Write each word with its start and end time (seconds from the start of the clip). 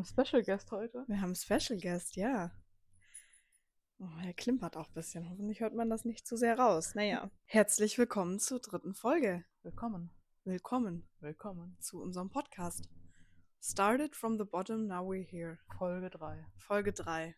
einen 0.00 0.06
Special 0.06 0.42
Guest 0.42 0.70
heute. 0.70 1.04
Wir 1.08 1.16
haben 1.16 1.34
einen 1.34 1.34
Special 1.34 1.78
Guest, 1.78 2.16
ja. 2.16 2.50
Oh, 3.98 4.08
er 4.24 4.32
klimpert 4.32 4.78
auch 4.78 4.88
ein 4.88 4.94
bisschen. 4.94 5.28
Hoffentlich 5.28 5.60
hört 5.60 5.74
man 5.74 5.90
das 5.90 6.06
nicht 6.06 6.26
zu 6.26 6.38
sehr 6.38 6.58
raus. 6.58 6.94
Naja, 6.94 7.30
herzlich 7.44 7.98
willkommen 7.98 8.38
zur 8.38 8.60
dritten 8.60 8.94
Folge. 8.94 9.44
Willkommen. 9.62 10.10
Willkommen 10.44 11.06
Willkommen. 11.20 11.76
zu 11.80 12.00
unserem 12.00 12.30
Podcast. 12.30 12.88
Started 13.62 14.16
from 14.16 14.38
the 14.38 14.44
bottom, 14.44 14.86
now 14.86 15.06
we're 15.06 15.22
here. 15.22 15.58
Folge 15.76 16.08
3. 16.08 16.46
Folge 16.56 16.94
3. 16.94 17.36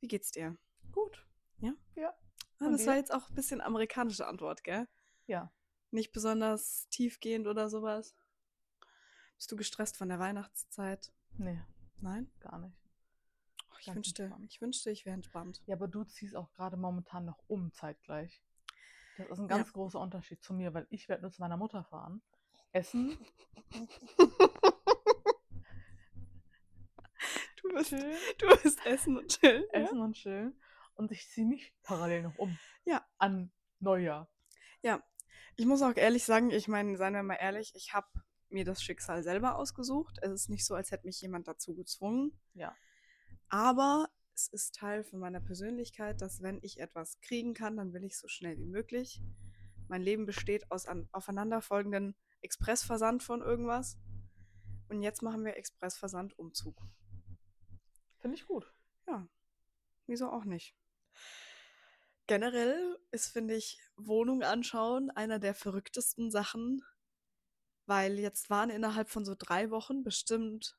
Wie 0.00 0.08
geht's 0.08 0.30
dir? 0.30 0.56
Gut. 0.92 1.26
Ja? 1.58 1.74
Ja. 1.94 2.14
Ah, 2.58 2.70
das 2.70 2.86
war 2.86 2.96
jetzt 2.96 3.12
auch 3.12 3.28
ein 3.28 3.34
bisschen 3.34 3.60
amerikanische 3.60 4.26
Antwort, 4.26 4.64
gell? 4.64 4.88
Ja. 5.26 5.52
Nicht 5.90 6.12
besonders 6.12 6.88
tiefgehend 6.88 7.46
oder 7.46 7.68
sowas. 7.68 8.14
Bist 9.36 9.52
du 9.52 9.56
gestresst 9.56 9.98
von 9.98 10.08
der 10.08 10.18
Weihnachtszeit? 10.18 11.12
Nee, 11.38 11.60
Nein? 12.00 12.30
gar 12.40 12.58
nicht. 12.58 12.76
Ach, 13.70 13.78
ich, 13.80 13.86
Ganz 13.86 13.96
wünschte, 13.96 14.22
entspannt. 14.24 14.52
ich 14.52 14.60
wünschte, 14.60 14.90
ich 14.90 15.06
wäre 15.06 15.14
entspannt. 15.14 15.62
Ja, 15.66 15.76
aber 15.76 15.88
du 15.88 16.04
ziehst 16.04 16.34
auch 16.36 16.50
gerade 16.52 16.76
momentan 16.76 17.24
noch 17.24 17.38
um 17.48 17.72
zeitgleich. 17.72 18.42
Das 19.16 19.28
ist 19.30 19.38
ein 19.38 19.48
Ja. 19.48 19.56
ganz 19.56 19.72
großer 19.72 20.00
Unterschied 20.00 20.42
zu 20.42 20.52
mir, 20.54 20.74
weil 20.74 20.86
ich 20.90 21.08
werde 21.08 21.22
nur 21.22 21.30
zu 21.32 21.40
meiner 21.40 21.56
Mutter 21.56 21.84
fahren, 21.84 22.22
essen, 22.72 23.16
Du 27.60 27.68
wirst, 27.74 27.90
chillen, 27.90 28.16
du 28.38 28.46
wirst 28.46 28.86
essen 28.86 29.16
und 29.18 29.28
chillen. 29.28 29.64
Ja? 29.72 29.80
essen 29.80 30.00
und 30.00 30.14
chillen 30.14 30.60
und 30.94 31.10
ich 31.10 31.28
ziehe 31.28 31.46
nicht 31.46 31.72
parallel 31.82 32.22
noch 32.22 32.38
um. 32.38 32.56
Ja. 32.84 33.04
An 33.18 33.52
Neujahr. 33.80 34.28
Ich 35.60 35.66
muss 35.66 35.82
auch 35.82 35.96
ehrlich 35.96 36.22
sagen, 36.24 36.52
ich 36.52 36.68
meine, 36.68 36.96
seien 36.96 37.14
wir 37.14 37.22
mal 37.24 37.34
ehrlich, 37.34 37.72
ich 37.74 37.92
habe 37.92 38.06
mir 38.50 38.64
das 38.64 38.82
Schicksal 38.82 39.22
selber 39.22 39.56
ausgesucht. 39.56 40.18
Es 40.22 40.32
ist 40.32 40.48
nicht 40.48 40.64
so, 40.64 40.74
als 40.74 40.90
hätte 40.90 41.06
mich 41.06 41.20
jemand 41.20 41.48
dazu 41.48 41.74
gezwungen. 41.74 42.32
Ja. 42.54 42.74
Aber 43.48 44.08
es 44.34 44.48
ist 44.48 44.74
Teil 44.74 45.04
von 45.04 45.18
meiner 45.18 45.40
Persönlichkeit, 45.40 46.20
dass 46.20 46.42
wenn 46.42 46.60
ich 46.62 46.80
etwas 46.80 47.20
kriegen 47.20 47.54
kann, 47.54 47.76
dann 47.76 47.92
will 47.92 48.04
ich 48.04 48.16
so 48.16 48.28
schnell 48.28 48.56
wie 48.58 48.66
möglich. 48.66 49.20
Mein 49.88 50.02
Leben 50.02 50.26
besteht 50.26 50.70
aus 50.70 50.86
an, 50.86 51.08
aufeinanderfolgenden 51.12 52.14
Expressversand 52.40 53.22
von 53.22 53.42
irgendwas. 53.42 53.98
Und 54.88 55.02
jetzt 55.02 55.22
machen 55.22 55.44
wir 55.44 55.56
Expressversand-Umzug. 55.56 56.80
Finde 58.18 58.36
ich 58.36 58.46
gut. 58.46 58.72
Ja, 59.06 59.26
wieso 60.06 60.30
auch 60.30 60.44
nicht? 60.44 60.76
Generell 62.26 62.98
ist, 63.10 63.28
finde 63.28 63.54
ich, 63.54 63.80
Wohnung 63.96 64.42
anschauen 64.42 65.10
einer 65.10 65.38
der 65.38 65.54
verrücktesten 65.54 66.30
Sachen, 66.30 66.82
weil 67.88 68.18
jetzt 68.18 68.50
waren 68.50 68.68
innerhalb 68.68 69.08
von 69.08 69.24
so 69.24 69.34
drei 69.34 69.70
Wochen 69.70 70.02
bestimmt 70.02 70.78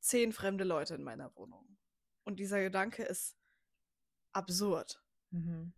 zehn 0.00 0.32
fremde 0.32 0.64
Leute 0.64 0.96
in 0.96 1.04
meiner 1.04 1.34
Wohnung. 1.36 1.78
Und 2.24 2.40
dieser 2.40 2.60
Gedanke 2.60 3.04
ist 3.04 3.36
absurd, 4.32 5.00
Mhm. 5.30 5.72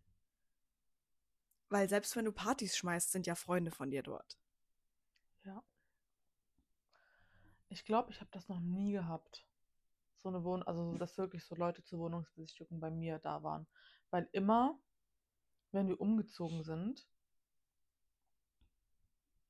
weil 1.68 1.88
selbst 1.90 2.16
wenn 2.16 2.24
du 2.24 2.32
Partys 2.32 2.76
schmeißt, 2.76 3.12
sind 3.12 3.26
ja 3.26 3.34
Freunde 3.34 3.70
von 3.70 3.90
dir 3.90 4.02
dort. 4.02 4.38
Ja. 5.44 5.62
Ich 7.68 7.84
glaube, 7.84 8.10
ich 8.10 8.20
habe 8.20 8.30
das 8.32 8.48
noch 8.48 8.60
nie 8.60 8.92
gehabt. 8.92 9.46
So 10.16 10.30
eine 10.30 10.42
Wohnung, 10.42 10.66
also 10.66 10.96
dass 10.96 11.18
wirklich 11.18 11.44
so 11.44 11.54
Leute 11.54 11.84
zur 11.84 11.98
Wohnungsbesichtigung 11.98 12.80
bei 12.80 12.90
mir 12.90 13.18
da 13.18 13.42
waren. 13.42 13.66
Weil 14.10 14.26
immer, 14.32 14.80
wenn 15.70 15.86
wir 15.86 16.00
umgezogen 16.00 16.64
sind, 16.64 17.06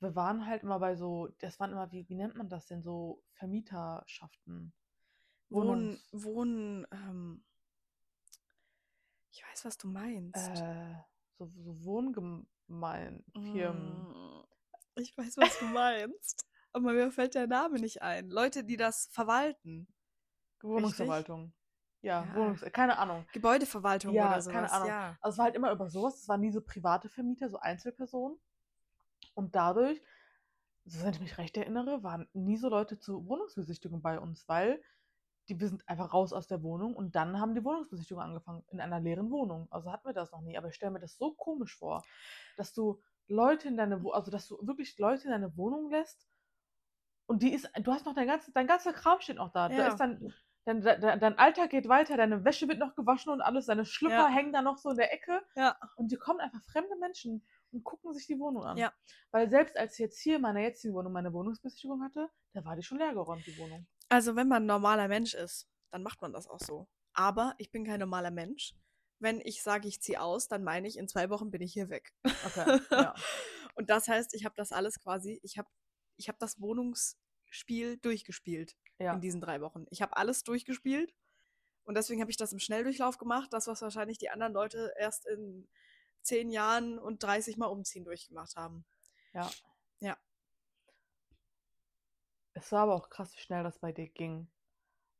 wir 0.00 0.14
waren 0.14 0.46
halt 0.46 0.62
immer 0.62 0.78
bei 0.78 0.94
so, 0.96 1.28
das 1.38 1.58
waren 1.60 1.72
immer, 1.72 1.90
wie, 1.92 2.08
wie 2.08 2.14
nennt 2.14 2.36
man 2.36 2.48
das 2.48 2.66
denn, 2.66 2.82
so 2.82 3.22
Vermieterschaften. 3.34 4.72
Wohnen, 5.50 5.98
Wohnen, 6.12 6.86
ähm, 6.92 7.44
ich 9.30 9.42
weiß, 9.44 9.64
was 9.64 9.78
du 9.78 9.88
meinst. 9.88 10.36
Äh, 10.60 10.94
so, 11.38 11.50
so 11.56 11.84
Wohngemein, 11.84 13.24
Firmen. 13.32 14.08
Mm, 14.08 14.44
Ich 14.96 15.16
weiß, 15.16 15.36
was 15.38 15.58
du 15.58 15.64
meinst. 15.66 16.44
Aber 16.72 16.92
mir 16.92 17.10
fällt 17.10 17.34
der 17.34 17.46
Name 17.46 17.78
nicht 17.80 18.02
ein. 18.02 18.28
Leute, 18.30 18.62
die 18.64 18.76
das 18.76 19.08
verwalten. 19.12 19.88
Wohnungsverwaltung. 20.60 21.52
Ja, 22.02 22.24
Ja. 22.24 22.34
Wohnungs 22.34 22.60
keine 22.72 22.98
Ahnung. 22.98 23.24
Gebäudeverwaltung 23.32 24.14
Ja, 24.14 24.28
oder 24.32 24.42
sowas. 24.42 24.54
keine 24.54 24.72
Ahnung. 24.72 24.88
Ja. 24.88 25.18
Also 25.20 25.34
es 25.34 25.38
war 25.38 25.44
halt 25.46 25.54
immer 25.56 25.72
über 25.72 25.88
sowas. 25.88 26.16
Es 26.20 26.28
waren 26.28 26.40
nie 26.40 26.50
so 26.52 26.60
private 26.60 27.08
Vermieter, 27.08 27.48
so 27.48 27.58
Einzelpersonen. 27.58 28.38
Und 29.38 29.54
dadurch, 29.54 30.02
so 30.84 31.04
wenn 31.04 31.12
ich 31.14 31.20
mich 31.20 31.38
recht 31.38 31.56
erinnere, 31.56 32.02
waren 32.02 32.28
nie 32.32 32.56
so 32.56 32.68
Leute 32.68 32.98
zur 32.98 33.24
Wohnungsbesichtigung 33.28 34.02
bei 34.02 34.18
uns, 34.18 34.48
weil 34.48 34.82
die, 35.48 35.60
wir 35.60 35.68
sind 35.68 35.88
einfach 35.88 36.12
raus 36.12 36.32
aus 36.32 36.48
der 36.48 36.60
Wohnung 36.64 36.96
und 36.96 37.14
dann 37.14 37.38
haben 37.40 37.54
die 37.54 37.62
Wohnungsbesichtigung 37.62 38.20
angefangen 38.20 38.64
in 38.72 38.80
einer 38.80 38.98
leeren 38.98 39.30
Wohnung. 39.30 39.68
Also 39.70 39.92
hatten 39.92 40.08
wir 40.08 40.12
das 40.12 40.32
noch 40.32 40.40
nie. 40.40 40.58
Aber 40.58 40.68
ich 40.68 40.74
stelle 40.74 40.90
mir 40.90 40.98
das 40.98 41.16
so 41.16 41.32
komisch 41.34 41.78
vor, 41.78 42.02
dass 42.56 42.72
du 42.74 43.00
Leute 43.28 43.68
in 43.68 43.76
deine, 43.76 44.02
Wo- 44.02 44.10
also 44.10 44.32
dass 44.32 44.48
du 44.48 44.58
wirklich 44.66 44.98
Leute 44.98 45.24
in 45.26 45.30
deine 45.30 45.56
Wohnung 45.56 45.88
lässt 45.88 46.28
und 47.26 47.42
die 47.44 47.52
ist, 47.54 47.70
du 47.80 47.92
hast 47.92 48.04
noch 48.04 48.14
dein 48.14 48.26
ganzes, 48.26 48.52
dein 48.52 48.66
ganzer 48.66 48.92
Kram 48.92 49.20
steht 49.20 49.36
noch 49.36 49.52
da. 49.52 49.68
Da 49.68 49.74
Ja. 49.76 49.86
ist 49.88 49.98
dann 50.00 50.34
Dein, 50.64 50.82
dein, 50.82 51.18
dein 51.20 51.38
Alltag 51.38 51.70
geht 51.70 51.88
weiter, 51.88 52.18
deine 52.18 52.44
Wäsche 52.44 52.68
wird 52.68 52.78
noch 52.78 52.94
gewaschen 52.94 53.32
und 53.32 53.40
alles, 53.40 53.64
deine 53.66 53.86
Schlüpper 53.86 54.14
Ja. 54.14 54.28
hängen 54.28 54.52
da 54.52 54.60
noch 54.60 54.76
so 54.76 54.90
in 54.90 54.98
der 54.98 55.14
Ecke. 55.14 55.40
Ja. 55.56 55.78
Und 55.96 56.08
hier 56.08 56.18
kommen 56.18 56.40
einfach 56.40 56.62
fremde 56.64 56.94
Menschen 56.96 57.42
und 57.72 57.84
gucken 57.84 58.12
sich 58.14 58.26
die 58.26 58.38
Wohnung 58.38 58.64
an. 58.64 58.76
Ja. 58.76 58.92
Weil 59.30 59.50
selbst 59.50 59.76
als 59.76 59.94
ich 59.94 59.98
jetzt 59.98 60.20
hier 60.20 60.36
in 60.36 60.42
meiner 60.42 60.60
jetzigen 60.60 60.94
Wohnung 60.94 61.12
meine 61.12 61.32
Wohnungsbesichtigung 61.32 62.02
hatte, 62.02 62.28
da 62.52 62.64
war 62.64 62.76
die 62.76 62.82
schon 62.82 62.98
leer 62.98 63.12
geräumt, 63.12 63.46
die 63.46 63.56
Wohnung. 63.58 63.86
Also, 64.08 64.36
wenn 64.36 64.48
man 64.48 64.62
ein 64.62 64.66
normaler 64.66 65.08
Mensch 65.08 65.34
ist, 65.34 65.68
dann 65.90 66.02
macht 66.02 66.22
man 66.22 66.32
das 66.32 66.46
auch 66.46 66.60
so. 66.60 66.88
Aber 67.12 67.54
ich 67.58 67.70
bin 67.70 67.84
kein 67.84 68.00
normaler 68.00 68.30
Mensch. 68.30 68.74
Wenn 69.20 69.40
ich 69.40 69.62
sage, 69.62 69.88
ich 69.88 70.00
ziehe 70.00 70.20
aus, 70.20 70.48
dann 70.48 70.62
meine 70.62 70.86
ich, 70.86 70.96
in 70.96 71.08
zwei 71.08 71.28
Wochen 71.30 71.50
bin 71.50 71.60
ich 71.60 71.72
hier 71.72 71.88
weg. 71.88 72.12
Okay, 72.22 72.80
ja. 72.90 73.14
Und 73.74 73.90
das 73.90 74.08
heißt, 74.08 74.34
ich 74.34 74.44
habe 74.44 74.54
das 74.56 74.72
alles 74.72 75.00
quasi, 75.00 75.40
ich 75.42 75.58
habe 75.58 75.68
ich 76.16 76.28
hab 76.28 76.38
das 76.38 76.60
Wohnungsspiel 76.60 77.96
durchgespielt 77.98 78.76
ja. 78.98 79.12
in 79.12 79.20
diesen 79.20 79.40
drei 79.40 79.60
Wochen. 79.60 79.86
Ich 79.90 80.02
habe 80.02 80.16
alles 80.16 80.42
durchgespielt 80.44 81.14
und 81.84 81.96
deswegen 81.96 82.20
habe 82.20 82.30
ich 82.30 82.36
das 82.36 82.52
im 82.52 82.58
Schnelldurchlauf 82.58 83.18
gemacht, 83.18 83.52
das, 83.52 83.66
was 83.66 83.82
wahrscheinlich 83.82 84.18
die 84.18 84.30
anderen 84.30 84.52
Leute 84.52 84.92
erst 84.98 85.26
in 85.26 85.68
zehn 86.22 86.50
Jahren 86.50 86.98
und 86.98 87.22
30 87.22 87.56
Mal 87.56 87.66
umziehen 87.66 88.04
durchgemacht 88.04 88.56
haben. 88.56 88.84
Ja. 89.32 89.50
Ja. 90.00 90.16
Es 92.54 92.72
war 92.72 92.82
aber 92.82 92.94
auch 92.94 93.08
krass, 93.10 93.32
wie 93.34 93.40
schnell 93.40 93.62
das 93.62 93.78
bei 93.78 93.92
dir 93.92 94.08
ging. 94.08 94.48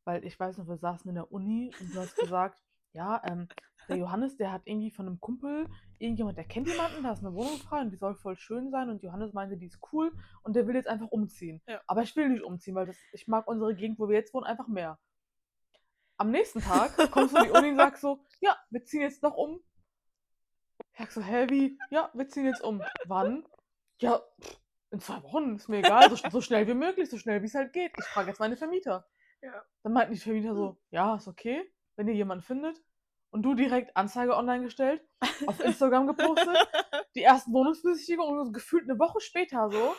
Weil 0.04 0.24
ich 0.24 0.38
weiß 0.38 0.58
noch, 0.58 0.68
wir 0.68 0.78
saßen 0.78 1.08
in 1.08 1.16
der 1.16 1.30
Uni 1.32 1.72
und 1.80 1.94
du 1.94 2.00
hast 2.00 2.16
gesagt, 2.16 2.62
ja, 2.92 3.22
ähm, 3.24 3.48
der 3.88 3.96
Johannes, 3.96 4.36
der 4.36 4.52
hat 4.52 4.62
irgendwie 4.64 4.90
von 4.90 5.06
einem 5.06 5.20
Kumpel, 5.20 5.68
irgendjemand, 5.98 6.36
der 6.36 6.44
kennt 6.44 6.68
jemanden, 6.68 7.02
da 7.02 7.12
ist 7.12 7.24
eine 7.24 7.34
Wohnung 7.34 7.58
frei 7.58 7.80
und 7.80 7.90
die 7.90 7.96
soll 7.96 8.14
voll 8.14 8.36
schön 8.36 8.70
sein 8.70 8.90
und 8.90 9.02
Johannes 9.02 9.32
meinte, 9.32 9.56
die 9.56 9.66
ist 9.66 9.80
cool 9.92 10.12
und 10.42 10.54
der 10.56 10.66
will 10.66 10.74
jetzt 10.74 10.88
einfach 10.88 11.08
umziehen. 11.08 11.62
Ja. 11.66 11.80
Aber 11.86 12.02
ich 12.02 12.14
will 12.14 12.28
nicht 12.28 12.42
umziehen, 12.42 12.74
weil 12.74 12.86
das, 12.86 12.96
ich 13.12 13.28
mag 13.28 13.46
unsere 13.46 13.74
Gegend, 13.74 13.98
wo 13.98 14.08
wir 14.08 14.16
jetzt 14.16 14.34
wohnen, 14.34 14.44
einfach 14.44 14.68
mehr. 14.68 14.98
Am 16.18 16.30
nächsten 16.30 16.60
Tag 16.60 16.96
kommst 17.12 17.34
du 17.34 17.38
in 17.38 17.44
die 17.44 17.50
Uni 17.50 17.70
und 17.70 17.76
sagst 17.76 18.02
so, 18.02 18.24
ja, 18.40 18.56
wir 18.70 18.84
ziehen 18.84 19.02
jetzt 19.02 19.22
noch 19.22 19.34
um. 19.34 19.60
Ich 20.98 21.04
sag 21.04 21.12
so, 21.12 21.22
hä, 21.22 21.46
wie? 21.48 21.78
Ja, 21.90 22.10
wir 22.12 22.28
ziehen 22.28 22.44
jetzt 22.46 22.62
um. 22.62 22.82
Wann? 23.06 23.46
Ja, 24.00 24.20
pff, 24.42 24.58
in 24.90 25.00
zwei 25.00 25.22
Wochen, 25.22 25.54
ist 25.54 25.68
mir 25.68 25.78
egal, 25.78 26.10
so, 26.10 26.16
so 26.28 26.40
schnell 26.40 26.66
wie 26.66 26.74
möglich, 26.74 27.08
so 27.08 27.18
schnell 27.18 27.40
wie 27.40 27.46
es 27.46 27.54
halt 27.54 27.72
geht. 27.72 27.92
Ich 27.96 28.04
frage 28.06 28.28
jetzt 28.30 28.40
meine 28.40 28.56
Vermieter. 28.56 29.06
Ja. 29.40 29.64
Dann 29.84 29.92
meinten 29.92 30.14
die 30.14 30.18
Vermieter 30.18 30.54
so, 30.56 30.80
ja, 30.90 31.14
ist 31.14 31.28
okay, 31.28 31.62
wenn 31.94 32.08
ihr 32.08 32.14
jemanden 32.14 32.42
findet. 32.42 32.82
Und 33.30 33.42
du 33.42 33.54
direkt 33.54 33.96
Anzeige 33.96 34.36
online 34.36 34.64
gestellt, 34.64 35.06
auf 35.46 35.60
Instagram 35.60 36.08
gepostet, 36.08 36.56
die 37.14 37.22
ersten 37.22 37.52
Wohnungsbesichtigungen 37.52 38.38
und 38.40 38.46
so 38.46 38.52
gefühlt 38.52 38.88
eine 38.90 38.98
Woche 38.98 39.20
später 39.20 39.70
so, 39.70 39.94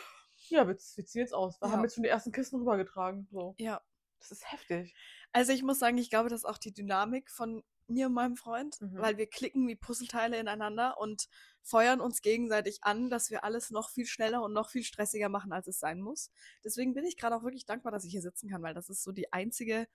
ja, 0.48 0.66
wir, 0.66 0.74
wir 0.74 1.06
ziehen 1.06 1.20
jetzt 1.20 1.32
aus. 1.32 1.60
Wir 1.62 1.68
Ja. 1.68 1.72
haben 1.74 1.82
jetzt 1.82 1.94
schon 1.94 2.02
die 2.02 2.08
ersten 2.10 2.32
Kisten 2.32 2.56
rübergetragen. 2.56 3.26
So. 3.30 3.54
Ja. 3.58 3.80
Das 4.18 4.32
ist 4.32 4.52
heftig. 4.52 4.94
Also 5.32 5.52
ich 5.52 5.62
muss 5.62 5.78
sagen, 5.78 5.96
ich 5.96 6.10
glaube, 6.10 6.28
das 6.28 6.40
ist 6.40 6.44
auch 6.44 6.58
die 6.58 6.74
Dynamik 6.74 7.30
von 7.30 7.62
mir 7.90 8.06
und 8.06 8.14
meinem 8.14 8.36
Freund, 8.36 8.80
Mhm. 8.80 8.98
weil 9.00 9.16
wir 9.18 9.26
klicken 9.26 9.66
wie 9.68 9.76
Puzzleteile 9.76 10.38
ineinander 10.38 10.98
und 10.98 11.28
feuern 11.62 12.00
uns 12.00 12.22
gegenseitig 12.22 12.82
an, 12.82 13.10
dass 13.10 13.30
wir 13.30 13.44
alles 13.44 13.70
noch 13.70 13.90
viel 13.90 14.06
schneller 14.06 14.42
und 14.42 14.52
noch 14.52 14.70
viel 14.70 14.84
stressiger 14.84 15.28
machen, 15.28 15.52
als 15.52 15.66
es 15.66 15.78
sein 15.78 16.00
muss. 16.00 16.30
Deswegen 16.64 16.94
bin 16.94 17.04
ich 17.04 17.16
gerade 17.16 17.36
auch 17.36 17.42
wirklich 17.42 17.66
dankbar, 17.66 17.92
dass 17.92 18.04
ich 18.04 18.12
hier 18.12 18.22
sitzen 18.22 18.48
kann, 18.48 18.62
weil 18.62 18.74
das 18.74 18.88
ist 18.88 19.02
so 19.02 19.12
die 19.12 19.32
einzige 19.32 19.88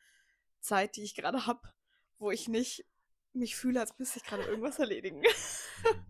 Zeit, 0.60 0.96
die 0.96 1.04
ich 1.04 1.16
gerade 1.16 1.46
habe, 1.48 1.62
wo 2.20 2.32
ich 2.32 2.48
nicht 2.48 2.86
mich 3.34 3.56
fühle, 3.56 3.82
als 3.82 3.98
müsste 4.00 4.20
ich 4.20 4.26
gerade 4.26 4.44
irgendwas 4.44 4.80
erledigen. 4.80 5.22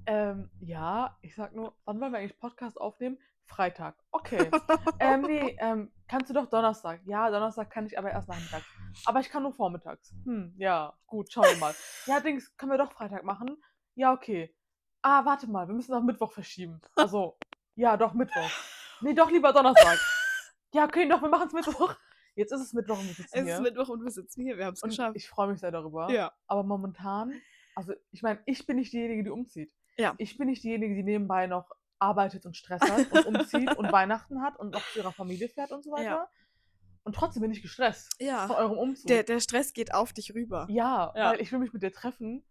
Ähm, 0.07 0.51
ja, 0.61 1.17
ich 1.21 1.33
sag 1.35 1.53
nur, 1.55 1.75
wann 1.83 1.99
wollen 1.99 2.11
wir 2.13 2.19
eigentlich 2.19 2.39
Podcast 2.39 2.79
aufnehmen? 2.79 3.17
Freitag. 3.45 3.95
Okay. 4.11 4.49
ähm, 4.99 5.21
nee, 5.23 5.57
ähm, 5.59 5.91
kannst 6.07 6.29
du 6.29 6.33
doch 6.35 6.45
Donnerstag. 6.47 7.01
Ja, 7.05 7.29
Donnerstag 7.31 7.71
kann 7.71 7.88
ich 7.88 7.97
aber 7.97 8.11
erst 8.11 8.29
nachmittags. 8.29 8.65
Aber 9.06 9.19
ich 9.19 9.30
kann 9.30 9.44
nur 9.44 9.53
vormittags. 9.53 10.13
Hm, 10.24 10.53
ja, 10.57 10.94
gut, 11.06 11.31
schauen 11.31 11.45
wir 11.45 11.57
mal. 11.57 11.75
Ja, 12.06 12.19
Dings, 12.19 12.56
können 12.57 12.71
wir 12.71 12.77
doch 12.77 12.92
Freitag 12.92 13.24
machen? 13.24 13.62
Ja, 13.95 14.13
okay. 14.13 14.56
Ah, 15.01 15.24
warte 15.25 15.47
mal, 15.47 15.68
wir 15.68 15.75
müssen 15.75 15.94
auf 15.94 16.03
Mittwoch 16.03 16.31
verschieben. 16.31 16.81
Also, 16.95 17.38
ja, 17.75 17.95
doch, 17.97 18.13
Mittwoch. 18.13 18.50
Nee, 19.01 19.13
doch 19.13 19.30
lieber 19.30 19.51
Donnerstag. 19.53 20.00
Ja, 20.74 20.86
okay, 20.86 21.07
doch, 21.07 21.21
wir 21.21 21.30
machen 21.30 21.47
es 21.47 21.53
Mittwoch. 21.53 21.95
Jetzt 22.36 22.51
ist 22.51 22.62
es 22.62 22.74
Mittwoch 22.74 22.97
und 23.00 23.07
wir 23.07 23.13
sitzen 23.13 23.38
Es 23.38 23.44
hier. 23.45 23.56
ist 23.56 23.62
Mittwoch 23.62 23.88
und 23.89 24.03
wir 24.03 24.12
sitzen 24.12 24.42
hier. 24.42 24.57
Wir 24.57 24.65
haben 24.65 24.74
es 24.74 24.81
geschafft. 24.81 25.15
ich 25.15 25.30
freue 25.30 25.48
mich 25.50 25.59
sehr 25.59 25.71
darüber. 25.71 26.09
ja. 26.12 26.33
Aber 26.48 26.63
momentan, 26.63 27.33
also 27.75 27.94
ich 28.12 28.21
meine, 28.24 28.41
ich 28.45 28.65
bin 28.65 28.75
nicht 28.77 28.91
diejenige, 28.91 29.24
die 29.24 29.30
umzieht. 29.30 29.71
Ja. 29.98 30.15
Ich 30.18 30.38
bin 30.38 30.48
nicht 30.48 30.63
diejenige, 30.63 30.95
die 30.95 31.03
nebenbei 31.03 31.48
noch 31.48 31.71
arbeitet 32.00 32.45
und 32.45 32.57
Stress 32.57 32.81
hat 32.81 33.09
und 33.25 33.25
umzieht 33.38 33.74
und 33.77 33.89
Weihnachten 33.91 34.41
hat 34.41 34.59
und 34.59 34.71
noch 34.71 34.81
zu 34.91 35.00
ihrer 35.00 35.13
Familie 35.13 35.48
fährt 35.48 35.71
und 35.71 35.83
so 35.83 35.91
weiter. 35.91 36.03
Ja. 36.03 36.30
Und 37.05 37.15
trotzdem 37.15 37.41
bin 37.41 37.51
ich 37.51 37.61
gestresst 37.61 38.15
von 38.17 38.27
Ja. 38.27 38.49
eurem 38.49 38.77
Umzug. 38.77 39.07
Der, 39.07 39.23
der 39.23 39.39
Stress 39.39 39.71
geht 39.73 39.93
auf 39.93 40.11
dich 40.11 40.33
rüber. 40.35 40.67
ja, 40.69 41.13
Ja. 41.15 41.31
weil 41.31 41.39
ich 41.41 41.51
will 41.51 41.59
mich 41.59 41.71
mit 41.71 41.81
dir 41.83 41.91
treffen 41.93 42.43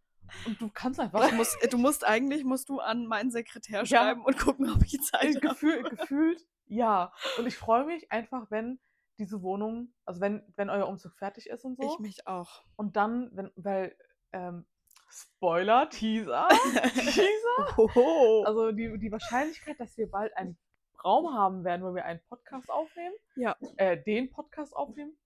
und 0.47 0.59
du 0.61 0.71
kannst 0.73 0.99
einfach 1.01 1.27
Ich 1.27 1.33
muss, 1.35 1.55
äh, 1.61 1.69
du 1.69 1.77
musst 1.77 2.05
eigentlich 2.07 2.45
musst 2.45 2.69
du 2.71 2.79
an 2.81 3.07
meinen 3.07 3.31
Sekretär 3.31 3.81
Ja. 3.81 3.87
schreiben 3.87 4.25
und 4.25 4.39
gucken, 4.39 4.71
ob 4.73 4.83
ich 4.83 4.99
Zeit 5.03 5.23
habe. 5.37 5.41
Gefühl, 5.41 5.83
gefühlt, 5.83 6.41
ja. 6.67 7.13
Und 7.37 7.47
ich 7.47 7.57
freue 7.59 7.85
mich 7.85 8.11
einfach, 8.11 8.51
wenn 8.51 8.79
diese 9.19 9.43
Wohnung, 9.43 9.93
also 10.07 10.21
wenn, 10.21 10.43
wenn 10.57 10.71
euer 10.71 10.89
Umzug 10.89 11.15
fertig 11.17 11.49
ist 11.51 11.65
und 11.65 11.77
so. 11.77 11.93
Ich 11.93 11.99
mich 11.99 12.27
auch. 12.27 12.63
Und 12.77 12.97
dann, 12.97 13.31
wenn, 13.35 13.51
weil, 13.57 13.97
ähm, 14.33 14.65
Spoiler, 15.11 15.89
Teaser, 15.91 16.49
Teaser. 16.95 18.47
Also 18.47 18.73
die, 18.73 18.99
die 18.99 19.13
Wahrscheinlichkeit, 19.13 19.79
dass 19.79 19.97
wir 19.97 20.09
bald 20.11 20.37
einen 20.37 20.57
Raum 21.05 21.33
haben 21.35 21.65
werden, 21.65 21.83
wo 21.85 21.95
wir 21.95 22.05
einen 22.05 22.21
Podcast 22.29 22.71
aufnehmen, 22.71 23.15
Ja. 23.37 23.57
äh, 23.77 24.03
den 24.03 24.31
Podcast 24.31 24.75
aufnehmen, 24.75 25.17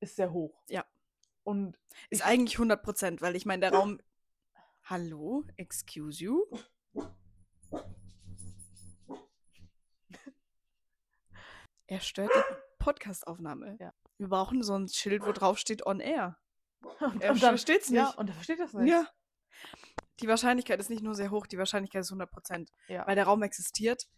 ist 0.00 0.16
sehr 0.16 0.30
hoch. 0.32 0.62
Ja. 0.68 0.84
Und 1.42 1.78
Ist 2.10 2.24
eigentlich 2.24 2.58
100 2.58 2.82
Prozent, 2.82 3.22
weil 3.22 3.36
ich 3.36 3.46
meine, 3.46 3.60
der 3.60 3.72
Raum. 3.72 4.00
Hallo, 4.84 5.44
excuse 5.56 6.22
you. 6.22 6.44
Er 11.86 12.00
stört 12.00 12.30
die 12.34 12.54
Podcastaufnahme. 12.78 13.76
Ja. 13.80 13.92
Wir 14.18 14.28
brauchen 14.28 14.62
so 14.62 14.74
ein 14.74 14.88
Schild, 14.88 15.24
wo 15.24 15.32
drauf 15.32 15.58
steht 15.58 15.86
on 15.86 16.00
air. 16.00 16.36
und, 17.00 17.22
Er 17.22 17.32
und 17.32 17.42
dann, 17.42 17.50
versteht's 17.50 17.88
ja, 17.90 18.06
nicht. 18.06 18.18
und 18.18 18.28
er 18.28 18.34
versteht 18.34 18.58
das 18.60 18.72
nicht. 18.74 18.90
Ja. 18.90 19.06
Die 20.20 20.28
Wahrscheinlichkeit 20.28 20.80
ist 20.80 20.90
nicht 20.90 21.02
nur 21.02 21.14
sehr 21.14 21.30
hoch, 21.30 21.46
die 21.46 21.58
Wahrscheinlichkeit 21.58 22.00
ist 22.00 22.10
100 22.10 22.30
Prozent, 22.30 22.70
Ja. 22.88 23.06
weil 23.06 23.14
der 23.16 23.24
Raum 23.26 23.42
existiert. 23.42 24.08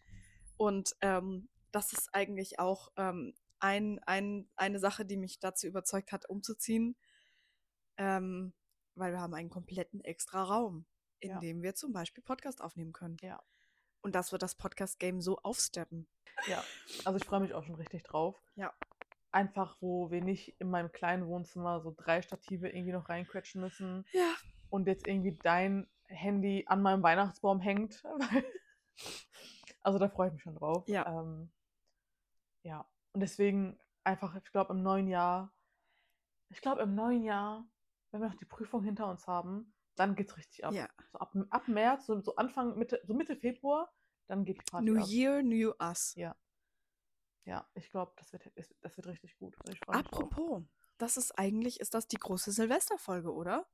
Und 0.58 0.94
ähm, 1.00 1.48
das 1.72 1.92
ist 1.94 2.14
eigentlich 2.14 2.58
auch 2.58 2.90
ähm, 2.96 3.34
ein, 3.60 3.98
ein, 4.04 4.50
eine 4.56 4.78
Sache, 4.78 5.06
die 5.06 5.16
mich 5.16 5.40
dazu 5.40 5.66
überzeugt 5.66 6.12
hat, 6.12 6.28
umzuziehen. 6.28 6.96
Ähm, 7.96 8.52
weil 8.94 9.12
wir 9.12 9.20
haben 9.20 9.34
einen 9.34 9.50
kompletten 9.50 10.00
extra 10.04 10.42
Raum, 10.42 10.84
in 11.20 11.30
Ja. 11.30 11.38
dem 11.40 11.62
wir 11.62 11.74
zum 11.74 11.92
Beispiel 11.92 12.22
Podcast 12.22 12.60
aufnehmen 12.60 12.92
können. 12.92 13.16
Ja. 13.22 13.40
Und 14.00 14.14
das 14.14 14.30
wird 14.32 14.42
das 14.42 14.54
Podcast-Game 14.56 15.20
so 15.20 15.38
aufsteppen. 15.38 16.06
Ja, 16.46 16.62
also 17.04 17.16
ich 17.16 17.24
freue 17.24 17.40
mich 17.40 17.54
auch 17.54 17.64
schon 17.64 17.74
richtig 17.76 18.02
drauf. 18.04 18.36
Ja. 18.54 18.72
Einfach, 19.30 19.76
wo 19.80 20.10
wir 20.10 20.22
nicht 20.22 20.54
in 20.60 20.70
meinem 20.70 20.90
kleinen 20.92 21.26
Wohnzimmer 21.26 21.80
so 21.80 21.92
drei 21.96 22.22
Stative 22.22 22.68
irgendwie 22.68 22.92
noch 22.92 23.08
reinquetschen 23.08 23.60
müssen 23.60 24.04
Ja. 24.12 24.34
und 24.70 24.86
jetzt 24.86 25.06
irgendwie 25.06 25.36
dein 25.42 25.88
Handy 26.06 26.64
an 26.68 26.80
meinem 26.82 27.02
Weihnachtsbaum 27.02 27.60
hängt. 27.60 28.02
also 29.82 29.98
da 29.98 30.08
freue 30.08 30.28
ich 30.28 30.34
mich 30.34 30.42
schon 30.42 30.54
drauf. 30.56 30.86
Ja. 30.88 31.06
Ähm, 31.20 31.50
ja. 32.62 32.88
Und 33.12 33.20
deswegen 33.20 33.78
einfach, 34.04 34.34
ich 34.36 34.50
glaube 34.52 34.72
im 34.74 34.82
neuen 34.82 35.08
Jahr, 35.08 35.52
ich 36.50 36.60
glaube 36.60 36.82
im 36.82 36.94
neuen 36.94 37.24
Jahr, 37.24 37.66
wenn 38.10 38.20
wir 38.20 38.28
noch 38.28 38.36
die 38.36 38.44
Prüfung 38.44 38.82
hinter 38.82 39.08
uns 39.08 39.26
haben, 39.26 39.74
dann 39.96 40.14
geht's 40.14 40.36
richtig 40.36 40.64
ab. 40.64 40.72
Ja. 40.72 40.88
So 41.12 41.18
ab, 41.18 41.34
ab 41.50 41.68
März, 41.68 42.06
so, 42.06 42.20
so 42.20 42.36
Anfang, 42.36 42.76
Mitte, 42.78 43.00
so 43.04 43.14
Mitte 43.14 43.36
Februar, 43.36 43.92
dann 44.28 44.44
geht 44.44 44.58
die 44.58 44.70
Party 44.70 44.86
New 44.90 45.00
ab. 45.00 45.06
Year, 45.08 45.42
New 45.42 45.72
Us. 45.80 46.14
Ja. 46.14 46.36
Ja, 47.44 47.66
ich 47.74 47.88
glaube, 47.90 48.12
das 48.16 48.32
wird, 48.32 48.50
das 48.82 48.96
wird 48.96 49.06
richtig 49.06 49.36
gut. 49.38 49.56
Also. 49.66 49.78
Apropos, 49.86 50.62
das 50.98 51.16
ist 51.16 51.32
eigentlich, 51.38 51.80
ist 51.80 51.94
das 51.94 52.06
die 52.06 52.16
große 52.18 52.52
Silvesterfolge, 52.52 53.32
oder? 53.32 53.66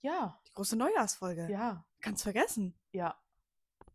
Ja, 0.00 0.40
Die 0.46 0.52
große 0.52 0.76
Neujahrsfolge. 0.76 1.48
ja, 1.50 1.84
Ganz 2.00 2.22
vergessen. 2.22 2.78
ja. 2.92 3.20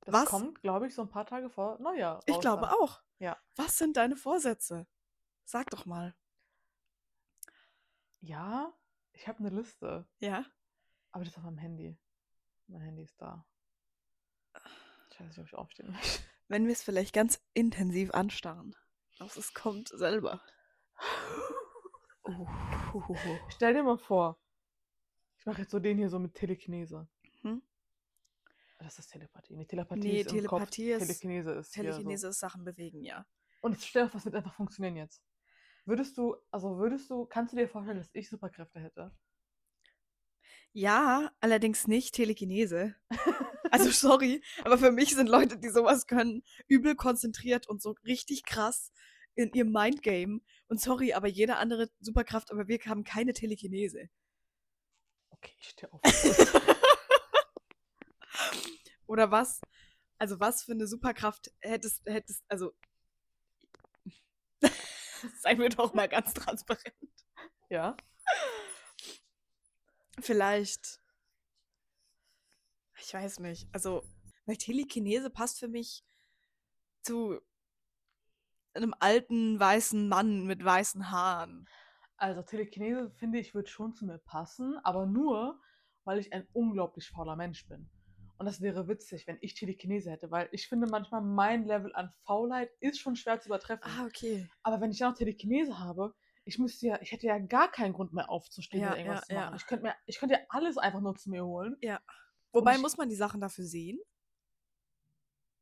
Das 0.06 0.14
Was? 0.14 0.26
kommt, 0.30 0.62
glaube 0.62 0.88
ich, 0.88 0.96
so 0.96 1.02
ein 1.02 1.10
paar 1.10 1.26
Tage 1.26 1.50
vor 1.50 1.80
Neujahr. 1.80 2.22
Ich 2.26 2.36
raus 2.36 2.42
glaube 2.42 2.64
dann. 2.64 2.72
auch. 2.76 3.02
Ja. 3.20 3.38
Was 3.56 3.78
sind 3.78 3.96
deine 3.98 4.16
Vorsätze? 4.16 4.86
Sag 5.46 5.70
doch 5.70 5.86
mal. 5.86 6.16
Ja, 8.20 8.74
ich 9.14 9.28
habe 9.28 9.40
eine 9.40 9.50
Liste, 9.50 10.08
Ja? 10.20 10.46
aber 11.12 11.24
das 11.24 11.34
ist 11.34 11.38
auf 11.38 11.44
meinem 11.44 11.58
Handy. 11.58 11.98
Mein 12.68 12.82
Handy 12.82 13.04
ist 13.04 13.22
da. 13.22 13.46
Ich 15.10 15.20
weiß 15.20 15.28
nicht, 15.28 15.40
ob 15.40 15.46
ich 15.46 15.56
aufstehen 15.56 15.92
möchte. 15.92 16.24
Wenn 16.48 16.66
wir 16.66 16.74
es 16.74 16.84
vielleicht 16.84 17.14
ganz 17.14 17.42
intensiv 17.54 18.14
anstarren. 18.14 18.76
Glaubst 19.18 19.38
es 19.38 19.54
kommt 19.54 19.90
selber? 19.90 20.42
Oh. 22.24 22.48
Stell 23.50 23.74
dir 23.74 23.84
mal 23.84 23.98
vor, 23.98 24.40
ich 25.38 25.46
mache 25.46 25.62
jetzt 25.62 25.72
so 25.72 25.80
den 25.80 25.98
hier 25.98 26.10
so 26.10 26.20
mit 26.20 26.34
Telekinese. 26.36 27.08
Mhm. 27.42 27.62
Das 28.84 29.00
ist 29.00 29.08
Telepathie. 29.08 29.56
Nee, 29.56 29.66
Telepathie 29.66 30.02
Nee, 30.02 30.22
ist 30.22 30.32
im 30.34 30.46
Kopf. 30.46 30.70
Telepathie 30.70 30.92
ist- 30.92 31.00
Telekinese 31.08 31.52
ist 31.52 31.72
Telekinese 31.72 32.28
ist 32.28 32.40
Sachen 32.40 32.64
bewegen, 32.66 33.04
ja. 33.04 33.26
so. 33.62 33.68
Und 33.68 33.82
stell 33.82 34.04
dir 34.04 34.10
vor, 34.10 34.18
das 34.20 34.26
wird 34.26 34.36
einfach 34.36 34.54
funktionieren 34.56 34.98
jetzt. 34.98 35.24
Würdest 35.86 36.18
du, 36.18 36.36
also 36.52 36.78
würdest 36.78 37.10
du, 37.10 37.26
kannst 37.26 37.54
du 37.54 37.58
dir 37.58 37.68
vorstellen, 37.70 37.98
dass 37.98 38.10
ich 38.14 38.30
Superkräfte 38.30 38.80
hätte? 38.82 39.12
Ja, 40.74 41.32
allerdings 41.40 41.88
nicht 41.88 42.16
Telekinese. 42.16 42.96
Also 43.72 43.90
sorry, 43.90 44.44
aber 44.64 44.78
für 44.78 44.92
mich 44.92 45.16
sind 45.16 45.28
Leute, 45.28 45.58
die 45.58 45.70
sowas 45.70 46.06
können, 46.08 46.44
übel 46.68 46.96
konzentriert 46.96 47.68
und 47.68 47.82
so 47.82 47.96
richtig 48.06 48.44
krass 48.44 48.92
in 49.36 49.52
ihrem 49.54 49.72
Mindgame. 49.72 50.42
Und 50.68 50.80
sorry, 50.82 51.14
aber 51.14 51.28
jede 51.28 51.56
andere 51.58 51.90
Superkraft, 52.00 52.52
aber 52.52 52.68
wir 52.68 52.78
haben 52.86 53.04
keine 53.04 53.34
Telekinese. 53.34 54.10
Okay, 55.32 55.54
ich 55.60 55.70
stehe 55.70 55.92
auf. 55.92 56.02
Oder 59.08 59.32
was? 59.32 59.62
Also 60.18 60.40
was 60.40 60.64
für 60.64 60.74
eine 60.74 60.88
Superkraft 60.88 61.52
hättest, 61.60 62.06
hättest, 62.06 62.44
also 62.48 62.74
seien 65.40 65.60
wir 65.60 65.70
doch 65.70 65.94
mal 65.94 66.08
ganz 66.08 66.34
transparent. 66.34 66.96
ja. 67.70 67.96
Vielleicht. 70.20 71.02
Ich 73.00 73.14
weiß 73.14 73.40
nicht. 73.40 73.68
Also, 73.74 74.04
weil 74.46 74.58
Telekinese 74.58 75.30
passt 75.30 75.60
für 75.60 75.68
mich 75.68 76.06
zu 77.02 77.42
einem 78.74 78.94
alten 79.00 79.60
weißen 79.60 80.08
Mann 80.08 80.46
mit 80.46 80.64
weißen 80.64 81.12
Haaren. 81.12 81.68
Also 82.18 82.42
Telekinese 82.42 83.12
finde 83.12 83.40
ich 83.40 83.54
wird 83.54 83.70
schon 83.70 83.94
zu 83.94 84.06
mir 84.06 84.20
passen, 84.20 84.78
aber 84.84 85.06
nur, 85.06 85.60
weil 86.06 86.20
ich 86.20 86.32
ein 86.32 86.48
unglaublich 86.54 87.10
fauler 87.10 87.36
Mensch 87.36 87.68
bin. 87.68 87.90
Und 88.44 88.48
das 88.48 88.60
wäre 88.60 88.90
witzig, 88.90 89.26
wenn 89.26 89.38
ich 89.40 89.54
Telekinese 89.54 90.12
hätte, 90.12 90.30
weil 90.30 90.50
ich 90.52 90.68
finde 90.68 90.86
manchmal 90.88 91.22
mein 91.22 91.64
Level 91.64 91.96
an 91.96 92.12
Faulheit 92.26 92.70
ist 92.82 93.00
schon 93.00 93.16
schwer 93.16 93.40
zu 93.40 93.48
übertreffen. 93.48 93.90
Ah, 93.90 94.06
okay. 94.06 94.50
Aber 94.64 94.82
wenn 94.82 94.92
ich 94.92 95.00
dann 95.00 95.12
noch 95.12 95.18
Telekinese 95.18 95.80
habe, 95.80 96.14
ich 96.44 96.60
müsste 96.60 96.88
ja, 96.88 97.02
ich 97.02 97.14
hätte 97.14 97.26
ja 97.26 97.38
gar 97.40 97.72
keinen 97.72 97.94
Grund 97.94 98.12
mehr 98.12 98.30
aufzustehen 98.30 98.82
Ja, 98.84 98.90
oder 98.90 98.98
irgendwas 98.98 99.22
ja, 99.22 99.26
zu 99.28 99.34
machen. 99.36 99.50
ja. 99.52 99.56
Ich 99.56 99.66
könnte 99.66 99.84
mir, 99.86 99.96
ich 100.08 100.20
könnte 100.20 100.36
ja 100.36 100.42
alles 100.50 100.78
einfach 100.78 101.00
nur 101.00 101.16
zu 101.16 101.30
mir 101.30 101.46
holen. 101.46 101.78
Wobei 102.52 102.76
ich- 102.76 102.82
muss 102.82 102.98
man 102.98 103.08
die 103.08 103.16
Sachen 103.16 103.40
dafür 103.40 103.64
sehen? 103.64 103.98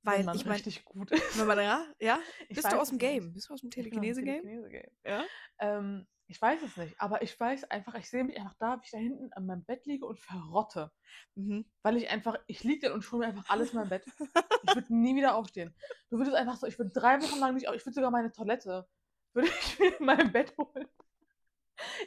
wenn 0.01 0.13
Weil 0.13 0.23
man 0.23 0.35
ich 0.35 0.47
richtig 0.50 0.83
gut 0.83 1.11
ist. 1.11 1.38
wenn 1.38 1.45
man 1.45 1.59
ja, 1.59 1.85
ja, 2.00 2.19
Ich 2.50 2.55
bist 2.55 2.71
du 2.71 2.79
aus 2.79 2.89
dem 2.89 2.95
es 2.97 3.01
nicht. 3.03 3.11
Game? 3.11 3.33
Bist 3.33 3.47
du 3.50 3.53
aus 3.53 3.61
dem 3.61 3.69
Telekinese-Game? 3.69 4.41
Telekinese-Game. 4.41 4.91
Ja. 5.05 5.23
Ähm, 5.59 6.07
ich 6.31 6.41
weiß 6.41 6.61
es 6.63 6.77
nicht, 6.77 7.00
aber 7.00 7.21
ich 7.21 7.38
weiß 7.38 7.65
einfach, 7.65 7.93
ich 7.95 8.09
sehe 8.09 8.23
mich 8.23 8.38
einfach 8.38 8.53
da, 8.57 8.77
wie 8.79 8.85
ich 8.85 8.91
da 8.91 8.97
hinten 8.97 9.33
an 9.33 9.45
meinem 9.45 9.65
Bett 9.65 9.85
liege 9.85 10.05
und 10.05 10.17
verrotte. 10.19 10.89
Mhm. 11.35 11.65
Weil 11.83 11.97
ich 11.97 12.09
einfach, 12.09 12.38
ich 12.47 12.63
liege 12.63 12.88
dann 12.88 12.93
und 12.93 13.11
hole 13.11 13.19
mir 13.19 13.33
einfach 13.33 13.50
alles 13.50 13.71
in 13.71 13.79
mein 13.79 13.89
Bett. 13.89 14.05
Ich 14.63 14.73
würde 14.75 14.88
nie 14.95 15.15
wieder 15.15 15.35
aufstehen. 15.35 15.75
Du 16.09 16.17
würdest 16.17 16.35
einfach 16.38 16.55
so, 16.55 16.67
ich 16.67 16.79
würde 16.79 16.91
drei 16.91 17.21
Wochen 17.21 17.38
lang 17.39 17.53
nicht, 17.53 17.67
auf- 17.67 17.75
ich 17.75 17.85
würde 17.85 17.95
sogar 17.95 18.11
meine 18.11 18.31
Toilette, 18.31 18.88
würde 19.33 19.50
ich 19.61 19.77
mir 19.79 19.97
in 20.00 20.05
meinem 20.05 20.31
Bett 20.31 20.55
holen. 20.57 20.88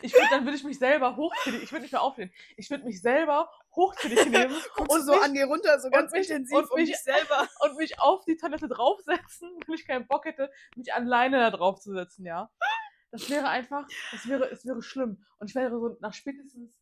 Ich 0.02 0.14
würd, 0.14 0.28
dann 0.30 0.44
würde 0.44 0.56
ich 0.56 0.62
mich 0.62 0.78
selber 0.78 1.16
hochziehen. 1.16 1.60
Ich 1.60 1.72
würde 1.72 1.82
nicht 1.82 1.92
mehr 1.92 2.02
aufstehen. 2.02 2.32
Ich 2.56 2.70
würde 2.70 2.84
mich 2.84 3.02
selber 3.02 3.50
hochziehen 3.74 4.14
Guckst 4.76 4.96
du 4.98 5.02
so 5.02 5.12
mich- 5.12 5.22
an 5.22 5.34
dir 5.34 5.46
runter, 5.46 5.80
so 5.80 5.90
ganz 5.90 6.12
mich- 6.12 6.30
intensiv 6.30 6.56
und 6.58 6.70
um 6.70 6.76
mich- 6.80 6.90
dich 6.90 6.98
selber. 7.00 7.48
und 7.60 7.76
mich 7.76 7.98
auf 8.00 8.24
die 8.24 8.36
Toilette 8.36 8.68
draufsetzen, 8.68 9.50
weil 9.66 9.74
ich 9.74 9.86
keinen 9.86 10.06
Bock 10.06 10.24
hätte, 10.26 10.50
mich 10.76 10.94
alleine 10.94 11.40
da 11.40 11.50
drauf 11.50 11.80
zu 11.80 11.92
setzen, 11.92 12.24
ja. 12.24 12.50
Das 13.14 13.30
wäre 13.30 13.46
einfach, 13.48 13.86
das 14.10 14.26
wäre, 14.26 14.50
es 14.50 14.64
wäre 14.66 14.82
schlimm. 14.82 15.24
Und 15.38 15.48
ich 15.48 15.54
wäre 15.54 15.70
so 15.70 15.96
nach 16.00 16.12
spätestens, 16.12 16.76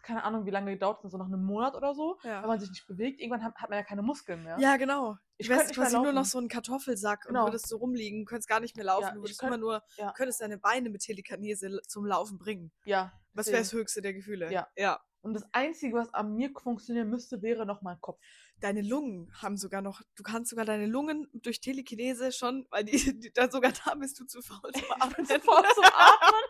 keine 0.00 0.22
Ahnung, 0.22 0.46
wie 0.46 0.50
lange 0.50 0.70
gedauert 0.72 1.02
hat, 1.02 1.10
so 1.10 1.18
nach 1.18 1.26
einem 1.26 1.44
Monat 1.44 1.74
oder 1.74 1.92
so, 1.94 2.18
wenn 2.22 2.30
Ja. 2.30 2.46
man 2.46 2.60
sich 2.60 2.70
nicht 2.70 2.86
bewegt, 2.86 3.20
irgendwann 3.20 3.42
hat, 3.42 3.56
hat 3.56 3.68
man 3.68 3.78
ja 3.80 3.84
keine 3.84 4.02
Muskeln 4.02 4.44
mehr. 4.44 4.56
Ja, 4.60 4.76
genau. 4.76 5.16
Ich 5.38 5.48
könnte 5.48 5.62
wärst 5.64 5.74
quasi 5.74 5.96
nur 5.96 6.12
noch 6.12 6.24
so 6.24 6.38
ein 6.38 6.46
Kartoffelsack 6.48 7.22
Genau. 7.26 7.40
und 7.40 7.46
würdest 7.48 7.68
so 7.68 7.78
rumliegen, 7.78 8.24
könntest 8.26 8.48
gar 8.48 8.60
nicht 8.60 8.76
mehr 8.76 8.84
laufen. 8.84 9.02
Ja, 9.08 9.10
du 9.14 9.22
würdest 9.22 9.40
könnt- 9.40 9.48
immer 9.54 9.58
nur, 9.60 9.82
ja. 9.96 10.12
könntest 10.12 10.40
deine 10.40 10.58
Beine 10.58 10.88
mit 10.88 11.02
Telekinese 11.02 11.80
zum 11.88 12.06
Laufen 12.06 12.38
bringen. 12.38 12.70
Ja. 12.84 13.12
Was 13.32 13.48
wäre 13.48 13.58
das 13.58 13.72
höchste 13.72 14.02
der 14.02 14.12
Gefühle? 14.14 14.52
Ja. 14.52 14.68
Ja. 14.76 15.00
Und 15.20 15.34
das 15.34 15.44
Einzige, 15.52 15.96
was 15.96 16.12
an 16.14 16.34
mir 16.34 16.50
funktionieren 16.60 17.08
müsste, 17.08 17.42
wäre 17.42 17.64
noch 17.66 17.82
mein 17.82 18.00
Kopf. 18.00 18.20
Deine 18.62 18.82
Lungen 18.82 19.28
haben 19.42 19.56
sogar 19.56 19.82
noch, 19.82 20.02
du 20.14 20.22
kannst 20.22 20.50
sogar 20.50 20.64
deine 20.64 20.86
Lungen 20.86 21.28
durch 21.32 21.60
Telekinese 21.60 22.30
schon, 22.30 22.66
weil 22.70 22.84
die, 22.84 23.18
die 23.18 23.32
da 23.32 23.50
sogar 23.50 23.72
da 23.72 23.94
bist 23.96 24.20
du 24.20 24.24
zu 24.24 24.40
faul 24.40 24.70
zum 24.72 24.84
Atmen. 25.00 25.26
zu 25.26 25.40
faul 25.40 25.64
zum 25.74 25.84
Atmen. 25.84 26.44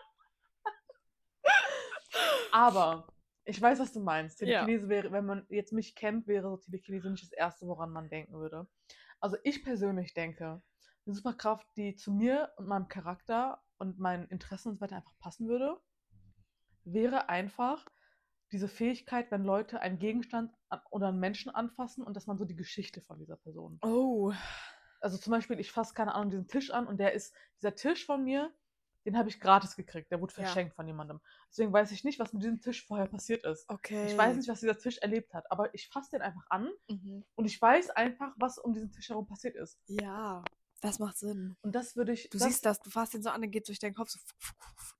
Aber 2.51 3.07
ich 3.45 3.59
weiß, 3.59 3.79
was 3.79 3.91
du 3.91 3.99
meinst. 3.99 4.39
Ja. 4.41 4.63
Telekinese 4.63 4.89
wäre, 4.89 5.11
wenn 5.11 5.25
man 5.25 5.45
jetzt 5.49 5.73
mich 5.73 5.95
kennt, 5.95 6.27
wäre 6.27 6.49
so 6.49 6.57
Telekinese 6.57 7.09
nicht 7.09 7.23
das 7.23 7.31
Erste, 7.31 7.65
woran 7.67 7.89
man 7.89 8.09
denken 8.09 8.33
würde. 8.35 8.67
Also 9.19 9.37
ich 9.43 9.63
persönlich 9.63 10.13
denke, 10.13 10.61
eine 11.05 11.15
Superkraft, 11.15 11.65
die 11.75 11.95
zu 11.95 12.11
mir 12.11 12.51
und 12.57 12.67
meinem 12.67 12.87
Charakter 12.87 13.63
und 13.77 13.97
meinen 13.97 14.27
Interessen 14.27 14.69
und 14.69 14.75
so 14.75 14.81
weiter 14.81 14.97
einfach 14.97 15.17
passen 15.17 15.47
würde, 15.47 15.81
wäre 16.83 17.29
einfach 17.29 17.87
diese 18.53 18.67
Fähigkeit, 18.67 19.31
wenn 19.31 19.43
Leute 19.43 19.81
einen 19.81 19.99
Gegenstand 19.99 20.53
an- 20.69 20.81
oder 20.91 21.07
einen 21.09 21.19
Menschen 21.19 21.49
anfassen 21.53 22.03
und 22.03 22.15
dass 22.15 22.27
man 22.27 22.37
so 22.37 22.45
die 22.45 22.55
Geschichte 22.55 23.01
von 23.01 23.17
dieser 23.19 23.35
Person. 23.35 23.79
Oh. 23.81 24.31
Also 25.01 25.17
zum 25.17 25.31
Beispiel, 25.31 25.59
ich 25.59 25.71
fasse 25.71 25.93
keine 25.93 26.13
Ahnung 26.15 26.29
diesen 26.29 26.47
Tisch 26.47 26.71
an 26.71 26.87
und 26.87 26.97
der 26.97 27.13
ist, 27.13 27.33
dieser 27.57 27.75
Tisch 27.75 28.05
von 28.05 28.23
mir, 28.23 28.53
den 29.05 29.17
habe 29.17 29.27
ich 29.27 29.41
gratis 29.41 29.75
gekriegt. 29.75 30.11
Der 30.11 30.21
wurde 30.21 30.33
Ja. 30.37 30.43
verschenkt 30.43 30.75
von 30.75 30.87
jemandem. 30.87 31.19
Deswegen 31.49 31.73
weiß 31.73 31.91
ich 31.91 32.05
nicht, 32.05 32.19
was 32.19 32.31
mit 32.31 32.41
diesem 32.43 32.61
Tisch 32.61 32.85
vorher 32.85 33.07
passiert 33.07 33.43
ist. 33.43 33.67
Okay. 33.69 34.05
Ich 34.05 34.17
weiß 34.17 34.37
nicht, 34.37 34.47
was 34.47 34.61
dieser 34.61 34.77
Tisch 34.77 34.97
erlebt 34.99 35.33
hat, 35.33 35.51
aber 35.51 35.73
ich 35.73 35.89
fasse 35.89 36.11
den 36.11 36.21
einfach 36.21 36.45
an 36.49 36.69
Mhm. 36.87 37.25
und 37.35 37.45
ich 37.45 37.61
weiß 37.61 37.89
einfach, 37.89 38.33
was 38.37 38.59
um 38.59 38.71
diesen 38.71 38.91
Tisch 38.91 39.09
herum 39.09 39.25
passiert 39.27 39.55
ist. 39.57 39.77
Ja, 39.87 40.43
das 40.79 40.99
macht 40.99 41.17
Sinn. 41.17 41.57
Und 41.63 41.73
das 41.75 41.95
würde 41.97 42.13
ich. 42.13 42.29
Du 42.29 42.37
das, 42.37 42.47
siehst 42.47 42.65
das, 42.65 42.79
du 42.79 42.89
fasst 42.91 43.13
ihn 43.13 43.23
so 43.23 43.29
an, 43.29 43.41
dann 43.41 43.51
geht 43.51 43.67
durch 43.67 43.79
deinen 43.79 43.93
Kopf 43.95 44.09
so 44.09 44.19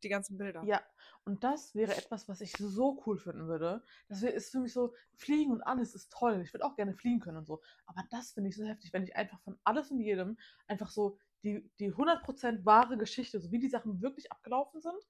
die 0.02 0.10
ganzen 0.10 0.38
Bilder. 0.38 0.64
Ja, 0.64 0.82
und 1.26 1.44
das 1.44 1.74
wäre 1.74 1.96
etwas, 1.96 2.28
was 2.28 2.42
ich 2.42 2.54
so 2.58 3.02
cool 3.06 3.18
finden 3.18 3.48
würde. 3.48 3.84
Das 4.10 4.22
wär, 4.22 4.34
ist 4.34 4.52
für 4.52 4.60
mich 4.60 4.74
so, 4.74 4.94
Fliegen 5.16 5.52
und 5.52 5.62
alles 5.62 5.96
ist 5.96 6.12
toll. 6.12 6.42
Ich 6.42 6.54
würde 6.54 6.66
auch 6.66 6.76
gerne 6.76 6.94
fliegen 6.94 7.20
können 7.22 7.38
und 7.38 7.46
so. 7.46 7.62
Aber 7.86 8.04
das 8.12 8.32
finde 8.32 8.50
ich 8.50 8.58
so 8.58 8.66
heftig, 8.66 8.92
wenn 8.92 9.04
ich 9.04 9.16
einfach 9.16 9.40
von 9.42 9.58
alles 9.64 9.90
und 9.92 10.00
jedem 10.00 10.38
einfach 10.68 10.90
so 10.92 11.18
die, 11.44 11.70
die 11.80 11.94
100% 11.94 12.66
wahre 12.66 12.98
Geschichte, 12.98 13.40
so 13.40 13.52
wie 13.52 13.60
die 13.60 13.70
Sachen 13.70 14.02
wirklich 14.02 14.32
abgelaufen 14.32 14.82
sind. 14.82 15.08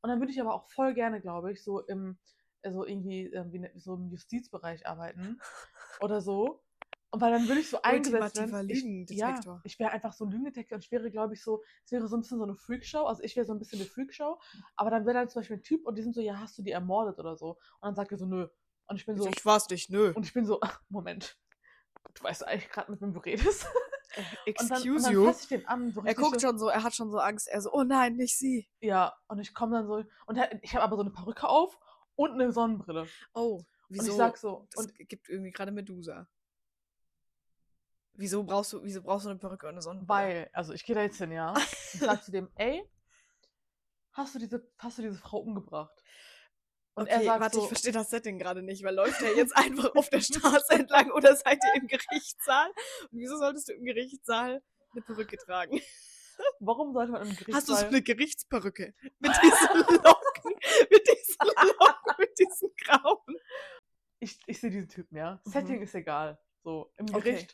Und 0.00 0.10
dann 0.10 0.20
würde 0.20 0.32
ich 0.32 0.40
aber 0.40 0.54
auch 0.54 0.68
voll 0.70 0.94
gerne, 0.94 1.20
glaube 1.20 1.52
ich, 1.52 1.64
so 1.64 1.80
im, 1.80 2.18
also 2.62 2.84
irgendwie, 2.86 3.26
ähm, 3.26 3.52
wie, 3.52 3.58
ne- 3.58 3.72
so 3.74 3.94
im 3.94 4.08
Justizbereich 4.10 4.86
arbeiten 4.86 5.40
oder 6.00 6.20
so. 6.20 6.62
Und 7.10 7.22
weil 7.22 7.32
dann 7.32 7.48
würde 7.48 7.60
ich 7.60 7.70
so 7.70 7.80
eingesetzt 7.80 8.36
werden. 8.36 8.68
Ich, 8.68 9.16
ja, 9.16 9.40
ich 9.64 9.78
wäre 9.78 9.90
einfach 9.92 10.12
so 10.12 10.26
ein 10.26 10.30
Lügendetektor 10.30 10.76
und 10.76 10.84
ich 10.84 10.90
wäre, 10.90 11.10
glaube 11.10 11.34
ich, 11.34 11.42
so, 11.42 11.62
es 11.84 11.90
wäre 11.90 12.06
so 12.06 12.16
ein 12.16 12.20
bisschen 12.20 12.38
so 12.38 12.44
eine 12.44 12.54
Freakshow. 12.54 13.04
Also 13.04 13.22
ich 13.22 13.34
wäre 13.34 13.46
so 13.46 13.54
ein 13.54 13.58
bisschen 13.58 13.80
eine 13.80 13.88
Freakshow, 13.88 14.38
aber 14.76 14.90
dann 14.90 15.06
wäre 15.06 15.14
dann 15.14 15.28
zum 15.28 15.40
Beispiel 15.40 15.56
ein 15.56 15.62
Typ 15.62 15.86
und 15.86 15.96
die 15.96 16.02
sind 16.02 16.14
so, 16.14 16.20
ja, 16.20 16.38
hast 16.38 16.58
du 16.58 16.62
die 16.62 16.72
ermordet 16.72 17.18
oder 17.18 17.36
so? 17.36 17.52
Und 17.52 17.82
dann 17.82 17.94
sagt 17.94 18.12
er 18.12 18.18
so, 18.18 18.26
nö. 18.26 18.48
Und 18.88 18.96
ich 18.96 19.06
bin 19.06 19.16
so, 19.16 19.26
ich 19.26 19.44
war's 19.44 19.68
nicht, 19.70 19.90
nö. 19.90 20.12
und 20.14 20.24
ich 20.24 20.34
bin 20.34 20.44
so, 20.44 20.58
ach, 20.60 20.82
Moment. 20.88 21.38
Du 22.14 22.22
weißt 22.22 22.46
eigentlich 22.46 22.70
gerade, 22.70 22.90
mit 22.90 23.00
wem 23.00 23.12
du 23.12 23.20
redest. 23.20 23.66
und 24.16 24.70
dann, 24.70 24.82
und 24.82 24.82
Excuse 24.82 25.02
dann 25.02 25.12
you. 25.12 25.30
ich 25.30 25.48
den 25.48 25.66
an. 25.66 25.92
So 25.92 26.02
Er 26.04 26.14
guckt 26.14 26.40
schon 26.40 26.58
so, 26.58 26.68
er 26.68 26.82
hat 26.82 26.94
schon 26.94 27.10
so 27.10 27.18
Angst. 27.18 27.48
Er 27.48 27.60
so, 27.60 27.72
oh 27.72 27.84
nein, 27.84 28.16
nicht 28.16 28.38
sie. 28.38 28.68
Ja, 28.80 29.14
und 29.28 29.38
ich 29.38 29.54
komme 29.54 29.76
dann 29.76 29.86
so, 29.86 30.04
und 30.26 30.38
ich 30.62 30.74
habe 30.74 30.84
aber 30.84 30.96
so 30.96 31.02
eine 31.02 31.10
Perücke 31.10 31.48
auf 31.48 31.78
und 32.16 32.32
eine 32.32 32.52
Sonnenbrille. 32.52 33.06
Oh, 33.34 33.62
wieso? 33.88 34.04
Und 34.04 34.10
ich 34.10 34.16
sag 34.16 34.36
so, 34.36 34.66
das 34.74 34.86
und 34.86 35.08
gibt 35.08 35.28
irgendwie 35.28 35.52
gerade 35.52 35.72
Medusa. 35.72 36.28
Wieso 38.18 38.42
brauchst 38.42 38.72
du, 38.72 38.82
wieso 38.82 39.00
brauchst 39.00 39.26
du 39.26 39.30
eine 39.30 39.38
Perücke 39.38 39.66
und 39.66 39.74
eine 39.74 39.82
Sonnenbrille? 39.82 40.08
weil, 40.08 40.50
also 40.52 40.72
ich 40.72 40.84
gehe 40.84 40.96
da 40.96 41.02
jetzt 41.02 41.18
hin, 41.18 41.30
ja. 41.30 41.54
Ich 41.94 42.00
sag 42.00 42.24
zu 42.24 42.32
dem, 42.32 42.50
ey, 42.56 42.82
hast 44.10 44.34
du 44.34 44.40
diese, 44.40 44.68
hast 44.76 44.98
du 44.98 45.02
diese 45.02 45.18
Frau 45.18 45.38
umgebracht? 45.38 46.02
Und 46.94 47.04
okay, 47.04 47.12
er 47.12 47.22
sagt 47.22 47.40
warte, 47.40 47.56
so, 47.58 47.62
ich 47.62 47.68
verstehe 47.68 47.92
das 47.92 48.10
Setting 48.10 48.40
gerade 48.40 48.60
nicht, 48.60 48.82
weil 48.82 48.96
läuft 48.96 49.22
er 49.22 49.32
jetzt 49.36 49.56
einfach 49.56 49.94
auf 49.94 50.10
der 50.10 50.20
Straße 50.20 50.72
entlang 50.72 51.12
oder 51.12 51.36
seid 51.36 51.60
ihr 51.62 51.80
im 51.80 51.86
Gerichtssaal? 51.86 52.68
Und 53.12 53.20
wieso 53.20 53.38
solltest 53.38 53.68
du 53.68 53.74
im 53.74 53.84
Gerichtssaal 53.84 54.64
eine 54.90 55.02
Perücke 55.02 55.36
tragen? 55.36 55.80
warum 56.58 56.92
sollte 56.92 57.12
man 57.12 57.22
im 57.22 57.36
Gericht 57.36 57.56
Hast 57.56 57.68
du 57.68 57.74
so 57.74 57.86
eine 57.86 58.02
Gerichtsperücke? 58.02 58.94
Mit 59.20 59.32
diesen 59.42 59.96
Locken, 60.02 60.54
mit 60.90 61.06
diesen 61.06 61.46
Locken, 61.46 62.14
mit 62.18 62.36
diesen 62.36 62.70
grauen. 62.84 63.36
ich, 64.18 64.40
ich 64.44 64.58
sehe 64.58 64.70
diesen 64.70 64.88
Typen, 64.88 65.16
ja. 65.18 65.40
Mhm. 65.44 65.50
Setting 65.50 65.82
ist 65.82 65.94
egal. 65.94 66.36
So, 66.64 66.92
im 66.96 67.14
Okay. 67.14 67.46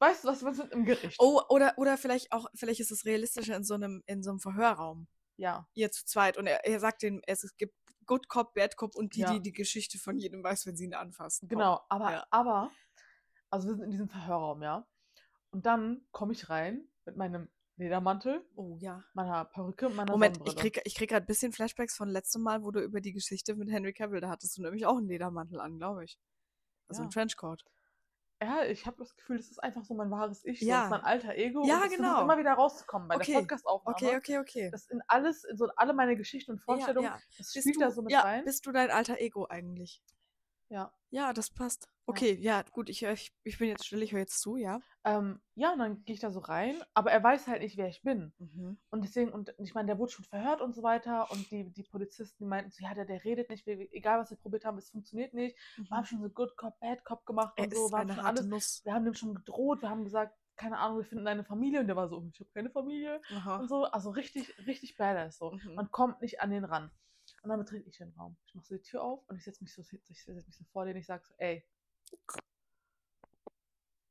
Weißt 0.00 0.24
du, 0.24 0.28
was 0.28 0.42
mit 0.42 0.72
im 0.72 0.84
Gericht? 0.84 1.16
Oh, 1.18 1.40
oder, 1.48 1.74
oder 1.76 1.96
vielleicht 1.98 2.30
auch, 2.32 2.46
vielleicht 2.54 2.80
ist 2.80 2.90
es 2.92 3.04
realistischer 3.04 3.56
in 3.56 3.64
so 3.64 3.74
einem, 3.74 4.02
in 4.06 4.22
so 4.22 4.30
einem 4.30 4.38
Verhörraum. 4.40 5.08
Ja. 5.36 5.68
Ihr 5.74 5.90
zu 5.90 6.04
zweit. 6.04 6.36
Und 6.36 6.46
er, 6.46 6.64
er 6.64 6.80
sagt 6.80 7.02
denen, 7.02 7.20
es, 7.26 7.42
es 7.44 7.56
gibt 7.56 7.74
Good 8.06 8.28
Cop, 8.28 8.54
Bad 8.54 8.76
Cop 8.76 8.94
und 8.96 9.14
die, 9.16 9.20
Ja. 9.20 9.32
die 9.32 9.40
die 9.40 9.52
Geschichte 9.52 9.98
von 9.98 10.16
jedem 10.18 10.42
weiß, 10.42 10.66
wenn 10.66 10.76
sie 10.76 10.84
ihn 10.84 10.94
anfassen. 10.94 11.48
Genau, 11.48 11.80
aber, 11.88 12.12
Ja. 12.12 12.26
aber, 12.30 12.70
also 13.50 13.68
wir 13.68 13.74
sind 13.74 13.84
in 13.84 13.90
diesem 13.90 14.08
Verhörraum, 14.08 14.62
ja. 14.62 14.86
Und 15.50 15.66
dann 15.66 16.06
komme 16.12 16.32
ich 16.32 16.48
rein 16.48 16.88
mit 17.04 17.16
meinem 17.16 17.48
Ledermantel, 17.76 18.44
Oh 18.56 18.76
ja. 18.80 19.04
meiner 19.14 19.44
Perücke 19.44 19.88
meiner 19.88 20.10
Moment, 20.12 20.36
ich 20.38 20.42
Sonnenbrille. 20.44 20.70
krieg, 20.72 20.82
ich 20.84 20.94
krieg 20.96 21.10
gerade 21.10 21.24
ein 21.24 21.28
bisschen 21.28 21.52
Flashbacks 21.52 21.96
von 21.96 22.08
letztem 22.08 22.42
Mal, 22.42 22.62
wo 22.62 22.70
du 22.72 22.80
über 22.80 23.00
die 23.00 23.12
Geschichte 23.12 23.54
mit 23.54 23.70
Henry 23.70 23.92
Cavill, 23.92 24.20
da 24.20 24.28
hattest 24.28 24.58
du 24.58 24.62
nämlich 24.62 24.84
auch 24.86 24.96
einen 24.96 25.06
Ledermantel 25.08 25.60
an, 25.60 25.78
glaube 25.78 26.04
ich. 26.04 26.18
Also 26.88 27.00
Ja. 27.00 27.04
einen 27.04 27.10
Trenchcoat. 27.12 27.64
Ja, 28.40 28.64
ich 28.64 28.86
habe 28.86 28.96
das 28.98 29.16
Gefühl, 29.16 29.36
das 29.36 29.50
ist 29.50 29.58
einfach 29.58 29.84
so 29.84 29.94
mein 29.94 30.10
wahres 30.12 30.44
Ich, 30.44 30.60
so, 30.60 30.66
Ja. 30.66 30.76
das 30.76 30.84
ist 30.84 30.90
mein 30.90 31.00
alter 31.02 31.34
Ego. 31.34 31.66
Ja, 31.66 31.82
und 31.82 31.90
genau. 31.90 32.22
immer 32.22 32.38
wieder 32.38 32.52
rauszukommen 32.52 33.08
bei 33.08 33.16
Okay, 33.16 33.32
der 33.32 33.40
Podcastaufnahme. 33.40 33.96
Okay, 33.96 34.16
okay, 34.16 34.38
okay. 34.38 34.70
Das 34.70 34.86
in 34.86 35.02
alles, 35.08 35.42
in 35.44 35.56
so 35.56 35.68
alle 35.74 35.92
meine 35.92 36.16
Geschichten 36.16 36.52
und 36.52 36.60
Vorstellungen, 36.60 37.06
Ja, 37.08 37.16
ja. 37.16 37.22
das 37.36 37.50
spielt 37.50 37.76
du, 37.76 37.80
da 37.80 37.90
so 37.90 38.02
mit 38.02 38.14
rein. 38.14 38.44
bist 38.44 38.64
du 38.66 38.70
dein 38.72 38.90
alter 38.92 39.18
Ego 39.18 39.46
eigentlich? 39.46 40.02
Ja. 40.68 40.92
Ja, 41.10 41.32
das 41.32 41.50
passt. 41.50 41.88
Okay, 42.06 42.38
ja, 42.40 42.62
gut, 42.72 42.88
ich, 42.88 43.02
ich, 43.02 43.32
ich 43.44 43.58
bin 43.58 43.68
jetzt 43.68 43.86
still, 43.86 44.02
ich 44.02 44.12
höre 44.12 44.20
jetzt 44.20 44.40
zu, 44.40 44.56
ja. 44.56 44.80
Ähm, 45.04 45.40
ja, 45.54 45.72
und 45.72 45.78
dann 45.78 46.04
gehe 46.04 46.14
ich 46.14 46.20
da 46.20 46.30
so 46.30 46.40
rein, 46.40 46.82
aber 46.94 47.12
er 47.12 47.22
weiß 47.22 47.46
halt 47.48 47.62
nicht, 47.62 47.76
wer 47.76 47.88
ich 47.88 48.02
bin. 48.02 48.32
Mhm. 48.38 48.78
Und 48.90 49.04
deswegen, 49.04 49.30
und 49.30 49.54
ich 49.58 49.74
meine, 49.74 49.88
der 49.88 49.98
wurde 49.98 50.12
schon 50.12 50.24
verhört 50.24 50.62
und 50.62 50.74
so 50.74 50.82
weiter. 50.82 51.30
Und 51.30 51.50
die, 51.50 51.70
die 51.70 51.82
Polizisten, 51.82 52.44
die 52.44 52.48
meinten 52.48 52.70
so, 52.70 52.82
ja, 52.82 52.94
der, 52.94 53.04
der 53.04 53.24
redet 53.24 53.50
nicht, 53.50 53.66
wir, 53.66 53.92
egal 53.92 54.18
was 54.20 54.30
wir 54.30 54.38
probiert 54.38 54.64
haben, 54.64 54.78
es 54.78 54.90
funktioniert 54.90 55.34
nicht. 55.34 55.56
Wir 55.76 55.90
haben 55.90 56.04
schon 56.06 56.22
so 56.22 56.30
Good 56.30 56.56
Cop, 56.56 56.80
Bad 56.80 57.04
Cop 57.04 57.26
gemacht 57.26 57.52
Er 57.56 57.64
und 57.64 57.74
so, 57.74 57.86
ist 57.86 57.92
wir 57.92 57.98
haben 57.98 58.10
eine 58.10 58.14
schon 58.14 58.26
alles. 58.26 58.46
Nuss. 58.46 58.80
Wir 58.84 58.94
haben 58.94 59.04
dem 59.04 59.14
schon 59.14 59.34
gedroht, 59.34 59.82
wir 59.82 59.90
haben 59.90 60.04
gesagt, 60.04 60.34
keine 60.56 60.78
Ahnung, 60.78 60.98
wir 60.98 61.04
finden 61.04 61.24
deine 61.24 61.44
Familie. 61.44 61.80
Und 61.80 61.88
der 61.88 61.96
war 61.96 62.08
so, 62.08 62.26
ich 62.32 62.40
habe 62.40 62.50
keine 62.54 62.70
Familie. 62.70 63.20
Aha. 63.34 63.56
Und 63.58 63.68
so, 63.68 63.84
also 63.84 64.10
richtig, 64.10 64.54
richtig 64.66 64.96
badass 64.96 65.36
so. 65.36 65.52
Mhm. 65.52 65.74
Man 65.74 65.90
kommt 65.90 66.22
nicht 66.22 66.40
an 66.40 66.50
den 66.50 66.64
ran. 66.64 66.90
Und 67.42 67.50
dann 67.50 67.58
betrete 67.58 67.88
ich 67.88 67.96
den 67.96 68.10
Raum. 68.18 68.36
Ich 68.46 68.54
mache 68.54 68.66
so 68.66 68.74
die 68.76 68.82
Tür 68.82 69.02
auf 69.02 69.26
und 69.28 69.36
ich 69.36 69.44
setze 69.44 69.62
mich 69.62 69.72
so, 69.72 69.82
ich 69.82 70.24
setz 70.24 70.46
mich 70.46 70.56
so 70.56 70.64
vor 70.72 70.84
den, 70.84 70.96
ich 70.96 71.06
sage 71.06 71.24
so, 71.24 71.34
ey, 71.38 71.64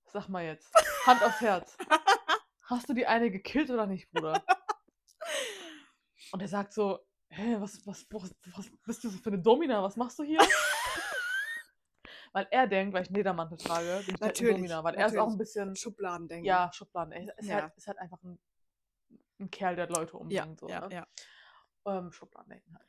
sag 0.06 0.30
mal 0.30 0.44
jetzt, 0.44 0.72
Hand 1.06 1.22
aufs 1.24 1.42
Herz. 1.42 1.78
Hast 2.64 2.90
du 2.90 2.94
die 2.94 3.06
eine 3.08 3.32
gekillt 3.32 3.70
oder 3.70 3.86
nicht, 3.86 4.10
Bruder? 4.12 4.44
Und 6.34 6.42
er 6.42 6.48
sagt 6.50 6.74
so, 6.74 7.00
hä, 7.30 7.56
was, 7.60 7.86
was, 7.88 8.06
was, 8.12 8.36
was 8.56 8.70
bist 8.86 9.04
du 9.04 9.10
so 9.10 9.18
für 9.18 9.30
eine 9.30 9.40
Domina? 9.40 9.82
Was 9.82 9.96
machst 9.96 10.20
du 10.20 10.24
hier? 10.24 10.40
weil 12.34 12.48
er 12.52 12.68
denkt, 12.68 12.94
weil 12.94 13.04
ich 13.04 13.08
einen 13.10 13.16
Ledermantel 13.16 13.58
trage, 13.58 14.04
bin 14.06 14.16
ich 14.16 14.22
halt 14.22 14.22
Natürlich, 14.22 14.56
Domina. 14.56 14.84
Weil 14.84 14.96
er 14.96 15.06
ist 15.08 15.14
auch 15.14 15.30
natürlich. 15.30 15.34
ein 15.34 15.38
bisschen, 15.38 15.76
Schubladendenken. 15.76 16.46
ja, 16.46 16.70
Schubladen. 16.74 17.14
Er 17.14 17.38
ist, 17.38 17.48
Ja. 17.48 17.62
halt, 17.62 17.78
ist 17.78 17.88
halt 17.88 17.98
einfach 18.00 18.22
ein, 18.24 18.38
ein 19.40 19.50
Kerl, 19.50 19.76
der 19.78 19.88
Leute 19.88 20.12
ja, 20.30 20.44
umbringt. 20.44 20.60
so, 20.60 20.68
ja, 20.68 20.88
ne? 20.88 20.94
ja. 20.94 21.08
ähm, 21.86 22.12
Schubladendenken 22.12 22.78
halt. 22.78 22.88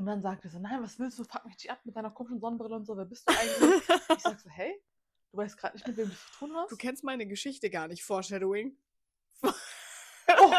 Und 0.00 0.06
dann 0.06 0.22
sagt 0.22 0.42
er 0.44 0.50
so, 0.50 0.58
nein, 0.58 0.82
was 0.82 0.98
willst 0.98 1.18
du? 1.18 1.24
Fuck 1.24 1.44
mich 1.44 1.56
nicht 1.56 1.70
ab 1.70 1.78
mit 1.84 1.94
deiner 1.94 2.10
komischen 2.10 2.40
Sonnenbrille 2.40 2.74
und 2.74 2.86
so. 2.86 2.96
Wer 2.96 3.04
bist 3.04 3.28
du 3.28 3.34
eigentlich? 3.34 3.86
ich 4.16 4.22
sag 4.22 4.40
so, 4.40 4.48
hey, 4.48 4.82
du 5.30 5.36
weißt 5.36 5.58
gerade 5.58 5.76
nicht, 5.76 5.86
mit 5.86 5.98
wem 5.98 6.08
du 6.08 6.14
zu 6.14 6.38
tun 6.38 6.56
hast. 6.56 6.72
Du 6.72 6.76
kennst 6.78 7.04
meine 7.04 7.26
Geschichte 7.26 7.68
gar 7.68 7.86
nicht, 7.86 8.02
Foreshadowing. 8.02 8.78
Oh. 9.42 9.52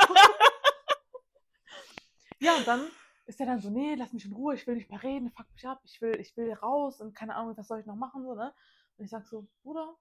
ja, 2.39 2.55
und 2.55 2.67
dann 2.67 2.87
ist 3.25 3.39
er 3.39 3.47
dann 3.47 3.59
so, 3.59 3.71
nee, 3.71 3.95
lass 3.95 4.13
mich 4.13 4.25
in 4.25 4.33
Ruhe, 4.33 4.53
ich 4.53 4.67
will 4.67 4.75
nicht 4.75 4.91
mehr 4.91 5.01
reden, 5.01 5.31
fuck 5.31 5.51
mich 5.53 5.65
ab, 5.65 5.81
ich 5.85 5.99
will, 6.01 6.19
ich 6.19 6.37
will 6.37 6.53
raus 6.53 7.01
und 7.01 7.15
keine 7.15 7.33
Ahnung, 7.35 7.57
was 7.57 7.67
soll 7.67 7.79
ich 7.79 7.87
noch 7.87 7.95
machen, 7.95 8.23
so, 8.23 8.35
ne? 8.35 8.53
Und 8.97 9.05
ich 9.05 9.09
sag 9.09 9.25
so, 9.25 9.47
Bruder, 9.63 9.97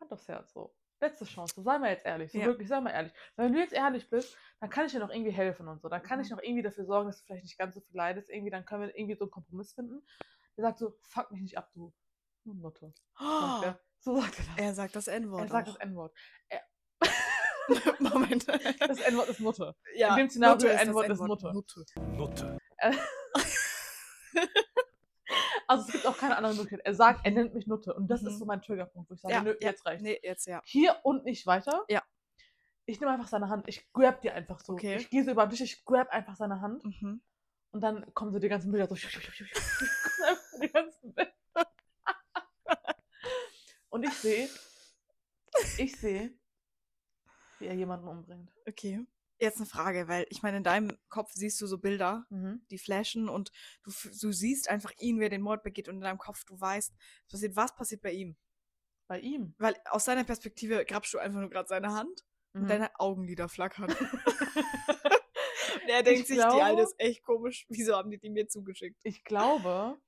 Hand 0.00 0.12
aufs 0.12 0.26
Herz, 0.26 0.52
so. 0.52 0.74
Letzte 1.00 1.24
Chance, 1.26 1.54
so, 1.54 1.62
sei 1.62 1.78
mal 1.78 1.90
jetzt 1.90 2.06
ehrlich, 2.06 2.32
so 2.32 2.38
Ja. 2.38 2.46
wirklich, 2.46 2.68
sei 2.68 2.80
mal 2.80 2.90
ehrlich. 2.90 3.12
Wenn 3.36 3.52
du 3.52 3.58
jetzt 3.58 3.74
ehrlich 3.74 4.08
bist, 4.08 4.34
dann 4.60 4.70
kann 4.70 4.86
ich 4.86 4.92
dir 4.92 4.98
noch 5.00 5.10
irgendwie 5.10 5.30
helfen 5.30 5.68
und 5.68 5.82
so. 5.82 5.88
Dann 5.90 6.02
kann 6.02 6.20
ich 6.20 6.30
Mhm. 6.30 6.36
noch 6.36 6.42
irgendwie 6.42 6.62
dafür 6.62 6.86
sorgen, 6.86 7.06
dass 7.08 7.18
du 7.18 7.24
vielleicht 7.26 7.44
nicht 7.44 7.58
ganz 7.58 7.74
so 7.74 7.80
viel 7.82 7.94
leidest. 7.96 8.30
Irgendwie, 8.30 8.50
dann 8.50 8.64
können 8.64 8.82
wir 8.82 8.96
irgendwie 8.96 9.14
so 9.16 9.24
einen 9.24 9.30
Kompromiss 9.30 9.74
finden. 9.74 10.06
Der 10.56 10.62
sagt 10.64 10.78
so, 10.78 10.96
fuck 11.02 11.30
mich 11.32 11.42
nicht 11.42 11.58
ab, 11.58 11.70
du 11.74 11.92
Nutte. 12.44 12.94
Er. 13.18 13.78
So 13.98 14.20
sagt 14.20 14.38
er 14.38 14.44
das. 14.44 14.56
Er 14.64 14.74
sagt 14.74 14.94
das 14.96 15.06
N-Wort. 15.08 15.42
Er 15.42 15.48
sagt 15.48 15.68
auch. 15.68 15.72
das 15.74 15.82
N-Wort. 15.82 16.14
Moment. 17.98 18.46
Das 18.48 19.00
N-Wort 19.00 19.28
ist 19.28 19.40
Nutte. 19.40 19.74
ja, 19.96 20.10
In 20.10 20.16
dem 20.16 20.30
Szenario 20.30 20.68
N-Wort 20.68 21.08
ist 21.08 21.20
N-Wort. 21.20 21.42
Nutte. 21.52 21.84
Nutte. 22.16 22.58
Also 25.68 25.84
es 25.86 25.92
gibt 25.92 26.06
auch 26.06 26.16
keine 26.16 26.36
andere 26.36 26.54
Möglichkeit. 26.54 26.84
Er 26.84 26.94
sagt, 26.94 27.20
er 27.24 27.32
nennt 27.32 27.54
mich 27.54 27.66
Nutte. 27.66 27.92
Und 27.94 28.08
das 28.08 28.22
Mhm. 28.22 28.28
ist 28.28 28.38
so 28.38 28.44
mein 28.44 28.62
Triggerpunkt, 28.62 29.10
wo 29.10 29.14
ich 29.14 29.20
sage, 29.20 29.34
Ja, 29.34 29.42
nö, 29.42 29.50
ja. 29.60 29.68
jetzt 29.70 29.84
reicht. 29.86 30.02
Nee, 30.02 30.20
jetzt 30.22 30.46
ja. 30.46 30.60
Hier 30.64 30.96
und 31.02 31.24
nicht 31.24 31.46
weiter. 31.46 31.84
Ja. 31.88 32.02
Ich 32.84 33.00
nehme 33.00 33.12
einfach 33.12 33.26
seine 33.28 33.48
Hand. 33.48 33.64
Ich 33.68 33.90
grab 33.92 34.20
die 34.20 34.30
einfach 34.30 34.60
so. 34.60 34.74
Okay. 34.74 34.96
Ich 34.96 35.10
gehe 35.10 35.24
so 35.24 35.32
über 35.32 35.44
den 35.46 35.50
Tisch, 35.50 35.60
ich 35.62 35.84
grab 35.84 36.08
einfach 36.10 36.36
seine 36.36 36.60
Hand. 36.60 36.84
Mhm. 36.84 37.20
Und 37.72 37.80
dann 37.80 38.14
kommen 38.14 38.32
so 38.32 38.38
die 38.38 38.48
ganzen 38.48 38.70
Bilder 38.70 38.86
so. 38.86 38.94
die 40.60 40.68
ganzen 40.68 41.14
Bilder. 41.14 41.32
Und 43.88 44.04
ich 44.04 44.12
sehe, 44.14 44.48
ich 45.78 45.96
sehe, 45.96 46.32
wie 47.58 47.66
er 47.66 47.74
jemanden 47.74 48.06
umbringt. 48.08 48.52
Okay. 48.68 49.04
Jetzt 49.38 49.58
eine 49.58 49.66
Frage, 49.66 50.08
weil 50.08 50.26
ich 50.30 50.42
meine, 50.42 50.56
in 50.58 50.64
deinem 50.64 50.96
Kopf 51.10 51.30
siehst 51.34 51.60
du 51.60 51.66
so 51.66 51.78
Bilder, 51.78 52.26
Mhm. 52.30 52.62
die 52.70 52.78
flashen 52.78 53.28
und 53.28 53.52
du, 53.84 53.90
du 54.20 54.32
siehst 54.32 54.70
einfach 54.70 54.92
ihn, 54.98 55.20
wer 55.20 55.28
den 55.28 55.42
Mord 55.42 55.62
begeht 55.62 55.88
und 55.88 55.96
in 55.96 56.00
deinem 56.00 56.18
Kopf 56.18 56.44
du 56.44 56.58
weißt, 56.58 56.94
es 57.26 57.32
passiert, 57.32 57.54
was 57.56 57.74
passiert 57.76 58.00
bei 58.02 58.12
ihm. 58.12 58.36
Bei 59.08 59.20
ihm. 59.20 59.54
Weil 59.58 59.76
aus 59.90 60.04
seiner 60.06 60.24
Perspektive 60.24 60.84
grabst 60.86 61.12
du 61.14 61.18
einfach 61.18 61.38
nur 61.40 61.50
gerade 61.50 61.68
seine 61.68 61.92
Hand 61.92 62.24
und 62.54 62.62
Mhm. 62.62 62.68
deine 62.68 62.98
Augenlider 62.98 63.48
flackern. 63.48 63.88
und 65.82 65.88
er 65.88 66.02
denkt 66.02 66.26
sich, 66.26 66.36
die 66.36 66.42
Alte 66.42 66.56
glaube- 66.56 66.82
ist 66.82 66.94
echt 66.98 67.22
komisch. 67.22 67.66
Wieso 67.68 67.94
haben 67.94 68.10
die 68.10 68.18
die 68.18 68.30
mir 68.30 68.48
zugeschickt? 68.48 68.98
Ich 69.02 69.22
glaube, 69.24 69.98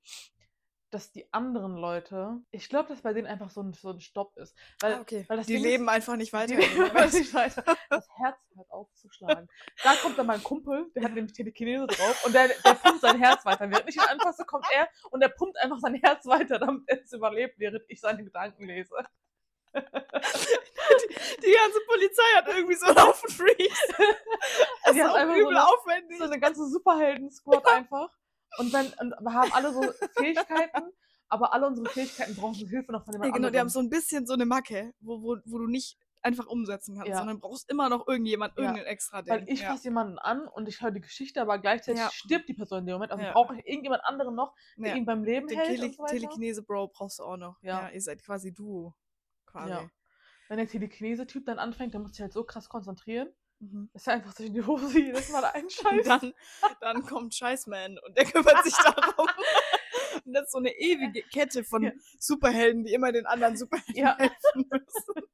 dass 0.91 1.11
die 1.11 1.31
anderen 1.33 1.75
Leute, 1.75 2.41
ich 2.51 2.67
glaube, 2.69 2.89
dass 2.89 3.01
bei 3.01 3.13
denen 3.13 3.27
einfach 3.27 3.49
so 3.49 3.61
ein, 3.61 3.73
so 3.73 3.89
ein 3.91 3.99
Stopp 4.01 4.35
ist. 4.37 4.55
Weil, 4.79 4.95
Ah, 4.95 5.01
okay. 5.01 5.25
weil 5.27 5.37
das 5.37 5.45
die 5.47 5.53
Ding 5.53 5.63
leben 5.63 5.83
ist, 5.85 5.89
einfach 5.89 6.15
nicht 6.15 6.33
weiter. 6.33 6.55
die 6.55 6.61
leben 6.61 6.81
einfach 6.95 7.13
nicht 7.13 7.33
weiter. 7.33 7.63
Das 7.89 8.07
Herz 8.17 8.37
hört 8.55 8.71
auf 8.71 8.93
zu 8.95 9.09
schlagen. 9.11 9.47
Da 9.83 9.93
kommt 10.01 10.17
dann 10.17 10.25
mein 10.27 10.43
Kumpel, 10.43 10.89
der 10.95 11.03
hat 11.03 11.13
nämlich 11.13 11.33
Telekinese 11.33 11.87
drauf 11.87 12.25
und 12.25 12.33
der, 12.33 12.47
der 12.49 12.73
pumpt 12.73 13.01
sein 13.01 13.17
Herz 13.19 13.45
weiter. 13.45 13.69
Während 13.69 13.87
ich 13.89 13.95
ihn 13.95 14.01
anfasse, 14.01 14.45
kommt 14.45 14.65
er 14.73 14.89
und 15.11 15.19
der 15.21 15.29
pumpt 15.29 15.57
einfach 15.59 15.79
sein 15.79 15.95
Herz 15.95 16.25
weiter, 16.25 16.59
damit 16.59 16.83
er 16.87 17.01
es 17.03 17.13
überlebt, 17.13 17.59
während 17.59 17.83
ich 17.87 17.99
seine 17.99 18.23
Gedanken 18.23 18.65
lese. 18.65 18.95
Die 19.73 19.81
ganze 21.53 21.79
Polizei 21.87 22.23
hat 22.35 22.47
irgendwie 22.47 22.73
so 22.75 22.87
einen 22.87 22.97
Haufen 23.01 23.29
Freaks. 23.29 23.87
Das 24.85 24.93
Die 24.93 24.99
ist 24.99 25.05
hat 25.07 25.15
auch 25.29 25.35
übel 25.35 25.57
aufwendig. 25.57 26.17
So 26.17 26.23
eine 26.23 26.39
ganze 26.39 26.67
Superhelden-Squad 26.67 27.67
einfach. 27.67 28.09
Und, 28.57 28.73
wenn, 28.73 28.87
und 28.99 29.11
wir 29.21 29.33
haben 29.33 29.51
alle 29.53 29.73
so 29.73 29.81
Fähigkeiten, 30.17 30.91
aber 31.27 31.53
alle 31.53 31.67
unsere 31.67 31.87
Fähigkeiten 31.89 32.35
brauchen 32.35 32.67
Hilfe 32.67 32.91
noch 32.91 33.05
von 33.05 33.13
Ja, 33.13 33.19
jemand 33.19 33.35
genau, 33.35 33.49
die 33.49 33.59
haben 33.59 33.69
so 33.69 33.79
ein 33.79 33.89
bisschen 33.89 34.25
so 34.25 34.33
eine 34.33 34.45
Macke, 34.45 34.93
wo, 34.99 35.21
wo, 35.21 35.37
wo 35.45 35.57
du 35.59 35.67
nicht 35.67 35.97
einfach 36.21 36.47
umsetzen 36.47 36.95
kannst, 36.95 37.09
Ja. 37.11 37.17
sondern 37.17 37.39
brauchst 37.39 37.69
immer 37.69 37.87
noch 37.87 38.05
irgendjemand, 38.07 38.53
Ja, 38.57 38.63
irgendein 38.63 38.85
extra 38.87 39.25
Weil 39.25 39.45
Ding. 39.45 39.53
ich 39.53 39.61
ja. 39.61 39.69
fasse 39.71 39.85
jemanden 39.85 40.17
an 40.19 40.47
und 40.47 40.67
ich 40.67 40.81
höre 40.81 40.91
die 40.91 40.99
Geschichte, 40.99 41.41
aber 41.41 41.59
gleichzeitig 41.59 42.01
Ja. 42.01 42.09
stirbt 42.11 42.49
die 42.49 42.53
Person 42.55 42.79
in 42.79 42.87
dem 42.87 42.93
Moment. 42.93 43.11
Also 43.13 43.23
Ja. 43.23 43.31
brauche 43.31 43.55
ich 43.55 43.65
irgendjemand 43.65 44.03
anderen 44.03 44.35
noch, 44.35 44.53
der 44.75 44.89
ja. 44.89 44.95
ihn 44.95 45.05
beim 45.05 45.23
Leben 45.23 45.47
Den 45.47 45.59
hält 45.59 45.79
Tele 45.79 45.93
so. 45.93 46.05
Telekinese-Bro 46.05 46.89
brauchst 46.89 47.19
du 47.19 47.23
auch 47.23 47.37
noch. 47.37 47.57
Ja. 47.61 47.83
Ja. 47.83 47.89
ihr 47.91 48.01
seid 48.01 48.21
quasi 48.23 48.53
Duo. 48.53 48.95
Quasi. 49.45 49.69
Ja. 49.69 49.89
Wenn 50.49 50.57
der 50.57 50.67
Telekinese-Typ 50.67 51.45
dann 51.45 51.59
anfängt, 51.59 51.93
dann 51.93 52.01
muss 52.01 52.15
ich 52.15 52.21
halt 52.21 52.33
so 52.33 52.43
krass 52.43 52.67
konzentrieren, 52.67 53.29
Mhm. 53.61 53.89
dass 53.93 54.07
er 54.07 54.13
einfach 54.13 54.39
in 54.39 54.53
die 54.53 54.65
Hose 54.65 54.99
jedes 54.99 55.29
Mal 55.29 55.43
einscheißt. 55.53 56.07
dann, 56.07 56.33
dann 56.79 57.05
kommt 57.05 57.35
Scheißman 57.35 57.99
und 57.99 58.17
der 58.17 58.25
kümmert 58.25 58.63
sich 58.63 58.73
darum. 58.83 59.27
Und 60.25 60.33
das 60.33 60.45
ist 60.45 60.51
so 60.51 60.59
eine 60.59 60.71
ewige 60.77 61.21
Kette 61.23 61.63
von 61.63 61.83
Ja. 61.83 61.91
Superhelden, 62.19 62.85
die 62.85 62.93
immer 62.93 63.11
den 63.11 63.25
anderen 63.25 63.57
Superhelden 63.57 63.95
Ja. 63.95 64.17
helfen 64.17 64.69
müssen. 64.71 65.27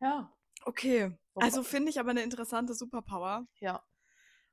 Ja. 0.00 0.32
Okay, 0.64 1.16
Wobei- 1.34 1.44
also 1.46 1.62
finde 1.62 1.90
ich 1.90 1.98
aber 1.98 2.10
eine 2.10 2.22
interessante 2.22 2.74
Superpower. 2.74 3.46
Ja. 3.60 3.82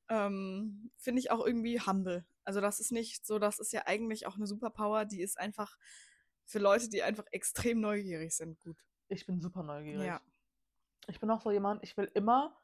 Ähm, 0.09 0.91
finde 0.97 1.19
ich 1.19 1.31
auch 1.31 1.45
irgendwie 1.45 1.79
humble. 1.79 2.25
Also 2.43 2.61
das 2.61 2.79
ist 2.79 2.91
nicht 2.91 3.25
so, 3.25 3.37
das 3.39 3.59
ist 3.59 3.73
ja 3.73 3.83
eigentlich 3.85 4.25
auch 4.25 4.35
eine 4.35 4.47
Superpower, 4.47 5.05
die 5.05 5.21
ist 5.21 5.37
einfach 5.39 5.77
für 6.45 6.59
Leute, 6.59 6.89
die 6.89 7.03
einfach 7.03 7.25
extrem 7.31 7.79
neugierig 7.79 8.35
sind, 8.35 8.59
gut. 8.61 8.77
Ich 9.09 9.25
bin 9.25 9.41
super 9.41 9.63
neugierig. 9.63 10.05
Ja. 10.07 10.21
Ich 11.07 11.19
bin 11.19 11.29
auch 11.31 11.41
so 11.41 11.51
jemand, 11.51 11.83
ich 11.83 11.97
will 11.97 12.09
immer 12.13 12.55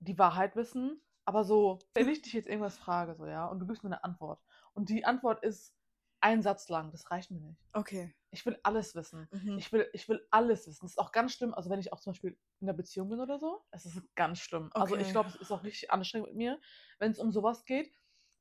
die 0.00 0.18
Wahrheit 0.18 0.56
wissen, 0.56 1.00
aber 1.24 1.44
so, 1.44 1.78
wenn 1.94 2.08
ich 2.08 2.22
dich 2.22 2.32
jetzt 2.32 2.48
irgendwas 2.48 2.76
frage, 2.76 3.14
so 3.14 3.26
ja, 3.26 3.46
und 3.46 3.60
du 3.60 3.66
gibst 3.66 3.82
mir 3.82 3.88
eine 3.88 4.04
Antwort 4.04 4.40
und 4.74 4.88
die 4.88 5.04
Antwort 5.04 5.42
ist 5.42 5.74
ein 6.20 6.42
Satz 6.42 6.68
lang, 6.68 6.90
das 6.90 7.10
reicht 7.10 7.30
mir 7.30 7.40
nicht. 7.40 7.60
Okay. 7.72 8.12
Ich 8.30 8.44
will 8.44 8.58
alles 8.64 8.94
wissen. 8.94 9.28
Mhm. 9.30 9.58
Ich 9.58 9.72
will, 9.72 9.88
ich 9.92 10.08
will 10.08 10.26
alles 10.30 10.66
wissen. 10.66 10.84
Das 10.84 10.92
ist 10.92 10.98
auch 10.98 11.12
ganz 11.12 11.32
schlimm. 11.32 11.54
Also 11.54 11.70
wenn 11.70 11.78
ich 11.78 11.92
auch 11.92 12.00
zum 12.00 12.12
Beispiel 12.12 12.36
in 12.60 12.68
einer 12.68 12.76
Beziehung 12.76 13.08
bin 13.08 13.20
oder 13.20 13.38
so, 13.38 13.62
es 13.70 13.86
ist 13.86 14.02
ganz 14.14 14.40
schlimm. 14.40 14.70
Also 14.74 14.94
ich 14.96 15.02
Okay. 15.02 15.12
glaube, 15.12 15.28
es 15.30 15.36
ist 15.36 15.52
auch 15.52 15.62
richtig 15.62 15.90
anstrengend 15.90 16.28
mit 16.28 16.36
mir, 16.36 16.60
wenn 16.98 17.12
es 17.12 17.18
um 17.18 17.30
sowas 17.30 17.64
geht. 17.64 17.92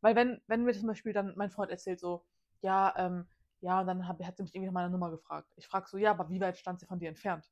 Weil 0.02 0.16
wenn, 0.16 0.42
wenn 0.48 0.64
mir 0.64 0.74
zum 0.74 0.88
Beispiel 0.88 1.14
dann 1.14 1.34
mein 1.38 1.52
Freund 1.52 1.72
erzählt 1.72 2.00
so, 2.00 2.26
ja, 2.62 2.94
ähm, 2.98 3.28
ja, 3.66 3.82
und 3.82 3.88
dann 3.88 4.08
hab, 4.08 4.24
hat 4.24 4.38
sie 4.38 4.44
mich 4.44 4.54
irgendwie 4.54 4.68
nach 4.68 4.74
meiner 4.74 4.90
Nummer 4.90 5.10
gefragt. 5.10 5.52
Ich 5.56 5.66
frage 5.68 5.88
so, 5.90 5.98
ja, 5.98 6.12
aber 6.12 6.30
wie 6.30 6.40
weit 6.40 6.56
stand 6.58 6.80
sie 6.80 6.86
von 6.86 7.00
dir 7.00 7.10
entfernt? 7.10 7.50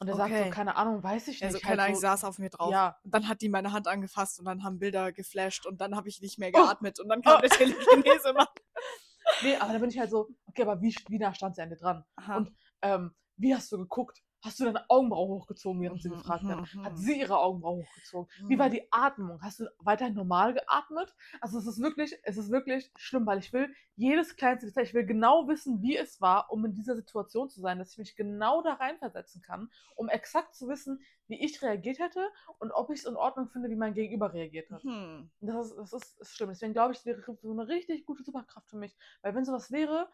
Und 0.00 0.08
er 0.08 0.16
sagt 0.16 0.30
Okay. 0.30 0.44
so, 0.46 0.50
keine 0.50 0.76
Ahnung, 0.76 1.02
weiß 1.02 1.28
ich 1.28 1.40
nicht. 1.40 1.44
Also 1.44 1.56
halt 1.56 1.62
keine 1.62 1.82
Ahnung, 1.82 1.94
so, 1.96 2.00
saß 2.00 2.24
auf 2.24 2.38
mir 2.38 2.48
drauf. 2.48 2.72
Ja, 2.72 2.96
Und 3.04 3.14
dann 3.14 3.28
hat 3.28 3.42
die 3.42 3.50
meine 3.50 3.72
Hand 3.72 3.86
angefasst 3.86 4.38
und 4.38 4.46
dann 4.46 4.64
haben 4.64 4.78
Bilder 4.78 5.12
geflasht 5.12 5.66
und 5.66 5.80
dann 5.80 5.94
habe 5.94 6.08
ich 6.08 6.20
nicht 6.22 6.38
mehr 6.38 6.50
Oh. 6.54 6.62
geatmet 6.62 6.98
und 7.00 7.08
dann 7.08 7.20
kam 7.20 7.36
Oh. 7.36 7.40
der 7.42 7.50
Telekinese 7.50 8.32
Mann. 8.32 8.46
nee, 9.42 9.56
aber 9.56 9.72
dann 9.72 9.80
bin 9.82 9.90
ich 9.90 9.98
halt 9.98 10.10
so, 10.10 10.30
okay, 10.46 10.62
aber 10.62 10.80
wie, 10.80 10.94
wie 11.08 11.18
nah 11.18 11.34
stand 11.34 11.54
sie 11.56 11.62
an 11.62 11.68
dir 11.68 11.76
dran? 11.76 12.02
Aha. 12.16 12.38
Und 12.38 12.52
ähm, 12.82 13.14
wie 13.36 13.54
hast 13.54 13.70
du 13.72 13.78
geguckt? 13.78 14.22
Hast 14.44 14.60
du 14.60 14.64
deine 14.64 14.88
Augenbraue 14.90 15.28
hochgezogen, 15.28 15.80
während 15.80 16.02
sie 16.02 16.08
Mhm, 16.08 16.10
gefragt 16.10 16.48
mhm, 16.48 16.48
hat? 16.48 16.62
Hat 16.82 16.98
mhm. 16.98 16.98
sie 16.98 17.18
ihre 17.18 17.38
Augenbraue 17.38 17.78
hochgezogen? 17.78 18.30
Wie 18.46 18.58
war 18.58 18.68
Mhm. 18.68 18.70
die 18.70 18.86
Atmung? 18.92 19.40
Hast 19.42 19.60
du 19.60 19.64
weiterhin 19.78 20.14
normal 20.14 20.52
geatmet? 20.52 21.14
Also 21.40 21.58
es 21.58 21.66
ist 21.66 21.80
wirklich, 21.80 22.14
es 22.24 22.36
ist 22.36 22.50
wirklich 22.50 22.92
schlimm, 22.96 23.24
weil 23.26 23.38
ich 23.38 23.52
will 23.54 23.74
jedes 23.96 24.36
kleinste 24.36 24.66
Detail, 24.66 24.82
ich 24.82 24.92
will 24.92 25.06
genau 25.06 25.48
wissen, 25.48 25.80
wie 25.80 25.96
es 25.96 26.20
war, 26.20 26.50
um 26.52 26.64
in 26.66 26.74
dieser 26.74 26.94
Situation 26.94 27.48
zu 27.48 27.60
sein, 27.62 27.78
dass 27.78 27.92
ich 27.92 27.98
mich 27.98 28.16
genau 28.16 28.60
da 28.62 28.74
reinversetzen 28.74 29.40
kann, 29.40 29.70
um 29.96 30.08
exakt 30.10 30.54
zu 30.54 30.68
wissen, 30.68 31.00
wie 31.26 31.42
ich 31.42 31.62
reagiert 31.62 31.98
hätte 31.98 32.28
und 32.58 32.70
ob 32.72 32.90
ich 32.90 33.00
es 33.00 33.06
in 33.06 33.16
Ordnung 33.16 33.48
finde, 33.48 33.70
wie 33.70 33.76
mein 33.76 33.94
Gegenüber 33.94 34.34
reagiert 34.34 34.70
hat. 34.70 34.82
Hm. 34.82 35.28
Und 35.40 35.48
Das 35.48 35.70
ist, 35.70 35.76
das 35.78 35.92
ist, 35.92 36.20
ist 36.20 36.36
schlimm. 36.36 36.50
Deswegen 36.50 36.72
glaube 36.72 36.92
ich, 36.92 36.98
es 36.98 37.06
wäre 37.06 37.22
so 37.40 37.50
eine 37.50 37.68
richtig 37.68 38.04
gute 38.04 38.22
Superkraft 38.24 38.68
für 38.68 38.76
mich. 38.76 38.96
Weil 39.22 39.34
wenn 39.34 39.44
sowas 39.44 39.70
wäre 39.70 40.08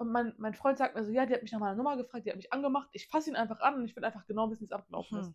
und 0.00 0.10
mein, 0.10 0.32
mein 0.38 0.54
Freund 0.54 0.78
sagt 0.78 0.94
mir 0.94 1.04
so, 1.04 1.12
ja, 1.12 1.26
die 1.26 1.34
hat 1.34 1.42
mich 1.42 1.52
nach 1.52 1.60
meiner 1.60 1.74
Nummer 1.74 1.94
gefragt, 1.94 2.24
die 2.24 2.30
hat 2.30 2.36
mich 2.36 2.54
angemacht, 2.54 2.88
ich 2.92 3.06
fasse 3.06 3.28
ihn 3.28 3.36
einfach 3.36 3.60
an 3.60 3.74
und 3.74 3.84
ich 3.84 3.94
will 3.94 4.04
einfach 4.04 4.26
genau 4.26 4.50
wissen, 4.50 4.62
wie 4.62 4.64
es 4.64 4.72
abgelaufen 4.72 5.18
ist. 5.18 5.26
Hm. 5.26 5.34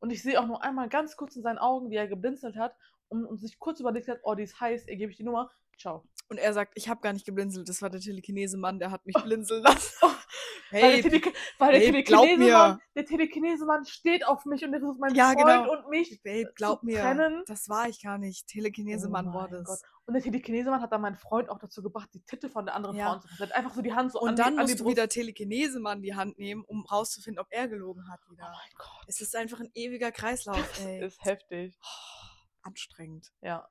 Und 0.00 0.10
ich 0.10 0.22
sehe 0.22 0.40
auch 0.40 0.46
nur 0.46 0.62
einmal 0.62 0.88
ganz 0.88 1.18
kurz 1.18 1.36
in 1.36 1.42
seinen 1.42 1.58
Augen, 1.58 1.90
wie 1.90 1.96
er 1.96 2.08
geblinzelt 2.08 2.56
hat 2.56 2.74
und, 3.08 3.26
und 3.26 3.36
sich 3.38 3.58
kurz 3.58 3.78
überlegt 3.78 4.08
hat, 4.08 4.20
oh, 4.22 4.34
die 4.34 4.44
ist 4.44 4.58
heiß, 4.58 4.88
ihr 4.88 4.96
gebe 4.96 5.10
ich 5.10 5.18
die 5.18 5.24
Nummer. 5.24 5.50
Ciao. 5.76 6.02
Und 6.28 6.38
er 6.38 6.52
sagt, 6.52 6.72
ich 6.74 6.88
habe 6.88 7.00
gar 7.00 7.12
nicht 7.12 7.24
geblinzelt, 7.24 7.68
das 7.68 7.82
war 7.82 7.90
der 7.90 8.00
Telekinese-Mann, 8.00 8.78
der 8.80 8.90
hat 8.90 9.06
mich 9.06 9.14
blinzeln 9.22 9.62
lassen. 9.62 9.94
weil 10.72 10.80
der, 10.80 10.90
hey, 10.90 11.02
Tele 11.02 11.32
weil 11.58 11.72
der 11.78 11.86
Babe, 11.92 12.02
glaub 12.02 12.22
Telekinesemann, 12.24 12.70
mir. 12.72 12.80
der 12.96 13.06
Telekinesemann 13.06 13.84
steht 13.84 14.26
auf 14.26 14.44
mich 14.44 14.64
und 14.64 14.72
der 14.72 14.80
versucht 14.80 14.98
meinen 14.98 15.14
Ja, 15.14 15.32
Freund 15.32 15.38
genau. 15.46 15.72
und 15.72 15.88
mich 15.88 16.20
Babe, 16.24 16.52
glaub 16.56 16.80
zu 16.80 16.86
mir, 16.86 17.00
trennen. 17.00 17.44
das 17.46 17.68
war 17.68 17.88
ich 17.88 18.02
gar 18.02 18.18
nicht. 18.18 18.48
Telekinese-Mann 18.48 19.28
Oh 19.28 19.34
war 19.34 19.42
mein 19.42 19.50
das. 19.52 19.64
Gott. 19.64 19.78
Und 20.06 20.14
der 20.14 20.22
Telekinesemann 20.22 20.80
hat 20.82 20.90
dann 20.92 21.00
meinen 21.00 21.14
Freund 21.16 21.48
auch 21.48 21.58
dazu 21.60 21.82
gebracht, 21.82 22.08
die 22.12 22.20
Titte 22.24 22.50
von 22.50 22.64
der 22.66 22.74
anderen 22.74 22.96
Ja. 22.96 23.20
Frau. 23.20 23.28
Er 23.38 23.46
hat 23.46 23.52
einfach 23.54 23.74
so 23.74 23.82
die 23.82 23.92
Hand 23.92 24.10
so 24.12 24.20
an 24.20 24.30
Und 24.30 24.38
die, 24.38 24.42
dann 24.42 24.58
an 24.58 24.66
die 24.66 24.72
musst 24.72 24.80
du 24.80 24.88
wieder 24.88 25.08
Telekinese-Mann 25.08 26.02
die 26.02 26.14
Hand 26.16 26.38
nehmen, 26.38 26.64
um 26.64 26.84
rauszufinden, 26.84 27.38
ob 27.40 27.46
er 27.50 27.68
gelogen 27.68 28.08
hat 28.10 28.18
Oh 28.28 28.32
wieder. 28.32 28.42
mein 28.44 28.70
Gott. 28.76 29.04
Es 29.06 29.20
ist 29.20 29.36
einfach 29.36 29.60
ein 29.60 29.70
ewiger 29.74 30.10
Kreislauf, 30.10 30.56
Das 30.58 30.80
ey. 30.84 31.04
ist 31.04 31.24
heftig. 31.24 31.76
Oh, 31.80 32.66
anstrengend. 32.68 33.32
Ja. 33.42 33.68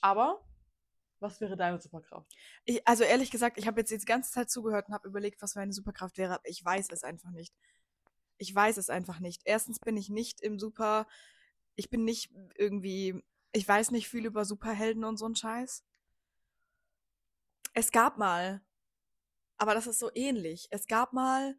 Aber, 0.00 0.40
was 1.20 1.40
wäre 1.40 1.56
deine 1.56 1.80
Superkraft? 1.80 2.30
Ich, 2.64 2.86
also 2.86 3.04
ehrlich 3.04 3.30
gesagt, 3.30 3.58
ich 3.58 3.66
habe 3.66 3.80
jetzt 3.80 3.90
die 3.90 3.98
ganze 4.04 4.32
Zeit 4.32 4.50
zugehört 4.50 4.88
und 4.88 4.94
habe 4.94 5.08
überlegt, 5.08 5.42
was 5.42 5.54
meine 5.54 5.72
Superkraft 5.72 6.18
wäre, 6.18 6.40
ich 6.44 6.64
weiß 6.64 6.88
es 6.92 7.04
einfach 7.04 7.30
nicht. 7.30 7.54
Ich 8.38 8.54
weiß 8.54 8.76
es 8.76 8.90
einfach 8.90 9.20
nicht. 9.20 9.42
Erstens 9.44 9.80
bin 9.80 9.96
ich 9.96 10.08
nicht 10.08 10.40
im 10.40 10.58
Super, 10.58 11.06
ich 11.74 11.90
bin 11.90 12.04
nicht 12.04 12.30
irgendwie, 12.56 13.22
ich 13.52 13.66
weiß 13.66 13.90
nicht 13.90 14.08
viel 14.08 14.26
über 14.26 14.44
Superhelden 14.44 15.04
und 15.04 15.16
so 15.16 15.26
einen 15.26 15.36
Scheiß. 15.36 15.84
Es 17.74 17.90
gab 17.92 18.18
mal, 18.18 18.60
aber 19.56 19.74
das 19.74 19.86
ist 19.86 19.98
so 19.98 20.10
ähnlich. 20.14 20.68
Es 20.70 20.86
gab 20.86 21.12
mal 21.12 21.56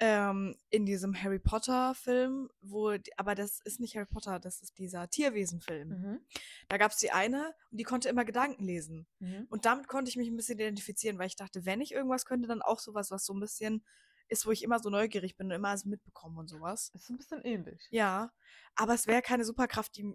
ähm, 0.00 0.56
in 0.70 0.86
diesem 0.86 1.20
Harry 1.20 1.38
Potter 1.38 1.94
Film, 1.94 2.48
wo, 2.60 2.94
aber 3.16 3.34
das 3.34 3.60
ist 3.64 3.80
nicht 3.80 3.96
Harry 3.96 4.06
Potter, 4.06 4.38
das 4.38 4.60
ist 4.60 4.78
dieser 4.78 5.08
Tierwesen-Film. 5.10 5.88
Mhm. 5.88 6.20
Da 6.68 6.76
gab 6.76 6.92
es 6.92 6.98
die 6.98 7.10
eine 7.10 7.54
und 7.70 7.78
die 7.78 7.84
konnte 7.84 8.08
immer 8.08 8.24
Gedanken 8.24 8.64
lesen. 8.64 9.06
Mhm. 9.18 9.46
Und 9.50 9.64
damit 9.64 9.88
konnte 9.88 10.08
ich 10.08 10.16
mich 10.16 10.28
ein 10.28 10.36
bisschen 10.36 10.58
identifizieren, 10.58 11.18
weil 11.18 11.26
ich 11.26 11.36
dachte, 11.36 11.66
wenn 11.66 11.80
ich 11.80 11.92
irgendwas 11.92 12.26
könnte, 12.26 12.46
dann 12.46 12.62
auch 12.62 12.78
sowas, 12.78 13.10
was 13.10 13.24
so 13.24 13.34
ein 13.34 13.40
bisschen 13.40 13.84
ist, 14.28 14.46
wo 14.46 14.52
ich 14.52 14.62
immer 14.62 14.78
so 14.78 14.90
neugierig 14.90 15.36
bin 15.36 15.48
und 15.48 15.52
immer 15.52 15.68
alles 15.68 15.84
mitbekomme 15.84 16.38
und 16.38 16.48
sowas. 16.48 16.90
Ist 16.94 17.10
ein 17.10 17.16
bisschen 17.16 17.42
ähnlich. 17.42 17.88
Ja, 17.90 18.32
aber 18.76 18.94
es 18.94 19.06
wäre 19.06 19.22
keine 19.22 19.44
Superkraft, 19.44 19.96
die 19.96 20.14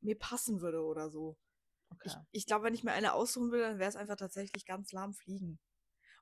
mir 0.00 0.18
passen 0.18 0.62
würde 0.62 0.82
oder 0.82 1.10
so. 1.10 1.36
Okay. 1.90 2.08
Ich, 2.08 2.14
ich 2.30 2.46
glaube, 2.46 2.64
wenn 2.64 2.74
ich 2.74 2.84
mir 2.84 2.92
eine 2.92 3.12
aussuchen 3.12 3.50
will, 3.50 3.60
dann 3.60 3.78
wäre 3.78 3.88
es 3.88 3.96
einfach 3.96 4.16
tatsächlich 4.16 4.64
ganz 4.64 4.92
lahm 4.92 5.12
fliegen. 5.12 5.58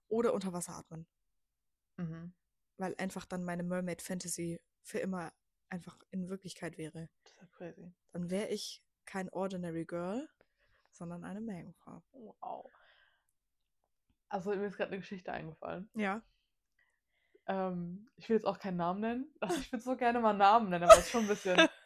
Oder 0.08 0.32
unter 0.32 0.52
Wasser 0.52 0.72
atmen. 0.72 1.06
mhm. 1.96 2.32
Weil 2.78 2.94
einfach 2.96 3.26
dann 3.26 3.44
meine 3.44 3.62
Mermaid 3.62 4.00
Fantasy 4.02 4.60
für 4.82 4.98
immer 4.98 5.32
einfach 5.68 5.98
in 6.10 6.28
Wirklichkeit 6.28 6.78
wäre. 6.78 7.08
Das 7.24 7.32
ist 7.32 7.40
ja 7.40 7.46
crazy. 7.52 7.92
Dann 8.12 8.30
wäre 8.30 8.48
ich 8.48 8.82
kein 9.04 9.28
Ordinary 9.30 9.84
Girl, 9.84 10.28
sondern 10.92 11.24
eine 11.24 11.40
Meerjungfrau. 11.40 12.02
Wow. 12.12 12.70
Also 14.28 14.50
mir 14.54 14.66
ist 14.66 14.76
gerade 14.76 14.90
eine 14.90 15.00
Geschichte 15.00 15.32
eingefallen. 15.32 15.90
Ja. 15.94 16.22
Ähm, 17.46 18.08
ich 18.16 18.28
will 18.28 18.36
jetzt 18.36 18.46
auch 18.46 18.58
keinen 18.58 18.76
Namen 18.76 19.00
nennen. 19.00 19.34
Also 19.40 19.56
ich 19.58 19.72
würde 19.72 19.82
so 19.82 19.96
gerne 19.96 20.20
mal 20.20 20.34
Namen 20.34 20.70
nennen, 20.70 20.84
aber 20.84 20.94
das 20.94 21.06
ist 21.06 21.10
schon 21.10 21.22
ein 21.22 21.28
bisschen. 21.28 21.56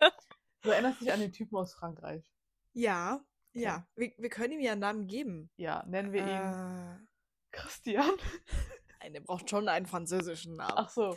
Du 0.63 0.71
erinnerst 0.71 1.01
dich 1.01 1.13
an 1.13 1.19
den 1.19 1.33
Typen 1.33 1.57
aus 1.57 1.75
Frankreich. 1.75 2.25
Ja, 2.73 3.25
ja. 3.53 3.85
Wir, 3.97 4.13
wir 4.17 4.29
können 4.29 4.53
ihm 4.53 4.61
ja 4.61 4.73
einen 4.73 4.81
Namen 4.81 5.07
geben. 5.09 5.51
Ja, 5.57 5.85
nennen 5.89 6.13
wir 6.13 6.23
ihn 6.23 6.29
Äh, 6.29 6.99
Christian. 7.51 8.11
nein, 9.03 9.13
der 9.13 9.21
braucht 9.21 9.49
schon 9.51 9.69
einen 9.69 9.87
französischen 9.87 10.57
Namen. 10.57 10.75
Ach 10.77 10.89
so. 10.91 11.17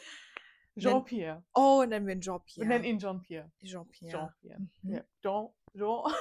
Jean-Pierre. 0.78 1.44
Oh, 1.54 1.86
nennen 1.88 2.06
wir 2.06 2.14
ihn 2.16 2.20
Wir 2.20 2.22
Jean-Pierre. 2.22 2.68
nennen 2.68 2.84
ihn 2.84 3.00
Jean-Pierre. 3.00 3.52
Jean-Pierre. 3.64 4.12
Jean-Pierre. 4.42 4.60
Mhm. 4.82 5.02
Jean, 5.22 5.50
Jean, 5.74 6.14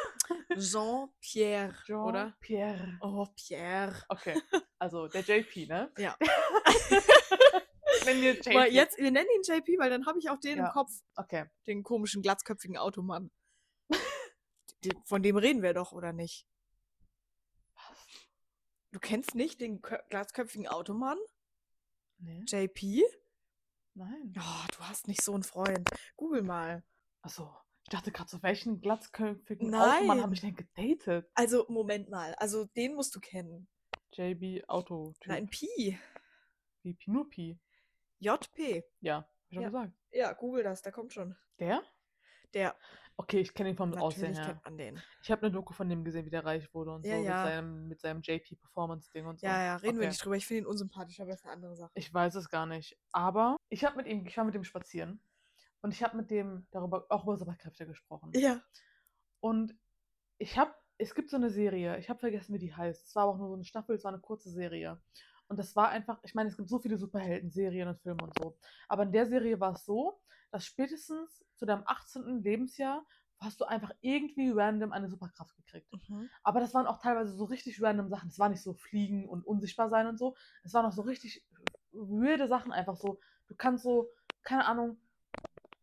Jean-Pierre, 0.59 1.75
oder? 2.05 2.25
Jean-Pierre. 2.41 2.99
Oh, 3.01 3.27
Pierre. 3.35 4.03
Okay, 4.09 4.35
also 4.79 5.09
der 5.09 5.23
JP, 5.23 5.67
ne? 5.67 5.93
Ja. 5.99 6.17
Nennen 8.05 8.23
wir 8.23 8.35
JP. 8.35 8.71
Jetzt, 8.71 8.99
wir 8.99 9.11
nennen 9.11 9.29
ihn 9.37 9.43
JP, 9.43 9.79
weil 9.79 9.91
dann 9.91 10.07
habe 10.07 10.19
ich 10.19 10.29
auch 10.31 10.39
den 10.39 10.59
Ja. 10.59 10.67
im 10.67 10.73
Kopf, 10.73 10.91
Okay. 11.17 11.47
den 11.67 11.83
komischen, 11.83 12.23
glatzköpfigen 12.23 12.77
Automann. 12.77 13.31
Von 15.07 15.23
dem 15.23 15.37
reden 15.37 15.63
wir 15.63 15.73
doch, 15.73 15.93
oder 15.93 16.13
nicht? 16.13 16.47
Du 18.93 19.01
kennst 19.01 19.35
nicht 19.35 19.61
den 19.61 19.81
Kö 19.83 19.97
glatzköpfigen 20.11 20.69
Automann? 20.69 21.19
Nee? 22.19 22.45
JP? 22.47 23.03
Nein. 23.95 24.33
Oh, 24.39 24.67
du 24.77 24.79
hast 24.81 25.09
nicht 25.09 25.23
so 25.23 25.35
einen 25.35 25.43
Freund. 25.43 25.89
Google 26.17 26.43
mal. 26.43 26.83
Achso. 27.23 27.55
Ich 27.85 27.91
dachte 27.91 28.11
gerade, 28.13 28.31
so 28.31 28.43
welchen 28.43 28.81
glatzköpfigen 28.81 29.71
Nein. 29.71 29.99
Automann 30.01 30.23
habe 30.23 30.35
ich 30.35 30.41
denn 30.41 30.57
gedatet? 30.57 31.31
Also, 31.35 31.67
Moment 31.69 32.09
mal. 32.09 32.35
Also, 32.37 32.65
den 32.65 32.95
musst 32.95 33.15
du 33.15 33.21
kennen. 33.21 33.69
JB 34.13 34.65
Autotyp. 34.69 35.27
Nein, 35.27 35.49
Pi. 35.49 35.99
Wie 36.83 36.95
Pinupi. 36.95 37.59
JP. 38.21 38.85
Ja, 39.01 39.17
hab 39.19 39.31
ich 39.49 39.55
schon 39.55 39.63
Ja. 39.63 39.69
gesagt. 39.69 39.93
Ja, 40.13 40.33
google 40.33 40.63
das, 40.63 40.83
da 40.83 40.91
kommt 40.91 41.13
schon. 41.13 41.37
Der? 41.59 41.83
Der, 42.55 42.75
Okay, 43.17 43.41
ich 43.41 43.55
kenne 43.55 43.71
ihn 43.71 43.77
vom 43.77 43.95
Aussehen 43.95 44.35
her. 44.35 44.45
kennt 44.45 44.65
man 44.65 44.77
den. 44.77 45.01
Ich 45.23 45.31
habe 45.31 45.43
eine 45.43 45.53
Doku 45.53 45.73
von 45.73 45.89
dem 45.89 46.03
gesehen, 46.05 46.27
wie 46.27 46.31
der 46.31 46.45
reich 46.45 46.73
wurde 46.75 46.93
und 46.93 47.07
Ja, 47.07 47.17
so 47.17 47.23
ja. 47.25 47.31
Mit, 47.33 47.43
seinem, 47.43 47.89
mit 47.89 48.01
seinem 48.01 48.21
JP 48.23 48.57
Performance 48.57 49.11
Ding 49.13 49.27
und 49.27 49.39
so. 49.39 49.47
Ja, 49.47 49.63
ja, 49.63 49.77
reden 49.77 49.95
wir 49.95 50.01
Okay. 50.01 50.09
nicht 50.09 50.25
drüber. 50.25 50.37
Ich 50.37 50.47
finde 50.47 50.63
ihn 50.63 50.67
unsympathisch, 50.67 51.21
aber 51.21 51.31
das 51.31 51.39
ist 51.41 51.45
eine 51.45 51.53
andere 51.55 51.77
Sache. 51.77 51.93
Ich 51.95 52.13
weiß 52.13 52.35
es 52.35 52.49
gar 52.49 52.67
nicht. 52.67 52.99
Aber 53.13 53.57
ich 53.69 53.85
habe 53.85 53.97
mit 53.97 54.07
ihm, 54.07 54.27
ich 54.27 54.37
war 54.37 54.45
mit 54.45 54.55
ihm 54.57 54.65
spazieren 54.65 55.21
und 55.83 55.93
ich 55.93 56.03
habe 56.03 56.17
mit 56.17 56.31
dem 56.31 56.67
darüber 56.73 57.07
auch 57.09 57.23
über 57.23 57.37
Superkräfte 57.37 57.87
gesprochen. 57.87 58.33
Ja. 58.35 58.61
Und 59.39 59.77
ich 60.39 60.59
habe, 60.59 60.75
es 60.99 61.15
gibt 61.15 61.31
so 61.31 61.37
eine 61.37 61.51
Serie, 61.51 61.99
ich 61.99 62.09
habe 62.11 62.19
vergessen, 62.19 62.53
wie 62.55 62.59
die 62.59 62.75
heißt. 62.75 63.07
Es 63.07 63.15
war 63.15 63.27
auch 63.27 63.39
nur 63.39 63.49
so 63.49 63.55
eine 63.55 63.65
Staffel, 63.65 63.95
es 63.95 64.03
war 64.03 64.13
eine 64.13 64.21
kurze 64.21 64.51
Serie. 64.51 65.01
Und 65.47 65.59
das 65.59 65.77
war 65.77 65.91
einfach, 65.91 66.19
ich 66.25 66.35
meine, 66.35 66.49
es 66.49 66.57
gibt 66.57 66.69
so 66.69 66.81
viele 66.81 66.97
Superhelden-Serien 66.99 67.87
und 67.87 68.01
Filme 68.01 68.25
und 68.25 68.33
so. 68.41 68.57
Aber 68.89 69.05
in 69.05 69.13
der 69.13 69.27
Serie 69.27 69.61
war 69.61 69.75
es 69.75 69.85
so, 69.85 70.21
dass 70.55 70.65
spätestens 70.67 71.45
zu 71.57 71.67
deinem 71.67 71.83
18. 71.85 72.41
Lebensjahr 72.45 73.05
hast 73.41 73.61
du 73.61 73.65
einfach 73.65 73.91
irgendwie 74.03 74.51
random 74.51 74.93
eine 74.93 75.09
Superkraft 75.09 75.57
gekriegt. 75.57 75.93
Mhm. 76.09 76.31
Aber 76.45 76.61
das 76.61 76.73
waren 76.75 76.87
auch 76.87 77.01
teilweise 77.01 77.33
so 77.33 77.45
richtig 77.45 77.83
random 77.83 78.09
Sachen. 78.09 78.29
Es 78.29 78.39
war 78.39 78.49
nicht 78.49 78.63
so 78.63 78.73
fliegen 78.73 79.29
und 79.29 79.45
unsichtbar 79.45 79.89
sein 79.91 80.07
und 80.07 80.17
so. 80.17 80.37
Es 80.63 80.73
waren 80.73 80.87
auch 80.87 80.93
so 80.93 81.03
richtig 81.03 81.45
weirde 81.91 82.47
Sachen 82.47 82.71
einfach 82.71 82.95
so. 82.95 83.19
Du 83.49 83.57
kannst 83.57 83.83
so, 83.83 84.09
keine 84.45 84.65
Ahnung, 84.67 84.97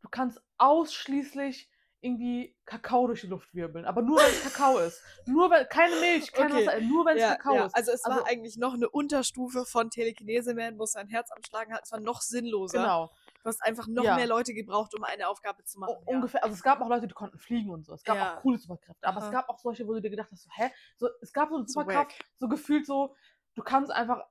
du 0.01 0.07
kannst 0.09 0.41
ausschließlich 0.57 1.69
irgendwie 2.03 2.55
Kakao 2.65 3.05
durch 3.07 3.21
die 3.21 3.27
Luft 3.27 3.53
wirbeln. 3.53 3.85
Aber 3.85 4.01
nur, 4.01 4.17
wenn 4.19 4.25
es 4.31 4.41
Kakao 4.41 4.79
ist. 4.79 5.03
Nur 5.27 5.51
wenn, 5.51 5.67
keine 5.67 5.95
Milch, 5.97 6.31
kein 6.31 6.51
Okay. 6.51 6.65
Wasser, 6.65 6.81
nur 6.81 7.05
wenn 7.05 7.15
es 7.17 7.21
Ja, 7.21 7.35
Kakao 7.35 7.55
ja. 7.55 7.65
ist. 7.65 7.75
Also 7.75 7.91
es 7.91 8.03
Also- 8.05 8.19
war 8.21 8.27
eigentlich 8.27 8.57
noch 8.57 8.73
eine 8.73 8.89
Unterstufe 8.89 9.65
von 9.65 9.89
Telekinese 9.91 10.55
Man, 10.55 10.79
wo 10.79 10.85
sein 10.85 11.07
Herz 11.09 11.29
am 11.31 11.43
Schlagen 11.43 11.73
hat. 11.73 11.81
Es 11.83 11.91
war 11.91 11.99
noch 11.99 12.21
sinnloser. 12.21 12.79
Genau. 12.81 13.11
Du 13.43 13.49
hast 13.49 13.61
einfach 13.63 13.87
noch 13.87 14.03
Ja. 14.03 14.15
mehr 14.15 14.27
Leute 14.27 14.53
gebraucht, 14.53 14.93
um 14.95 15.03
eine 15.03 15.27
Aufgabe 15.27 15.63
zu 15.63 15.79
machen. 15.79 15.95
U- 16.05 16.11
Ungefähr, 16.15 16.43
also 16.43 16.53
es 16.53 16.61
gab 16.61 16.79
auch 16.81 16.89
Leute, 16.89 17.07
die 17.07 17.13
konnten 17.13 17.39
fliegen 17.39 17.69
und 17.71 17.85
so. 17.85 17.93
Es 17.93 18.03
gab 18.03 18.15
Ja. 18.17 18.37
auch 18.37 18.41
coole 18.41 18.57
Superkräfte. 18.57 19.07
Aber 19.07 19.17
Aha. 19.17 19.25
es 19.25 19.31
gab 19.31 19.49
auch 19.49 19.59
solche, 19.59 19.87
wo 19.87 19.93
du 19.93 20.01
dir 20.01 20.09
gedacht 20.11 20.29
hast, 20.31 20.43
so, 20.43 20.49
hä? 20.53 20.69
So, 20.97 21.09
es 21.21 21.33
gab 21.33 21.49
so 21.49 21.55
eine 21.55 21.67
So 21.67 21.79
Superkraft, 21.81 22.19
wack. 22.19 22.25
so 22.37 22.47
gefühlt 22.47 22.85
so, 22.85 23.15
du 23.55 23.63
kannst 23.63 23.91
einfach 23.91 24.23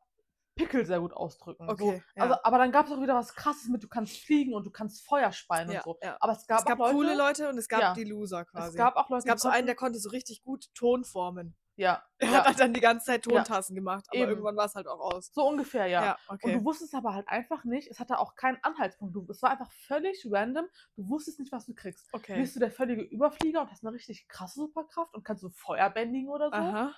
Pickel 0.57 0.85
sehr 0.85 1.01
gut 1.01 1.13
ausdrücken. 1.15 1.67
so. 1.67 1.73
Okay, 1.73 2.03
ja. 2.17 2.23
Also, 2.23 2.37
aber 2.43 2.59
dann 2.59 2.71
gab 2.71 2.87
es 2.87 2.93
auch 2.93 3.01
wieder 3.01 3.15
was 3.15 3.35
krasses 3.35 3.69
mit, 3.69 3.83
du 3.83 3.89
kannst 3.89 4.19
fliegen 4.19 4.53
und 4.55 4.65
du 4.65 4.71
kannst 4.71 5.07
Feuer 5.07 5.33
speien 5.33 5.71
Ja, 5.71 5.79
und 5.79 5.85
so. 5.85 5.99
ja. 6.03 6.17
Aber 6.21 6.33
es 6.33 6.47
gab, 6.47 6.59
es 6.61 6.65
gab 6.67 6.79
auch 6.81 6.87
Leute, 6.87 6.95
coole 6.97 7.15
Leute 7.17 7.49
und 7.49 7.59
es 7.59 7.69
gab 7.69 7.95
die 7.95 8.05
Loser 8.05 8.45
quasi. 8.45 8.71
Es 8.71 8.75
gab 8.77 8.97
auch 8.97 9.09
Leute, 9.09 9.21
es 9.21 9.25
gab 9.25 9.39
so 9.41 9.49
einen, 9.49 9.67
der 9.67 9.75
konnte 9.77 9.99
so 9.99 10.11
richtig 10.11 10.43
gut 10.43 10.67
Ton 10.75 11.05
formen. 11.05 11.57
Ja, 11.81 12.03
Er 12.19 12.29
ja, 12.29 12.35
hat 12.41 12.47
halt 12.47 12.61
dann 12.61 12.75
die 12.75 12.81
ganze 12.81 13.07
Zeit 13.07 13.25
Ja. 13.27 13.33
Tontassen 13.33 13.75
gemacht, 13.75 14.05
aber 14.11 14.19
Eben. 14.19 14.29
irgendwann 14.31 14.55
war 14.55 14.67
es 14.67 14.75
halt 14.75 14.87
auch 14.87 15.01
aus. 15.01 15.33
so 15.33 15.49
ungefähr, 15.49 15.87
ja. 15.87 16.05
Ja, 16.05 16.19
Und 16.29 16.45
okay. 16.45 16.53
du 16.53 16.63
wusstest 16.65 16.95
aber 16.95 17.15
halt 17.15 17.27
einfach 17.29 17.65
nicht, 17.65 17.89
es 17.91 17.99
hatte 17.99 18.19
auch 18.19 18.35
keinen 18.35 18.59
Anhaltspunkt. 18.63 19.17
Du, 19.17 19.27
es 19.31 19.41
war 19.41 19.51
einfach 19.51 19.73
völlig 19.73 20.27
random. 20.31 20.67
Du 20.97 21.09
wusstest 21.09 21.39
nicht, 21.41 21.53
was 21.53 21.65
du 21.65 21.75
kriegst. 21.75 22.07
okay. 22.13 22.39
Bist 22.39 22.55
du 22.55 22.61
der 22.61 22.71
völlige 22.71 23.01
Überflieger 23.01 23.63
und 23.63 23.71
hast 23.71 23.83
eine 23.83 23.95
richtig 23.95 24.29
krasse 24.29 24.61
Superkraft 24.61 25.15
und 25.15 25.25
kannst 25.25 25.41
so 25.41 25.49
Feuer 25.49 25.89
bändigen 25.89 26.29
oder 26.29 26.51
so? 26.51 26.57
Aha. 26.57 26.95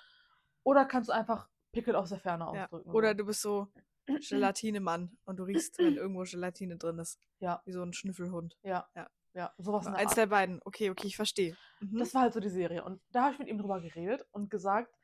Oder 0.64 0.84
kannst 0.84 1.08
du 1.08 1.12
einfach 1.14 1.48
Pickel 1.70 1.94
aus 1.94 2.08
der 2.08 2.18
Ferne 2.18 2.44
Ja. 2.52 2.64
ausdrücken? 2.64 2.90
Oder 2.90 3.14
du 3.14 3.24
bist 3.24 3.40
so 3.42 3.68
Gelatinemann 4.28 5.16
und 5.24 5.36
du 5.36 5.44
riechst, 5.44 5.78
wenn 5.78 5.96
irgendwo 5.96 6.22
Gelatine 6.24 6.76
drin 6.76 6.98
ist. 6.98 7.20
Ja. 7.38 7.62
Wie 7.64 7.72
so 7.72 7.82
ein 7.82 7.92
Schnüffelhund. 7.92 8.58
Ja, 8.64 8.88
Ja. 8.96 9.08
Ja, 9.34 9.52
sowas 9.58 9.84
der 9.86 9.94
Eins 9.96 10.10
Art. 10.10 10.16
der 10.18 10.26
beiden. 10.26 10.60
Okay, 10.64 10.90
okay, 10.90 11.06
ich 11.06 11.16
verstehe. 11.16 11.56
Mhm. 11.80 11.98
Das 11.98 12.14
war 12.14 12.22
halt 12.22 12.34
so 12.34 12.40
die 12.40 12.48
Serie. 12.50 12.84
Und 12.84 13.00
da 13.10 13.22
habe 13.24 13.32
ich 13.34 13.38
mit 13.38 13.48
ihm 13.48 13.58
drüber 13.58 13.80
geredet 13.80 14.26
und 14.32 14.50
gesagt, 14.50 14.94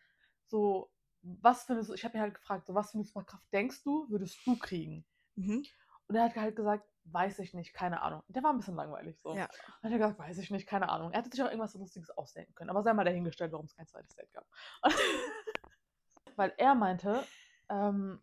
so, 0.47 0.91
was 1.23 1.65
für 1.65 1.73
eine, 1.75 1.95
ich 1.95 2.05
habe 2.05 2.17
ihn 2.17 2.21
halt 2.21 2.35
gefragt, 2.35 2.67
so, 2.67 2.75
was 2.75 2.91
für 2.91 2.99
eine 2.99 3.05
Superkraft 3.05 3.45
denkst 3.53 3.83
du, 3.85 4.07
würdest 4.11 4.39
du 4.47 4.57
kriegen? 4.59 5.05
mhm. 5.37 5.65
Und 6.07 6.15
er 6.17 6.25
hat 6.25 6.37
halt 6.37 6.57
gesagt, 6.57 6.89
weiß 7.05 7.39
ich 7.41 7.53
nicht, 7.53 7.75
keine 7.75 8.01
Ahnung. 8.01 8.23
Der 8.29 8.43
war 8.43 8.51
ein 8.51 8.57
bisschen 8.57 8.77
langweilig 8.77 9.19
so. 9.21 9.35
Ja. 9.37 9.45
Und 9.45 9.51
er 9.83 9.91
hat 9.91 9.99
gesagt, 9.99 10.19
weiß 10.19 10.39
ich 10.39 10.51
nicht, 10.51 10.67
keine 10.67 10.89
Ahnung. 10.89 11.13
Er 11.13 11.19
hätte 11.19 11.31
sich 11.31 11.43
auch 11.43 11.49
irgendwas 11.49 11.73
so 11.73 11.79
Lustiges 11.79 12.09
ausdenken 12.11 12.55
können. 12.55 12.71
Aber 12.71 12.83
sei 12.83 12.95
mal 12.95 13.05
dahingestellt, 13.05 13.53
warum 13.53 13.67
es 13.67 13.75
kein 13.77 13.87
zweites 13.87 14.15
Date 14.17 14.33
gab. 14.33 14.47
Weil 16.37 16.55
er 16.57 16.75
meinte, 16.75 17.25
ähm, 17.69 18.23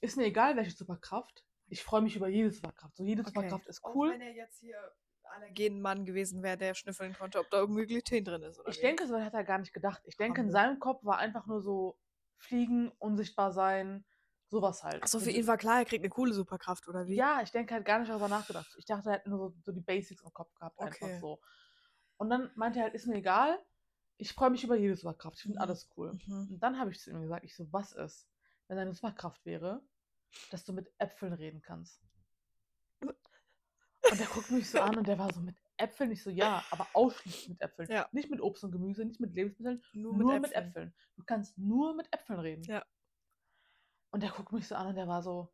ist 0.00 0.16
mir 0.16 0.26
egal, 0.26 0.56
welche 0.56 0.70
Superkraft. 0.70 1.44
Ich 1.68 1.82
freue 1.82 2.02
mich 2.02 2.14
über 2.14 2.28
jede 2.28 2.50
Superkraft. 2.52 2.96
So, 2.96 3.02
jede 3.04 3.22
Okay. 3.22 3.30
Superkraft 3.30 3.66
ist 3.66 3.82
Auch 3.84 3.94
cool. 3.94 4.10
wenn 4.12 4.20
er 4.20 4.34
jetzt 4.34 4.60
hier 4.60 4.76
Allergenenmann 5.34 6.04
gewesen 6.04 6.42
wäre, 6.42 6.56
der 6.56 6.74
schnüffeln 6.74 7.14
konnte, 7.14 7.40
ob 7.40 7.50
da 7.50 7.58
irgendwie 7.58 7.86
Gluten 7.86 8.24
drin 8.24 8.42
ist. 8.42 8.58
Oder 8.60 8.70
Ich 8.70 8.76
wie? 8.76 8.80
denke, 8.80 9.06
so 9.06 9.20
hat 9.20 9.34
er 9.34 9.44
gar 9.44 9.58
nicht 9.58 9.72
gedacht. 9.72 10.02
Ich 10.06 10.16
denke, 10.16 10.40
in 10.40 10.50
seinem 10.50 10.78
Kopf 10.78 11.04
war 11.04 11.18
einfach 11.18 11.46
nur 11.46 11.60
so 11.60 11.98
fliegen, 12.38 12.90
unsichtbar 12.98 13.52
sein, 13.52 14.04
sowas 14.48 14.82
halt. 14.82 15.02
Achso, 15.02 15.18
So 15.18 15.24
für 15.24 15.30
ihn 15.30 15.46
war 15.46 15.56
klar, 15.58 15.78
er 15.78 15.84
kriegt 15.84 16.02
eine 16.02 16.10
coole 16.10 16.32
Superkraft, 16.32 16.88
oder 16.88 17.06
wie? 17.06 17.16
Ja, 17.16 17.42
ich 17.42 17.50
denke, 17.52 17.74
er 17.74 17.78
hat 17.78 17.84
gar 17.84 17.98
nicht 17.98 18.10
darüber 18.10 18.28
nachgedacht. 18.28 18.74
Ich 18.78 18.86
dachte, 18.86 19.10
er 19.10 19.14
hat 19.16 19.26
nur 19.26 19.38
so, 19.38 19.54
so 19.62 19.72
die 19.72 19.80
Basics 19.80 20.22
im 20.22 20.32
Kopf 20.32 20.54
gehabt, 20.54 20.78
Okay. 20.78 20.92
einfach 20.92 21.20
so. 21.20 21.40
Und 22.16 22.30
dann 22.30 22.50
meinte 22.56 22.78
er 22.80 22.84
halt, 22.86 22.94
ist 22.94 23.06
mir 23.06 23.16
egal, 23.16 23.58
ich 24.16 24.32
freue 24.32 24.50
mich 24.50 24.64
über 24.64 24.76
jede 24.76 24.96
Superkraft, 24.96 25.36
ich 25.36 25.42
finde 25.42 25.58
Mhm. 25.58 25.62
alles 25.62 25.90
cool. 25.96 26.10
Mhm. 26.28 26.48
Und 26.50 26.60
dann 26.62 26.78
habe 26.78 26.90
ich 26.90 27.00
zu 27.00 27.10
ihm 27.10 27.22
gesagt, 27.22 27.44
ich 27.44 27.56
so, 27.56 27.72
was 27.72 27.92
ist, 27.92 28.28
wenn 28.68 28.76
deine 28.76 28.94
Superkraft 28.94 29.44
wäre, 29.44 29.82
dass 30.50 30.64
du 30.64 30.72
mit 30.72 30.92
Äpfeln 30.98 31.32
reden 31.34 31.62
kannst? 31.62 32.02
Und 34.10 34.20
der 34.20 34.26
guckt 34.26 34.50
mich 34.50 34.70
so 34.70 34.80
an 34.80 34.96
und 34.98 35.06
der 35.08 35.18
war 35.18 35.32
so 35.32 35.40
mit 35.40 35.56
Äpfeln, 35.76 36.12
ich 36.12 36.22
so, 36.22 36.30
ja, 36.30 36.64
aber 36.70 36.86
ausschließlich 36.92 37.48
mit 37.48 37.60
Äpfeln. 37.60 37.90
Ja. 37.90 38.08
Nicht 38.12 38.30
mit 38.30 38.40
Obst 38.40 38.62
und 38.64 38.70
Gemüse, 38.70 39.04
nicht 39.04 39.20
mit 39.20 39.34
Lebensmitteln, 39.34 39.82
Nur, 39.92 40.14
nur, 40.14 40.38
mit, 40.40 40.52
Äpfeln. 40.52 40.94
Du 41.16 41.24
kannst 41.24 41.56
nur 41.58 41.94
mit 41.94 42.06
Äpfeln 42.12 42.38
reden. 42.38 42.62
Ja. 42.64 42.84
Und 44.10 44.22
der 44.22 44.30
guckt 44.30 44.52
mich 44.52 44.68
so 44.68 44.74
an 44.76 44.88
und 44.88 44.94
der 44.94 45.08
war 45.08 45.22
so, 45.22 45.52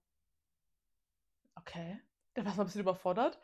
okay. 1.54 2.00
Der 2.36 2.44
war 2.44 2.52
so 2.52 2.60
ein 2.60 2.66
bisschen 2.66 2.82
überfordert 2.82 3.40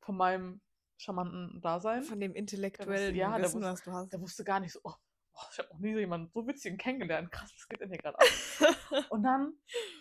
von 0.00 0.16
meinem 0.16 0.60
charmanten 0.96 1.60
Dasein. 1.60 2.02
Von 2.04 2.20
dem 2.20 2.34
intellektuellen 2.34 3.14
ja, 3.16 3.36
der 3.36 3.44
Wissen, 3.44 3.60
wusste- 3.62 3.72
was 3.72 3.82
du 3.82 3.92
hast. 3.92 4.12
Der 4.12 4.20
wusste 4.20 4.44
gar 4.44 4.60
nicht 4.60 4.72
so, 4.72 4.80
oh, 4.84 4.94
oh 5.34 5.42
ich 5.50 5.58
habe 5.58 5.68
noch 5.70 5.78
nie 5.78 5.92
so 5.92 5.98
jemanden 5.98 6.28
so 6.28 6.46
witzigen 6.46 6.78
kennengelernt. 6.78 7.30
Krass, 7.30 7.52
was 7.54 7.68
geht 7.68 7.80
denn 7.80 7.88
hier 7.88 7.98
gerade 7.98 8.18
ab? 8.18 8.26
und 9.10 9.22
dann 9.22 9.54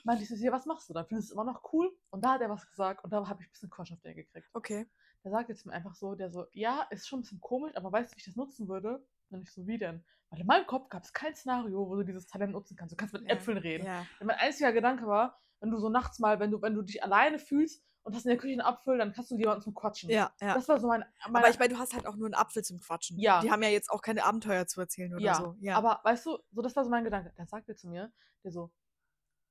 meinte 0.03 0.23
ich 0.23 0.29
so, 0.29 0.35
was 0.51 0.65
machst 0.65 0.89
du 0.89 0.93
dann? 0.93 1.05
Findest 1.05 1.29
du 1.29 1.33
es 1.33 1.35
immer 1.35 1.51
noch 1.51 1.73
cool? 1.73 1.91
Und 2.09 2.23
da 2.23 2.33
hat 2.33 2.41
er 2.41 2.49
was 2.49 2.67
gesagt 2.69 3.03
und 3.03 3.11
da 3.11 3.27
habe 3.27 3.41
ich 3.41 3.47
ein 3.47 3.51
bisschen 3.51 3.69
Quatsch 3.69 3.91
auf 3.91 4.01
den 4.01 4.15
gekriegt. 4.15 4.49
okay. 4.53 4.87
Der 5.23 5.31
sagt 5.31 5.49
jetzt 5.49 5.67
mir 5.67 5.73
einfach 5.73 5.93
so, 5.93 6.15
der 6.15 6.31
so, 6.31 6.47
ja, 6.51 6.81
ist 6.89 7.07
schon 7.07 7.19
ein 7.19 7.21
bisschen 7.21 7.41
komisch, 7.41 7.75
aber 7.75 7.91
weißt 7.91 8.11
du, 8.11 8.15
wie 8.15 8.19
ich 8.19 8.25
das 8.25 8.35
nutzen 8.35 8.67
würde? 8.67 9.05
Und 9.29 9.43
ich 9.43 9.53
so, 9.53 9.67
wie 9.67 9.77
denn? 9.77 10.03
Weil 10.31 10.39
in 10.39 10.47
meinem 10.47 10.65
Kopf 10.65 10.89
gab 10.89 11.03
es 11.03 11.13
kein 11.13 11.35
Szenario, 11.35 11.87
wo 11.87 11.95
du 11.95 12.03
dieses 12.03 12.25
Talent 12.25 12.53
nutzen 12.53 12.75
kannst. 12.75 12.93
Du 12.93 12.95
kannst 12.95 13.13
mit 13.13 13.23
Ja, 13.23 13.35
Äpfeln 13.35 13.57
reden. 13.57 13.85
Ja. 13.85 14.07
Und 14.19 14.27
mein 14.27 14.37
einziger 14.37 14.71
Gedanke 14.73 15.05
war, 15.05 15.37
wenn 15.59 15.69
du 15.69 15.77
so 15.77 15.89
nachts 15.89 16.19
mal, 16.19 16.39
wenn 16.39 16.49
du, 16.49 16.61
wenn 16.61 16.73
du 16.73 16.81
dich 16.81 17.03
alleine 17.03 17.37
fühlst 17.37 17.85
und 18.03 18.15
hast 18.15 18.25
in 18.25 18.29
der 18.29 18.37
Küche 18.37 18.53
einen 18.53 18.61
Apfel, 18.61 18.97
dann 18.97 19.15
hast 19.15 19.31
du 19.31 19.35
jemanden 19.35 19.61
zum 19.61 19.73
Quatschen. 19.73 20.09
Ja, 20.09 20.33
ja. 20.41 20.55
Das 20.55 20.67
war 20.67 20.79
so 20.79 20.87
mein. 20.87 21.05
aber 21.23 21.49
ich 21.49 21.59
meine, 21.59 21.73
du 21.73 21.79
hast 21.79 21.93
halt 21.93 22.07
auch 22.07 22.15
nur 22.15 22.27
einen 22.27 22.35
Apfel 22.35 22.63
zum 22.63 22.79
Quatschen. 22.79 23.19
Ja. 23.19 23.41
Die 23.41 23.51
haben 23.51 23.61
ja 23.63 23.69
jetzt 23.69 23.91
auch 23.91 24.01
keine 24.01 24.23
Abenteuer 24.23 24.65
zu 24.67 24.81
erzählen 24.81 25.13
oder 25.13 25.23
ja, 25.23 25.35
so. 25.35 25.55
Ja. 25.59 25.75
aber 25.77 25.99
weißt 26.03 26.25
du, 26.25 26.37
so 26.51 26.61
das 26.61 26.75
war 26.75 26.83
so 26.83 26.89
mein 26.89 27.03
Gedanke. 27.03 27.33
Dann 27.37 27.47
sagt 27.47 27.69
er 27.69 27.75
zu 27.75 27.87
mir, 27.87 28.11
der 28.43 28.51
so, 28.51 28.71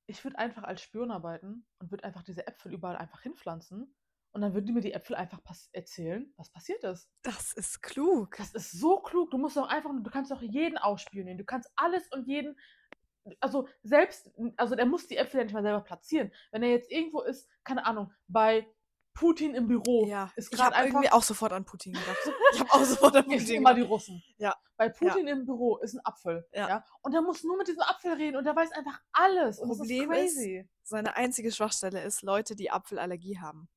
ich 0.06 0.22
würde 0.24 0.38
einfach 0.38 0.64
als 0.64 0.82
Spion 0.82 1.10
arbeiten 1.10 1.66
und 1.78 1.90
würde 1.90 2.04
einfach 2.04 2.22
diese 2.22 2.46
Äpfel 2.46 2.72
überall 2.72 2.96
einfach 2.96 3.22
hinpflanzen 3.22 3.94
und 4.32 4.42
dann 4.42 4.54
würden 4.54 4.66
die 4.66 4.72
mir 4.72 4.80
die 4.80 4.92
Äpfel 4.92 5.16
einfach 5.16 5.42
pass 5.42 5.68
erzählen, 5.72 6.32
was 6.36 6.50
passiert 6.50 6.84
ist. 6.84 7.10
das 7.22 7.52
ist 7.52 7.82
klug. 7.82 8.36
Das 8.36 8.54
ist 8.54 8.72
so 8.72 9.00
klug. 9.00 9.30
Du 9.30 9.38
musst 9.38 9.56
doch 9.56 9.68
einfach, 9.68 9.90
du 9.92 10.10
kannst 10.10 10.30
doch 10.30 10.42
jeden 10.42 10.78
ausspionieren. 10.78 11.38
Du 11.38 11.44
kannst 11.44 11.68
alles 11.76 12.10
und 12.12 12.26
jeden, 12.28 12.56
also 13.40 13.68
selbst, 13.82 14.30
also 14.56 14.74
der 14.74 14.86
muss 14.86 15.06
die 15.06 15.16
Äpfel 15.16 15.38
ja 15.38 15.44
nicht 15.44 15.52
mal 15.52 15.62
selber 15.62 15.80
platzieren. 15.82 16.32
Wenn 16.50 16.62
er 16.62 16.70
jetzt 16.70 16.90
irgendwo 16.90 17.20
ist, 17.22 17.48
keine 17.64 17.84
Ahnung, 17.86 18.12
bei 18.28 18.66
Putin 19.12 19.54
im 19.54 19.66
Büro 19.66 20.06
Ja, 20.06 20.30
ist 20.36 20.52
ich 20.52 20.58
gerade 20.58 20.76
habe 20.76 20.86
irgendwie 20.86 21.10
auch 21.10 21.22
sofort 21.22 21.52
an 21.52 21.64
Putin 21.64 21.92
gedacht. 21.92 22.16
Ich 22.52 22.60
habe 22.60 22.70
auch 22.72 22.84
sofort 22.84 23.16
an 23.16 23.24
Putin 23.26 23.56
immer 23.56 23.74
die. 23.74 23.82
Russen. 23.82 24.22
Ja. 24.38 24.54
Bei 24.76 24.88
Putin 24.88 25.26
im 25.26 25.44
Büro 25.44 25.76
ist 25.78 25.94
ein 25.94 26.00
Apfel. 26.04 26.46
Ja. 26.52 26.68
Ja. 26.68 26.84
Und 27.02 27.12
der 27.12 27.20
muss 27.20 27.42
nur 27.44 27.56
mit 27.58 27.68
diesem 27.68 27.82
Apfel 27.82 28.12
reden 28.14 28.36
und 28.36 28.44
der 28.44 28.56
weiß 28.56 28.72
einfach 28.72 28.98
alles. 29.12 29.58
Und 29.58 29.68
Problem 29.68 30.08
das 30.08 30.18
ist- 30.20 30.26
ist 30.28 30.36
crazy. 30.36 30.68
Seine 30.84 31.16
einzige 31.16 31.52
Schwachstelle 31.52 32.02
ist 32.02 32.22
Leute, 32.22 32.56
die 32.56 32.70
Apfelallergie 32.70 33.38
haben. 33.40 33.68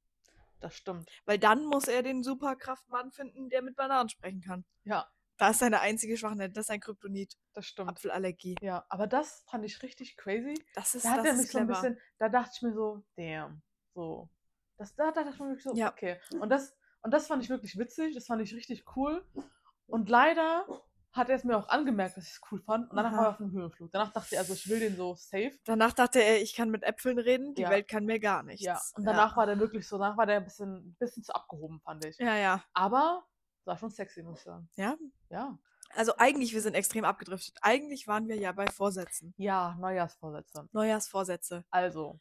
das 0.62 0.76
stimmt. 0.76 1.10
Weil 1.26 1.40
dann 1.40 1.66
muss 1.66 1.90
er 1.90 2.04
den 2.04 2.24
Superkraftmann 2.24 3.12
finden, 3.12 3.50
der 3.50 3.62
mit 3.64 3.76
Bananen 3.76 4.08
sprechen 4.08 4.40
kann. 4.40 4.64
Ja, 4.86 5.10
Da 5.38 5.50
ist 5.50 5.60
seine 5.60 5.80
einzige 5.82 6.16
Schwachstelle. 6.18 6.50
Das 6.52 6.66
ist 6.66 6.70
ein 6.70 6.80
Kryptonit. 6.80 7.36
das 7.54 7.66
stimmt. 7.66 7.90
Apfelallergie. 7.90 8.56
Ja, 8.62 8.86
aber 8.90 9.08
das 9.08 9.44
fand 9.50 9.66
ich 9.66 9.82
richtig 9.82 10.16
crazy. 10.18 10.54
Das 10.76 10.94
ist, 10.96 11.06
Da 11.06 11.12
hat 11.12 11.20
das 11.20 11.26
er 11.28 11.34
mich 11.36 11.52
so 11.52 11.58
ein 11.58 11.68
bisschen, 11.68 12.00
da 12.20 12.30
dachte 12.30 12.52
ich 12.56 12.62
mir 12.62 12.74
so, 12.74 13.04
damn, 13.16 13.62
so. 13.96 14.30
Das, 14.78 14.96
da 14.96 15.12
dachte 15.12 15.30
ich 15.34 15.40
mir 15.40 15.48
wirklich 15.48 15.64
so, 15.64 15.74
Ja. 15.76 15.92
okay. 15.92 16.20
Und 16.40 16.50
das, 16.50 16.76
und 17.02 17.12
das 17.12 17.28
fand 17.28 17.44
ich 17.44 17.50
wirklich 17.50 17.78
witzig, 17.78 18.14
das 18.16 18.26
fand 18.28 18.42
ich 18.42 18.54
richtig 18.56 18.84
cool. 18.96 19.26
Und 19.86 20.10
leider 20.10 20.66
hat 21.12 21.30
er 21.30 21.36
es 21.36 21.44
mir 21.44 21.58
auch 21.58 21.68
angemerkt, 21.68 22.16
dass 22.18 22.24
ich 22.26 22.32
es 22.32 22.42
cool 22.52 22.62
fand. 22.64 22.90
Und 22.90 22.96
danach 22.96 23.12
Aha. 23.12 23.18
war 23.18 23.26
er 23.26 23.30
auf 23.32 23.38
dem 23.38 23.52
Höhenflug. 23.52 23.92
Danach 23.92 24.12
dachte 24.14 24.36
er, 24.36 24.42
also 24.42 24.54
ich 24.54 24.68
will 24.70 24.80
den 24.80 24.96
so 24.96 25.14
safe. 25.14 25.52
Danach 25.66 25.92
dachte 25.94 26.24
er, 26.24 26.42
ich 26.42 26.56
kann 26.56 26.72
mit 26.72 26.82
Äpfeln 26.84 27.20
reden, 27.20 27.54
die 27.54 27.64
Ja. 27.64 27.70
Welt 27.70 27.88
kann 27.88 28.06
mir 28.06 28.20
gar 28.20 28.42
nichts. 28.44 28.66
Ja. 28.66 28.82
Und 28.96 29.04
danach 29.04 29.36
war 29.38 29.46
der 29.46 29.60
wirklich 29.60 29.88
so, 29.88 29.98
danach 30.00 30.18
war 30.18 30.26
der 30.26 30.38
ein 30.38 30.46
bisschen, 30.46 30.74
ein 30.74 30.96
bisschen 30.98 31.22
zu 31.24 31.34
abgehoben, 31.36 31.82
fand 31.82 32.06
ich. 32.06 32.18
Ja, 32.18 32.36
ja. 32.38 32.64
Aber 32.74 33.24
war 33.66 33.78
schon 33.78 33.92
sexy, 33.92 34.24
muss 34.24 34.40
ich 34.40 34.44
sagen. 34.44 34.70
Ja. 34.76 34.98
Ja. 35.30 35.58
Also 35.96 36.14
eigentlich, 36.18 36.54
wir 36.54 36.62
sind 36.62 36.74
extrem 36.74 37.06
abgedriftet. 37.06 37.58
Eigentlich 37.62 38.08
waren 38.08 38.28
wir 38.28 38.36
ja 38.36 38.52
bei 38.52 38.68
Vorsätzen. 38.68 39.34
Ja, 39.38 39.78
Neujahrsvorsätze. 39.80 40.68
Neujahrsvorsätze. 40.72 41.66
Also, 41.70 42.20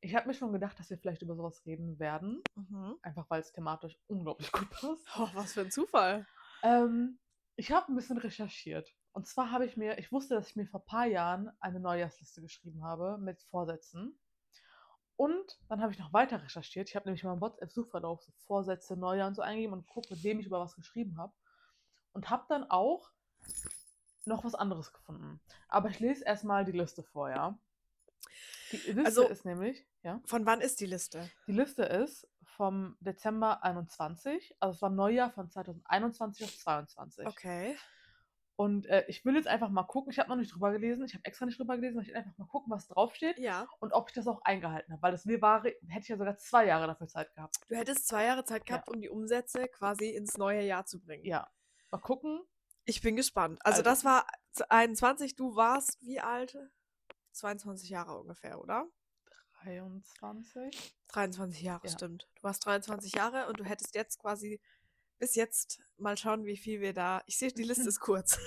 ich 0.00 0.14
habe 0.14 0.28
mir 0.28 0.34
schon 0.34 0.52
gedacht, 0.52 0.78
dass 0.78 0.90
wir 0.90 0.98
vielleicht 0.98 1.22
über 1.22 1.34
sowas 1.34 1.64
reden 1.66 1.98
werden. 1.98 2.42
Mhm. 2.54 2.96
Einfach 3.02 3.28
weil 3.28 3.40
es 3.40 3.52
thematisch 3.52 3.98
unglaublich 4.06 4.52
gut 4.52 4.70
passt. 4.70 5.06
Oh, 5.16 5.28
was 5.34 5.54
für 5.54 5.62
ein 5.62 5.70
Zufall. 5.70 6.26
Ähm, 6.62 7.18
ich 7.56 7.72
habe 7.72 7.92
ein 7.92 7.96
bisschen 7.96 8.18
recherchiert. 8.18 8.94
Und 9.12 9.26
zwar 9.26 9.50
habe 9.50 9.66
ich 9.66 9.76
mir, 9.76 9.98
ich 9.98 10.12
wusste, 10.12 10.34
dass 10.34 10.50
ich 10.50 10.56
mir 10.56 10.66
vor 10.66 10.80
ein 10.80 10.86
paar 10.86 11.06
Jahren 11.06 11.50
eine 11.58 11.80
Neujahrsliste 11.80 12.40
geschrieben 12.40 12.84
habe 12.84 13.18
mit 13.18 13.42
Vorsätzen. 13.50 14.16
Und 15.18 15.58
dann 15.68 15.82
habe 15.82 15.92
ich 15.92 15.98
noch 15.98 16.12
weiter 16.12 16.40
recherchiert. 16.40 16.88
Ich 16.88 16.94
habe 16.94 17.06
nämlich 17.08 17.24
mal 17.24 17.32
im 17.32 17.40
WhatsApp-Suchverlauf 17.40 18.22
so 18.22 18.30
Vorsätze, 18.46 18.96
Neujahr 18.96 19.26
und 19.26 19.34
so 19.34 19.42
eingegeben 19.42 19.72
und 19.74 19.84
geguckt, 19.84 20.08
mit 20.12 20.22
wem 20.22 20.38
ich 20.38 20.46
über 20.46 20.60
was 20.60 20.76
geschrieben 20.76 21.18
habe. 21.18 21.32
Und 22.12 22.30
habe 22.30 22.46
dann 22.48 22.70
auch 22.70 23.10
noch 24.26 24.44
was 24.44 24.54
anderes 24.54 24.92
gefunden. 24.92 25.40
Aber 25.66 25.88
ich 25.88 25.98
lese 25.98 26.24
erstmal 26.24 26.64
die 26.64 26.70
Liste 26.70 27.02
vor, 27.02 27.30
ja. 27.30 27.58
Die 28.70 28.76
Liste 28.76 29.04
Also- 29.06 29.28
ist 29.28 29.44
nämlich, 29.44 29.88
ja. 30.04 30.22
Von 30.24 30.46
wann 30.46 30.60
ist 30.60 30.78
die 30.78 30.86
Liste? 30.86 31.28
Die 31.48 31.52
Liste 31.52 31.82
ist 31.82 32.28
vom 32.44 32.96
Dezember 33.00 33.64
21, 33.64 34.54
also 34.60 34.76
es 34.76 34.82
war 34.82 34.90
Neujahr 34.90 35.32
von 35.32 35.50
2021 35.50 36.44
auf 36.44 36.56
22. 36.58 37.26
Okay. 37.26 37.76
Und 38.60 38.86
äh, 38.86 39.04
ich 39.06 39.24
will 39.24 39.36
jetzt 39.36 39.46
einfach 39.46 39.68
mal 39.68 39.84
gucken, 39.84 40.10
ich 40.10 40.18
habe 40.18 40.28
noch 40.28 40.34
nicht 40.36 40.52
drüber 40.52 40.72
gelesen, 40.72 41.04
ich 41.04 41.14
habe 41.14 41.24
extra 41.24 41.46
nicht 41.46 41.60
drüber 41.60 41.76
gelesen, 41.76 42.00
ich 42.02 42.08
will 42.08 42.16
einfach 42.16 42.36
mal 42.38 42.46
gucken, 42.48 42.72
was 42.72 42.88
draufsteht 42.88 43.38
Ja. 43.38 43.68
und 43.78 43.92
ob 43.92 44.08
ich 44.08 44.14
das 44.16 44.26
auch 44.26 44.42
eingehalten 44.42 44.92
habe, 44.92 45.00
weil 45.00 45.12
das 45.12 45.24
mir 45.26 45.40
war, 45.40 45.62
hätte 45.62 45.78
ich 46.00 46.08
ja 46.08 46.16
sogar 46.16 46.36
zwei 46.38 46.66
Jahre 46.66 46.88
dafür 46.88 47.06
Zeit 47.06 47.32
gehabt. 47.36 47.54
Du 47.68 47.76
hättest 47.76 48.08
zwei 48.08 48.24
Jahre 48.24 48.44
Zeit 48.44 48.68
Ja. 48.68 48.74
gehabt, 48.74 48.88
um 48.88 49.00
die 49.00 49.08
Umsätze 49.10 49.68
quasi 49.68 50.08
ins 50.10 50.36
neue 50.38 50.62
Jahr 50.62 50.84
zu 50.86 50.98
bringen. 51.00 51.24
Ja, 51.24 51.48
mal 51.92 51.98
gucken. 51.98 52.40
Ich 52.84 53.00
bin 53.00 53.14
gespannt. 53.14 53.60
Also, 53.64 53.78
Also- 53.78 53.82
das 53.90 54.04
war 54.04 54.26
21, 54.70 55.36
du 55.36 55.54
warst 55.54 56.00
wie 56.02 56.18
alt? 56.18 56.58
22 57.30 57.90
Jahre 57.90 58.18
ungefähr, 58.18 58.60
oder? 58.60 58.88
23. 59.62 60.96
23 61.08 61.62
Jahre, 61.62 61.86
Ja. 61.86 61.92
stimmt. 61.92 62.28
Du 62.34 62.42
warst 62.42 62.66
23 62.66 63.12
Jahre 63.14 63.46
und 63.48 63.60
du 63.60 63.64
hättest 63.64 63.94
jetzt 63.94 64.18
quasi 64.18 64.60
bis 65.18 65.34
jetzt 65.34 65.80
mal 65.96 66.16
schauen, 66.16 66.44
wie 66.44 66.56
viel 66.56 66.80
wir 66.80 66.92
da. 66.92 67.22
Ich 67.26 67.38
sehe, 67.38 67.52
die 67.52 67.62
Liste 67.64 67.88
ist 67.88 68.00
kurz. 68.00 68.38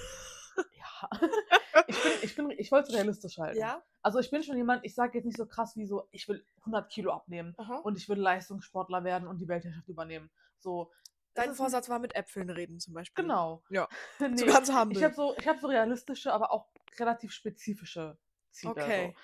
Ja. 0.56 1.10
ich 1.88 2.04
bin, 2.04 2.12
ich 2.22 2.36
bin, 2.36 2.50
ich 2.52 2.72
wollte 2.72 2.90
es 2.90 2.96
realistisch 2.96 3.38
halten. 3.38 3.60
ja? 3.60 3.82
Also 4.02 4.20
ich 4.20 4.30
bin 4.32 4.44
schon 4.44 4.58
jemand, 4.58 4.84
ich 4.84 4.96
sage 4.96 5.18
jetzt 5.18 5.26
nicht 5.26 5.38
so 5.38 5.46
krass 5.46 5.76
wie 5.76 5.86
so, 5.86 6.08
ich 6.12 6.28
will 6.28 6.46
100 6.62 6.92
Kilo 6.92 7.12
abnehmen 7.12 7.56
Und 7.56 7.86
und 7.86 7.98
ich 7.98 8.10
will 8.10 8.18
Leistungssportler 8.18 9.04
werden 9.04 9.28
und 9.28 9.40
die 9.40 9.48
Weltherrschaft 9.48 9.88
übernehmen. 9.88 10.30
So. 10.60 10.92
dein 11.34 11.56
Vorsatz 11.56 11.90
war 11.90 12.00
mit 12.00 12.16
Äpfeln 12.16 12.50
reden 12.50 12.80
zum 12.80 12.94
Beispiel. 12.94 13.24
Genau. 13.24 13.64
Ja. 13.70 13.88
nee, 14.20 14.38
So 14.38 14.46
ganz 14.46 14.72
humble. 14.72 14.98
Ich 14.98 15.04
habe 15.04 15.14
so, 15.14 15.36
ich 15.38 15.48
hab 15.48 15.60
so 15.60 15.68
realistische, 15.68 16.34
aber 16.34 16.52
auch 16.52 16.68
relativ 17.00 17.32
spezifische 17.32 18.18
Ziele. 18.52 18.72
Okay. 18.72 19.14
So. 19.16 19.22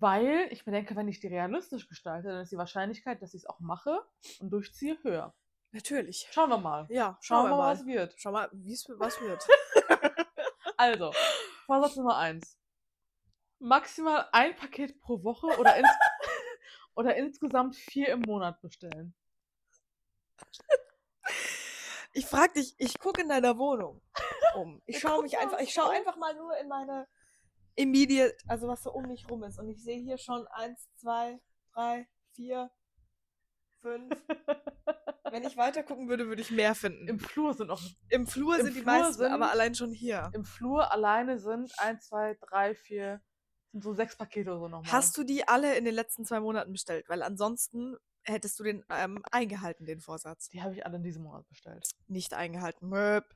Weil 0.00 0.48
ich 0.50 0.66
mir 0.66 0.72
denke, 0.72 0.96
wenn 0.96 1.06
ich 1.08 1.20
die 1.20 1.28
realistisch 1.28 1.88
gestalte, 1.88 2.28
dann 2.28 2.42
ist 2.42 2.50
die 2.50 2.56
Wahrscheinlichkeit, 2.56 3.22
dass 3.22 3.34
ich 3.34 3.42
es 3.42 3.46
auch 3.46 3.60
mache 3.60 4.00
und 4.40 4.50
durchziehe, 4.50 4.98
höher. 5.02 5.32
Natürlich. 5.76 6.26
Schauen 6.30 6.48
wir 6.48 6.56
mal. 6.56 6.86
Ja, 6.88 7.18
Schauen 7.20 7.44
wir 7.44 7.50
mal, 7.50 7.56
mal. 7.58 7.72
was 7.74 7.84
wird. 7.84 8.14
Schau 8.16 8.32
mal, 8.32 8.48
wie 8.52 8.72
es 8.72 8.88
was 8.88 9.20
wird. 9.20 9.46
Also, 10.78 11.10
Vorsatz 11.64 11.96
Nummer 11.96 12.18
eins. 12.18 12.58
Maximal 13.58 14.28
ein 14.32 14.54
Paket 14.56 15.00
pro 15.00 15.22
Woche 15.24 15.46
oder, 15.58 15.74
ins 15.74 15.88
oder 16.94 17.16
insgesamt 17.16 17.76
vier 17.76 18.08
im 18.08 18.20
Monat 18.20 18.60
bestellen. 18.60 19.14
Ich 22.12 22.26
frag 22.26 22.52
dich, 22.52 22.74
ich 22.76 22.98
gucke 22.98 23.22
in 23.22 23.30
deiner 23.30 23.56
Wohnung 23.56 24.02
um. 24.54 24.82
Ich 24.84 24.98
schaue 24.98 25.22
mich 25.22 25.32
mal, 25.32 25.40
einfach, 25.40 25.60
ich 25.60 25.72
schaue 25.72 25.90
einfach 25.92 26.16
mal 26.16 26.34
nur 26.34 26.54
in 26.58 26.68
meine 26.68 27.08
immediate, 27.74 28.36
also 28.46 28.68
was 28.68 28.82
so 28.82 28.92
um 28.92 29.06
mich 29.08 29.26
rum 29.30 29.44
ist. 29.44 29.58
Und 29.58 29.70
ich 29.70 29.82
sehe 29.82 29.98
hier 30.00 30.18
schon 30.18 30.46
eins, 30.48 30.90
zwei, 30.96 31.40
drei, 31.72 32.06
vier, 32.34 32.70
fünf. 33.80 34.14
Wenn 35.36 35.44
ich 35.46 35.56
weiter 35.58 35.82
gucken 35.82 36.08
würde, 36.08 36.28
würde 36.28 36.40
ich 36.40 36.50
mehr 36.50 36.74
finden. 36.74 37.08
Im 37.08 37.18
Flur 37.20 37.52
sind 37.52 37.66
noch. 37.66 37.82
Im 38.08 38.26
Flur 38.26 38.56
im 38.58 38.64
sind 38.64 38.74
die 38.74 38.80
Flur 38.80 38.92
meisten, 38.92 39.12
sind- 39.18 39.32
aber 39.32 39.50
allein 39.50 39.74
schon 39.74 39.92
hier. 39.92 40.30
Im 40.32 40.46
Flur 40.46 40.90
alleine 40.90 41.38
sind 41.38 41.78
eins, 41.78 42.06
zwei, 42.06 42.38
drei, 42.40 42.74
vier, 42.74 43.20
sind 43.70 43.84
so 43.84 43.92
sechs 43.92 44.16
Pakete 44.16 44.50
oder 44.50 44.60
so 44.60 44.68
nochmal. 44.68 44.90
Hast 44.90 45.14
du 45.18 45.24
die 45.24 45.46
alle 45.46 45.76
in 45.76 45.84
den 45.84 45.94
letzten 45.94 46.24
zwei 46.24 46.40
Monaten 46.40 46.72
bestellt? 46.72 47.06
Weil 47.10 47.22
ansonsten 47.22 47.96
hättest 48.22 48.58
du 48.58 48.64
den 48.64 48.82
ähm, 48.88 49.22
eingehalten, 49.30 49.84
den 49.84 50.00
Vorsatz. 50.00 50.48
Die 50.48 50.62
habe 50.62 50.72
ich 50.72 50.86
alle 50.86 50.96
in 50.96 51.02
diesem 51.02 51.24
Monat 51.24 51.46
bestellt. 51.48 51.86
Nicht 52.08 52.32
eingehalten. 52.32 52.88
Möp. 52.88 53.26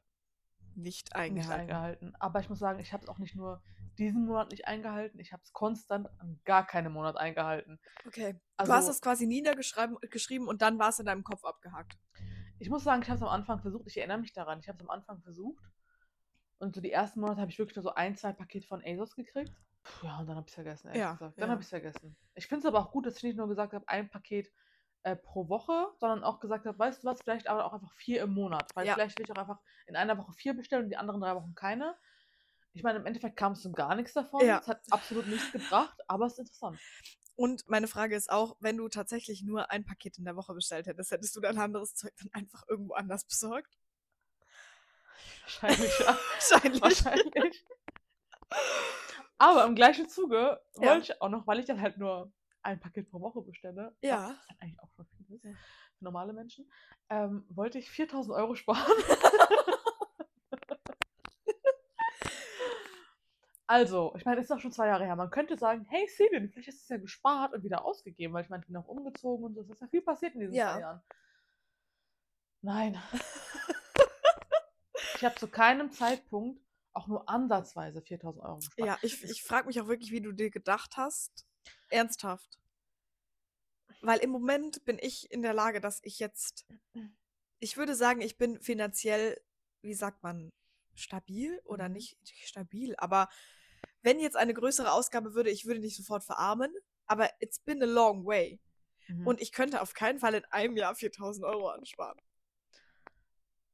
Nicht 0.75 1.15
eingehalten. 1.15 1.35
Nicht 1.35 1.51
eingehalten. 1.75 2.15
Aber 2.19 2.41
ich 2.41 2.49
muss 2.49 2.61
sagen, 2.61 2.79
ich 2.81 2.95
habe 2.95 3.03
es 3.03 3.11
auch 3.11 3.19
nicht 3.19 3.37
nur 3.37 3.61
diesen 3.99 4.27
Monat 4.27 4.51
nicht 4.51 4.67
eingehalten, 4.67 5.19
ich 5.19 5.33
habe 5.33 5.43
es 5.43 5.53
konstant 5.53 6.09
an 6.21 6.41
gar 6.45 6.67
keinem 6.67 6.93
Monat 6.93 7.17
eingehalten. 7.17 7.79
Okay. 8.07 8.41
Also- 8.57 8.73
du 8.73 8.77
hast 8.79 8.89
es 8.89 9.01
quasi 9.01 9.27
niedergeschrieben 9.27 9.99
geschrieben 10.11 10.49
und 10.49 10.63
dann 10.63 10.79
war 10.79 10.89
es 10.91 10.99
in 10.99 11.07
deinem 11.07 11.25
Kopf 11.25 11.45
abgehakt. 11.45 11.99
Ich 12.59 12.69
muss 12.71 12.85
sagen, 12.85 13.03
ich 13.03 13.09
habe 13.09 13.17
es 13.17 13.23
am 13.23 13.29
Anfang 13.29 13.61
versucht, 13.61 13.87
ich 13.87 13.97
erinnere 13.97 14.19
mich 14.19 14.33
daran, 14.33 14.61
ich 14.61 14.69
habe 14.69 14.77
es 14.77 14.83
am 14.83 14.91
Anfang 14.91 15.21
versucht. 15.23 15.65
Und 16.59 16.75
so 16.75 16.81
die 16.83 16.93
ersten 16.93 17.21
Monate 17.21 17.41
habe 17.41 17.51
ich 17.51 17.59
wirklich 17.59 17.77
nur 17.77 17.83
so 17.83 17.95
ein, 17.95 18.17
zwei 18.17 18.33
Pakete 18.35 18.67
von 18.67 18.83
ASOS 18.85 19.15
gekriegt. 19.17 19.53
Puh, 19.83 20.07
ja, 20.07 20.19
und 20.19 20.27
dann 20.27 20.37
habe 20.37 20.45
ich 20.47 20.51
es 20.51 20.55
vergessen, 20.55 20.89
ehrlich 20.89 21.01
Ja, 21.01 21.13
gesagt. 21.13 21.39
Dann 21.39 21.49
ja. 21.49 21.53
habe 21.53 21.63
ich 21.63 21.67
es 21.67 21.71
vergessen. 21.71 22.17
Ich 22.35 22.47
finde 22.47 22.61
es 22.61 22.67
aber 22.67 22.81
auch 22.81 22.91
gut, 22.93 23.07
dass 23.07 23.17
ich 23.17 23.23
nicht 23.23 23.37
nur 23.39 23.49
gesagt 23.49 23.73
habe, 23.73 23.89
ein 23.89 24.11
Paket 24.11 24.53
äh, 25.05 25.17
pro 25.17 25.49
Woche, 25.49 25.87
sondern 25.99 26.23
auch 26.23 26.39
gesagt 26.39 26.67
habe, 26.67 26.79
weißt 26.79 27.03
du 27.03 27.07
was, 27.09 27.23
vielleicht 27.23 27.49
aber 27.49 27.65
auch 27.65 27.73
einfach 27.73 27.93
vier 27.95 28.21
im 28.23 28.35
Monat. 28.35 28.71
Weil 28.75 28.87
Ja. 28.87 28.93
vielleicht 28.93 29.19
will 29.19 29.25
ich 29.25 29.33
auch 29.33 29.41
einfach 29.41 29.59
in 29.87 29.97
einer 29.97 30.19
Woche 30.19 30.35
vier 30.35 30.53
bestellen 30.53 30.85
und 30.85 30.91
die 30.91 30.99
anderen 30.99 31.23
drei 31.23 31.35
Wochen 31.35 31.55
keine. 31.55 31.97
Ich 32.73 32.83
meine, 32.83 32.99
im 33.01 33.07
Endeffekt 33.07 33.37
kam 33.37 33.53
es 33.53 33.63
zu 33.63 33.73
gar 33.73 33.95
nichts 33.95 34.13
davon. 34.13 34.45
Ja. 34.47 34.59
Es 34.61 34.69
hat 34.69 34.81
absolut 34.91 35.27
nichts 35.27 35.51
gebracht, 35.53 35.99
aber 36.07 36.27
es 36.27 36.35
ist 36.35 36.39
interessant. 36.41 36.79
Und 37.37 37.69
meine 37.69 37.89
Frage 37.89 38.15
ist 38.15 38.31
auch, 38.31 38.57
wenn 38.61 38.77
du 38.77 38.89
tatsächlich 38.89 39.43
nur 39.43 39.71
ein 39.71 39.85
Paket 39.85 40.19
in 40.19 40.25
der 40.25 40.37
Woche 40.37 40.55
bestellt 40.55 40.87
hättest, 40.87 41.11
hättest 41.11 41.35
du 41.35 41.41
dein 41.41 41.59
anderes 41.59 41.95
Zeug 41.95 42.13
dann 42.19 42.31
einfach 42.33 42.63
irgendwo 42.69 42.95
anders 42.95 43.25
besorgt? 43.25 43.77
Wahrscheinlich, 45.43 45.99
ja. 46.01 46.07
Wahrscheinlich. 46.35 46.83
Wahrscheinlich. 46.83 47.67
Aber 49.39 49.65
im 49.65 49.75
gleichen 49.75 50.09
Zuge 50.09 50.61
Ja. 50.77 50.91
wollte 50.91 51.13
ich 51.13 51.23
auch 51.23 51.29
noch, 51.31 51.47
weil 51.47 51.59
ich 51.61 51.67
dann 51.67 51.81
halt 51.81 51.97
nur 51.99 52.31
ein 52.63 52.79
Paket 52.79 53.11
pro 53.11 53.21
Woche 53.21 53.41
bestelle, 53.41 53.97
Ja. 54.03 54.29
was 54.29 54.47
dann 54.49 54.57
eigentlich 54.61 54.81
auch 54.81 54.91
schon 54.95 55.07
viel 55.17 55.35
ist 55.37 55.43
für 55.99 56.05
normale 56.05 56.33
Menschen, 56.35 56.71
ähm, 57.09 57.47
wollte 57.49 57.79
ich 57.79 57.91
4000 57.91 58.37
Euro 58.37 58.55
sparen. 58.55 58.85
also, 63.71 64.13
ich 64.17 64.25
meine, 64.25 64.41
es 64.41 64.47
ist 64.47 64.51
auch 64.51 64.59
schon 64.59 64.73
zwei 64.73 64.89
Jahre 64.89 65.05
her. 65.05 65.15
Man 65.15 65.31
könnte 65.31 65.57
sagen, 65.57 65.87
hey 65.89 66.05
Celine, 66.09 66.49
vielleicht 66.49 66.71
ist 66.71 66.83
es 66.83 66.89
ja 66.89 66.97
gespart 66.97 67.55
und 67.55 67.63
wieder 67.63 67.85
ausgegeben, 67.85 68.35
weil 68.35 68.43
ich 68.43 68.51
meine, 68.51 68.63
ich 68.63 68.67
bin 68.67 68.77
auch 68.77 68.89
umgezogen 68.89 69.45
und 69.45 69.55
so. 69.55 69.61
Es 69.61 69.71
ist 69.71 69.81
ja 69.81 69.87
viel 69.87 70.03
passiert 70.03 70.35
in 70.35 70.41
diesen 70.41 70.57
Ja. 70.57 70.73
zwei 70.73 70.81
Jahren. 70.81 71.03
Nein. 72.63 73.01
ich 75.15 75.25
habe 75.25 75.37
zu 75.37 75.47
keinem 75.47 75.93
Zeitpunkt 75.93 76.61
auch 76.95 77.07
nur 77.07 77.29
ansatzweise 77.29 78.03
4000 78.03 78.45
Euro 78.45 78.57
gespart. 78.57 78.89
Ja, 78.89 78.99
ich, 79.03 79.23
ich 79.23 79.45
frage 79.45 79.69
mich 79.69 79.81
auch 79.81 79.87
wirklich, 79.87 80.11
wie 80.11 80.21
du 80.21 80.33
dir 80.33 80.51
gedacht 80.51 80.97
hast. 80.97 81.47
Ernsthaft. 81.91 82.59
Weil 84.01 84.19
im 84.19 84.31
Moment 84.31 84.85
bin 84.85 84.99
ich 85.01 85.31
in 85.31 85.43
der 85.43 85.55
Lage, 85.55 85.81
dass 85.81 86.01
ich 86.03 86.19
jetzt, 86.19 86.67
ich 87.61 87.77
würde 87.77 87.95
sagen, 87.95 88.21
ich 88.21 88.37
bin 88.37 88.61
finanziell, 88.61 89.41
wie 89.81 89.95
sagt 89.95 90.25
man, 90.25 90.51
stabil 90.97 91.61
oder 91.65 91.89
Mhm. 91.89 91.95
nicht 91.95 92.19
stabil, 92.45 92.97
aber 92.97 93.29
wenn 94.03 94.19
jetzt 94.19 94.37
eine 94.37 94.55
größere 94.55 94.93
Ausgabe 94.93 95.35
würde, 95.35 95.51
ich 95.51 95.67
würde 95.67 95.81
nicht 95.81 95.97
sofort 95.97 96.25
verarmen, 96.25 96.73
aber 97.07 97.29
it's 97.41 97.61
been 97.61 97.83
a 97.83 97.87
long 97.87 98.25
way. 98.25 98.61
Mhm. 99.09 99.27
Und 99.27 99.41
ich 99.41 99.53
könnte 99.53 99.83
auf 99.83 99.95
keinen 99.95 100.19
Fall 100.19 100.35
in 100.35 100.45
einem 100.47 100.77
Jahr 100.77 100.95
4000 100.95 101.45
Euro 101.45 101.69
ansparen. 101.69 102.19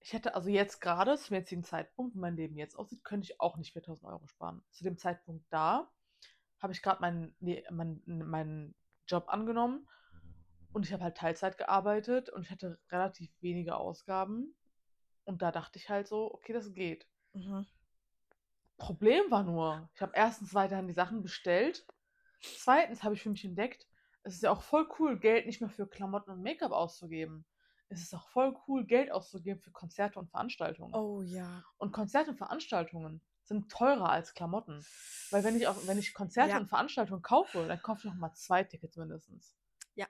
Ich 0.01 0.13
hätte 0.13 0.35
also 0.35 0.49
jetzt 0.49 0.81
gerade, 0.81 1.17
zum 1.19 1.35
jetzigen 1.35 1.65
Zeitpunkt, 1.65 2.15
wie 2.15 2.21
mein 2.21 2.37
Leben 2.37 2.57
jetzt 2.57 2.77
aussieht, 2.77 3.03
könnte 3.03 3.25
ich 3.25 3.41
auch 3.41 3.57
nicht 3.57 3.73
4000 3.73 4.09
Euro 4.09 4.27
sparen. 4.27 4.63
Zu 4.71 4.85
dem 4.85 4.99
Zeitpunkt 4.99 5.45
da 5.51 5.91
habe 6.61 6.73
ich 6.73 6.81
gerade 6.81 7.01
meinen, 7.01 7.35
nee, 7.41 7.65
meinen, 7.71 8.03
meinen 8.07 8.75
Job 9.09 9.29
angenommen 9.29 9.87
und 10.73 10.85
ich 10.87 10.93
habe 10.93 11.05
halt 11.05 11.17
Teilzeit 11.17 11.59
gearbeitet 11.59 12.31
und 12.31 12.43
ich 12.43 12.51
hatte 12.51 12.79
relativ 12.91 13.31
wenige 13.41 13.77
Ausgaben. 13.77 14.55
Und 15.25 15.43
da 15.43 15.51
dachte 15.51 15.79
ich 15.79 15.89
halt 15.89 16.07
so, 16.07 16.33
okay, 16.33 16.53
das 16.53 16.73
geht. 16.73 17.07
Mhm. 17.33 17.67
Problem 18.79 19.31
war 19.31 19.43
nur, 19.43 19.89
ich 19.95 20.03
habe 20.03 20.13
erstens 20.15 20.55
weiterhin 20.55 20.87
die 20.87 20.93
Sachen 20.95 21.23
bestellt. 21.23 21.87
Zweitens 22.41 23.03
habe 23.03 23.15
ich 23.15 23.23
für 23.23 23.31
mich 23.31 23.45
entdeckt, 23.45 23.87
es 24.23 24.35
ist 24.35 24.43
ja 24.43 24.51
auch 24.51 24.63
voll 24.63 24.89
cool, 24.99 25.19
Geld 25.19 25.47
nicht 25.47 25.61
mehr 25.61 25.71
für 25.71 25.87
Klamotten 25.87 26.31
und 26.31 26.43
Make-up 26.43 26.73
auszugeben. 26.73 27.47
Es 27.89 28.03
ist 28.03 28.15
auch 28.15 28.29
voll 28.31 28.57
cool, 28.67 28.85
Geld 28.85 29.13
auszugeben 29.13 29.61
für 29.61 29.71
Konzerte 29.71 30.19
und 30.19 30.29
Veranstaltungen. 30.31 30.93
Oh 30.95 31.23
ja. 31.23 31.63
Und 31.79 31.93
Konzerte 31.93 32.31
und 32.31 32.37
Veranstaltungen 32.37 33.23
sind 33.45 33.71
teurer 33.71 34.11
als 34.11 34.35
Klamotten. 34.35 34.85
Weil 35.31 35.45
wenn 35.45 35.57
ich 35.57 35.69
auch, 35.69 35.77
wenn 35.87 35.99
ich 35.99 36.13
Konzerte 36.13 36.51
Ja. 36.51 36.59
und 36.59 36.67
Veranstaltungen 36.67 37.23
kaufe, 37.23 37.67
dann 37.67 37.81
kaufe 37.81 38.01
ich 38.01 38.13
noch 38.13 38.19
mal 38.19 38.35
zwei 38.35 38.65
Tickets 38.65 38.97
mindestens. 38.97 39.57
Ja. 39.95 40.07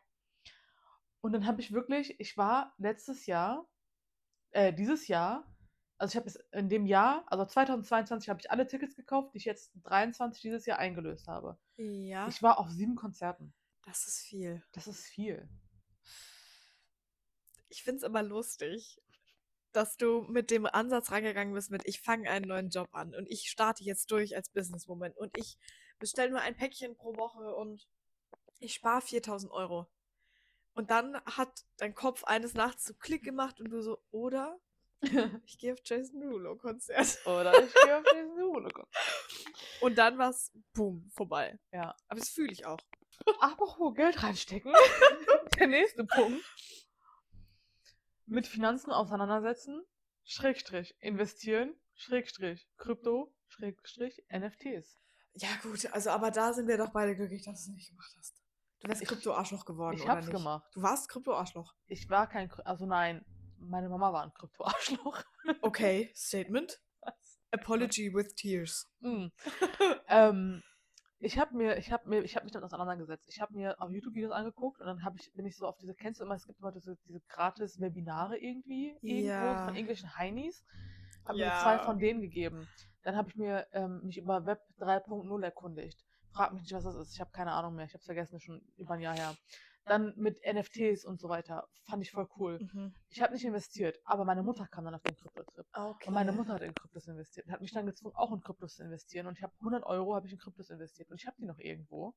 Und 1.20 1.32
dann 1.32 1.46
habe 1.46 1.60
ich 1.60 1.72
wirklich, 1.72 2.18
ich 2.18 2.38
war 2.38 2.74
letztes 2.78 3.26
Jahr, 3.26 3.66
äh, 4.52 4.72
dieses 4.72 5.08
Jahr, 5.08 5.44
also 5.98 6.12
ich 6.12 6.16
habe 6.16 6.28
es 6.28 6.36
in 6.52 6.68
dem 6.68 6.86
Jahr, 6.86 7.24
also 7.26 7.44
2022 7.44 8.28
habe 8.28 8.40
ich 8.40 8.50
alle 8.50 8.66
Tickets 8.66 8.96
gekauft, 8.96 9.32
die 9.32 9.38
ich 9.38 9.44
jetzt 9.44 9.72
23 9.84 10.42
dieses 10.42 10.66
Jahr 10.66 10.78
eingelöst 10.78 11.26
habe. 11.26 11.58
Ja. 11.76 12.28
Ich 12.28 12.42
war 12.42 12.58
auf 12.58 12.70
sieben 12.70 12.96
Konzerten. 12.96 13.54
das 13.84 14.06
ist 14.06 14.20
viel. 14.20 14.62
Das 14.72 14.86
ist 14.86 15.04
viel. 15.04 15.48
Ich 17.68 17.82
finde 17.82 17.98
es 17.98 18.02
immer 18.02 18.22
lustig, 18.22 19.00
dass 19.72 19.96
du 19.96 20.22
mit 20.22 20.50
dem 20.50 20.66
Ansatz 20.66 21.10
rangegangen 21.10 21.54
bist 21.54 21.70
mit, 21.70 21.86
ich 21.86 22.00
fange 22.00 22.30
einen 22.30 22.48
neuen 22.48 22.70
Job 22.70 22.88
an 22.92 23.14
und 23.14 23.30
ich 23.30 23.50
starte 23.50 23.84
jetzt 23.84 24.10
durch 24.10 24.34
als 24.36 24.50
Businesswoman 24.50 25.12
und 25.12 25.36
ich 25.36 25.58
bestelle 25.98 26.30
nur 26.30 26.40
ein 26.40 26.56
Päckchen 26.56 26.96
pro 26.96 27.16
Woche 27.16 27.54
und 27.54 27.86
ich 28.58 28.74
spare 28.74 29.02
4000 29.02 29.52
Euro. 29.52 29.86
Und 30.74 30.90
dann 30.90 31.20
hat 31.24 31.64
dein 31.78 31.94
Kopf 31.94 32.24
eines 32.24 32.54
Nachts 32.54 32.84
so 32.84 32.94
Klick 32.94 33.22
gemacht 33.22 33.60
und 33.60 33.70
du 33.70 33.82
so, 33.82 33.98
oder 34.10 34.58
ich 35.46 35.58
gehe 35.58 35.72
auf 35.72 35.80
Jason 35.84 36.20
Derulo 36.20 36.56
Konzert. 36.56 37.18
Oder 37.26 37.52
ich 37.64 37.72
gehe 37.74 37.96
auf 37.98 38.04
diesen 38.04 38.36
Holocaust. 38.38 38.92
Und 39.80 39.96
dann 39.98 40.18
war 40.18 40.30
es, 40.30 40.52
boom, 40.74 41.10
vorbei. 41.14 41.58
Ja. 41.72 41.94
Aber 42.08 42.20
das 42.20 42.28
fühle 42.30 42.52
ich 42.52 42.64
auch. 42.66 42.78
Apropos 43.40 43.94
Geld 43.94 44.22
reinstecken. 44.22 44.72
Der 45.58 45.66
nächste 45.66 46.04
Punkt. 46.04 46.44
Mit 48.26 48.46
Finanzen 48.46 48.90
auseinandersetzen, 48.90 49.84
Schrägstrich, 50.24 50.96
investieren, 51.00 51.74
Schrägstrich, 51.94 52.68
Krypto, 52.76 53.32
Schrägstrich, 53.46 54.24
NFTs. 54.30 54.98
Ja 55.34 55.48
gut, 55.62 55.86
also 55.92 56.10
aber 56.10 56.30
da 56.30 56.52
sind 56.52 56.66
wir 56.66 56.76
doch 56.76 56.90
beide 56.90 57.14
glücklich, 57.14 57.44
dass 57.44 57.64
du 57.64 57.70
es 57.70 57.74
nicht 57.76 57.88
gemacht 57.90 58.12
hast. 58.18 58.42
Du 58.80 58.88
wärst 58.88 59.06
Krypto-Arschloch 59.06 59.64
geworden, 59.64 59.96
Ich 59.96 60.02
oder 60.02 60.12
hab's 60.12 60.26
nicht? 60.26 60.36
gemacht. 60.36 60.68
Du 60.74 60.82
warst 60.82 61.08
Krypto-Arschloch. 61.08 61.74
Ich 61.86 62.10
war 62.10 62.28
kein, 62.28 62.50
also 62.64 62.86
nein, 62.86 63.24
meine 63.58 63.88
Mama 63.88 64.12
war 64.12 64.22
ein 64.24 64.32
Krypto-Arschloch. 64.34 65.22
Okay, 65.62 66.10
Statement. 66.16 66.80
Apology 67.52 68.12
with 68.12 68.34
tears. 68.34 68.88
Mm. 69.00 69.26
ähm, 70.08 70.62
ich 71.18 71.38
habe 71.38 71.56
mir, 71.56 71.76
ich 71.78 71.90
habe 71.90 72.08
mir, 72.08 72.22
ich 72.22 72.36
habe 72.36 72.44
mich 72.44 72.52
damit 72.52 72.64
auseinandergesetzt. 72.64 73.28
Ich 73.28 73.40
habe 73.40 73.54
mir 73.54 73.80
auf 73.80 73.90
YouTube 73.90 74.14
Videos 74.14 74.32
angeguckt 74.32 74.80
und 74.80 74.86
dann 74.86 75.02
habe 75.04 75.16
ich, 75.18 75.32
bin 75.34 75.46
ich 75.46 75.56
so 75.56 75.66
auf 75.66 75.76
diese, 75.78 75.94
kennst 75.94 76.20
du 76.20 76.24
immer, 76.24 76.34
es 76.34 76.46
gibt 76.46 76.58
immer 76.58 76.72
diese, 76.72 76.96
diese 77.08 77.20
gratis 77.28 77.80
Webinare 77.80 78.36
irgendwie, 78.36 78.96
Ja. 79.00 79.64
von 79.64 79.74
irgendwelchen 79.74 80.14
Heinis. 80.16 80.64
Habe 81.24 81.38
mir 81.38 81.46
Ja. 81.46 81.62
zwei 81.62 81.78
von 81.78 81.98
denen 81.98 82.20
gegeben. 82.20 82.68
Dann 83.02 83.16
habe 83.16 83.28
ich 83.28 83.36
mir 83.36 83.66
ähm, 83.72 84.00
mich 84.02 84.18
über 84.18 84.44
Web 84.46 84.60
3.0 84.80 85.42
erkundigt. 85.42 86.04
Frag 86.32 86.52
mich 86.52 86.62
nicht, 86.62 86.74
was 86.74 86.84
das 86.84 86.96
ist. 86.96 87.14
Ich 87.14 87.20
habe 87.20 87.30
keine 87.30 87.52
Ahnung 87.52 87.76
mehr. 87.76 87.86
Ich 87.86 87.92
habe 87.92 88.00
es 88.00 88.06
vergessen, 88.06 88.38
schon 88.40 88.60
über 88.76 88.94
ein 88.94 89.00
Jahr 89.00 89.14
her. 89.14 89.34
Dann 89.86 90.14
mit 90.16 90.40
NFTs 90.44 91.04
und 91.04 91.20
so 91.20 91.28
weiter. 91.28 91.68
Fand 91.84 92.02
ich 92.02 92.10
voll 92.10 92.28
cool. 92.38 92.58
Mhm. 92.58 92.92
Ich 93.08 93.22
habe 93.22 93.32
nicht 93.32 93.44
investiert, 93.44 94.00
aber 94.04 94.24
meine 94.24 94.42
Mutter 94.42 94.66
kam 94.66 94.84
dann 94.84 94.94
auf 94.96 95.02
den 95.02 95.16
Krypto-Trip. 95.16 95.64
Okay. 95.72 96.08
Und 96.08 96.14
meine 96.14 96.32
Mutter 96.32 96.54
hat 96.54 96.62
in 96.62 96.74
Kryptos 96.74 97.06
investiert 97.06 97.46
und 97.46 97.52
hat 97.52 97.60
mich 97.60 97.72
dann 97.72 97.86
gezwungen, 97.86 98.14
auch 98.16 98.32
in 98.32 98.40
Kryptos 98.40 98.74
zu 98.74 98.82
investieren. 98.82 99.28
Und 99.28 99.38
ich 99.38 99.44
habe 99.44 99.52
100 99.60 99.84
Euro 99.84 100.16
habe 100.16 100.26
ich 100.26 100.32
in 100.32 100.38
Kryptos 100.38 100.70
investiert 100.70 101.08
und 101.10 101.20
ich 101.20 101.26
habe 101.26 101.36
die 101.38 101.46
noch 101.46 101.58
irgendwo. 101.58 102.14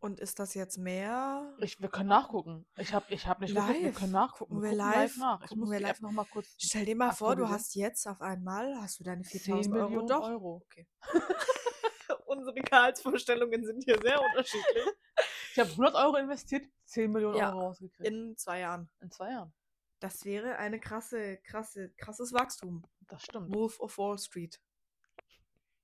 Und 0.00 0.20
ist 0.20 0.38
das 0.38 0.52
jetzt 0.52 0.76
mehr? 0.76 1.56
Ich, 1.60 1.80
wir 1.80 1.88
können 1.88 2.10
nachgucken. 2.10 2.66
Ich 2.76 2.92
habe 2.92 3.06
ich 3.08 3.26
hab 3.26 3.40
nicht 3.40 3.54
geguckt, 3.54 3.74
wir 3.74 3.82
Live? 3.82 3.98
können 3.98 4.12
nachgucken. 4.12 4.54
Gucken 4.54 4.62
wir 4.62 4.78
gucken 4.78 4.92
live? 5.00 5.16
nach. 5.16 5.40
Ich 5.40 5.48
Gucken 5.48 5.60
muss 5.60 5.70
wir 5.70 5.80
live? 5.80 6.00
Noch 6.02 6.12
mal 6.12 6.26
kurz. 6.26 6.54
Stell 6.58 6.84
dir 6.84 6.96
mal 6.96 7.12
vor, 7.12 7.34
du 7.34 7.48
hast 7.48 7.74
jetzt 7.74 8.06
auf 8.06 8.20
einmal, 8.20 8.76
hast 8.82 9.00
du 9.00 9.04
deine 9.04 9.22
10 9.22 9.40
4000 9.40 9.74
Euro 9.74 9.88
Millionen 9.88 10.08
doch. 10.08 10.28
Euro. 10.28 10.62
Unsere 12.26 12.54
Gehaltsvorstellungen 12.54 13.64
sind 13.64 13.82
hier 13.84 13.98
sehr 14.02 14.20
unterschiedlich. 14.20 14.84
Ich 15.56 15.60
habe 15.60 15.70
100 15.70 15.94
Euro 15.94 16.16
investiert, 16.16 16.68
10 16.84 17.10
Millionen 17.10 17.38
Ja, 17.38 17.48
Euro 17.50 17.68
rausgekriegt. 17.68 18.06
In, 18.06 18.28
In 18.32 18.36
zwei 18.36 18.60
Jahren. 18.60 18.90
zwei 19.08 19.30
Jahren. 19.30 19.54
Das 20.00 20.26
wäre 20.26 20.56
eine 20.56 20.78
krasse, 20.78 21.38
krasse, 21.38 21.88
krasses 21.96 22.34
Wachstum. 22.34 22.82
Das 23.06 23.22
stimmt. 23.22 23.54
Wolf 23.54 23.80
of 23.80 23.96
Wall 23.96 24.18
Street. 24.18 24.60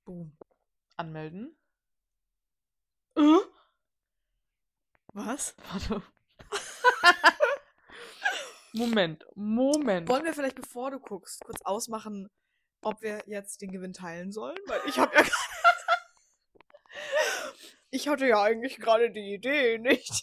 Boom. 0.05 0.37
Anmelden. 0.95 1.57
Was? 5.07 5.55
Warte. 5.71 6.03
Moment, 8.73 9.25
Moment. 9.33 10.07
Wollen 10.07 10.25
wir 10.25 10.35
vielleicht, 10.35 10.55
bevor 10.55 10.91
du 10.91 10.99
guckst, 10.99 11.43
kurz 11.43 11.63
ausmachen, 11.63 12.29
ob 12.83 13.01
wir 13.01 13.23
jetzt 13.25 13.59
den 13.63 13.71
Gewinn 13.71 13.93
teilen 13.93 14.31
sollen? 14.31 14.59
Weil 14.67 14.81
ich 14.85 14.99
habe 14.99 15.15
ja. 15.15 15.23
ich 17.93 18.07
hatte 18.07 18.25
ja 18.27 18.41
eigentlich 18.41 18.77
gerade 18.77 19.11
die 19.11 19.33
Idee, 19.33 19.77
nicht? 19.79 20.21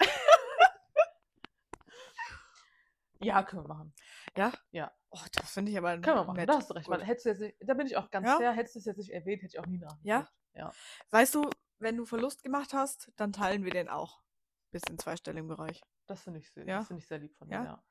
Ja, 3.20 3.42
können 3.42 3.64
wir 3.64 3.68
machen. 3.68 3.94
Ja? 4.36 4.52
Ja. 4.70 4.92
Oh, 5.10 5.18
das 5.32 5.52
finde 5.52 5.72
ich 5.72 5.78
aber 5.78 5.98
Können 5.98 6.16
wir 6.16 6.24
machen. 6.24 6.36
nett. 6.36 6.48
Da 6.48 6.54
hast 6.56 6.70
du 6.70 6.74
recht. 6.74 6.88
Weil 6.88 7.04
hättest 7.04 7.26
du 7.26 7.30
jetzt 7.30 7.40
nicht, 7.40 7.56
da 7.60 7.74
bin 7.74 7.86
ich 7.86 7.96
auch 7.96 8.10
ganz 8.10 8.26
Ja? 8.26 8.36
fair. 8.38 8.52
Hättest 8.52 8.76
du 8.76 8.78
es 8.78 8.84
jetzt 8.86 8.96
nicht 8.98 9.10
erwähnt, 9.12 9.42
hätte 9.42 9.54
ich 9.56 9.58
auch 9.60 9.66
nie 9.66 9.78
nachgedacht. 9.78 10.32
Ja. 10.54 10.72
Weißt 11.10 11.34
du, 11.34 11.50
wenn 11.78 11.96
du 11.96 12.04
Verlust 12.06 12.42
gemacht 12.42 12.72
hast, 12.72 13.10
dann 13.16 13.32
teilen 13.32 13.64
wir 13.64 13.72
den 13.72 13.88
auch. 13.88 14.22
Bis 14.70 14.82
in 14.88 14.98
zweistelligen 14.98 15.48
Bereich. 15.48 15.82
Das 16.06 16.22
finde 16.22 16.38
ich, 16.40 16.50
sehr- 16.52 16.64
Ja? 16.66 16.78
das 16.78 16.86
finde 16.88 17.02
ich 17.02 17.08
sehr 17.08 17.18
lieb 17.18 17.36
von 17.36 17.48
dir. 17.48 17.54
Ja? 17.56 17.64
Ja. 17.64 17.84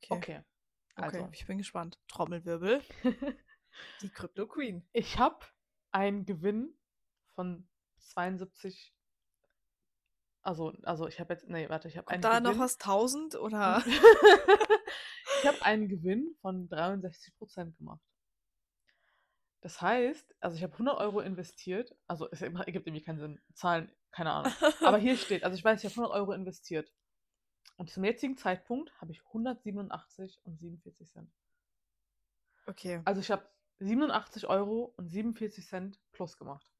Okay. 0.00 0.14
Okay. 0.14 0.42
Okay, 0.96 1.04
Also, 1.18 1.28
ich 1.32 1.46
bin 1.46 1.58
gespannt. 1.58 2.00
Trommelwirbel. 2.08 2.82
Die 4.02 4.10
Crypto 4.10 4.46
Queen. 4.46 4.86
ich 4.92 5.18
habe 5.18 5.44
einen 5.92 6.26
Gewinn 6.26 6.76
von 7.34 7.68
72. 8.02 8.94
Also, 10.42 10.72
also 10.82 11.06
ich 11.06 11.20
habe 11.20 11.34
jetzt, 11.34 11.48
nee, 11.48 11.68
warte, 11.68 11.88
ich 11.88 11.96
habe 11.96 12.08
einen 12.08 12.22
da 12.22 12.38
Gewinn. 12.38 12.52
noch 12.52 12.58
was 12.58 12.74
1000 12.74 13.36
oder? 13.36 13.82
ich 15.40 15.46
habe 15.46 15.62
einen 15.62 15.88
Gewinn 15.88 16.34
von 16.40 16.68
63 16.68 17.36
Prozent 17.36 17.76
gemacht. 17.76 18.02
Das 19.60 19.80
heißt, 19.80 20.34
also 20.40 20.56
ich 20.56 20.64
habe 20.64 20.72
100 20.72 20.98
Euro 20.98 21.20
investiert, 21.20 21.94
also 22.08 22.28
es 22.32 22.42
ergibt 22.42 22.88
irgendwie 22.88 23.04
keinen 23.04 23.20
Sinn, 23.20 23.40
Zahlen, 23.54 23.92
keine 24.10 24.32
Ahnung. 24.32 24.52
Aber 24.80 24.98
hier 24.98 25.16
steht, 25.16 25.44
also 25.44 25.56
ich 25.56 25.64
weiß, 25.64 25.84
ich 25.84 25.84
habe 25.84 25.94
100 26.02 26.12
Euro 26.20 26.32
investiert. 26.32 26.92
Und 27.76 27.88
zum 27.88 28.04
jetzigen 28.04 28.36
Zeitpunkt 28.36 28.92
habe 29.00 29.12
ich 29.12 29.24
187 29.26 30.40
und 30.44 30.58
47 30.58 31.08
Cent. 31.08 31.32
Okay. 32.66 33.00
Also 33.04 33.20
ich 33.20 33.30
habe 33.30 33.48
87 33.78 34.48
Euro 34.48 34.92
und 34.96 35.08
47 35.08 35.66
Cent 35.66 36.00
plus 36.10 36.36
gemacht. 36.36 36.71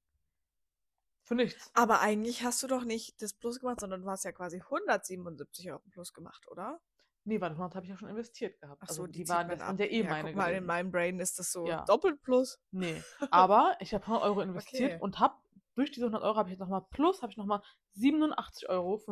Für 1.32 1.36
nichts. 1.36 1.70
Aber 1.72 2.00
eigentlich 2.00 2.42
hast 2.42 2.62
du 2.62 2.66
doch 2.66 2.84
nicht 2.84 3.22
das 3.22 3.32
Plus 3.32 3.58
gemacht, 3.58 3.80
sondern 3.80 4.02
du 4.02 4.10
hast 4.10 4.22
ja 4.26 4.32
quasi 4.32 4.58
177 4.60 5.70
Euro 5.72 5.80
Plus 5.90 6.12
gemacht, 6.12 6.46
oder? 6.50 6.78
Nee, 7.24 7.40
warte, 7.40 7.54
100 7.54 7.74
habe 7.74 7.86
ich 7.86 7.90
ja 7.90 7.96
schon 7.96 8.10
investiert 8.10 8.60
gehabt. 8.60 8.82
Ach 8.84 8.88
also 8.90 9.04
so, 9.04 9.06
die, 9.06 9.20
zieht 9.20 9.30
waren, 9.30 9.48
das 9.48 9.60
ja 9.60 9.66
ab. 9.66 9.80
eh 9.80 10.02
meine 10.02 10.28
guck 10.28 10.36
mal, 10.36 10.52
in 10.52 10.66
meinem 10.66 10.90
Brain 10.90 11.20
ist 11.20 11.38
das 11.38 11.50
so 11.50 11.66
Ja. 11.66 11.86
doppelt 11.86 12.20
Plus. 12.20 12.60
Nee, 12.70 13.02
aber 13.30 13.78
ich 13.80 13.94
habe 13.94 14.04
100 14.04 14.24
Euro 14.24 14.42
investiert 14.42 14.92
Okay. 14.92 15.00
und 15.02 15.20
habe 15.20 15.34
durch 15.74 15.90
diese 15.90 16.04
100 16.04 16.22
Euro 16.22 16.36
habe 16.36 16.50
ich 16.50 16.52
jetzt 16.52 16.60
nochmal 16.60 16.84
plus, 16.90 17.22
habe 17.22 17.32
ich 17.32 17.38
nochmal 17.38 17.62
87,50 17.96 18.68
Euro. 18.68 19.02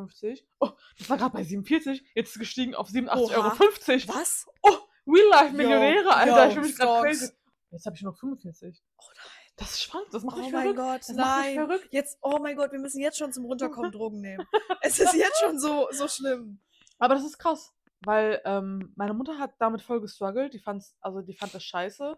Oh, 0.59 0.71
das 0.99 1.09
war 1.09 1.17
gerade 1.17 1.33
bei 1.33 1.43
47, 1.43 2.05
jetzt 2.15 2.29
ist 2.29 2.37
es 2.37 2.39
gestiegen 2.39 2.75
auf 2.75 2.89
87,50 2.91 3.35
Euro. 3.35 4.19
Was? 4.21 4.47
Oh, 4.61 4.77
Real 5.07 5.27
Life 5.31 5.57
Millionäre, 5.57 6.15
Alter. 6.15 6.43
yo, 6.43 6.49
ich 6.49 6.53
fühle 6.53 6.67
mich 6.67 6.77
gerade 6.77 7.01
crazy. 7.01 7.33
Jetzt 7.71 7.87
habe 7.87 7.97
ich 7.97 8.03
nur 8.03 8.13
noch 8.13 8.19
45. 8.19 8.83
Oh 8.99 9.03
nein. 9.17 9.40
Das 9.61 9.81
spannend, 9.81 10.09
das 10.13 10.25
macht 10.25 10.39
Oh 10.39 10.41
mich 10.41 10.53
mein 10.53 10.75
verrückt. 10.75 10.79
Gott, 10.79 11.01
Das 11.01 11.17
macht 11.17 11.17
mich 11.47 11.57
nein. 11.57 11.67
verrückt. 11.67 11.89
Jetzt, 11.93 12.19
oh 12.23 12.39
mein 12.41 12.57
Gott, 12.57 12.73
wir 12.73 12.79
müssen 12.79 13.01
jetzt 13.01 13.19
schon 13.19 13.33
zum 13.33 13.45
Runterkommen 13.45 13.93
Drogen 13.93 14.21
nehmen. 14.21 14.47
Es 14.83 14.99
ist 14.99 15.15
jetzt 15.15 15.39
schon 15.41 15.59
so, 15.59 15.87
so 15.93 16.09
schlimm. 16.09 16.61
Aber 16.99 17.15
das 17.15 17.25
ist 17.25 17.39
krass, 17.39 17.73
weil 18.01 18.41
ähm, 18.45 18.93
meine 18.97 19.15
Mutter 19.15 19.39
hat 19.39 19.53
damit 19.59 19.83
voll 19.83 20.01
gestruggelt. 20.01 20.55
Die 20.55 20.59
fand's, 20.59 20.97
also 21.01 21.21
die 21.21 21.35
fand 21.35 21.55
das 21.55 21.63
scheiße, 21.63 22.17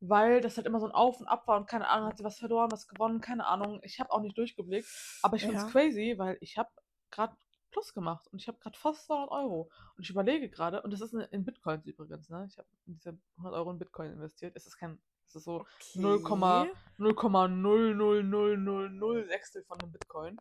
weil 0.00 0.40
das 0.40 0.56
halt 0.56 0.66
immer 0.66 0.78
so 0.80 0.86
ein 0.86 0.92
Auf 0.92 1.18
und 1.20 1.26
Ab 1.26 1.48
war 1.48 1.56
und 1.58 1.66
keine 1.66 1.88
Ahnung, 1.88 2.08
hat 2.10 2.18
sie 2.18 2.24
was 2.24 2.38
verloren, 2.38 2.70
was 2.70 2.86
gewonnen, 2.86 3.20
keine 3.20 3.46
Ahnung. 3.46 3.80
Ich 3.82 3.98
habe 3.98 4.10
auch 4.12 4.20
nicht 4.20 4.36
durchgeblickt, 4.38 4.88
aber 5.22 5.36
ich 5.36 5.42
finde 5.42 5.56
es 5.56 5.64
Ja. 5.64 5.70
crazy, 5.70 6.14
weil 6.18 6.36
ich 6.40 6.56
habe 6.58 6.70
gerade 7.10 7.34
plus 7.70 7.92
gemacht 7.94 8.26
und 8.32 8.40
ich 8.40 8.48
habe 8.48 8.58
gerade 8.58 8.78
fast 8.78 9.06
200 9.06 9.30
Euro. 9.30 9.70
Und 9.96 10.04
ich 10.04 10.10
überlege 10.10 10.48
gerade, 10.50 10.82
und 10.82 10.90
das 10.92 11.00
ist 11.00 11.12
in 11.14 11.44
Bitcoins 11.44 11.86
übrigens, 11.86 12.28
ne? 12.30 12.46
Ich 12.50 12.56
habe 12.58 12.68
diese 12.86 13.18
100 13.38 13.54
Euro 13.58 13.70
in 13.70 13.78
Bitcoin 13.78 14.12
investiert. 14.12 14.54
Es 14.56 14.66
ist 14.66 14.78
kein, 14.78 14.98
es 15.28 15.36
ist 15.36 15.44
so 15.44 15.64
Okay. 15.94 16.72
0,00000 16.98 19.26
Sechstel 19.26 19.64
von 19.64 19.80
einem 19.80 19.92
Bitcoin. 19.92 20.38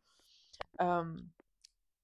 Ähm, 0.79 1.31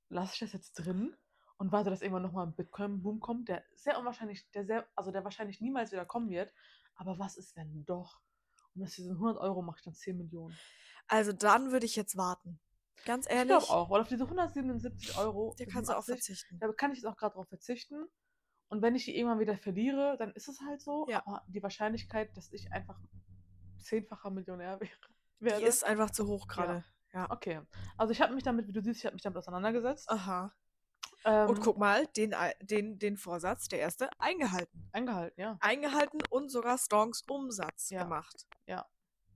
lasse 0.10 0.34
ich 0.34 0.40
das 0.40 0.54
jetzt 0.54 0.74
drin 0.74 1.16
und 1.58 1.72
warte, 1.72 1.90
dass 1.90 2.02
irgendwann 2.02 2.24
nochmal 2.24 2.48
ein 2.48 2.56
Bitcoin-Boom 2.56 3.20
kommt, 3.20 3.50
der 3.50 3.64
sehr 3.76 4.00
unwahrscheinlich, 4.00 4.50
der 4.52 4.66
sehr, 4.66 4.88
also 4.96 5.12
der 5.12 5.24
wahrscheinlich 5.24 5.62
niemals 5.62 5.92
wieder 5.92 6.06
kommen 6.06 6.30
wird. 6.30 6.52
Aber 6.96 7.18
was 7.20 7.38
ist, 7.38 7.56
wenn 7.56 7.86
doch? 7.86 8.20
Und 8.76 8.84
aus 8.84 8.96
diesen 8.96 9.14
100 9.14 9.38
Euro 9.38 9.62
mache 9.62 9.78
ich 9.80 9.84
dann 9.84 9.96
10 9.96 10.18
Millionen. 10.18 10.58
Also 11.08 11.34
dann 11.34 11.72
würde 11.72 11.86
ich 11.86 11.96
jetzt 11.96 12.18
warten. 12.18 12.60
Ganz 13.06 13.26
Ich 13.26 13.32
ehrlich, 13.34 13.48
glaube 13.48 13.70
auch, 13.70 13.90
weil 13.90 14.02
auf 14.02 14.08
diese 14.08 14.24
177 14.24 15.18
Euro, 15.18 15.56
da 15.58 15.66
kannst 15.66 15.90
du 15.90 15.98
auch 15.98 16.04
87, 16.04 16.06
verzichten. 16.06 16.60
da 16.60 16.72
kann 16.74 16.92
ich 16.92 17.00
jetzt 17.00 17.06
auch 17.06 17.18
gerade 17.18 17.34
drauf 17.34 17.48
verzichten. 17.50 18.08
Und 18.70 18.82
wenn 18.82 18.96
ich 18.96 19.06
die 19.06 19.16
irgendwann 19.16 19.40
wieder 19.40 19.58
verliere, 19.58 20.16
dann 20.18 20.32
ist 20.32 20.48
es 20.48 20.60
halt 20.62 20.82
so. 20.82 21.06
Ja. 21.10 21.22
Aber 21.26 21.44
die 21.48 21.62
Wahrscheinlichkeit, 21.62 22.36
dass 22.36 22.52
ich 22.52 22.72
einfach 22.72 23.00
zehnfacher 23.80 24.30
Millionär 24.32 24.80
wäre, 24.82 24.92
Die 25.40 25.46
werde. 25.46 25.66
ist 25.66 25.84
einfach 25.84 26.10
zu 26.12 26.28
hoch 26.28 26.48
gerade. 26.48 26.84
okay. 27.30 27.62
Also 27.98 28.12
ich 28.12 28.22
habe 28.22 28.34
mich 28.34 28.44
damit, 28.44 28.68
wie 28.68 28.72
du 28.72 28.82
siehst, 28.82 29.00
ich 29.00 29.06
habe 29.06 29.14
mich 29.16 29.22
damit 29.24 29.38
auseinandergesetzt. 29.38 30.10
Aha. 30.10 30.54
Ähm, 31.26 31.50
Und 31.50 31.62
guck 31.62 31.78
mal, 31.78 32.06
den, 32.18 32.36
den, 32.62 33.00
den 33.00 33.16
Vorsatz, 33.18 33.68
der 33.70 33.80
erste, 33.80 34.10
eingehalten. 34.20 34.90
Eingehalten, 34.92 35.40
ja. 35.40 35.58
Eingehalten 35.62 36.20
und 36.30 36.50
sogar 36.50 36.78
Stonks 36.78 37.22
Umsatz 37.30 37.90
Ja. 37.92 38.04
gemacht. 38.04 38.48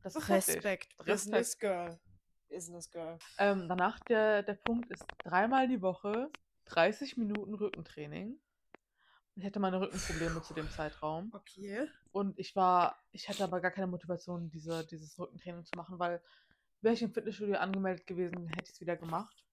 Das 0.04 0.16
ist. 0.16 0.30
Respekt. 0.30 0.64
Respekt. 0.66 1.06
Business 1.06 1.58
Girl. 1.60 2.00
Business 2.50 2.90
Girl. 2.90 3.18
Ähm, 3.40 3.68
danach 3.68 4.00
der, 4.02 4.42
der 4.44 4.54
Punkt 4.54 4.90
ist 4.90 5.04
dreimal 5.20 5.68
die 5.68 5.82
Woche 5.82 6.30
30 6.66 7.18
Minuten 7.18 7.54
Rückentraining. 7.56 8.40
Ich 9.38 9.46
hatte 9.46 9.60
meine 9.60 9.80
Rückenprobleme 9.80 10.42
zu 10.42 10.56
dem 10.56 10.68
Zeitraum. 10.68 11.32
Okay. 11.32 11.88
Und 12.12 12.40
ich 12.40 12.56
war, 12.56 12.98
ich 13.12 13.30
hatte 13.30 13.44
aber 13.44 13.62
gar 13.62 13.70
keine 13.70 13.86
Motivation, 13.86 14.50
diese, 14.50 14.84
dieses 14.88 15.18
Rückentraining 15.20 15.64
zu 15.64 15.78
machen, 15.78 16.00
weil 16.00 16.24
wäre 16.82 16.96
ich 16.96 17.04
im 17.04 17.14
Fitnessstudio 17.14 17.58
angemeldet 17.58 18.08
gewesen, 18.08 18.48
hätte 18.48 18.64
ich 18.66 18.72
es 18.72 18.82
wieder 18.82 18.98
gemacht. 18.98 19.46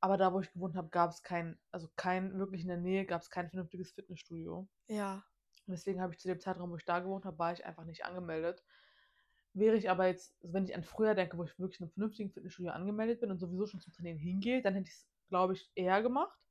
Aber 0.00 0.16
da, 0.16 0.32
wo 0.32 0.40
ich 0.40 0.52
gewohnt 0.52 0.74
habe, 0.74 0.88
gab 0.88 1.10
es 1.10 1.22
kein, 1.22 1.56
also 1.70 1.88
kein, 1.94 2.36
wirklich 2.36 2.62
in 2.62 2.68
der 2.68 2.78
Nähe 2.78 3.06
gab 3.06 3.22
es 3.22 3.30
kein 3.30 3.48
vernünftiges 3.48 3.92
Fitnessstudio. 3.92 4.68
Ja. 4.88 5.24
Und 5.68 5.72
deswegen 5.72 6.00
habe 6.00 6.12
ich 6.12 6.18
zu 6.18 6.26
dem 6.26 6.40
Zeitraum, 6.40 6.72
wo 6.72 6.76
ich 6.76 6.84
da 6.84 6.98
gewohnt 6.98 7.24
habe, 7.24 7.38
war 7.38 7.52
ich 7.52 7.64
einfach 7.64 7.84
nicht 7.84 8.04
angemeldet. 8.04 8.64
Wäre 9.54 9.76
ich 9.76 9.88
aber 9.88 10.08
jetzt, 10.08 10.34
also 10.42 10.52
wenn 10.52 10.64
ich 10.64 10.74
an 10.74 10.82
früher 10.82 11.14
denke, 11.14 11.38
wo 11.38 11.44
ich 11.44 11.56
wirklich 11.60 11.78
in 11.78 11.84
einem 11.84 11.92
vernünftigen 11.92 12.32
Fitnessstudio 12.32 12.72
angemeldet 12.72 13.20
bin 13.20 13.30
und 13.30 13.38
sowieso 13.38 13.66
schon 13.66 13.80
zum 13.80 13.92
Trainieren 13.92 14.18
hingehe, 14.18 14.62
dann 14.62 14.74
hätte 14.74 14.88
ich 14.88 14.94
es, 14.94 15.06
glaube 15.28 15.52
ich, 15.52 15.70
eher 15.76 16.02
gemacht. 16.02 16.41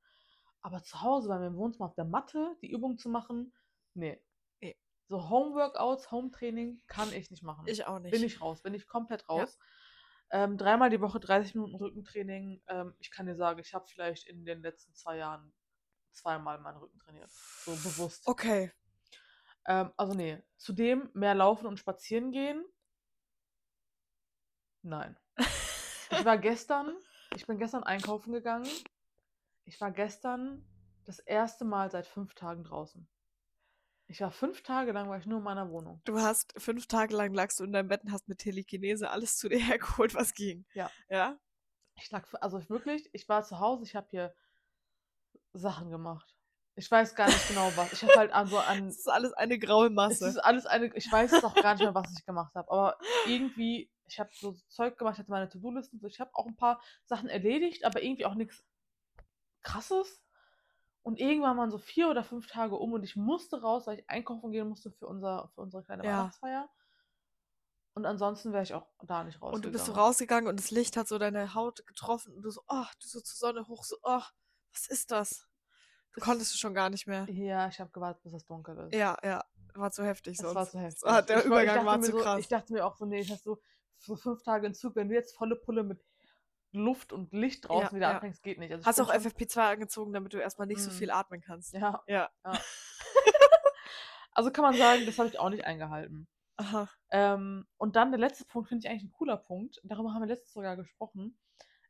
Aber 0.61 0.83
zu 0.83 1.01
Hause 1.01 1.27
bei 1.27 1.39
mir 1.39 1.47
im 1.47 1.55
Wohnzimmer 1.55 1.87
auf 1.87 1.95
der 1.95 2.05
Matte 2.05 2.55
die 2.61 2.71
Übung 2.71 2.97
zu 2.97 3.09
machen, 3.09 3.53
nee. 3.93 4.21
Nee. 4.59 4.77
So 5.07 5.29
Home-Workouts, 5.29 6.11
Home-Training 6.11 6.81
kann 6.87 7.11
ich 7.13 7.31
nicht 7.31 7.43
machen. 7.43 7.65
Ich 7.67 7.85
auch 7.85 7.99
nicht. 7.99 8.11
Bin 8.11 8.23
ich 8.23 8.41
raus, 8.41 8.61
bin 8.61 8.73
ich 8.73 8.87
komplett 8.87 9.27
raus. 9.27 9.57
Ähm, 10.29 10.57
dreimal 10.57 10.89
die 10.89 11.01
Woche 11.01 11.19
30 11.19 11.55
Minuten 11.55 11.75
Rückentraining. 11.75 12.61
Ähm, 12.67 12.95
ich 12.99 13.11
kann 13.11 13.25
dir 13.25 13.35
sagen, 13.35 13.59
ich 13.59 13.73
habe 13.73 13.85
vielleicht 13.87 14.27
in 14.27 14.45
den 14.45 14.61
letzten 14.61 14.93
zwei 14.93 15.17
Jahren 15.17 15.51
zweimal 16.11 16.57
meinen 16.59 16.77
Rücken 16.77 16.97
trainiert. 16.99 17.29
So 17.29 17.71
bewusst. 17.71 18.27
Okay. 18.27 18.71
Ähm, 19.67 19.91
also 19.97 20.13
nee, 20.13 20.41
zudem 20.57 21.09
mehr 21.13 21.35
laufen 21.35 21.67
und 21.67 21.77
spazieren 21.77 22.31
gehen. 22.31 22.63
Nein. 24.81 25.17
Ich 26.13 26.25
war 26.25 26.37
gestern, 26.37 26.93
ich 27.37 27.47
bin 27.47 27.57
gestern 27.57 27.83
einkaufen 27.83 28.33
gegangen. 28.33 28.67
Ich 29.71 29.79
war 29.79 29.91
gestern 29.91 30.65
das 31.05 31.19
erste 31.19 31.63
Mal 31.63 31.89
seit 31.89 32.05
fünf 32.05 32.35
Tagen 32.35 32.65
draußen. 32.65 33.07
Ich 34.07 34.19
war 34.19 34.29
fünf 34.29 34.63
Tage 34.63 34.91
lang 34.91 35.07
war 35.07 35.17
ich 35.17 35.25
nur 35.25 35.37
in 35.37 35.45
meiner 35.45 35.69
Wohnung. 35.69 36.01
Du 36.03 36.19
hast 36.19 36.53
fünf 36.57 36.87
Tage 36.87 37.15
lang 37.15 37.33
lagst 37.33 37.57
du 37.57 37.63
in 37.63 37.71
deinem 37.71 37.87
Bett 37.87 38.03
und 38.03 38.11
hast 38.11 38.27
mit 38.27 38.39
Telekinese 38.39 39.09
alles 39.09 39.37
zu 39.37 39.47
dir 39.47 39.59
hergeholt, 39.65 40.13
was 40.13 40.33
ging. 40.33 40.65
Ja. 40.73 40.91
Ja? 41.09 41.39
Ich 41.95 42.11
lag, 42.11 42.27
also 42.41 42.67
wirklich, 42.67 43.09
ich 43.13 43.29
war 43.29 43.43
zu 43.43 43.61
Hause, 43.61 43.85
ich 43.85 43.95
habe 43.95 44.07
hier 44.09 44.35
Sachen 45.53 45.89
gemacht. 45.89 46.35
Ich 46.75 46.91
weiß 46.91 47.15
gar 47.15 47.27
nicht 47.27 47.47
genau 47.47 47.71
was. 47.77 47.93
Ich 47.93 48.03
habe 48.03 48.15
halt 48.15 48.33
an 48.33 48.47
so 48.47 48.57
an 48.57 48.85
Das 48.87 48.97
ist 48.97 49.07
alles 49.07 49.31
eine 49.31 49.57
graue 49.57 49.87
Es 49.87 49.93
Masse. 49.93 50.27
ist 50.27 50.37
alles 50.37 50.65
eine, 50.65 50.93
ich 50.97 51.09
weiß 51.09 51.31
es 51.31 51.45
auch 51.45 51.55
gar 51.55 51.75
nicht 51.75 51.83
mehr, 51.83 51.95
was 51.95 52.11
ich 52.11 52.25
gemacht 52.25 52.53
habe, 52.55 52.69
aber 52.69 52.97
irgendwie, 53.25 53.89
ich 54.03 54.19
habe 54.19 54.31
so 54.33 54.51
Zeug 54.67 54.97
gemacht, 54.97 55.13
ich 55.13 55.19
hatte 55.19 55.31
meine 55.31 55.47
To-Do-Listen, 55.47 55.97
so, 56.01 56.07
ich 56.07 56.19
habe 56.19 56.31
auch 56.33 56.45
ein 56.45 56.57
paar 56.57 56.81
Sachen 57.05 57.29
erledigt, 57.29 57.85
aber 57.85 58.03
irgendwie 58.03 58.25
auch 58.25 58.35
nichts 58.35 58.65
krasses. 59.63 60.21
Und 61.03 61.19
irgendwann 61.19 61.57
waren 61.57 61.71
so 61.71 61.79
vier 61.79 62.09
oder 62.09 62.23
fünf 62.23 62.47
Tage 62.47 62.75
um 62.75 62.93
und 62.93 63.03
ich 63.03 63.15
musste 63.15 63.61
raus, 63.61 63.87
weil 63.87 63.99
ich 63.99 64.09
einkaufen 64.09 64.51
gehen 64.51 64.67
musste 64.69 64.91
für, 64.91 65.07
unser, 65.07 65.49
für 65.55 65.61
unsere 65.61 65.83
kleine 65.83 66.03
Ja. 66.05 66.11
Weihnachtsfeier. 66.19 66.69
Und 67.93 68.05
ansonsten 68.05 68.53
wäre 68.53 68.63
ich 68.63 68.73
auch 68.73 68.87
da 69.03 69.23
nicht 69.23 69.35
rausgegangen. 69.41 69.55
Und 69.55 69.65
du 69.65 69.71
bist 69.71 69.85
so 69.85 69.91
rausgegangen 69.93 70.47
und 70.47 70.59
das 70.59 70.71
Licht 70.71 70.95
hat 70.95 71.07
so 71.07 71.17
deine 71.17 71.53
Haut 71.55 71.85
getroffen 71.87 72.33
und 72.35 72.43
du 72.43 72.51
so, 72.51 72.61
oh, 72.67 72.85
du 73.01 73.07
so 73.07 73.19
zur 73.19 73.35
Sonne 73.37 73.67
hoch, 73.67 73.83
so, 73.83 73.97
oh, 74.03 74.21
was 74.71 74.87
ist 74.87 75.11
das? 75.11 75.47
Du 76.13 76.19
Es- 76.19 76.23
konntest 76.23 76.53
du 76.53 76.57
schon 76.57 76.73
gar 76.73 76.89
nicht 76.89 77.07
mehr. 77.07 77.27
Ja, 77.29 77.67
ich 77.67 77.79
habe 77.79 77.89
gewartet, 77.91 78.21
bis 78.23 78.33
es 78.33 78.45
dunkel 78.45 78.77
ist. 78.87 78.95
Ja, 78.95 79.17
ja, 79.23 79.43
war 79.73 79.91
zu 79.91 80.03
heftig 80.05 80.37
sonst. 80.37 80.55
war 80.55 80.69
zu 80.69 80.79
heftig. 80.79 81.03
Ah, 81.05 81.21
der 81.21 81.43
Ich 81.43 81.49
war- 81.49 81.57
ich 81.63 81.63
Übergang 81.69 81.85
war 81.85 81.97
mir 81.97 82.03
zu 82.05 82.11
so, 82.11 82.17
krass. 82.19 82.39
Ich 82.39 82.47
dachte 82.47 82.71
mir 82.73 82.85
auch 82.85 82.95
so, 82.95 83.05
nee, 83.05 83.25
hast 83.27 83.45
du 83.45 83.57
so 83.97 84.15
fünf 84.15 84.41
Tage 84.43 84.67
in 84.67 84.73
Zug, 84.73 84.95
wenn 84.95 85.09
du 85.09 85.15
jetzt 85.15 85.35
volle 85.35 85.55
Pulle 85.57 85.83
mit 85.83 86.01
Luft 86.71 87.11
und 87.13 87.33
Licht 87.33 87.67
draußen 87.67 87.87
Ja, 87.89 87.95
wieder 87.95 88.07
ja. 88.09 88.13
anfängst, 88.15 88.43
geht 88.43 88.57
nicht. 88.59 88.71
Also 88.71 88.85
Hast 88.85 89.01
auch 89.01 89.07
schon- 89.11 89.15
FFP2 89.21 89.57
angezogen, 89.73 90.13
damit 90.13 90.33
du 90.33 90.37
erstmal 90.37 90.67
nicht 90.67 90.81
so 90.81 90.89
Mhm. 90.89 90.95
viel 90.95 91.11
atmen 91.11 91.41
kannst. 91.41 91.73
Ja, 91.73 92.01
Ja. 92.07 92.29
ja. 92.45 92.53
also 94.31 94.51
kann 94.51 94.63
man 94.63 94.75
sagen, 94.75 95.05
das 95.05 95.17
habe 95.19 95.29
ich 95.29 95.39
auch 95.39 95.49
nicht 95.49 95.65
eingehalten. 95.65 96.27
Aha. 96.57 96.87
Ähm, 97.09 97.67
und 97.77 97.95
dann 97.95 98.11
der 98.11 98.19
letzte 98.19 98.45
Punkt 98.45 98.69
finde 98.69 98.85
ich 98.85 98.89
eigentlich 98.91 99.03
ein 99.03 99.11
cooler 99.11 99.37
Punkt. 99.37 99.79
Darüber 99.83 100.13
haben 100.13 100.21
wir 100.21 100.27
letztes 100.27 100.53
sogar 100.53 100.75
gesprochen. 100.75 101.37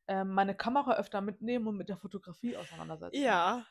Ähm, 0.07 0.29
meine 0.33 0.55
Kamera 0.55 0.95
öfter 0.95 1.21
mitnehmen 1.21 1.67
und 1.67 1.77
mit 1.77 1.89
der 1.89 1.97
Fotografie 1.97 2.55
auseinandersetzen. 2.57 3.21
Ja. 3.21 3.65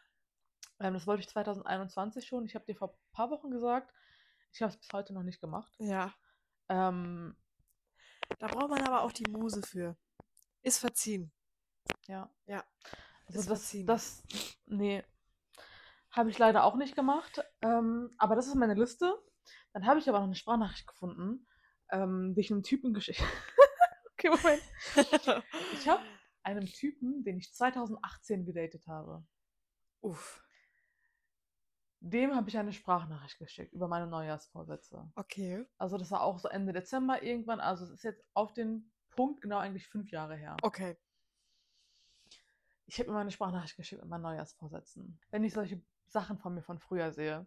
Ähm, 0.79 0.95
das 0.95 1.07
wollte 1.07 1.21
ich 1.23 1.29
2021 1.29 2.27
schon. 2.27 2.45
Ich 2.47 2.55
habe 2.55 2.65
dir 2.65 2.77
vor 2.77 2.89
ein 2.91 2.99
paar 3.13 3.31
Wochen 3.31 3.51
gesagt. 3.51 3.93
Ich 4.53 4.63
habe 4.63 4.71
es 4.73 4.79
bis 4.79 4.89
heute 4.93 5.13
noch 5.13 5.23
nicht 5.23 5.41
gemacht. 5.41 5.73
Ja. 5.79 6.13
Ähm, 6.69 7.37
Da 8.39 8.47
braucht 8.47 8.71
man 8.71 8.83
aber 8.87 9.03
auch 9.03 9.13
die 9.13 9.29
Muse 9.31 9.61
für. 9.63 9.97
Ist 10.63 10.79
verziehen. 10.79 11.33
ja. 12.07 12.31
Ja, 12.47 12.65
Also 13.27 13.41
ist 13.41 13.51
das, 13.51 13.61
verziehen. 13.61 13.87
das, 13.87 14.23
nee, 14.67 15.03
habe 16.11 16.31
ich 16.31 16.39
leider 16.39 16.65
auch 16.65 16.77
nicht 16.77 16.97
gemacht. 16.97 17.41
Ähm, 17.63 18.11
aber 18.19 18.35
das 18.35 18.47
ist 18.47 18.55
meine 18.57 18.75
Liste. 18.75 19.15
Dann 19.73 19.87
habe 19.87 20.01
ich 20.01 20.09
aber 20.09 20.19
noch 20.19 20.27
eine 20.27 20.35
Sprachnachricht 20.35 20.87
gefunden, 20.87 21.47
ähm, 21.91 22.35
die 22.35 22.41
ich 22.41 22.51
einem 22.51 22.63
Typen 22.63 22.93
geschickt 22.95 23.23
Okay, 24.15 24.29
Moment. 24.29 24.63
Ich 25.73 25.89
habe 25.89 26.03
einem 26.43 26.67
Typen, 26.67 27.23
den 27.25 27.39
ich 27.39 27.55
2018 27.55 28.45
gedatet 28.45 28.87
habe, 28.87 29.25
Uff. 30.03 30.43
dem 32.01 32.35
habe 32.35 32.49
ich 32.51 32.59
eine 32.59 32.73
Sprachnachricht 32.73 33.39
geschickt 33.39 33.73
über 33.73 33.89
meine 33.89 34.07
Neujahrsvorsätze. 34.09 35.11
Okay. 35.15 35.65
Also 35.79 35.97
das 35.97 36.11
war 36.11 36.23
auch 36.23 36.39
so 36.39 36.49
Ende 36.49 36.73
Dezember 36.73 37.23
irgendwann. 37.23 37.61
Also 37.61 37.85
es 37.85 37.91
ist 37.91 38.03
jetzt 38.05 38.23
auf 38.35 38.53
den 38.53 38.93
Punkt 39.11 39.41
genau 39.41 39.59
eigentlich 39.59 39.89
fünf 39.89 40.11
Jahre 40.11 40.37
her. 40.37 40.57
Okay. 40.63 40.97
Ich 42.87 42.99
habe 42.99 43.11
ihm 43.11 43.17
eine 43.17 43.31
Sprachnachricht 43.31 43.77
geschickt 43.77 44.01
mit 44.01 44.11
meinen 44.11 44.23
Neujahrsvorsätzen. 44.23 45.21
Wenn 45.31 45.45
ich 45.45 45.53
solche 45.53 45.81
Sachen 46.09 46.39
von 46.39 46.55
mir 46.55 46.63
von 46.63 46.79
früher 46.79 47.13
sehe, 47.13 47.47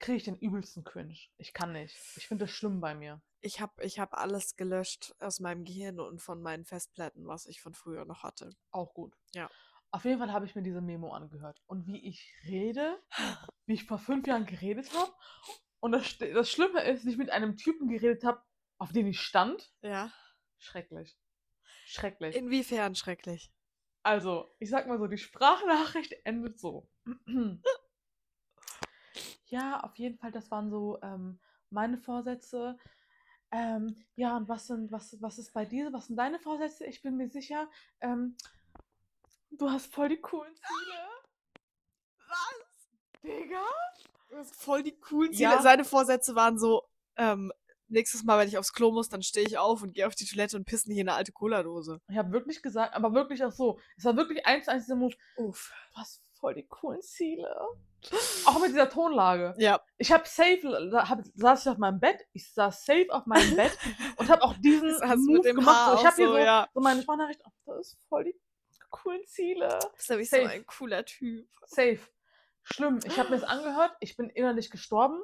kriege 0.00 0.16
ich 0.16 0.24
den 0.24 0.36
übelsten 0.36 0.84
Cringe. 0.84 1.16
Ich 1.36 1.52
kann 1.52 1.72
nicht. 1.72 1.96
Ich 2.16 2.26
finde 2.26 2.44
das 2.44 2.52
schlimm 2.52 2.80
bei 2.80 2.94
mir. 2.94 3.20
Ich 3.40 3.60
habe 3.60 3.84
ich 3.84 3.98
hab 3.98 4.14
alles 4.14 4.56
gelöscht 4.56 5.14
aus 5.20 5.40
meinem 5.40 5.64
Gehirn 5.64 6.00
und 6.00 6.20
von 6.20 6.42
meinen 6.42 6.64
Festplatten, 6.64 7.26
was 7.26 7.46
ich 7.46 7.60
von 7.60 7.74
früher 7.74 8.04
noch 8.04 8.22
hatte. 8.22 8.50
Auch 8.70 8.94
gut. 8.94 9.14
Ja. 9.34 9.48
Auf 9.90 10.04
jeden 10.04 10.18
Fall 10.18 10.32
habe 10.32 10.44
ich 10.44 10.54
mir 10.54 10.62
diese 10.62 10.80
Memo 10.80 11.12
angehört. 11.12 11.62
Und 11.66 11.86
wie 11.86 12.06
ich 12.06 12.34
rede, 12.44 13.00
wie 13.66 13.74
ich 13.74 13.84
vor 13.84 13.98
fünf 13.98 14.26
Jahren 14.26 14.46
geredet 14.46 14.92
habe. 14.94 15.12
Und 15.80 15.92
das, 15.92 16.18
das 16.18 16.50
Schlimme 16.50 16.82
ist, 16.82 17.04
wie 17.04 17.10
ich 17.10 17.16
mit 17.16 17.30
einem 17.30 17.56
Typen 17.56 17.88
geredet 17.88 18.24
habe, 18.24 18.42
auf 18.78 18.92
den 18.92 19.06
ich 19.06 19.20
stand. 19.20 19.72
Ja. 19.82 20.12
Schrecklich. 20.58 21.16
Schrecklich. 21.86 22.36
Inwiefern 22.36 22.94
schrecklich? 22.94 23.50
Also, 24.02 24.48
ich 24.58 24.70
sag 24.70 24.86
mal 24.86 24.98
so, 24.98 25.06
die 25.06 25.18
Sprachnachricht 25.18 26.14
endet 26.24 26.58
so. 26.58 26.88
ja, 29.46 29.80
auf 29.80 29.96
jeden 29.96 30.18
Fall, 30.18 30.32
das 30.32 30.50
waren 30.50 30.70
so 30.70 30.98
ähm, 31.02 31.40
meine 31.70 31.98
Vorsätze. 31.98 32.78
Ähm, 33.50 34.04
ja, 34.14 34.36
und 34.36 34.48
was 34.48 34.66
sind, 34.66 34.92
was, 34.92 35.16
was 35.22 35.38
ist 35.38 35.52
bei 35.52 35.64
dir? 35.64 35.92
Was 35.92 36.08
sind 36.08 36.16
deine 36.16 36.38
Vorsätze? 36.38 36.84
Ich 36.84 37.00
bin 37.02 37.16
mir 37.16 37.30
sicher, 37.30 37.70
ähm, 38.00 38.36
du 39.50 39.70
hast 39.70 39.92
voll 39.92 40.10
die 40.10 40.20
coolen 40.20 40.54
Ziele. 40.54 41.08
Was? 42.28 42.90
Digga? 43.22 43.64
Du 44.28 44.36
hast 44.36 44.54
voll 44.54 44.82
die 44.82 44.98
coolen 44.98 45.32
Ziele. 45.32 45.50
Ja. 45.50 45.62
Seine 45.62 45.84
Vorsätze 45.84 46.34
waren 46.34 46.58
so, 46.58 46.86
ähm, 47.16 47.50
nächstes 47.88 48.24
Mal, 48.24 48.38
wenn 48.38 48.48
ich 48.48 48.58
aufs 48.58 48.72
Klo 48.72 48.92
muss, 48.92 49.08
dann 49.08 49.22
stehe 49.22 49.46
ich 49.46 49.58
auf 49.58 49.82
und 49.82 49.94
gehe 49.94 50.06
auf 50.06 50.14
die 50.14 50.26
Toilette 50.26 50.56
und 50.56 50.64
pisse 50.64 50.88
nicht 50.88 50.98
in 50.98 51.08
eine 51.08 51.16
alte 51.16 51.32
Cola-Dose. 51.32 52.00
Ich 52.08 52.16
habe 52.16 52.32
wirklich 52.32 52.62
gesagt, 52.62 52.94
aber 52.94 53.14
wirklich 53.14 53.44
auch 53.44 53.52
so. 53.52 53.78
Es 53.96 54.04
war 54.04 54.16
wirklich 54.16 54.46
eins 54.46 54.66
zu 54.66 54.72
eins 54.72 54.84
dieser 54.84 54.96
Move. 54.96 55.14
Uff. 55.36 55.72
Hast 55.94 56.22
voll 56.38 56.54
die 56.54 56.66
coolen 56.66 57.02
Ziele. 57.02 57.54
Auch 58.46 58.60
mit 58.60 58.70
dieser 58.70 58.88
Tonlage. 58.88 59.54
Ja. 59.58 59.80
Ich 59.96 60.12
habe 60.12 60.22
safe, 60.26 60.88
da 60.92 61.08
hab, 61.08 61.20
saß 61.34 61.62
ich 61.62 61.68
auf 61.68 61.78
meinem 61.78 61.98
Bett, 61.98 62.24
ich 62.32 62.52
saß 62.52 62.84
safe 62.84 63.06
auf 63.10 63.26
meinem 63.26 63.56
Bett 63.56 63.76
und 64.16 64.28
habe 64.30 64.42
auch 64.42 64.54
diesen 64.58 64.90
Move 65.26 65.40
gemacht. 65.40 65.66
Haar 65.66 65.96
So, 65.96 66.00
ich 66.00 66.06
habe 66.06 66.16
hier 66.16 66.26
so, 66.26 66.32
so, 66.32 66.38
ja. 66.38 66.68
so 66.72 66.80
meine 66.80 67.02
Sprachnachricht, 67.02 67.40
oh, 67.44 67.50
das 67.66 67.88
ist 67.88 67.98
voll 68.08 68.24
die 68.24 68.40
coolen 68.90 69.26
Ziele. 69.26 69.68
Das 69.68 69.90
ist 69.98 70.10
nämlich 70.10 70.30
so 70.30 70.36
ein 70.36 70.66
cooler 70.66 71.04
Typ. 71.04 71.48
Safe. 71.66 71.98
Schlimm. 72.62 73.00
Ich 73.04 73.18
habe 73.18 73.30
mir 73.30 73.40
das 73.40 73.48
angehört, 73.48 73.96
ich 74.00 74.16
bin 74.16 74.30
innerlich 74.30 74.70
gestorben 74.70 75.20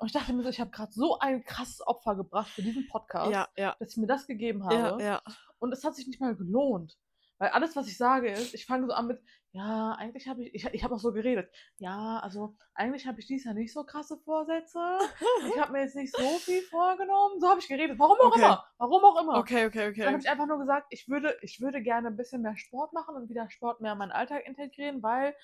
und 0.00 0.06
ich 0.06 0.12
dachte 0.12 0.32
mir 0.32 0.42
so, 0.42 0.48
ich 0.48 0.60
habe 0.60 0.70
gerade 0.70 0.92
so 0.92 1.18
ein 1.18 1.44
krasses 1.44 1.86
Opfer 1.86 2.16
gebracht 2.16 2.50
für 2.50 2.62
diesen 2.62 2.86
Podcast, 2.88 3.30
Ja, 3.32 3.48
ja. 3.56 3.76
dass 3.78 3.90
ich 3.90 3.96
mir 3.96 4.06
das 4.06 4.26
gegeben 4.26 4.64
habe. 4.64 5.02
Ja. 5.02 5.22
Und 5.58 5.72
es 5.72 5.84
hat 5.84 5.94
sich 5.94 6.06
nicht 6.06 6.20
mal 6.20 6.34
gelohnt. 6.36 6.96
Weil 7.38 7.50
alles, 7.50 7.76
was 7.76 7.86
ich 7.86 7.98
sage, 7.98 8.30
ist, 8.30 8.54
ich 8.54 8.64
fange 8.64 8.86
so 8.86 8.94
an 8.94 9.08
mit, 9.08 9.20
ja, 9.52 9.92
eigentlich 9.92 10.26
habe 10.26 10.42
ich, 10.42 10.54
ich, 10.54 10.64
ich 10.72 10.84
habe 10.84 10.94
auch 10.94 10.98
so 10.98 11.12
geredet. 11.12 11.50
Ja, 11.76 12.18
also 12.20 12.56
eigentlich 12.74 13.06
habe 13.06 13.20
ich 13.20 13.26
dieses 13.26 13.44
Jahr 13.44 13.54
nicht 13.54 13.74
so 13.74 13.84
krasse 13.84 14.16
Vorsätze. 14.24 14.78
Ich 15.54 15.60
habe 15.60 15.72
mir 15.72 15.82
jetzt 15.82 15.96
nicht 15.96 16.14
so 16.16 16.22
viel 16.38 16.62
vorgenommen. 16.62 17.38
So 17.40 17.48
habe 17.48 17.60
ich 17.60 17.68
geredet. 17.68 17.98
Warum 17.98 18.18
auch 18.20 18.28
Okay. 18.28 18.38
immer. 18.40 18.64
Warum 18.78 19.04
auch 19.04 19.20
immer. 19.22 19.38
Okay, 19.38 19.66
okay, 19.66 19.92
Dann 19.94 20.06
habe 20.06 20.16
okay. 20.16 20.24
ich 20.24 20.30
einfach 20.30 20.46
nur 20.46 20.58
gesagt, 20.58 20.86
ich 20.90 21.08
würde, 21.08 21.36
ich 21.42 21.60
würde 21.60 21.82
gerne 21.82 22.08
ein 22.08 22.16
bisschen 22.16 22.40
mehr 22.42 22.56
Sport 22.56 22.92
machen 22.94 23.16
und 23.16 23.28
wieder 23.28 23.50
Sport 23.50 23.80
mehr 23.82 23.92
in 23.92 23.98
meinen 23.98 24.12
Alltag 24.12 24.46
integrieren, 24.46 25.02
weil 25.02 25.34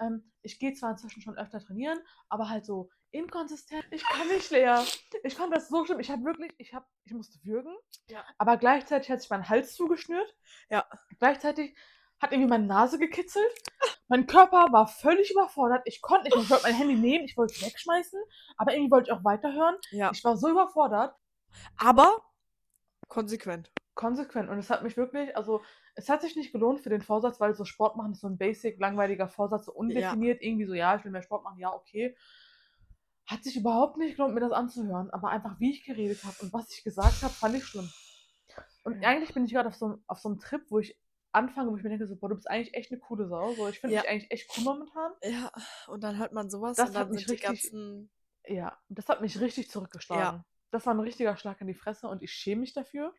ähm, 0.00 0.32
ich 0.42 0.58
gehe 0.58 0.74
zwar 0.74 0.90
inzwischen 0.92 1.22
schon 1.22 1.38
öfter 1.38 1.60
trainieren, 1.60 1.98
aber 2.28 2.48
halt 2.48 2.66
so 2.66 2.90
inkonsistent. 3.10 3.84
Ich 3.90 4.04
kann 4.04 4.28
nicht 4.28 4.50
leer. 4.50 4.84
Ich 5.24 5.34
fand 5.34 5.54
das 5.54 5.68
so 5.68 5.84
schlimm. 5.84 6.00
Ich 6.00 6.10
habe 6.10 6.24
wirklich, 6.24 6.52
ich 6.58 6.74
habe, 6.74 6.86
ich 7.04 7.12
musste 7.12 7.38
würgen, 7.44 7.74
Ja. 8.08 8.24
aber 8.38 8.56
gleichzeitig 8.56 9.10
hat 9.10 9.20
sich 9.20 9.30
mein 9.30 9.48
Hals 9.48 9.74
zugeschnürt. 9.74 10.34
Ja. 10.70 10.86
Gleichzeitig 11.18 11.76
hat 12.20 12.32
irgendwie 12.32 12.48
meine 12.50 12.66
Nase 12.66 12.98
gekitzelt. 12.98 13.52
Mein 14.08 14.26
Körper 14.26 14.68
war 14.72 14.86
völlig 14.88 15.30
überfordert. 15.30 15.82
Ich 15.84 16.00
konnte 16.00 16.24
nicht. 16.28 16.36
Ich 16.36 16.50
wollte 16.50 16.62
mein 16.64 16.74
Handy 16.74 16.94
nehmen, 16.94 17.24
ich 17.24 17.36
wollte 17.36 17.54
es 17.54 17.64
wegschmeißen, 17.64 18.20
aber 18.56 18.72
irgendwie 18.72 18.90
wollte 18.90 19.10
ich 19.10 19.16
auch 19.16 19.24
weiterhören. 19.24 19.76
Ja. 19.90 20.10
Ich 20.12 20.24
war 20.24 20.36
so 20.36 20.48
überfordert 20.48 21.14
Aber 21.78 22.22
konsequent. 23.08 23.70
konsequent 23.94 24.48
und 24.50 24.58
es 24.58 24.70
hat 24.70 24.82
mich 24.82 24.96
wirklich, 24.96 25.36
also 25.36 25.62
es 25.94 26.08
hat 26.08 26.22
sich 26.22 26.36
nicht 26.36 26.52
gelohnt 26.52 26.80
für 26.80 26.90
den 26.90 27.02
Vorsatz, 27.02 27.40
weil 27.40 27.54
so 27.54 27.64
Sport 27.64 27.96
machen 27.96 28.12
ist 28.12 28.20
so 28.20 28.28
ein 28.28 28.38
basic, 28.38 28.78
langweiliger 28.78 29.28
Vorsatz, 29.28 29.66
so 29.66 29.72
undefiniert, 29.72 30.42
irgendwie 30.42 30.66
so, 30.66 30.74
ja, 30.74 30.96
ich 30.96 31.04
will 31.04 31.12
mehr 31.12 31.22
Sport 31.22 31.44
machen, 31.44 31.58
ja, 31.58 31.72
okay. 31.72 32.16
Hat 33.26 33.42
sich 33.44 33.56
überhaupt 33.56 33.96
nicht 33.96 34.16
gelohnt, 34.16 34.34
mir 34.34 34.40
das 34.40 34.52
anzuhören, 34.52 35.10
aber 35.10 35.30
einfach 35.30 35.58
wie 35.58 35.70
ich 35.72 35.84
geredet 35.84 36.22
habe 36.24 36.36
und 36.42 36.52
was 36.52 36.70
ich 36.70 36.84
gesagt 36.84 37.22
habe, 37.22 37.32
fand 37.32 37.56
ich 37.56 37.64
schlimm. 37.64 37.90
Und 38.84 39.02
Ja. 39.02 39.08
eigentlich 39.08 39.34
bin 39.34 39.44
ich 39.44 39.52
gerade 39.52 39.68
auf 39.68 39.74
so, 39.74 39.86
einem- 39.86 40.04
auf 40.06 40.18
so 40.20 40.28
einem 40.28 40.38
Trip, 40.38 40.62
wo 40.70 40.78
ich 40.78 40.96
anfange, 41.32 41.70
wo 41.70 41.76
ich 41.76 41.82
mir 41.82 41.90
denke, 41.90 42.06
so, 42.06 42.16
boah, 42.16 42.28
du 42.28 42.36
bist 42.36 42.48
eigentlich 42.48 42.74
echt 42.74 42.90
eine 42.92 43.00
coole 43.00 43.26
Sau, 43.28 43.52
so, 43.54 43.68
ich 43.68 43.80
finde 43.80 43.96
Ja. 43.96 44.02
dich 44.02 44.10
eigentlich 44.10 44.30
echt 44.30 44.48
cool 44.56 44.64
momentan. 44.64 45.12
Ja, 45.24 45.50
und 45.88 46.02
dann 46.04 46.16
hört 46.18 46.32
man 46.32 46.48
sowas 46.50 46.76
Das 46.76 46.90
und 46.90 46.96
hat 46.96 47.10
mich 47.10 47.28
richtig- 47.28 47.42
ganzen. 47.42 48.10
Ja, 48.46 48.78
das 48.88 49.08
hat 49.08 49.20
mich 49.20 49.40
richtig 49.40 49.70
zurückgeschlagen. 49.70 50.44
Das 50.70 50.86
war 50.86 50.94
ein 50.94 51.00
richtiger 51.00 51.36
Schlag 51.36 51.60
in 51.60 51.66
die 51.66 51.74
Fresse 51.74 52.06
und 52.08 52.22
ich 52.22 52.32
schäme 52.32 52.60
mich 52.60 52.72
dafür. 52.74 53.12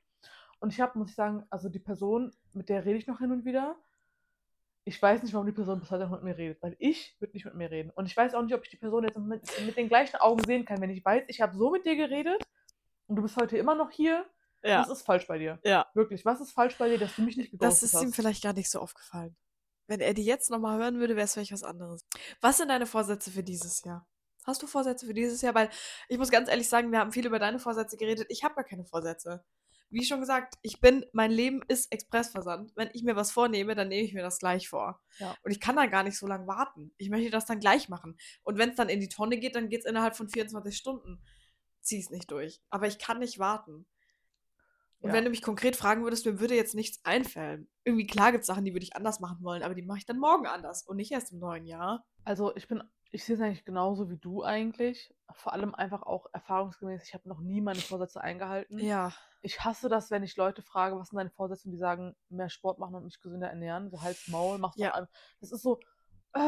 Und 0.60 0.72
ich 0.74 0.80
habe, 0.82 0.98
muss 0.98 1.10
ich 1.10 1.16
sagen, 1.16 1.46
also 1.50 1.70
die 1.70 1.80
Person, 1.80 2.34
mit 2.54 2.70
der 2.70 2.86
rede 2.86 2.98
ich 2.98 3.08
noch 3.08 3.20
hin 3.20 3.32
und 3.32 3.44
wieder. 3.46 3.76
Ich 4.88 5.02
weiß 5.02 5.22
nicht, 5.22 5.34
warum 5.34 5.46
die 5.46 5.52
Person 5.52 5.82
bis 5.82 5.92
heute 5.92 6.04
noch 6.04 6.12
mit 6.12 6.24
mir 6.24 6.38
redet, 6.38 6.64
weil 6.64 6.78
ich 6.80 7.18
würde 7.20 7.34
nicht 7.34 7.44
mit 7.44 7.56
mir 7.56 7.70
reden. 7.70 7.90
Und 7.90 8.06
ich 8.06 8.16
weiß 8.16 8.34
auch 8.34 8.42
nicht, 8.42 8.54
ob 8.54 8.64
ich 8.64 8.70
die 8.70 8.78
Person 8.78 9.04
jetzt 9.04 9.18
mit, 9.18 9.42
mit 9.66 9.76
den 9.76 9.90
gleichen 9.90 10.16
Augen 10.16 10.42
sehen 10.46 10.64
kann, 10.64 10.80
wenn 10.80 10.90
ich 10.90 11.04
weiß, 11.04 11.26
ich 11.28 11.42
habe 11.42 11.58
so 11.58 11.72
mit 11.72 11.86
dir 11.86 11.98
geredet 11.98 12.42
und 13.08 13.18
du 13.18 13.22
bist 13.22 13.36
heute 13.36 13.58
immer 13.58 13.76
noch 13.76 13.92
hier. 13.92 14.26
Ja. 14.64 14.80
Was 14.82 14.90
ist 14.90 15.06
falsch 15.06 15.28
bei 15.28 15.38
dir? 15.40 15.60
Ja. 15.66 15.88
Wirklich, 15.94 16.24
was 16.24 16.40
ist 16.40 16.52
falsch 16.52 16.78
bei 16.78 16.88
dir, 16.88 16.98
dass 16.98 17.16
du 17.18 17.22
mich 17.22 17.36
nicht 17.36 17.52
Das 17.52 17.60
geghostet 17.60 17.84
ist 17.90 17.96
hast? 17.96 18.04
ihm 18.04 18.14
vielleicht 18.14 18.44
gar 18.44 18.54
nicht 18.54 18.70
so 18.72 18.80
aufgefallen. 18.80 19.36
Wenn 19.88 20.00
er 20.00 20.14
die 20.14 20.24
jetzt 20.24 20.50
nochmal 20.50 20.80
hören 20.80 21.00
würde, 21.00 21.18
wäre 21.18 21.26
es 21.26 21.34
vielleicht 21.34 21.52
was 21.52 21.64
anderes. 21.64 22.06
Was 22.40 22.58
sind 22.58 22.70
deine 22.70 22.86
Vorsätze 22.86 23.30
für 23.30 23.44
dieses 23.44 23.84
Jahr? 23.84 24.08
Hast 24.46 24.64
du 24.64 24.68
Vorsätze 24.68 25.06
für 25.06 25.14
dieses 25.14 25.42
Jahr? 25.42 25.54
Weil 25.54 25.70
ich 26.08 26.18
muss 26.18 26.32
ganz 26.32 26.48
ehrlich 26.50 26.70
sagen, 26.70 26.94
wir 26.94 27.00
haben 27.00 27.12
viel 27.12 27.26
über 27.26 27.40
deine 27.40 27.60
Vorsätze 27.60 27.98
geredet. 27.98 28.28
Ich 28.30 28.46
habe 28.46 28.56
gar 28.56 28.64
keine 28.64 28.86
Vorsätze. 28.86 29.44
Wie 29.90 30.04
schon 30.04 30.20
gesagt, 30.20 30.56
ich 30.64 30.82
bin, 30.82 31.06
mein 31.14 31.32
Leben 31.32 31.62
ist 31.70 31.92
Expressversand. 31.94 32.74
Wenn 32.76 32.90
ich 32.94 33.04
mir 33.04 33.16
was 33.16 33.32
vornehme, 33.32 33.74
dann 33.74 33.88
nehme 33.88 34.06
ich 34.06 34.14
mir 34.14 34.22
das 34.22 34.40
gleich 34.40 34.68
vor. 34.68 35.02
Ja. 35.20 35.36
Und 35.44 35.52
ich 35.52 35.60
kann 35.62 35.78
dann 35.78 35.90
gar 35.90 36.04
nicht 36.04 36.18
so 36.18 36.28
lange 36.28 36.46
warten. 36.48 36.94
Ich 36.98 37.10
möchte 37.10 37.30
das 37.30 37.46
dann 37.46 37.60
gleich 37.60 37.88
machen. 37.88 38.18
Und 38.44 38.58
wenn 38.58 38.72
es 38.72 38.76
dann 38.76 38.90
in 38.90 39.00
die 39.00 39.08
Tonne 39.10 39.38
geht, 39.38 39.56
dann 39.56 39.70
geht 39.70 39.82
es 39.82 39.86
innerhalb 39.86 40.16
von 40.18 40.28
24 40.28 40.76
Stunden. 40.76 41.24
Zieh 41.82 42.00
es 42.00 42.10
nicht 42.10 42.30
durch. 42.32 42.62
Aber 42.70 42.88
ich 42.88 43.00
kann 43.00 43.20
nicht 43.20 43.40
warten. 43.40 43.86
Und 45.00 45.10
Ja. 45.10 45.14
wenn 45.16 45.24
du 45.26 45.30
mich 45.30 45.42
konkret 45.42 45.76
fragen 45.76 46.04
würdest, 46.04 46.26
mir 46.26 46.40
würde 46.40 46.56
jetzt 46.56 46.76
nichts 46.76 47.00
einfallen. 47.06 47.70
Irgendwie 47.84 48.08
klar 48.08 48.32
gibt 48.32 48.42
es 48.42 48.48
Sachen, 48.48 48.66
die 48.66 48.74
würde 48.74 48.84
ich 48.84 48.96
anders 48.96 49.20
machen 49.20 49.44
wollen, 49.44 49.64
aber 49.64 49.76
die 49.76 49.84
mache 49.84 50.00
ich 50.00 50.06
dann 50.06 50.18
morgen 50.20 50.48
anders 50.48 50.84
und 50.84 50.98
nicht 50.98 51.12
erst 51.12 51.32
im 51.32 51.40
neuen 51.40 51.66
Jahr. 51.66 52.06
Also 52.26 52.54
ich 52.56 52.68
bin, 52.68 52.84
ich 53.12 53.24
sehe 53.24 53.36
es 53.36 53.42
eigentlich 53.42 53.64
genauso 53.64 54.10
wie 54.10 54.18
du 54.18 54.44
eigentlich. 54.44 55.14
Vor 55.34 55.54
allem 55.54 55.76
einfach 55.76 56.02
auch 56.02 56.26
erfahrungsgemäß, 56.34 57.04
ich 57.04 57.14
habe 57.14 57.30
noch 57.30 57.40
nie 57.42 57.62
meine 57.62 57.80
Vorsätze 57.80 58.20
eingehalten. 58.22 58.80
Ja. 58.80 59.14
Ich 59.48 59.64
hasse 59.64 59.88
das, 59.88 60.12
wenn 60.12 60.24
ich 60.24 60.36
Leute 60.36 60.62
frage, 60.62 61.00
was 61.00 61.08
sind 61.08 61.16
deine 61.18 61.30
Vorsätze 61.30 61.70
und 61.70 61.72
die 61.72 61.78
sagen, 61.78 62.18
mehr 62.28 62.50
Sport 62.50 62.80
machen 62.80 62.96
und 62.96 63.06
mich 63.06 63.22
gesünder 63.22 63.48
ernähren. 63.48 63.90
So 63.90 64.02
Hals, 64.02 64.28
Maul, 64.28 64.58
machst 64.58 64.78
Ja. 64.78 64.92
doch. 65.00 65.08
Das 65.40 65.54
ist 65.54 65.62
so, 65.62 65.80
äh, 66.34 66.40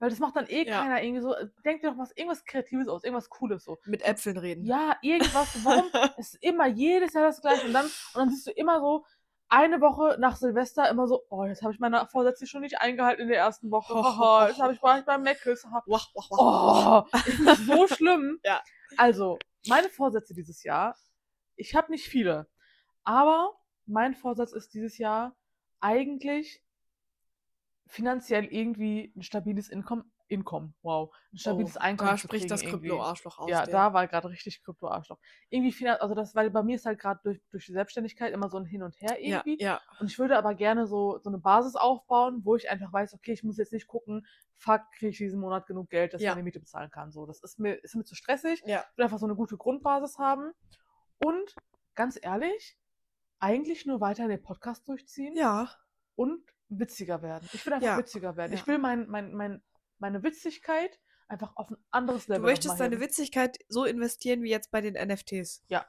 weil 0.00 0.10
das 0.10 0.18
macht 0.18 0.34
dann 0.34 0.48
eh 0.48 0.66
Ja. 0.66 0.80
keiner 0.80 1.00
irgendwie 1.04 1.22
so. 1.22 1.34
äh, 1.36 1.46
Denk 1.64 1.82
dir 1.82 1.92
doch 1.92 1.98
was, 1.98 2.10
irgendwas 2.16 2.44
Kreatives 2.44 2.88
aus, 2.88 3.04
irgendwas 3.04 3.30
Cooles 3.30 3.62
so. 3.62 3.78
Mit 3.86 4.02
Äpfeln 4.02 4.36
reden. 4.38 4.64
Ja, 4.64 4.96
irgendwas. 5.02 5.64
Warum? 5.64 5.84
es 6.18 6.34
ist 6.34 6.42
immer 6.42 6.66
jedes 6.66 7.12
Jahr 7.12 7.26
das 7.26 7.40
gleiche. 7.40 7.64
Und 7.64 7.74
dann, 7.74 7.84
und 7.86 7.92
dann 8.16 8.30
siehst 8.30 8.48
du 8.48 8.50
immer 8.50 8.80
so, 8.80 9.04
eine 9.48 9.80
Woche 9.80 10.16
nach 10.18 10.34
Silvester 10.34 10.88
immer 10.88 11.06
so, 11.06 11.22
oh, 11.28 11.44
jetzt 11.44 11.62
habe 11.62 11.72
ich 11.72 11.78
meine 11.78 12.04
Vorsätze 12.08 12.48
schon 12.48 12.62
nicht 12.62 12.80
eingehalten 12.80 13.22
in 13.22 13.28
der 13.28 13.38
ersten 13.38 13.70
Woche. 13.70 13.94
Haha, 13.94 14.48
jetzt 14.48 14.60
habe 14.60 14.72
ich, 14.72 14.78
ich 14.78 15.04
beim 15.04 15.24
wach. 15.24 16.08
Oh, 16.30 17.04
finde 17.22 17.54
so 17.54 17.86
schlimm. 17.86 18.40
Ja. 18.44 18.60
Also, 18.96 19.38
meine 19.68 19.88
Vorsätze 19.90 20.34
dieses 20.34 20.64
Jahr, 20.64 20.96
ich 21.56 21.74
habe 21.74 21.90
nicht 21.92 22.06
viele, 22.08 22.48
aber 23.04 23.52
mein 23.86 24.14
Vorsatz 24.14 24.52
ist 24.52 24.74
dieses 24.74 24.98
Jahr 24.98 25.36
eigentlich 25.80 26.62
finanziell 27.86 28.44
irgendwie 28.46 29.12
ein 29.16 29.22
stabiles 29.22 29.68
Income, 29.68 30.04
Income, 30.28 30.72
wow, 30.82 31.14
ein 31.32 31.36
stabiles 31.36 31.76
Oh, 31.76 31.80
Einkommen 31.80 32.10
Da 32.12 32.16
spricht 32.16 32.50
das. 32.50 32.62
Krypto-Arschloch 32.62 33.38
aus. 33.38 33.50
Ja, 33.50 33.66
dir. 33.66 33.72
da 33.72 33.92
war 33.92 34.06
gerade 34.08 34.30
richtig 34.30 34.62
Krypto-Arschloch. 34.62 35.18
Irgendwie 35.50 35.72
finan 35.72 35.96
also 36.00 36.14
das, 36.14 36.34
weil 36.34 36.48
bei 36.50 36.62
mir 36.62 36.76
ist 36.76 36.86
halt 36.86 36.98
gerade 36.98 37.20
durch, 37.22 37.42
durch 37.50 37.66
die 37.66 37.72
Selbstständigkeit 37.72 38.32
immer 38.32 38.48
so 38.48 38.56
ein 38.56 38.64
Hin 38.64 38.82
und 38.82 38.98
Her 38.98 39.18
Ja, 39.20 39.40
irgendwie. 39.44 39.62
ja. 39.62 39.80
Und 40.00 40.06
ich 40.10 40.18
würde 40.18 40.38
aber 40.38 40.54
gerne 40.54 40.86
so, 40.86 41.18
so 41.18 41.28
eine 41.28 41.36
Basis 41.38 41.76
aufbauen, 41.76 42.40
wo 42.44 42.56
ich 42.56 42.70
einfach 42.70 42.90
weiß, 42.90 43.12
okay, 43.12 43.32
ich 43.32 43.42
muss 43.44 43.58
jetzt 43.58 43.74
nicht 43.74 43.86
gucken, 43.88 44.26
fuck, 44.56 44.80
kriege 44.96 45.10
ich 45.10 45.18
diesen 45.18 45.38
Monat 45.40 45.66
genug 45.66 45.90
Geld, 45.90 46.14
dass 46.14 46.22
Ja. 46.22 46.30
ich 46.30 46.36
meine 46.36 46.44
Miete 46.44 46.60
bezahlen 46.60 46.90
kann. 46.90 47.10
So, 47.12 47.26
das 47.26 47.42
ist 47.42 47.58
mir, 47.58 47.74
ist 47.74 47.94
mir 47.94 48.04
zu 48.04 48.14
stressig. 48.14 48.62
Ja. 48.64 48.86
Ich 48.90 48.96
will 48.96 49.04
einfach 49.04 49.18
so 49.18 49.26
eine 49.26 49.34
gute 49.34 49.58
Grundbasis 49.58 50.16
haben. 50.18 50.52
Und 51.24 51.54
ganz 51.94 52.18
ehrlich, 52.20 52.78
eigentlich 53.38 53.86
nur 53.86 54.00
weiter 54.00 54.28
den 54.28 54.42
Podcast 54.42 54.86
durchziehen 54.88 55.36
Ja. 55.36 55.70
und 56.14 56.42
witziger 56.68 57.22
werden. 57.22 57.48
Ich 57.52 57.64
will 57.66 57.72
einfach 57.74 57.86
Ja. 57.86 57.98
witziger 57.98 58.36
werden. 58.36 58.52
Ja. 58.52 58.58
Ich 58.58 58.66
will 58.66 58.78
mein, 58.78 59.08
mein, 59.08 59.32
mein, 59.34 59.62
meine 59.98 60.22
Witzigkeit 60.22 60.98
einfach 61.28 61.56
auf 61.56 61.70
ein 61.70 61.76
anderes 61.90 62.26
Du 62.26 62.32
Level 62.32 62.42
noch 62.42 62.48
möchtest 62.50 62.78
deine. 62.80 63.00
Witzigkeit 63.00 63.58
so 63.68 63.84
investieren 63.84 64.42
wie 64.42 64.50
jetzt 64.50 64.70
bei 64.70 64.80
den 64.80 64.94
NFTs. 64.94 65.62
Ja. 65.68 65.86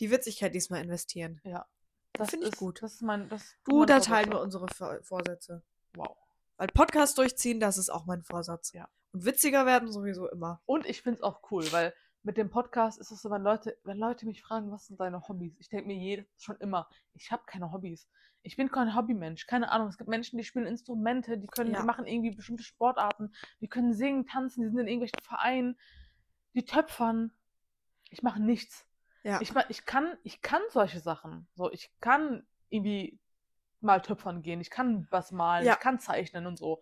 Die 0.00 0.10
Witzigkeit 0.10 0.54
diesmal 0.54 0.82
investieren. 0.82 1.40
Ja. 1.44 1.66
Das 2.14 2.30
finde 2.30 2.46
ich 2.46 2.52
ist, 2.54 2.58
gut. 2.58 2.82
Das 2.82 2.94
ist 2.94 3.02
mein, 3.02 3.28
das 3.28 3.56
Du, 3.64 3.84
da 3.84 4.00
teilen 4.00 4.30
wir 4.30 4.40
unsere 4.40 4.68
Vor 4.68 4.98
Vorsätze. 5.02 5.62
Wow. 5.94 6.16
Weil 6.56 6.68
Podcast 6.68 7.16
durchziehen, 7.18 7.58
das 7.60 7.78
ist 7.78 7.90
auch 7.90 8.04
mein 8.06 8.22
Vorsatz. 8.22 8.72
Ja. 8.72 8.88
Und 9.12 9.24
witziger 9.24 9.66
werden 9.66 9.90
sowieso 9.90 10.28
immer. 10.30 10.60
Und 10.66 10.86
ich 10.86 11.02
finde 11.02 11.18
es 11.18 11.22
auch 11.22 11.40
cool, 11.50 11.70
weil 11.72 11.94
mit 12.22 12.36
dem 12.36 12.50
Podcast 12.50 13.00
ist 13.00 13.10
es 13.10 13.20
so, 13.22 13.30
wenn 13.30 13.42
Leute, 13.42 13.76
wenn 13.84 13.98
Leute 13.98 14.26
mich 14.26 14.42
fragen, 14.42 14.70
was 14.70 14.86
sind 14.86 15.00
deine 15.00 15.26
Hobbys? 15.28 15.56
Ich 15.58 15.68
denke 15.68 15.86
mir 15.86 15.96
jedes, 15.96 16.26
schon 16.38 16.56
immer, 16.58 16.88
ich 17.14 17.32
habe 17.32 17.42
keine 17.46 17.72
Hobbys. 17.72 18.08
Ich 18.44 18.56
bin 18.56 18.70
kein 18.70 18.94
Hobbymensch. 18.96 19.46
Keine 19.46 19.70
Ahnung. 19.70 19.88
Es 19.88 19.98
gibt 19.98 20.10
Menschen, 20.10 20.36
die 20.36 20.44
spielen 20.44 20.66
Instrumente, 20.66 21.38
die 21.38 21.46
können, 21.46 21.72
Ja. 21.72 21.80
die 21.80 21.86
machen 21.86 22.06
irgendwie 22.06 22.34
bestimmte 22.34 22.64
Sportarten, 22.64 23.32
die 23.60 23.68
können 23.68 23.94
singen, 23.94 24.26
tanzen, 24.26 24.62
die 24.62 24.68
sind 24.68 24.78
in 24.80 24.86
irgendwelchen 24.88 25.22
Vereinen, 25.22 25.78
die 26.54 26.64
töpfern. 26.64 27.32
Ich 28.10 28.22
mache 28.22 28.40
nichts. 28.42 28.84
Ja. 29.22 29.40
Ich, 29.40 29.54
ich 29.68 29.84
kann, 29.86 30.16
ich 30.24 30.42
kann 30.42 30.60
solche 30.70 30.98
Sachen. 31.00 31.46
So, 31.54 31.70
ich 31.70 31.92
kann 32.00 32.44
irgendwie 32.68 33.20
mal 33.80 34.00
töpfern 34.00 34.42
gehen, 34.42 34.60
ich 34.60 34.70
kann 34.70 35.06
was 35.10 35.30
malen, 35.32 35.64
Ja. 35.66 35.74
ich 35.74 35.80
kann 35.80 35.98
zeichnen 36.00 36.46
und 36.46 36.56
so. 36.56 36.80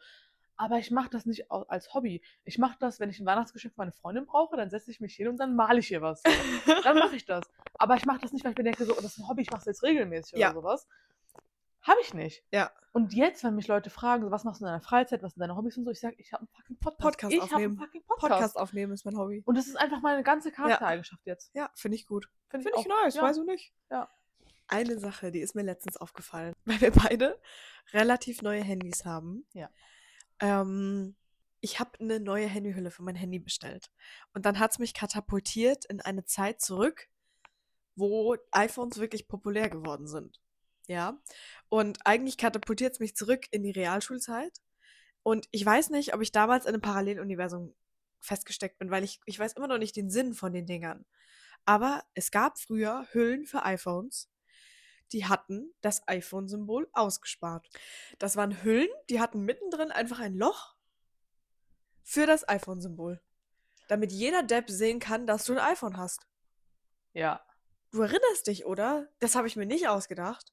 Aber 0.61 0.77
ich 0.79 0.91
mache 0.91 1.09
das 1.09 1.25
nicht 1.25 1.51
als 1.51 1.95
Hobby. 1.95 2.21
Ich 2.45 2.59
mache 2.59 2.77
das, 2.79 3.01
wenn 3.01 3.09
ich 3.09 3.19
ein 3.19 3.25
Weihnachtsgeschenk 3.25 3.73
für 3.73 3.81
meine 3.81 3.93
Freundin 3.93 4.27
brauche, 4.27 4.59
dann 4.59 4.69
setze 4.69 4.91
ich 4.91 5.01
mich 5.01 5.15
hin 5.15 5.29
und 5.29 5.39
dann 5.39 5.57
male 5.57 5.79
ich 5.79 5.91
ihr 5.91 6.03
was. 6.03 6.23
Dann 6.85 6.99
mache 6.99 7.17
ich 7.17 7.25
das. 7.25 7.45
Aber 7.79 7.95
ich 7.97 8.05
mache 8.05 8.21
das 8.21 8.33
nicht, 8.35 8.45
weil 8.45 8.53
ich 8.53 8.59
mir 8.59 8.65
denke, 8.65 8.85
so, 8.85 8.93
oh, 8.93 8.97
das 9.01 9.13
ist 9.17 9.19
ein 9.21 9.27
Hobby, 9.29 9.41
ich 9.41 9.51
mache 9.51 9.61
es 9.61 9.65
jetzt 9.67 9.83
regelmäßig 9.83 10.39
Ja. 10.39 10.51
oder 10.51 10.61
sowas. 10.61 10.87
Habe 11.81 11.99
ich 12.03 12.13
nicht. 12.13 12.45
Ja. 12.53 12.71
Und 12.93 13.15
jetzt, 13.15 13.43
wenn 13.43 13.55
mich 13.55 13.69
Leute 13.69 13.89
fragen, 13.89 14.23
so, 14.23 14.31
was 14.31 14.45
machst 14.45 14.61
du 14.61 14.67
in 14.67 14.67
deiner 14.67 14.83
Freizeit, 14.83 15.23
was 15.23 15.33
sind 15.33 15.41
deine 15.41 15.57
Hobbys 15.57 15.79
und 15.79 15.87
so, 15.87 15.91
ich 15.93 16.01
sage, 16.01 16.17
ich 16.19 16.31
habe 16.35 16.43
einen 16.43 16.49
fucking 16.49 16.77
Podcast. 16.77 17.01
Podcast 17.01 17.33
ich 17.33 17.41
habe 17.41 17.55
einen 17.55 17.55
aufnehmen. 17.65 17.79
fucking 17.79 18.03
Podcast. 18.03 18.31
Podcast 18.31 18.57
aufnehmen 18.59 18.93
ist 18.93 19.05
mein 19.07 19.17
Hobby. 19.17 19.43
Und 19.47 19.57
das 19.57 19.67
ist 19.67 19.77
einfach 19.77 20.03
meine 20.03 20.23
ganze 20.23 20.53
Charaktereigenschaft 20.53 21.25
jetzt. 21.25 21.55
Ja, 21.55 21.71
finde 21.75 21.95
ich 21.97 22.07
gut. 22.07 22.29
Finde 22.51 22.65
Finde 22.65 22.81
ich 22.81 22.87
auch. 22.93 23.03
nice, 23.05 23.15
Ja. 23.15 23.23
weiß 23.23 23.39
ich 23.39 23.45
nicht. 23.47 23.73
Ja. 23.91 24.11
Eine 24.69 24.99
Sache, 24.99 25.31
die 25.31 25.41
ist 25.41 25.55
mir 25.55 25.63
letztens 25.63 25.97
aufgefallen, 25.97 26.53
weil 26.67 26.83
wir 26.83 26.91
beide 26.91 27.41
relativ 27.95 28.43
neue 28.43 28.63
Handys 28.63 29.07
haben. 29.07 29.47
Ja. 29.55 29.71
Ähm, 30.41 31.17
ich 31.61 31.79
habe 31.79 31.99
eine 32.01 32.21
neue 32.21 32.47
Handyhülle 32.47 32.91
für 32.91 33.03
mein 33.03 33.15
Handy 33.15 33.39
bestellt. 33.39 33.91
Und 34.33 34.47
dann 34.47 34.59
hat 34.59 34.73
es 34.73 34.79
mich 34.79 34.95
katapultiert 34.95 35.85
in 35.87 36.01
eine 36.01 36.25
Zeit 36.25 36.61
zurück, 36.61 37.09
wo 37.97 38.37
iPhones 38.51 38.99
wirklich 38.99 39.29
populär 39.29 39.69
geworden 39.69 40.07
sind. 40.07 40.41
Ja. 40.87 41.21
Und 41.69 41.99
eigentlich 42.07 42.39
katapultiert 42.39 42.95
es 42.95 43.01
mich 43.01 43.15
zurück 43.15 43.47
in 43.51 43.63
die 43.63 43.71
Realschulzeit. 43.71 44.61
Und 45.23 45.47
ich 45.51 45.65
weiß 45.65 45.91
nicht, 45.91 46.15
ob 46.15 46.23
ich 46.23 46.33
damals 46.33 46.65
in 46.65 46.71
einem 46.71 46.81
Paralleluniversum 46.81 47.75
festgesteckt 48.21 48.79
bin, 48.79 48.91
weil 48.91 49.05
ich, 49.05 49.21
ich 49.27 49.39
weiß 49.39 49.53
immer 49.55 49.69
noch 49.69 49.79
nicht 49.79 49.97
den 49.97 50.11
Sinn 50.11 50.35
von 50.35 50.53
den 50.53 50.67
Dingern. 50.67 51.05
Aber 51.67 52.03
es 52.15 52.31
gab 52.31 52.59
früher 52.59 53.07
Hüllen 53.13 53.45
für 53.45 53.65
iPhones, 53.65 54.31
die 55.13 55.27
hatten 55.27 55.73
das 55.81 56.07
iPhone-Symbol 56.09 56.89
ausgespart. 56.93 57.69
Das 58.19 58.37
waren 58.37 58.63
Hüllen, 58.63 58.89
die 59.09 59.21
hatten 59.21 59.41
mittendrin 59.45 59.91
einfach 59.91 60.21
ein 60.21 60.35
Loch 60.35 60.75
für 62.03 62.27
das 62.27 62.49
iPhone-Symbol. 62.49 63.21
Damit 63.89 64.13
jeder 64.13 64.43
Depp 64.43 64.71
sehen 64.71 65.01
kann, 65.01 65.27
dass 65.27 65.45
du 65.45 65.53
ein 65.53 65.59
iPhone 65.59 65.97
hast. 65.97 66.27
Ja. 67.13 67.45
Du 67.91 68.03
erinnerst 68.03 68.47
dich, 68.47 68.67
oder? 68.67 69.09
Das 69.19 69.35
habe 69.35 69.49
ich 69.49 69.57
mir 69.57 69.67
nicht 69.67 69.89
ausgedacht. 69.89 70.53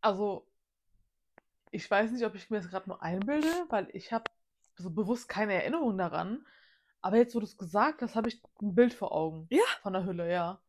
Also, 0.00 0.46
ich 1.70 1.90
weiß 1.90 2.10
nicht, 2.12 2.24
ob 2.24 2.34
ich 2.34 2.48
mir 2.48 2.58
das 2.58 2.70
gerade 2.70 2.88
nur 2.88 3.02
einbilde, 3.02 3.66
weil 3.68 3.88
ich 3.92 4.12
habe 4.12 4.30
so 4.76 4.90
bewusst 4.90 5.28
keine 5.28 5.54
Erinnerung 5.54 5.98
daran. 5.98 6.46
Aber 7.00 7.16
jetzt, 7.16 7.34
wo 7.34 7.40
du 7.40 7.46
es 7.46 7.58
gesagt 7.58 8.00
hast, 8.02 8.16
habe 8.16 8.28
ich 8.28 8.42
ein 8.62 8.74
Bild 8.74 8.94
vor 8.94 9.12
Augen. 9.12 9.46
Ja. 9.50 9.64
Von 9.82 9.92
der 9.92 10.04
Hülle, 10.04 10.30
ja. 10.30 10.60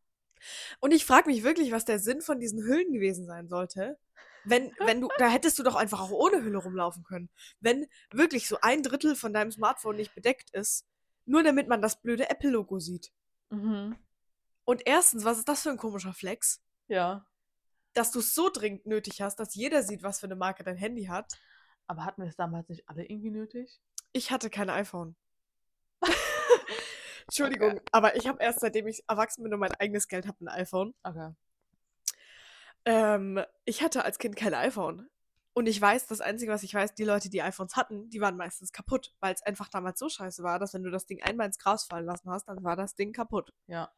Und 0.80 0.92
ich 0.92 1.04
frage 1.04 1.28
mich 1.28 1.42
wirklich, 1.42 1.72
was 1.72 1.84
der 1.84 1.98
Sinn 1.98 2.20
von 2.20 2.40
diesen 2.40 2.62
Hüllen 2.62 2.92
gewesen 2.92 3.26
sein 3.26 3.48
sollte. 3.48 3.98
Wenn, 4.44 4.72
wenn 4.78 5.00
du, 5.00 5.08
da 5.18 5.28
hättest 5.28 5.58
du 5.58 5.62
doch 5.62 5.74
einfach 5.74 6.00
auch 6.00 6.10
ohne 6.10 6.42
Hülle 6.42 6.58
rumlaufen 6.58 7.04
können. 7.04 7.28
Wenn 7.60 7.86
wirklich 8.10 8.48
so 8.48 8.58
ein 8.62 8.82
Drittel 8.82 9.14
von 9.14 9.32
deinem 9.32 9.52
Smartphone 9.52 9.96
nicht 9.96 10.14
bedeckt 10.14 10.50
ist, 10.52 10.86
nur 11.26 11.42
damit 11.42 11.68
man 11.68 11.82
das 11.82 12.00
blöde 12.00 12.30
Apple-Logo 12.30 12.78
sieht. 12.78 13.12
Mhm. 13.50 13.96
Und 14.64 14.82
erstens, 14.86 15.24
was 15.24 15.38
ist 15.38 15.48
das 15.48 15.62
für 15.62 15.70
ein 15.70 15.76
komischer 15.76 16.12
Flex? 16.12 16.62
Ja. 16.88 17.26
Dass 17.92 18.12
du 18.12 18.20
es 18.20 18.34
so 18.34 18.50
dringend 18.50 18.86
nötig 18.86 19.20
hast, 19.20 19.36
dass 19.40 19.54
jeder 19.54 19.82
sieht, 19.82 20.02
was 20.02 20.20
für 20.20 20.26
eine 20.26 20.36
Marke 20.36 20.64
dein 20.64 20.76
Handy 20.76 21.04
hat. 21.04 21.38
Aber 21.86 22.04
hatten 22.04 22.22
wir 22.22 22.28
es 22.28 22.36
damals 22.36 22.68
nicht 22.68 22.88
alle 22.88 23.04
irgendwie 23.04 23.30
nötig? 23.30 23.80
Ich 24.12 24.30
hatte 24.30 24.48
kein 24.48 24.70
iPhone. 24.70 25.16
Entschuldigung, 27.30 27.80
aber 27.92 28.16
ich 28.16 28.26
habe 28.26 28.42
erst 28.42 28.60
seitdem 28.60 28.88
ich 28.88 29.04
erwachsen 29.08 29.44
bin 29.44 29.54
und 29.54 29.60
mein 29.60 29.74
eigenes 29.76 30.08
Geld 30.08 30.26
habe 30.26 30.44
ein 30.44 30.48
iPhone. 30.48 30.94
Okay. 31.04 31.32
Ähm, 32.84 33.40
ich 33.64 33.82
hatte 33.82 34.04
als 34.04 34.18
Kind 34.18 34.34
kein 34.34 34.52
iPhone. 34.52 35.08
Und 35.52 35.66
ich 35.66 35.80
weiß, 35.80 36.06
das 36.06 36.20
Einzige, 36.20 36.50
was 36.50 36.64
ich 36.64 36.74
weiß, 36.74 36.94
die 36.94 37.04
Leute, 37.04 37.28
die 37.28 37.42
iPhones 37.42 37.76
hatten, 37.76 38.10
die 38.10 38.20
waren 38.20 38.36
meistens 38.36 38.72
kaputt, 38.72 39.14
weil 39.20 39.34
es 39.34 39.42
einfach 39.42 39.68
damals 39.68 39.98
so 39.98 40.08
scheiße 40.08 40.42
war, 40.42 40.58
dass 40.58 40.74
wenn 40.74 40.82
du 40.82 40.90
das 40.90 41.06
Ding 41.06 41.22
einmal 41.22 41.46
ins 41.46 41.58
Gras 41.58 41.84
fallen 41.84 42.06
lassen 42.06 42.30
hast, 42.30 42.48
dann 42.48 42.64
war 42.64 42.76
das 42.76 42.94
Ding 42.94 43.12
kaputt. 43.12 43.52
Ja. 43.66 43.92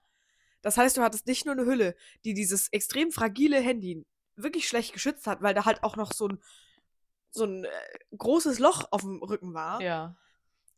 Das 0.60 0.76
heißt, 0.76 0.96
du 0.96 1.02
hattest 1.02 1.26
nicht 1.26 1.46
nur 1.46 1.54
eine 1.54 1.64
Hülle, 1.66 1.94
die 2.24 2.34
dieses 2.34 2.68
extrem 2.68 3.12
fragile 3.12 3.60
Handy 3.60 4.04
wirklich 4.36 4.68
schlecht 4.68 4.92
geschützt 4.92 5.26
hat, 5.26 5.42
weil 5.42 5.54
da 5.54 5.64
halt 5.64 5.82
auch 5.82 5.96
noch 5.96 6.12
so 6.12 6.28
ein, 6.28 6.42
so 7.30 7.44
ein 7.44 7.64
äh, 7.64 7.70
großes 8.16 8.58
Loch 8.58 8.86
auf 8.90 9.02
dem 9.02 9.22
Rücken 9.22 9.54
war, 9.54 9.80
Ja. 9.80 10.16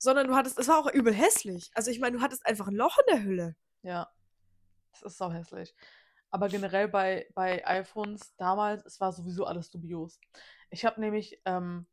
Sondern 0.05 0.29
du 0.29 0.35
hattest, 0.35 0.59
es 0.59 0.69
war 0.69 0.79
auch 0.79 0.93
übel 0.93 1.15
hässlich. 1.15 1.71
Also 1.75 1.91
ich 1.91 1.99
meine, 1.99 2.19
du 2.19 2.23
hattest 2.23 2.47
einfach 2.47 2.69
ein 2.69 2.75
Loch 2.75 2.99
in 2.99 3.15
der 3.17 3.25
Hülle. 3.25 3.57
Ja. 3.83 4.11
Das 4.93 5.03
ist 5.03 5.17
sau 5.17 5.33
hässlich. 5.33 5.75
Aber 6.31 6.49
generell 6.49 6.89
bei, 6.89 7.27
bei 7.35 7.67
iPhones 7.67 8.37
damals, 8.37 8.85
es 8.85 9.01
war 9.01 9.13
sowieso 9.13 9.47
alles 9.47 9.71
dubios. 9.71 10.21
Ich 10.69 10.85
habe 10.85 11.01
nämlich, 11.01 11.41
ähm, 11.47 11.87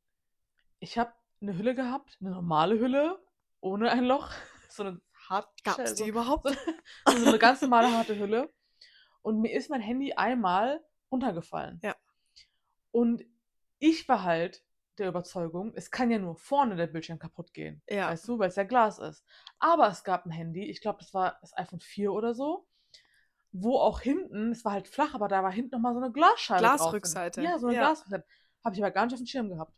ich 0.80 0.98
habe 0.98 1.14
eine 1.42 1.58
Hülle 1.58 1.74
gehabt, 1.74 2.18
eine 2.20 2.32
normale 2.32 2.80
Hülle, 2.80 3.18
ohne 3.62 3.90
ein 3.92 4.04
Loch. 4.04 4.30
So 4.74 4.84
eine 4.84 5.02
hart, 5.28 5.50
Gab 5.66 5.80
es 5.80 5.98
so, 5.98 6.04
die 6.06 6.10
überhaupt? 6.10 6.48
so 7.06 7.28
eine 7.28 7.38
ganz 7.38 7.62
normale 7.62 7.92
harte 7.92 8.18
Hülle. 8.18 8.50
Und 9.22 9.42
mir 9.42 9.52
ist 9.54 9.70
mein 9.70 9.82
Handy 9.82 10.14
einmal 10.14 10.82
runtergefallen. 11.12 11.82
Ja. 11.84 11.94
Und 12.92 13.22
ich 13.80 14.08
war 14.08 14.24
halt 14.24 14.64
der 14.98 15.08
Überzeugung, 15.08 15.72
es 15.76 15.90
kann 15.92 16.12
ja 16.12 16.20
nur 16.20 16.36
vorne 16.36 16.76
der 16.76 16.88
Bildschirm 16.88 17.18
kaputt 17.20 17.54
gehen. 17.54 17.82
Ja. 17.90 18.10
Weißt 18.10 18.28
du, 18.28 18.38
weil 18.40 18.50
es 18.50 18.56
ja 18.56 18.64
Glas 18.64 19.00
ist. 19.00 19.24
Aber 19.60 19.88
es 19.88 20.04
gab 20.04 20.26
ein 20.26 20.32
Handy, 20.32 20.66
ich 20.70 20.82
glaube, 20.82 21.00
das 21.00 21.14
war 21.14 21.38
das 21.42 21.56
iPhone 21.58 21.80
4 21.80 22.12
oder 22.12 22.34
so, 22.36 22.68
wo 23.52 23.78
auch 23.80 24.02
hinten, 24.02 24.52
es 24.52 24.64
war 24.66 24.74
halt 24.74 24.88
flach, 24.88 25.14
aber 25.14 25.28
da 25.28 25.44
war 25.44 25.52
hinten 25.52 25.72
nochmal 25.76 25.94
so 25.94 26.00
eine 26.02 26.12
Glasscheibe 26.12 26.62
drauf. 26.64 26.78
Glasrückseite. 26.78 27.42
Ja, 27.42 27.58
so 27.60 27.68
eine 27.68 27.76
Ja. 27.78 27.82
Glasrückseite. 27.84 28.26
Habe 28.64 28.76
ich 28.76 28.82
aber 28.84 28.92
gar 28.92 29.06
nicht 29.06 29.14
auf 29.14 29.20
dem 29.20 29.26
Schirm 29.28 29.50
gehabt. 29.50 29.74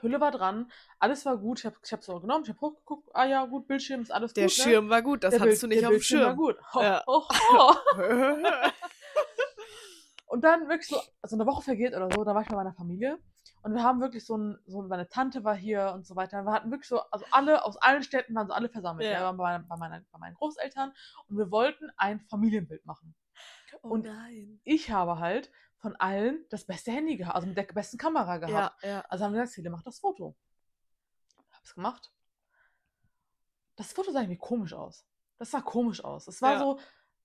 Hülle 0.00 0.20
war 0.20 0.32
dran, 0.32 0.70
alles 0.98 1.24
war 1.24 1.38
gut. 1.38 1.60
Ich 1.60 1.64
habe 1.66 1.76
hab 1.90 2.02
so 2.04 2.20
genommen, 2.20 2.44
ich 2.44 2.50
habe 2.50 2.60
hochgeguckt, 2.60 3.08
ah 3.14 3.24
ja, 3.24 3.46
gut, 3.46 3.66
Bildschirm 3.66 4.02
ist 4.02 4.10
alles 4.10 4.34
Der 4.34 4.46
gut. 4.48 4.58
ne? 4.58 4.62
Schirm 4.64 4.90
war 4.90 5.00
gut, 5.00 5.24
das 5.24 5.30
Der 5.30 5.40
hattest 5.40 5.62
du 5.62 5.68
Bild- 5.68 5.80
nicht 5.80 5.82
der 5.82 5.88
auf 5.88 5.92
dem 5.94 5.96
Bildschirm 5.98 6.20
war 6.20 6.26
Schirm. 6.26 6.36
gut. 6.36 6.56
Ho, 6.74 6.82
Ja. 6.82 7.04
ho, 7.06 7.28
ho. 7.52 7.74
Und 10.26 10.42
dann 10.42 10.68
wirklich 10.68 10.88
so, 10.88 11.00
so 11.22 11.36
eine 11.36 11.46
Woche 11.46 11.62
vergeht 11.62 11.94
oder 11.94 12.08
so, 12.14 12.24
da 12.24 12.34
war 12.34 12.42
ich 12.42 12.48
bei 12.48 12.56
meiner 12.56 12.74
Familie 12.74 13.18
und 13.64 13.74
wir 13.74 13.82
haben 13.82 14.00
wirklich 14.02 14.26
so 14.26 14.36
ein, 14.36 14.58
so 14.66 14.82
meine 14.82 15.08
Tante 15.08 15.42
war 15.42 15.56
hier 15.56 15.92
und 15.94 16.06
so 16.06 16.16
weiter. 16.16 16.42
Wir 16.42 16.52
hatten 16.52 16.70
wirklich 16.70 16.86
so, 16.88 17.00
also 17.10 17.24
alle 17.30 17.64
aus 17.64 17.78
allen 17.78 18.02
Städten 18.02 18.34
waren 18.34 18.46
so 18.46 18.52
alle 18.52 18.68
versammelt. 18.68 19.06
Ja. 19.06 19.18
Wir 19.18 19.24
waren 19.24 19.36
bei, 19.38 19.58
bei, 19.58 19.76
meiner, 19.78 20.04
bei 20.12 20.18
meinen 20.18 20.34
Großeltern 20.34 20.92
und 21.28 21.38
wir 21.38 21.50
wollten 21.50 21.90
ein 21.96 22.20
Familienbild 22.20 22.84
machen. 22.84 23.14
oh 23.82 23.88
Und 23.88 24.04
nein. 24.04 24.60
Ich 24.64 24.90
habe 24.90 25.18
halt 25.18 25.50
von 25.78 25.96
allen 25.96 26.44
das 26.50 26.66
beste 26.66 26.92
Handy 26.92 27.16
gehabt, 27.16 27.36
also 27.36 27.46
mit 27.46 27.56
der 27.56 27.62
besten 27.64 27.96
Kamera 27.96 28.36
gehabt. 28.36 28.82
Ja, 28.82 28.88
ja. 28.88 29.04
Also 29.08 29.24
haben 29.24 29.32
wir 29.32 29.40
gesagt, 29.40 29.54
Cele, 29.54 29.70
mach 29.70 29.82
das 29.82 29.98
Foto. 29.98 30.36
Hab's 31.52 31.74
gemacht. 31.74 32.12
Das 33.76 33.94
Foto 33.94 34.10
sah 34.10 34.20
irgendwie 34.20 34.36
komisch 34.38 34.74
aus. 34.74 35.06
Das 35.38 35.50
sah 35.50 35.62
komisch 35.62 36.04
aus. 36.04 36.28
Es 36.28 36.42
war 36.42 36.52
Ja. 36.52 36.58
so, 36.58 36.78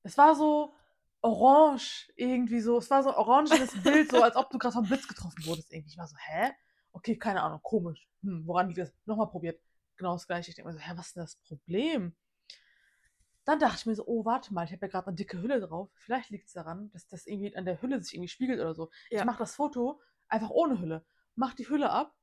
es 0.03 0.17
war 0.17 0.35
so 0.35 0.73
orange 1.21 2.11
irgendwie 2.15 2.61
so. 2.61 2.77
Es 2.77 2.89
war 2.89 3.03
so 3.03 3.09
ein 3.09 3.15
orangenes 3.15 3.81
Bild, 3.83 4.11
so 4.11 4.21
als 4.21 4.35
ob 4.35 4.49
du 4.49 4.57
gerade 4.57 4.73
vom 4.73 4.85
Blitz 4.85 5.07
getroffen 5.07 5.45
wurdest 5.45 5.71
irgendwie. 5.71 5.91
Ich 5.91 5.97
war 5.97 6.07
so, 6.07 6.15
hä? 6.17 6.51
Okay, 6.91 7.17
keine 7.17 7.41
Ahnung, 7.41 7.59
komisch. 7.61 8.07
Hm, 8.23 8.45
woran 8.45 8.67
liegt 8.67 8.79
das? 8.79 8.93
Nochmal 9.05 9.27
probiert. 9.29 9.61
Genau 9.97 10.13
das 10.13 10.27
gleiche. 10.27 10.49
Ich 10.49 10.55
denke 10.55 10.71
mir 10.71 10.77
so, 10.77 10.83
hä, 10.83 10.91
was 10.95 11.07
ist 11.07 11.15
denn 11.15 11.23
das 11.23 11.35
Problem? 11.47 12.15
Dann 13.45 13.59
dachte 13.59 13.77
ich 13.79 13.85
mir 13.85 13.95
so, 13.95 14.05
oh, 14.05 14.25
warte 14.25 14.53
mal, 14.53 14.63
ich 14.65 14.71
habe 14.71 14.85
ja 14.85 14.91
gerade 14.91 15.07
eine 15.07 15.15
dicke 15.15 15.41
Hülle 15.41 15.59
drauf. 15.59 15.89
Vielleicht 15.95 16.29
liegt 16.29 16.47
es 16.47 16.53
daran, 16.53 16.89
dass 16.91 17.07
das 17.07 17.25
irgendwie 17.25 17.55
an 17.55 17.65
der 17.65 17.81
Hülle 17.81 18.01
sich 18.01 18.13
irgendwie 18.13 18.29
spiegelt 18.29 18.59
oder 18.59 18.73
so. 18.75 18.89
Ja. 19.09 19.19
Ich 19.19 19.25
mache 19.25 19.39
das 19.39 19.55
Foto 19.55 19.99
einfach 20.27 20.49
ohne 20.49 20.79
Hülle. 20.79 21.05
Mach 21.35 21.53
die 21.53 21.67
Hülle 21.67 21.89
ab 21.89 22.15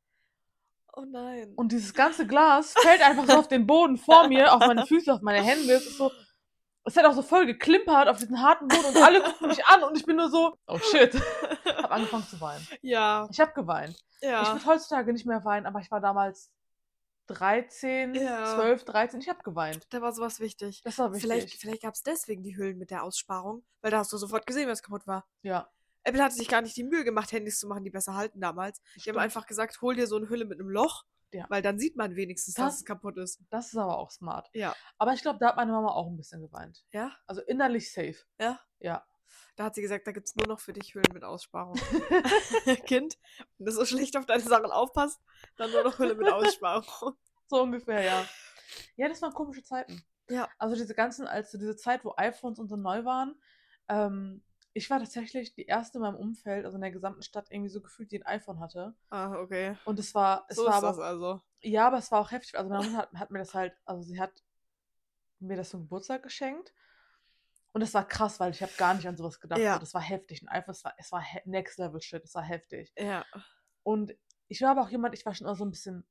Oh 0.98 1.04
nein. 1.04 1.52
und 1.56 1.72
dieses 1.72 1.92
ganze 1.92 2.26
Glas 2.26 2.72
fällt 2.78 3.02
einfach 3.02 3.26
so 3.26 3.34
auf 3.38 3.48
den 3.48 3.66
Boden 3.66 3.98
vor 3.98 4.28
mir, 4.28 4.54
auf 4.54 4.60
meine 4.60 4.86
Füße, 4.86 5.12
auf 5.12 5.20
meine 5.20 5.42
Hände. 5.42 5.74
Es 5.74 5.86
ist 5.86 5.98
so, 5.98 6.10
es 6.86 6.96
hat 6.96 7.04
auch 7.04 7.12
so 7.14 7.22
voll 7.22 7.46
geklimpert 7.46 8.08
auf 8.08 8.18
diesen 8.18 8.40
harten 8.40 8.68
Boden 8.68 8.86
und 8.86 8.96
alle 9.02 9.22
gucken 9.22 9.48
mich 9.48 9.64
an 9.66 9.82
und 9.82 9.96
ich 9.96 10.06
bin 10.06 10.16
nur 10.16 10.30
so, 10.30 10.56
oh 10.66 10.78
shit. 10.78 11.14
Hab 11.66 11.90
angefangen 11.90 12.26
zu 12.26 12.40
weinen. 12.40 12.66
ja, 12.82 13.28
Ich 13.30 13.40
habe 13.40 13.52
geweint. 13.52 13.96
Ich 14.20 14.28
ja. 14.28 14.46
würde 14.52 14.64
heutzutage 14.66 15.12
nicht 15.12 15.26
mehr 15.26 15.44
weinen, 15.44 15.66
aber 15.66 15.80
ich 15.80 15.90
war 15.90 16.00
damals 16.00 16.50
13, 17.28 18.14
Ja. 18.14 18.54
12, 18.54 18.84
13. 18.84 19.20
Ich 19.20 19.28
habe 19.28 19.42
geweint. 19.42 19.86
Da 19.90 20.00
war 20.00 20.12
sowas 20.12 20.40
wichtig. 20.40 20.82
Das 20.84 20.98
war 20.98 21.12
wichtig. 21.12 21.22
Vielleicht, 21.30 21.60
vielleicht 21.60 21.82
gab 21.82 21.94
es 21.94 22.02
deswegen 22.02 22.42
die 22.42 22.56
Hüllen 22.56 22.78
mit 22.78 22.90
der 22.90 23.02
Aussparung, 23.02 23.64
weil 23.82 23.90
da 23.90 23.98
hast 23.98 24.12
du 24.12 24.16
sofort 24.16 24.46
gesehen, 24.46 24.68
was 24.68 24.82
kaputt 24.82 25.06
war. 25.06 25.26
Ja. 25.42 25.68
Apple 26.04 26.22
hatte 26.22 26.36
sich 26.36 26.46
gar 26.48 26.62
nicht 26.62 26.76
die 26.76 26.84
Mühe 26.84 27.02
gemacht, 27.02 27.32
Handys 27.32 27.58
zu 27.58 27.66
machen, 27.66 27.82
die 27.82 27.90
besser 27.90 28.14
halten 28.14 28.40
damals. 28.40 28.78
Die 28.78 28.84
haben 28.92 29.00
stimmt. 29.00 29.18
einfach 29.18 29.46
gesagt, 29.46 29.80
hol 29.82 29.96
dir 29.96 30.06
so 30.06 30.16
eine 30.16 30.28
Hülle 30.28 30.44
mit 30.44 30.60
einem 30.60 30.70
Loch, 30.70 31.04
Ja. 31.32 31.44
weil 31.48 31.60
dann 31.62 31.78
sieht 31.78 31.96
man 31.96 32.14
wenigstens, 32.16 32.54
dass 32.54 32.64
Das- 32.66 32.76
es 32.78 32.84
kaputt 32.84 33.16
ist. 33.18 33.40
Das 33.50 33.66
ist 33.68 33.76
aber 33.76 33.98
auch 33.98 34.10
smart. 34.10 34.48
Ja. 34.54 34.74
Aber 34.98 35.12
ich 35.12 35.22
glaube, 35.22 35.38
da 35.38 35.48
hat 35.48 35.56
meine 35.56 35.72
Mama 35.72 35.90
auch 35.90 36.06
ein 36.08 36.16
bisschen 36.16 36.40
geweint. 36.40 36.84
Ja? 36.92 37.12
Also 37.26 37.42
innerlich 37.42 37.92
safe. 37.92 38.16
Ja? 38.38 38.60
Ja. 38.78 39.04
Da 39.56 39.64
hat 39.64 39.74
sie 39.74 39.82
gesagt, 39.82 40.06
da 40.06 40.12
gibt 40.12 40.28
es 40.28 40.36
nur 40.36 40.46
noch 40.46 40.60
für 40.60 40.72
dich 40.72 40.94
Hüllen 40.94 41.12
mit 41.12 41.24
Aussparung. 41.24 41.74
kind, 42.86 43.18
wenn 43.58 43.66
du 43.66 43.72
so 43.72 43.84
schlecht 43.84 44.16
auf 44.16 44.26
deine 44.26 44.42
Sachen 44.42 44.70
aufpasst, 44.70 45.20
dann 45.56 45.70
nur 45.72 45.82
noch 45.84 45.98
Hülle 45.98 46.14
mit 46.14 46.28
Aussparung. 46.30 46.84
So 47.48 47.62
ungefähr, 47.62 48.02
ja. 48.02 48.24
Ja, 48.96 49.08
das 49.08 49.22
waren 49.22 49.32
komische 49.32 49.62
Zeiten. 49.62 50.04
Ja. 50.28 50.48
Also 50.58 50.74
diese 50.74 50.94
ganzen, 50.96 51.28
als 51.28 51.52
so 51.52 51.58
diese 51.58 51.76
Zeit, 51.76 52.04
wo 52.04 52.12
iPhones 52.16 52.58
und 52.58 52.66
so 52.68 52.74
neu 52.74 53.04
waren, 53.04 53.40
ähm, 53.88 54.42
ich 54.76 54.90
war 54.90 54.98
tatsächlich 54.98 55.54
die 55.54 55.64
erste 55.64 55.98
in 55.98 56.02
meinem 56.02 56.16
Umfeld, 56.16 56.64
also 56.66 56.76
in 56.76 56.82
der 56.82 56.90
gesamten 56.90 57.22
Stadt, 57.22 57.50
irgendwie 57.50 57.70
so 57.70 57.80
gefühlt, 57.80 58.12
die 58.12 58.22
ein 58.22 58.26
iPhone 58.26 58.60
hatte. 58.60 58.94
Ah, 59.08 59.32
okay. 59.38 59.76
Und 59.86 59.98
es 59.98 60.14
war, 60.14 60.44
es 60.48 60.56
so 60.56 60.64
war 60.66 60.70
ist 60.72 60.76
aber 60.76 60.86
das 60.88 60.98
also. 60.98 61.40
Ja, 61.62 61.86
aber 61.86 61.98
es 61.98 62.12
war 62.12 62.20
auch 62.20 62.30
heftig. 62.30 62.56
Also 62.58 62.68
meine 62.70 62.84
Mutter 62.84 62.98
hat, 63.02 63.12
hat 63.14 63.30
mir 63.30 63.38
das 63.38 63.54
halt, 63.54 63.74
also 63.86 64.02
sie 64.02 64.20
hat 64.20 64.32
mir 65.38 65.56
das 65.56 65.70
zum 65.70 65.80
Geburtstag 65.82 66.22
geschenkt. 66.22 66.74
Und 67.72 67.80
das 67.80 67.94
war 67.94 68.06
krass, 68.06 68.38
weil 68.38 68.50
ich 68.52 68.62
habe 68.62 68.72
gar 68.76 68.94
nicht 68.94 69.06
an 69.08 69.16
sowas 69.16 69.40
gedacht. 69.40 69.60
Ja. 69.60 69.74
So, 69.74 69.80
das 69.80 69.94
war 69.94 70.00
heftig. 70.02 70.42
Und 70.42 70.48
einfach, 70.48 70.72
es 70.72 70.84
war, 70.84 70.94
es 70.98 71.12
war 71.12 71.24
Next 71.46 71.78
Level 71.78 72.00
Shit. 72.00 72.22
Es 72.24 72.34
war 72.34 72.42
heftig. 72.42 72.92
Ja. 72.98 73.24
Und 73.82 74.14
ich 74.48 74.60
war 74.62 74.70
aber 74.70 74.82
auch 74.82 74.90
jemand, 74.90 75.14
ich 75.14 75.24
war 75.26 75.34
schon 75.34 75.46
immer 75.46 75.56
so 75.56 75.64
ein 75.64 75.70
bisschen 75.70 76.06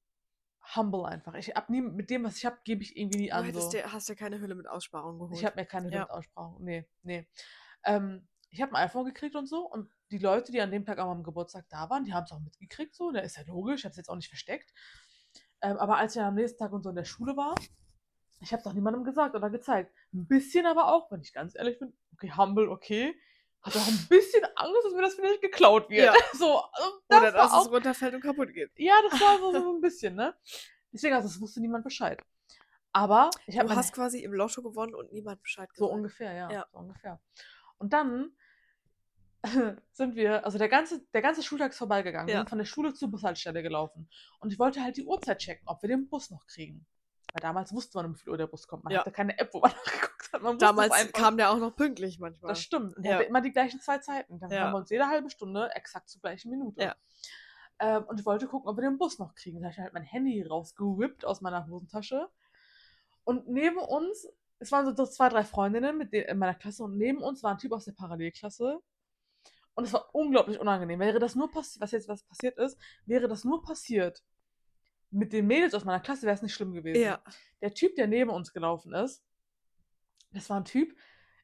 humble 0.76 1.06
einfach. 1.06 1.34
Ich 1.36 1.50
hab 1.50 1.70
nie, 1.70 1.82
mit 1.82 2.10
dem, 2.10 2.24
was 2.24 2.38
ich 2.38 2.46
habe, 2.46 2.58
gebe 2.64 2.82
ich 2.82 2.98
irgendwie 2.98 3.18
nie 3.20 3.30
Du 3.30 3.36
an. 3.36 3.44
hättest 3.46 3.72
So. 3.72 3.78
dir, 3.78 3.92
hast 3.94 4.10
dir 4.10 4.16
keine 4.16 4.40
Hülle 4.40 4.56
mit 4.56 4.68
Aussparung 4.68 5.20
geholt. 5.20 5.38
Ich 5.38 5.46
habe 5.46 5.56
mir 5.60 5.66
keine 5.66 5.92
Ja. 5.92 6.10
Aussprache. 6.10 6.56
Nee, 6.64 6.88
nee. 7.04 7.28
Ähm, 7.84 8.28
ich 8.56 8.62
habe 8.62 8.74
ein 8.74 8.84
iPhone 8.88 9.06
gekriegt 9.06 9.36
und 9.36 9.48
so. 9.48 9.70
Und 9.70 9.92
die 10.12 10.18
Leute, 10.18 10.52
die 10.52 10.62
an 10.62 10.72
dem 10.72 10.86
Tag 10.86 10.98
an 11.00 11.08
meinem 11.08 11.24
Geburtstag 11.24 11.66
da 11.70 11.90
waren, 11.90 12.06
die 12.06 12.14
haben 12.14 12.24
es 12.24 12.32
auch 12.32 12.40
mitgekriegt. 12.40 12.96
So, 12.96 13.12
da 13.12 13.20
ist 13.20 13.38
ja 13.38 13.44
logisch. 13.48 13.82
Ich 13.82 13.86
habe 13.86 13.92
es 13.92 13.98
jetzt 13.98 14.10
auch 14.10 14.16
nicht 14.16 14.30
versteckt. 14.30 14.72
Ähm, 15.62 15.78
aber 15.78 15.98
als 15.98 16.16
ich 16.16 16.20
dann 16.20 16.30
am 16.30 16.36
nächsten 16.36 16.58
Tag 16.60 16.72
und 16.72 16.84
so 16.84 16.90
in 16.90 16.96
der 16.96 17.06
Schule 17.06 17.36
war, 17.36 17.56
ich 18.42 18.52
habe 18.52 18.62
es 18.62 18.68
auch 18.68 18.74
niemandem 18.74 19.04
gesagt 19.04 19.36
oder 19.36 19.50
gezeigt. 19.50 19.94
Ein 20.14 20.28
bisschen 20.28 20.66
aber 20.66 20.94
auch, 20.94 21.12
wenn 21.12 21.22
ich 21.22 21.34
ganz 21.34 21.56
ehrlich 21.56 21.80
bin, 21.80 21.94
okay, 22.14 22.32
humble, 22.36 22.70
okay. 22.70 23.14
Hatte 23.62 23.80
auch 23.80 23.88
ein 23.88 24.06
bisschen 24.10 24.44
Angst, 24.56 24.82
dass 24.86 24.94
mir 24.94 25.02
das 25.02 25.16
vielleicht 25.16 25.42
geklaut 25.42 25.90
wird. 25.90 26.06
Ja. 26.06 26.14
So, 26.34 26.60
also 26.72 27.02
das 27.08 27.20
Oder 27.20 27.32
dass 27.32 27.52
auch 27.52 27.66
es 27.66 27.72
runterfällt 27.72 28.14
und 28.14 28.22
kaputt 28.22 28.54
geht. 28.54 28.72
ja, 28.76 28.94
das 29.10 29.20
war 29.20 29.40
so, 29.40 29.52
so 29.52 29.76
ein 29.76 29.82
bisschen, 29.82 30.16
ne? 30.16 30.36
Deswegen, 30.94 31.16
also, 31.16 31.28
es 31.28 31.42
wusste 31.42 31.60
niemand 31.62 31.84
Bescheid. 31.84 32.22
Aber 32.94 33.30
ich 33.48 33.58
habe 33.58 33.68
Du 33.68 33.76
hast 33.76 33.92
quasi 33.94 34.20
im 34.24 34.34
Lotto 34.34 34.62
gewonnen 34.62 34.96
und 34.96 35.12
niemand 35.12 35.42
Bescheid 35.42 35.68
gesagt. 35.70 35.80
so 35.80 35.92
ungefähr, 35.92 36.32
ja, 36.34 36.52
Ja. 36.52 36.66
so 36.72 36.78
ungefähr. 36.78 37.20
Und 37.78 37.92
dann 37.92 38.32
sind 39.92 40.16
wir, 40.16 40.46
also 40.46 40.58
der 40.58 40.70
ganze, 40.70 41.06
der 41.14 41.22
ganze 41.22 41.44
Schultag 41.44 41.72
ist 41.72 41.78
vorbeigegangen. 41.78 42.28
Wir 42.28 42.34
Ja. 42.36 42.40
sind 42.42 42.50
von 42.50 42.58
der 42.58 42.66
Schule 42.66 42.94
zur 42.94 43.10
Bushaltestelle 43.12 43.62
gelaufen. 43.64 44.10
Und 44.40 44.52
ich 44.52 44.60
wollte 44.60 44.82
halt 44.84 44.98
die 44.98 45.06
Uhrzeit 45.06 45.40
checken, 45.40 45.68
ob 45.68 45.82
wir 45.82 45.90
den 45.90 46.08
Bus 46.10 46.30
noch 46.32 46.46
kriegen. 46.48 46.86
Weil 47.34 47.42
damals 47.42 47.74
wusste 47.74 47.98
man, 47.98 48.06
um 48.08 48.16
wie 48.16 48.20
viel 48.20 48.30
Uhr 48.30 48.38
der 48.38 48.48
Bus 48.48 48.68
kommt. 48.68 48.84
Man 48.86 48.94
Ja. 48.94 49.00
hatte 49.00 49.12
keine 49.12 49.38
App, 49.38 49.54
wo 49.54 49.60
man 49.60 49.72
nachgeguckt 49.86 50.34
hat. 50.34 50.42
Man 50.42 50.58
Damals 50.58 51.12
kam 51.12 51.38
der 51.38 51.52
auch 51.52 51.58
noch 51.58 51.76
pünktlich 51.76 52.20
manchmal. 52.20 52.50
Das 52.50 52.62
stimmt. 52.62 52.96
Und 52.98 53.04
Ja. 53.04 53.12
er 53.12 53.18
hatte 53.18 53.28
immer 53.28 53.42
die 53.42 53.52
gleichen 53.52 53.82
zwei 53.82 53.98
Zeiten. 54.00 54.40
Dann 54.40 54.50
Ja. 54.52 54.62
haben 54.62 54.72
wir 54.74 54.78
uns 54.78 54.90
jede 54.90 55.08
halbe 55.08 55.30
Stunde 55.30 55.70
exakt 55.76 56.10
zur 56.10 56.22
gleichen 56.22 56.50
Minute. 56.50 56.82
Ja. 56.82 56.96
Ähm, 57.80 58.04
und 58.06 58.20
ich 58.20 58.26
wollte 58.26 58.48
gucken, 58.48 58.70
ob 58.70 58.78
wir 58.78 58.84
den 58.84 58.98
Bus 58.98 59.20
noch 59.20 59.36
kriegen. 59.36 59.60
Da 59.60 59.66
habe 59.66 59.74
ich 59.74 59.80
halt 59.80 59.94
mein 59.94 60.04
Handy 60.04 60.42
rausgewippt 60.44 61.26
aus 61.26 61.42
meiner 61.42 61.68
Hosentasche. 61.68 62.30
Und 63.26 63.50
neben 63.50 63.78
uns, 63.80 64.28
es 64.60 64.72
waren 64.72 64.86
so 64.96 65.06
zwei, 65.06 65.28
drei 65.28 65.44
Freundinnen 65.44 65.98
mit 65.98 66.14
denen 66.14 66.30
in 66.30 66.38
meiner 66.38 66.54
Klasse 66.56 66.84
und 66.84 66.96
neben 66.98 67.22
uns 67.22 67.44
war 67.44 67.52
ein 67.52 67.58
Typ 67.58 67.74
aus 67.74 67.84
der 67.86 67.92
Parallelklasse. 67.92 68.80
Und 69.76 69.84
es 69.84 69.94
war 69.94 70.14
unglaublich 70.16 70.60
unangenehm. 70.60 71.00
Wäre 71.00 71.20
das 71.20 71.36
nur 71.36 71.52
passiert, 71.52 71.82
was 71.82 71.92
jetzt 71.92 72.08
was 72.08 72.24
passiert 72.24 72.58
ist, 72.58 72.78
wäre 73.06 73.28
das 73.28 73.44
nur 73.44 73.62
passiert 73.62 74.24
mit 75.12 75.34
den 75.34 75.48
Mädels 75.48 75.74
aus 75.74 75.86
meiner 75.86 76.00
Klasse, 76.00 76.24
wäre 76.24 76.36
es 76.36 76.42
nicht 76.42 76.54
schlimm 76.54 76.74
gewesen 76.74 77.02
Ja. 77.02 77.22
der 77.62 77.74
Typ, 77.74 77.96
der 77.96 78.08
neben 78.08 78.30
uns 78.30 78.54
gelaufen 78.54 78.94
ist, 78.94 79.24
das 80.32 80.50
war 80.50 80.58
ein 80.58 80.66
Typ, 80.66 80.96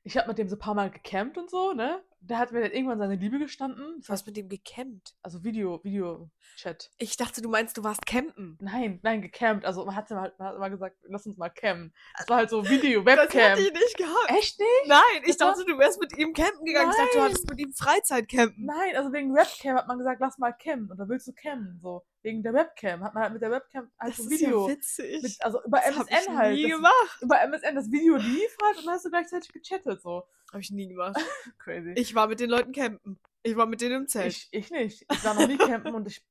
ich 0.03 0.17
habe 0.17 0.27
mit 0.27 0.38
dem 0.38 0.49
so 0.49 0.55
ein 0.55 0.59
paar 0.59 0.73
Mal 0.73 0.91
gecampt 0.91 1.38
und 1.38 1.49
so, 1.49 1.73
ne? 1.73 2.03
Der 2.24 2.38
hat 2.38 2.51
mir 2.51 2.61
dann 2.61 2.72
irgendwann 2.72 2.99
seine 2.99 3.15
Liebe 3.15 3.39
gestanden. 3.39 3.95
Das 3.97 4.05
Du 4.07 4.13
hast 4.13 4.26
mit 4.28 4.38
dem 4.38 4.47
gecampt. 4.47 5.15
also 5.24 5.43
Video, 5.43 5.84
Video-Chat. 5.84 6.91
Ich 6.99 7.17
dachte, 7.17 7.41
du 7.41 7.49
meinst, 7.49 7.78
du 7.78 7.84
warst 7.84 8.05
campen. 8.05 8.57
Nein, 8.61 8.99
nein, 9.01 9.24
gecampt. 9.24 9.65
Also 9.65 9.84
man 9.86 9.95
hat 9.95 10.11
immer, 10.11 10.32
man 10.38 10.47
hat 10.47 10.55
immer 10.55 10.69
gesagt, 10.69 10.97
lass 11.03 11.26
uns 11.26 11.38
mal 11.38 11.49
cammen. 11.49 11.93
Das 12.17 12.30
war 12.30 12.38
halt 12.38 12.51
so 12.51 12.67
Video, 12.69 13.01
Das 13.05 13.17
Webcam. 13.17 13.41
hätte 13.41 13.61
ich 13.61 13.74
nicht 13.74 13.97
gehabt. 13.97 14.30
Echt 14.38 14.59
nicht? 14.59 14.69
Nein, 14.88 15.01
ich 15.26 15.36
Das 15.36 15.39
war- 15.47 15.55
dachte, 15.55 15.65
du 15.65 15.78
wärst 15.80 15.99
mit 15.99 16.15
ihm 16.15 16.34
campen 16.34 16.63
gegangen. 16.63 16.91
Ich 16.91 16.97
dachte, 16.97 17.09
du 17.13 17.17
Nein. 17.19 17.30
hattest 17.30 17.49
mit 17.49 17.59
ihm 17.59 17.74
Freizeitcampen. 17.74 18.65
Nein, 18.65 18.95
also 18.95 19.11
wegen 19.13 19.34
Webcam 19.34 19.78
hat 19.78 19.88
man 19.88 19.97
gesagt, 19.97 20.22
lass 20.22 20.38
mal 20.38 20.51
cammen. 20.53 20.91
Und 20.91 20.97
da 20.99 21.09
willst 21.09 21.28
du 21.28 21.34
cammen, 21.34 21.80
so. 21.82 22.03
Wegen 22.24 22.43
der 22.43 22.53
Webcam 22.53 23.03
hat 23.03 23.15
man 23.15 23.24
halt 23.24 23.34
mit 23.34 23.41
der 23.41 23.49
Webcam 23.49 23.89
halt 23.99 24.11
Das 24.11 24.17
so 24.17 24.24
ist 24.30 24.30
Video. 24.41 24.67
ja 24.67 24.76
witzig. 24.76 25.24
mit, 25.24 25.38
also 25.41 25.59
über 25.65 25.80
das 25.84 25.97
hab 25.97 26.07
ich 26.07 26.15
MSN 26.17 26.38
halt. 26.38 26.55
nie 26.55 26.61
das, 26.69 26.72
gemacht. 26.72 27.17
über 27.22 27.41
MSN 27.47 27.76
das 27.76 27.91
Video 27.91 28.15
lief 28.15 28.55
halt 28.63 28.78
und 28.78 28.86
dann 28.86 28.93
hast 28.93 29.05
du 29.05 29.09
gleichzeitig 29.09 29.51
gechattet, 29.51 30.03
so. 30.03 30.24
Habe 30.51 30.61
ich 30.61 30.71
nie 30.71 30.87
gemacht. 30.89 31.15
Crazy. 31.59 31.93
Ich 31.95 32.13
war 32.13 32.27
mit 32.27 32.39
den 32.39 32.49
Leuten 32.49 32.71
campen. 32.73 33.19
Ich 33.43 33.55
war 33.55 33.65
mit 33.65 33.81
denen 33.81 34.01
im 34.01 34.07
Zelt. 34.07 34.27
Ich, 34.33 34.49
ich 34.51 34.69
nicht. 34.71 35.05
Ich 35.11 35.23
war 35.23 35.33
noch 35.33 35.47
nie 35.47 35.57
campen 35.57 35.95
und 35.95 36.07
ich 36.07 36.23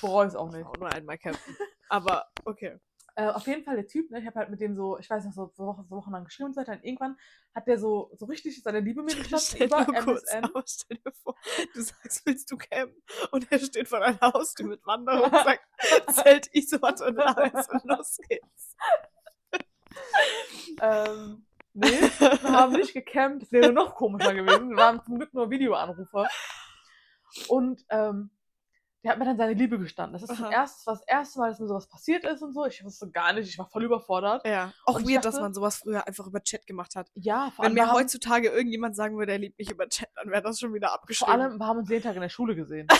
bereue 0.00 0.26
es 0.26 0.34
auch 0.36 0.48
Ich 0.50 0.54
nicht. 0.56 0.64
war 0.64 0.70
auch 0.72 0.76
nur 0.78 0.92
einmal 0.92 1.18
campen. 1.18 1.56
Aber 1.88 2.30
okay. 2.44 2.78
Äh, 3.14 3.26
auf 3.28 3.46
jeden 3.46 3.62
Fall 3.62 3.76
der 3.76 3.86
Typ, 3.86 4.10
ne, 4.10 4.20
ich 4.20 4.26
habe 4.26 4.38
halt 4.38 4.48
mit 4.48 4.60
dem 4.62 4.74
so, 4.74 4.98
ich 4.98 5.10
weiß 5.10 5.26
noch, 5.26 5.32
so, 5.34 5.52
so, 5.54 5.66
Wochen, 5.66 5.84
so 5.86 5.96
Wochen 5.96 6.12
lang 6.12 6.24
geschrieben 6.24 6.46
und 6.46 6.54
so 6.54 6.60
weiter. 6.62 6.72
Und 6.72 6.82
irgendwann 6.84 7.18
hat 7.54 7.66
der 7.66 7.78
so, 7.78 8.10
so 8.14 8.24
richtig 8.24 8.62
seine 8.62 8.80
Liebe 8.80 9.02
mir 9.02 9.10
Stell 9.38 9.66
über 9.66 9.86
MSN. 9.86 10.44
aber 10.44 10.64
stell 10.66 10.96
dir 10.96 11.12
vor, 11.22 11.36
du 11.74 11.82
sagst, 11.82 12.24
willst 12.24 12.50
du 12.50 12.56
campen? 12.56 13.02
Und 13.30 13.50
er 13.52 13.58
steht 13.58 13.88
vor 13.88 14.00
deiner 14.00 14.20
Haustür 14.32 14.66
mit 14.66 14.86
Wanderung 14.86 15.24
und 15.24 15.32
sagt, 15.32 15.60
Zelt, 16.14 16.48
Isomatte 16.54 17.04
und 17.04 17.18
alles 17.18 17.68
und 17.68 17.84
los 17.84 18.18
geht's. 18.28 18.76
Ähm, 20.80 21.44
nee, 21.74 22.00
wir 22.00 22.42
haben 22.50 22.72
nicht 22.72 22.92
gecampt, 22.94 23.42
das 23.42 23.52
wäre 23.52 23.72
noch 23.72 23.94
komischer 23.94 24.34
gewesen. 24.34 24.70
Wir 24.70 24.76
waren 24.76 25.02
zum 25.04 25.16
Glück 25.18 25.32
nur 25.34 25.50
Videoanrufer. 25.50 26.28
Und 27.48 27.82
ähm, 27.88 28.30
der 29.04 29.12
hat 29.12 29.18
mir 29.18 29.24
dann 29.24 29.36
seine 29.36 29.54
Liebe 29.54 29.78
gestanden. 29.80 30.12
Das 30.12 30.28
ist 30.30 30.36
zum 30.36 30.44
Aha. 30.46 30.52
ersten, 30.52 30.82
das 30.86 31.02
erste 31.08 31.40
Mal, 31.40 31.50
dass 31.50 31.58
mir 31.58 31.66
sowas 31.66 31.88
passiert 31.88 32.24
ist 32.24 32.40
und 32.42 32.52
so. 32.52 32.66
Ich 32.66 32.84
wusste 32.84 33.10
gar 33.10 33.32
nicht, 33.32 33.48
ich 33.48 33.58
war 33.58 33.68
voll 33.68 33.82
überfordert. 33.84 34.46
Ja, 34.46 34.72
auch 34.84 34.96
Und 34.96 35.08
weird, 35.08 35.24
dass 35.24 35.34
dachte- 35.34 35.42
man 35.42 35.54
sowas 35.54 35.78
früher 35.78 36.06
einfach 36.06 36.26
über 36.26 36.40
Chat 36.42 36.66
gemacht 36.68 36.94
hat. 36.94 37.08
Ja, 37.14 37.50
vor 37.50 37.64
Wenn 37.64 37.70
allem, 37.70 37.74
mir 37.74 37.80
wir 37.80 37.86
haben, 37.88 37.96
heutzutage 37.96 38.48
irgendjemand 38.50 38.94
sagen 38.94 39.18
würde, 39.18 39.32
er 39.32 39.38
liebt 39.38 39.58
mich 39.58 39.70
über 39.70 39.88
Chat, 39.88 40.08
dann 40.14 40.30
wäre 40.30 40.42
das 40.42 40.60
schon 40.60 40.72
wieder 40.74 40.88
vor 40.88 40.94
abgeschrieben. 40.94 41.32
allem, 41.32 41.58
wir 41.58 41.66
haben 41.66 41.78
uns 41.78 41.88
jeden 41.90 42.02
Tag 42.04 42.14
in 42.14 42.20
der 42.22 42.28
Schule 42.28 42.54
gesehen. 42.54 42.86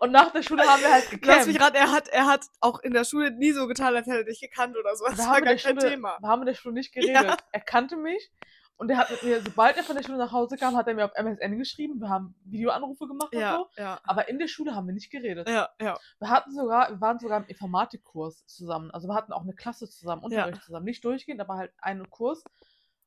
und 0.00 0.10
nach 0.12 0.32
der 0.32 0.42
Schule 0.42 0.62
haben 0.64 0.82
wir 0.82 0.90
halt 0.92 1.04
Lass 1.24 1.46
mich 1.46 1.56
gecampt. 1.56 1.60
raten, 1.62 1.76
er 1.76 1.92
hat, 1.92 2.08
er 2.08 2.26
hat 2.26 2.46
auch 2.60 2.80
in 2.80 2.92
der 2.92 3.04
Schule 3.04 3.30
nie 3.30 3.52
so 3.52 3.66
getan, 3.68 3.94
als 3.94 4.06
hätte 4.06 4.18
er 4.18 4.24
dich 4.24 4.40
gekannt 4.40 4.76
oder 4.76 4.96
so. 4.96 5.04
Das 5.06 5.18
Wir 5.18 5.26
war 5.26 5.40
gar 5.40 5.54
kein 5.54 5.58
Schule, 5.58 5.90
Thema. 5.90 6.16
wir 6.20 6.28
haben 6.28 6.42
in 6.42 6.46
der 6.46 6.54
Schule 6.54 6.74
nicht 6.74 6.92
geredet. 6.92 7.14
Ja. 7.24 7.36
Er 7.52 7.60
kannte 7.60 7.96
mich 7.96 8.32
und 8.76 8.88
er 8.90 8.96
hat 8.96 9.10
mit 9.10 9.22
mir, 9.22 9.42
sobald 9.42 9.76
er 9.76 9.82
von 9.84 9.94
der 9.94 10.02
Schule 10.02 10.16
nach 10.16 10.32
Hause 10.32 10.56
kam, 10.56 10.74
hat 10.74 10.88
er 10.88 10.94
mir 10.94 11.04
auf 11.04 11.12
MSN 11.14 11.58
geschrieben. 11.58 12.00
Wir 12.00 12.08
haben 12.08 12.34
Videoanrufe 12.46 13.06
gemacht 13.06 13.34
und 13.34 13.40
Ja, 13.40 13.56
so. 13.56 13.68
ja, 13.76 14.00
Aber 14.04 14.28
in 14.28 14.38
der 14.38 14.48
Schule 14.48 14.74
haben 14.74 14.86
wir 14.86 14.94
nicht 14.94 15.10
geredet. 15.10 15.46
ja, 15.48 15.68
ja. 15.80 15.98
Wir 16.18 16.30
hatten 16.30 16.50
sogar, 16.54 16.88
wir 16.90 17.00
waren 17.00 17.18
sogar 17.18 17.38
im 17.40 17.44
Informatikkurs 17.46 18.46
zusammen. 18.46 18.90
Also 18.90 19.06
wir 19.06 19.14
hatten 19.14 19.32
auch 19.34 19.42
eine 19.42 19.52
Klasse 19.54 19.88
zusammen, 19.88 20.22
Ja. 20.30 20.44
Unterricht 20.44 20.64
zusammen. 20.64 20.86
Nicht 20.86 21.04
durchgehend, 21.04 21.40
aber 21.42 21.56
halt 21.56 21.72
einen 21.78 22.08
Kurs. 22.08 22.42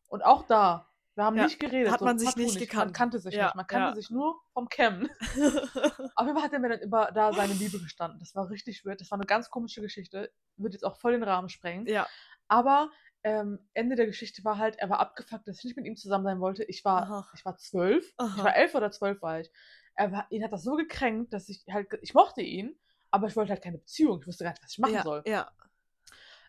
Und 0.10 0.24
auch 0.24 0.44
da, 0.44 0.88
wir 1.16 1.24
haben 1.26 1.38
Ja, 1.38 1.44
nicht 1.44 1.60
geredet. 1.60 1.92
hat 1.92 2.02
man 2.02 2.18
sich 2.18 2.36
nicht 2.36 2.56
Man 2.56 2.60
gekannt. 2.60 2.94
kannte 2.96 3.20
sich 3.20 3.34
Ja, 3.36 3.46
nicht. 3.46 3.56
Man 3.56 3.68
kannte 3.68 3.90
ja. 3.90 3.96
sich 3.96 4.10
nur 4.10 4.42
vom 4.54 4.68
Cammen. 4.70 5.10
Auf 6.16 6.26
jeden 6.26 6.36
Fall 6.36 6.44
hat 6.44 6.54
er 6.54 6.60
mir 6.60 6.70
dann 6.70 6.80
über 6.82 7.12
da 7.14 7.34
seine 7.34 7.54
Liebe 7.54 7.80
gestanden. 7.80 8.20
Das 8.20 8.34
war 8.36 8.50
richtig 8.50 8.86
weird. 8.86 9.00
Das 9.02 9.12
war 9.12 9.18
eine 9.18 9.26
ganz 9.26 9.50
komische 9.50 9.82
Geschichte. 9.82 10.32
Wird 10.58 10.74
jetzt 10.74 10.84
auch 10.84 10.98
voll 10.98 11.12
den 11.14 11.24
Rahmen 11.24 11.50
sprengen. 11.50 11.86
ja, 11.88 12.08
Aber 12.48 12.90
ähm, 13.24 13.60
Ende 13.74 13.96
der 13.96 14.06
Geschichte 14.06 14.44
war 14.44 14.58
halt, 14.58 14.78
er 14.80 14.90
war 14.90 15.00
abgefuckt, 15.00 15.48
dass 15.48 15.60
ich 15.60 15.64
nicht 15.66 15.78
mit 15.78 15.86
ihm 15.86 15.96
zusammen 15.96 16.26
sein 16.26 16.40
wollte. 16.42 16.64
Ich 16.64 16.84
war, 16.84 17.04
Aha. 17.04 17.28
ich 17.36 17.46
war 17.46 17.56
zwölf. 17.58 18.06
Ich 18.08 18.14
Aha. 18.18 18.44
war 18.44 18.56
elf 18.56 18.76
oder 18.76 18.92
zwölf 18.92 19.22
war 19.22 19.40
ich. 19.40 19.50
Er 19.96 20.12
war, 20.12 20.26
ihn 20.32 20.44
hat 20.44 20.52
das 20.52 20.64
so 20.64 20.76
gekränkt, 20.76 21.32
dass 21.34 21.48
ich 21.50 21.64
halt, 21.72 21.88
ich 22.02 22.14
mochte 22.16 22.42
ihn, 22.42 22.76
aber 23.12 23.28
ich 23.28 23.36
wollte 23.36 23.52
halt 23.52 23.62
keine 23.64 23.78
Beziehung. 23.78 24.20
Ich 24.22 24.28
wusste 24.28 24.44
gar 24.44 24.52
nicht, 24.52 24.64
was 24.64 24.72
ich 24.72 24.80
machen 24.80 24.94
ja, 24.96 25.04
soll. 25.04 25.22
ja. 25.28 25.52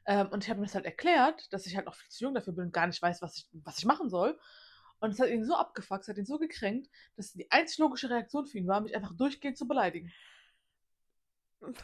Ähm, 0.07 0.29
und 0.29 0.45
ich 0.45 0.51
habe 0.51 0.61
ihm 0.61 0.65
das 0.65 0.75
halt 0.75 0.85
erklärt, 0.85 1.53
dass 1.53 1.67
ich 1.67 1.77
halt 1.77 1.87
noch 1.87 1.95
viel 1.95 2.11
zu 2.11 2.25
jung 2.25 2.35
dafür 2.35 2.53
bin 2.53 2.67
und 2.67 2.73
gar 2.73 2.87
nicht 2.87 3.01
weiß, 3.01 3.23
was 3.23 3.37
ich, 3.39 3.49
was 3.53 3.79
ich 3.79 3.85
machen 3.87 4.09
soll. 4.11 4.39
Und 5.01 5.11
es 5.11 5.19
hat 5.21 5.29
ihn 5.29 5.45
so 5.45 5.55
abgefuckt, 5.57 6.03
es 6.03 6.09
hat 6.09 6.19
ihn 6.19 6.27
so 6.27 6.39
gekränkt, 6.39 6.89
dass 7.17 7.33
die 7.33 7.51
einzig 7.51 7.79
logische 7.79 8.11
Reaktion 8.11 8.47
für 8.47 8.59
ihn 8.59 8.67
war, 8.67 8.81
mich 8.81 8.95
einfach 8.95 9.13
durchgehend 9.17 9.57
zu 9.59 9.67
beleidigen. 9.67 10.13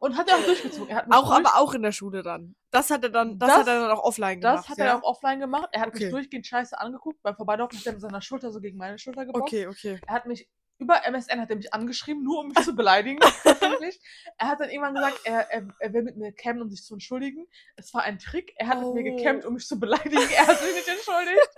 Und 0.00 0.16
hat 0.16 0.28
er 0.28 0.36
auch 0.36 0.44
durchgezogen. 0.44 0.88
Er 0.88 1.06
Auch, 1.10 1.28
durch, 1.28 1.38
aber 1.46 1.56
auch 1.56 1.72
in 1.74 1.82
der 1.82 1.92
Schule 1.92 2.22
dann. 2.22 2.56
Das 2.70 2.90
hat 2.90 3.04
er 3.04 3.10
dann, 3.10 3.38
das, 3.38 3.48
Das- 3.48 3.58
hat 3.60 3.68
er 3.68 3.80
dann 3.80 3.90
auch 3.92 4.02
offline 4.02 4.40
gemacht. 4.40 4.58
das 4.64 4.68
hat 4.68 4.78
ja? 4.78 4.84
er 4.86 4.96
auch 4.98 5.02
offline 5.04 5.38
gemacht. 5.40 5.68
Er 5.72 5.80
hat 5.82 5.88
Okay. 5.88 6.00
mich 6.04 6.10
durchgehend 6.10 6.46
scheiße 6.46 6.78
angeguckt. 6.78 7.22
Beim 7.22 7.36
Vorbeilaufen 7.36 7.78
hat 7.78 7.86
er 7.86 7.92
mit 7.92 8.02
seiner 8.02 8.20
Schulter 8.20 8.50
so 8.50 8.60
gegen 8.60 8.76
meine 8.76 8.98
Schulter 8.98 9.24
geboxt. 9.24 9.52
Okay, 9.54 9.66
okay. 9.68 10.00
Er 10.06 10.14
hat 10.14 10.26
mich 10.26 10.48
über 10.78 11.06
MSN 11.06 11.40
hat 11.40 11.50
er 11.50 11.56
mich 11.56 11.72
angeschrieben, 11.72 12.22
nur 12.22 12.40
um 12.40 12.48
mich 12.48 12.58
zu 12.58 12.74
beleidigen. 12.74 13.20
er 14.38 14.48
hat 14.48 14.60
dann 14.60 14.70
irgendwann 14.70 14.94
gesagt, 14.94 15.20
er, 15.24 15.50
er, 15.50 15.68
er 15.78 15.92
will 15.92 16.02
mit 16.02 16.16
mir 16.16 16.32
campen, 16.32 16.62
um 16.62 16.70
sich 16.70 16.82
zu 16.82 16.94
entschuldigen. 16.94 17.46
Es 17.76 17.94
war 17.94 18.02
ein 18.02 18.18
Trick. 18.18 18.52
Er 18.56 18.68
hat 18.68 18.80
mit 18.80 18.92
mir 18.94 19.12
Oh. 19.12 19.16
gecampt, 19.16 19.44
um 19.44 19.54
mich 19.54 19.66
zu 19.66 19.78
beleidigen. 19.78 20.18
Er 20.36 20.46
hat 20.46 20.58
sich 20.58 20.74
nicht 20.74 20.88
entschuldigt. 20.88 21.48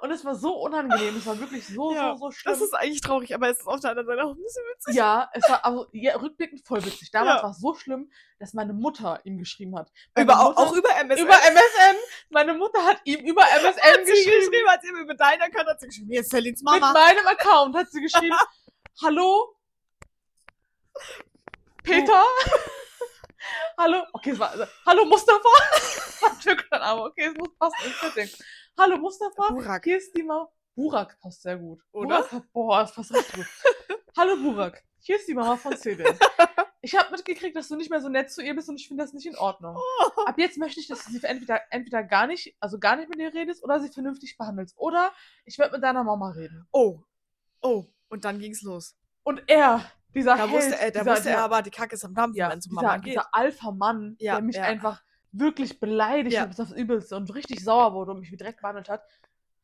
Und 0.00 0.10
es 0.10 0.24
war 0.24 0.34
so 0.34 0.54
unangenehm. 0.54 1.16
Es 1.16 1.26
war 1.26 1.38
wirklich 1.38 1.66
so, 1.66 1.92
Ja, 1.94 2.12
so, 2.16 2.26
so 2.26 2.30
schlimm. 2.30 2.52
Das 2.54 2.62
ist 2.62 2.72
eigentlich 2.74 3.00
traurig, 3.02 3.34
aber 3.34 3.48
es 3.50 3.58
ist 3.58 3.66
auf 3.66 3.80
der 3.80 3.90
anderen 3.90 4.06
Seite 4.08 4.24
auch 4.24 4.30
ein 4.30 4.42
bisschen 4.42 4.64
witzig. 4.74 4.94
ja, 4.94 5.28
es 5.34 5.48
war 5.48 5.64
also 5.64 5.86
ja, 5.92 6.16
rückblickend 6.16 6.66
voll 6.66 6.84
witzig. 6.84 7.10
Damals 7.10 7.36
Ja. 7.38 7.42
war 7.44 7.50
es 7.50 7.58
so 7.60 7.74
schlimm, 7.74 8.10
dass 8.38 8.54
meine 8.54 8.72
Mutter 8.72 9.20
ihm 9.24 9.38
geschrieben 9.38 9.76
hat. 9.76 9.90
Über, 10.16 10.34
Meine 10.34 10.40
auch, 10.40 10.48
Mutter, 10.56 10.60
auch 10.60 10.72
über 10.72 10.88
MSN. 11.04 11.24
über 11.24 11.34
MSN. 11.34 11.96
Meine 12.30 12.54
Mutter 12.54 12.84
hat 12.84 13.00
ihm 13.04 13.20
über 13.26 13.42
MSN 13.42 13.82
hat 13.82 14.06
sie 14.06 14.12
geschrieben. 14.12 14.50
geschrieben, 14.50 14.68
als 14.68 14.84
ihr 14.84 14.92
über 14.98 15.14
deinen 15.14 15.42
Account 15.42 15.66
hat 15.68 15.80
sie 15.80 15.86
geschrieben, 15.88 16.12
jetzt 16.12 16.30
Selins 16.30 16.62
Mit 16.62 16.80
Mama. 16.80 16.92
meinem 16.92 17.26
Account 17.26 17.76
hat 17.76 17.90
sie 17.90 18.00
geschrieben, 18.00 18.36
hallo, 19.02 19.54
Peter, 21.82 22.24
hallo, 23.78 24.04
okay, 24.12 24.30
es 24.30 24.38
war, 24.38 24.50
also, 24.50 24.64
hallo 24.86 25.04
Mustafa, 25.06 25.48
Türkland, 26.42 26.82
aber 26.82 27.04
okay, 27.06 27.26
es 27.26 27.34
muss 27.36 27.48
passen, 27.58 27.94
Setting. 28.00 28.30
Hallo 28.78 28.96
Mustafa, 28.98 29.48
Burak. 29.52 29.84
hier 29.84 29.98
ist 29.98 30.16
die 30.16 30.22
Mama, 30.22 30.48
Burak 30.74 31.18
passt 31.20 31.42
sehr 31.42 31.58
gut. 31.58 31.82
Oder? 31.92 32.22
Burak, 32.22 32.52
boah, 32.52 32.80
das 32.80 32.94
passt 32.94 33.14
richtig 33.14 33.34
gut. 33.34 33.46
hallo 34.16 34.36
Burak, 34.36 34.82
hier 34.98 35.16
ist 35.16 35.28
die 35.28 35.34
Mama 35.34 35.56
von 35.56 35.76
Cedin. 35.76 36.06
ich 36.80 36.96
habe 36.96 37.10
mitgekriegt, 37.10 37.54
dass 37.56 37.68
du 37.68 37.76
nicht 37.76 37.90
mehr 37.90 38.00
so 38.00 38.08
nett 38.08 38.30
zu 38.30 38.42
ihr 38.42 38.54
bist 38.54 38.68
und 38.68 38.76
ich 38.80 38.88
finde 38.88 39.04
das 39.04 39.12
nicht 39.12 39.26
in 39.26 39.36
Ordnung. 39.36 39.76
Ab 40.24 40.38
jetzt 40.38 40.56
möchte 40.58 40.80
ich, 40.80 40.88
dass 40.88 41.04
du 41.04 41.12
sie 41.12 41.22
entweder, 41.24 41.60
entweder 41.70 42.02
gar 42.02 42.26
nicht, 42.26 42.56
also 42.60 42.78
gar 42.78 42.96
nicht 42.96 43.10
mit 43.10 43.18
ihr 43.18 43.34
redest 43.34 43.62
oder 43.62 43.80
sie 43.80 43.90
vernünftig 43.90 44.36
behandelst. 44.38 44.74
Oder 44.78 45.12
ich 45.44 45.58
werde 45.58 45.72
mit 45.74 45.82
deiner 45.84 46.04
Mama 46.04 46.30
reden. 46.30 46.66
Oh. 46.72 47.00
Oh. 47.60 47.84
Und 48.08 48.24
dann 48.24 48.38
ging's 48.38 48.62
los. 48.62 48.96
Und 49.24 49.42
er, 49.46 49.84
dieser 50.14 50.36
Da 50.36 50.50
wusste, 50.50 50.78
er, 50.78 50.90
da 50.90 51.00
dieser, 51.00 51.12
wusste 51.12 51.28
er 51.28 51.34
dieser, 51.36 51.44
aber, 51.44 51.62
die 51.62 51.70
Kacke 51.70 51.94
ist 51.94 52.04
am 52.04 52.14
Dampfen, 52.14 52.38
ja, 52.38 52.50
wenn 52.50 52.58
es 52.58 52.66
um 52.66 52.70
dieser, 52.70 52.82
Mama 52.82 52.96
geht. 52.96 53.12
dieser 53.12 53.34
Alpha-Mann, 53.34 54.16
Ja, 54.18 54.36
der 54.36 54.42
mich 54.42 54.56
ja. 54.56 54.62
einfach 54.62 55.02
wirklich 55.32 55.80
beleidigt 55.80 56.34
Ja. 56.34 56.46
bis 56.46 56.60
aufs 56.60 56.72
Übelste 56.72 57.16
und 57.16 57.32
richtig 57.34 57.62
sauer 57.64 57.92
wurde 57.94 58.12
und 58.12 58.20
mich 58.20 58.30
wie 58.32 58.36
direkt 58.36 58.60
behandelt 58.60 58.88
hat, 58.88 59.02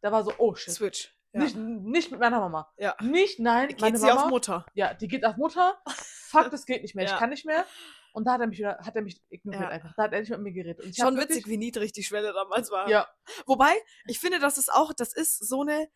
da 0.00 0.12
war 0.12 0.22
so, 0.24 0.32
oh 0.38 0.54
shit. 0.54 0.72
Switch. 0.74 1.12
Ja. 1.32 1.40
Nicht, 1.42 1.56
nicht 1.56 2.10
mit 2.10 2.20
meiner 2.20 2.40
Mama. 2.40 2.72
ja. 2.78 2.94
Nicht, 3.02 3.40
nein, 3.40 3.68
Geht 3.68 3.80
meine 3.80 3.98
sie 3.98 4.06
Mama. 4.06 4.24
auf 4.24 4.30
Mutter. 4.30 4.64
Ja, 4.74 4.94
die 4.94 5.08
geht 5.08 5.24
auf 5.24 5.36
Mutter. 5.36 5.76
Fuck, 5.86 6.50
das 6.50 6.64
geht 6.66 6.82
nicht 6.82 6.94
mehr. 6.94 7.04
Ja. 7.06 7.12
Ich 7.14 7.18
kann 7.18 7.30
nicht 7.30 7.44
mehr. 7.44 7.64
Und 8.12 8.26
da 8.26 8.32
hat 8.32 8.40
er 8.40 8.46
mich 8.46 8.58
wieder, 8.58 8.78
hat 8.78 8.96
er 8.96 9.02
mich 9.02 9.20
ignoriert 9.28 9.62
Ja. 9.62 9.68
einfach. 9.68 9.92
Da 9.96 10.04
hat 10.04 10.12
er 10.14 10.20
nicht 10.20 10.30
mit 10.30 10.40
mir 10.40 10.52
geredet. 10.52 10.96
Schon 10.96 11.18
witzig, 11.18 11.46
wie 11.46 11.58
niedrig 11.58 11.92
die 11.92 12.02
Schwelle 12.04 12.32
damals 12.32 12.70
war. 12.70 12.88
Ja, 12.88 13.06
Wobei, 13.44 13.72
ich 14.06 14.18
finde, 14.18 14.38
das 14.38 14.56
ist 14.56 14.72
auch, 14.72 14.94
das 14.94 15.12
ist 15.14 15.46
so 15.46 15.60
eine, 15.60 15.88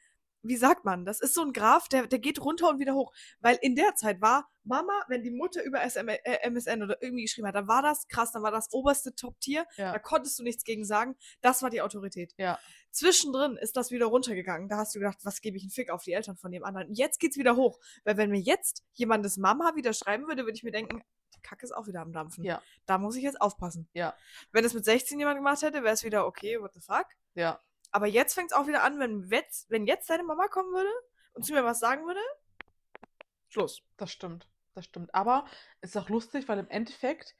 wie 0.42 0.56
sagt 0.56 0.84
man, 0.84 1.04
das 1.04 1.20
ist 1.20 1.34
so 1.34 1.42
ein 1.42 1.52
Graph, 1.52 1.88
der, 1.88 2.06
der 2.06 2.18
geht 2.18 2.40
runter 2.40 2.68
und 2.70 2.78
wieder 2.78 2.94
hoch. 2.94 3.12
Weil 3.40 3.58
in 3.60 3.74
der 3.76 3.94
Zeit 3.94 4.20
war 4.20 4.48
Mama, 4.64 4.92
wenn 5.08 5.22
die 5.22 5.30
Mutter 5.30 5.62
über 5.64 5.80
SM, 5.88 6.08
äh, 6.08 6.48
MSN 6.50 6.82
oder 6.82 7.02
irgendwie 7.02 7.22
geschrieben 7.24 7.46
hat, 7.48 7.54
dann 7.54 7.68
war 7.68 7.82
das 7.82 8.06
krass, 8.08 8.32
dann 8.32 8.42
war 8.42 8.50
das 8.50 8.72
oberste 8.72 9.14
Top-Tier, 9.14 9.66
Ja. 9.76 9.92
da 9.92 9.98
konntest 9.98 10.38
du 10.38 10.42
nichts 10.42 10.64
gegen 10.64 10.84
sagen, 10.84 11.16
das 11.40 11.62
war 11.62 11.70
die 11.70 11.82
Autorität. 11.82 12.34
ja, 12.38 12.58
Zwischendrin 12.92 13.56
ist 13.56 13.76
das 13.76 13.90
wieder 13.92 14.06
runtergegangen, 14.06 14.68
da 14.68 14.78
hast 14.78 14.94
du 14.94 14.98
gedacht, 14.98 15.18
was 15.22 15.40
gebe 15.40 15.56
ich 15.56 15.62
einen 15.62 15.70
Fick 15.70 15.90
auf 15.90 16.02
die 16.02 16.12
Eltern 16.12 16.36
von 16.36 16.50
dem 16.50 16.64
anderen. 16.64 16.88
Und 16.88 16.94
jetzt 16.98 17.20
geht's 17.20 17.36
wieder 17.36 17.54
hoch, 17.56 17.78
weil 18.04 18.16
wenn 18.16 18.30
mir 18.30 18.40
jetzt 18.40 18.82
jemandes 18.94 19.36
Mama 19.36 19.72
wieder 19.76 19.92
schreiben 19.92 20.26
würde, 20.26 20.42
würde 20.44 20.56
ich 20.56 20.64
mir 20.64 20.72
denken, 20.72 21.00
die 21.36 21.40
Kacke 21.40 21.64
ist 21.64 21.72
auch 21.72 21.86
wieder 21.86 22.00
am 22.00 22.12
Dampfen. 22.12 22.42
Ja. 22.44 22.60
Da 22.86 22.98
muss 22.98 23.14
ich 23.16 23.22
jetzt 23.22 23.40
aufpassen. 23.40 23.88
Ja. 23.92 24.14
Wenn 24.50 24.64
es 24.64 24.74
mit 24.74 24.84
16 24.84 25.18
jemand 25.20 25.36
gemacht 25.38 25.62
hätte, 25.62 25.82
wäre 25.84 25.94
es 25.94 26.02
wieder 26.02 26.26
okay, 26.26 26.60
what 26.60 26.74
the 26.74 26.80
fuck. 26.80 27.06
ja. 27.34 27.60
Aber 27.92 28.06
jetzt 28.06 28.34
fängt 28.34 28.52
es 28.52 28.56
auch 28.56 28.66
wieder 28.66 28.82
an, 28.82 28.98
wenn 28.98 29.28
jetzt, 29.30 29.70
wenn 29.70 29.86
jetzt 29.86 30.08
deine 30.10 30.22
Mama 30.22 30.48
kommen 30.48 30.72
würde 30.72 30.90
und 31.32 31.44
zu 31.44 31.52
mir 31.52 31.64
was 31.64 31.80
sagen 31.80 32.06
würde, 32.06 32.20
Schluss. 33.48 33.82
Das 33.96 34.12
stimmt. 34.12 34.48
Das 34.74 34.84
stimmt. 34.84 35.12
Aber 35.14 35.44
es 35.80 35.90
ist 35.90 35.96
auch 35.96 36.08
lustig, 36.08 36.48
weil 36.48 36.58
im 36.60 36.68
Endeffekt 36.68 37.34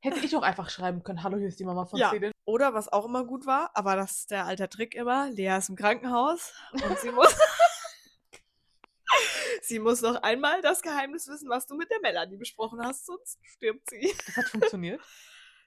hätte 0.00 0.18
ich 0.18 0.36
auch 0.36 0.42
einfach 0.42 0.68
schreiben 0.68 1.02
können, 1.02 1.22
hallo, 1.22 1.38
hier 1.38 1.48
ist 1.48 1.58
die 1.60 1.64
Mama 1.64 1.86
von 1.86 1.98
Ja. 1.98 2.10
Celine. 2.10 2.32
Oder 2.44 2.74
was 2.74 2.92
auch 2.92 3.06
immer 3.06 3.24
gut 3.24 3.46
war, 3.46 3.70
aber 3.74 3.96
das 3.96 4.18
ist 4.18 4.30
der 4.32 4.44
alte 4.44 4.68
Trick 4.68 4.94
immer, 4.94 5.30
Lea 5.30 5.56
ist 5.56 5.70
im 5.70 5.76
Krankenhaus 5.76 6.52
und 6.72 6.98
sie 6.98 7.10
muss, 7.10 7.34
sie 9.62 9.78
muss 9.78 10.02
noch 10.02 10.16
einmal 10.16 10.60
das 10.60 10.82
Geheimnis 10.82 11.26
wissen, 11.28 11.48
was 11.48 11.66
du 11.66 11.76
mit 11.76 11.90
der 11.90 12.00
Melanie 12.00 12.36
besprochen 12.36 12.84
hast, 12.84 13.06
sonst 13.06 13.38
stirbt 13.44 13.88
sie. 13.88 14.12
Das 14.26 14.36
hat 14.36 14.48
funktioniert. 14.48 15.00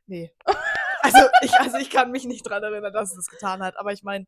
Nee. 0.05 0.35
Also 1.01 1.19
ich, 1.41 1.53
also 1.59 1.77
ich 1.77 1.89
kann 1.89 2.11
mich 2.11 2.25
nicht 2.25 2.43
dran 2.47 2.63
erinnern, 2.63 2.93
dass 2.93 3.11
sie 3.11 3.15
das 3.15 3.27
getan 3.27 3.61
hat, 3.61 3.77
aber 3.77 3.91
ich 3.93 4.03
meine, 4.03 4.25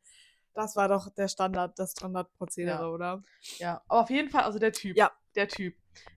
das 0.54 0.76
war 0.76 0.88
doch 0.88 1.10
der 1.14 1.28
Standard, 1.28 1.78
das 1.78 1.92
Standardprozedere, 1.92 2.84
Ja. 2.84 2.90
oder? 2.90 3.24
Ja, 3.58 3.82
aber 3.88 4.02
auf 4.02 4.10
jeden 4.10 4.30
Fall, 4.30 4.44
also 4.44 4.60
der 4.60 4.72
Typ. 4.72 4.98
Ja. 4.98 5.12
Der 5.36 5.48
Typ. 5.48 5.76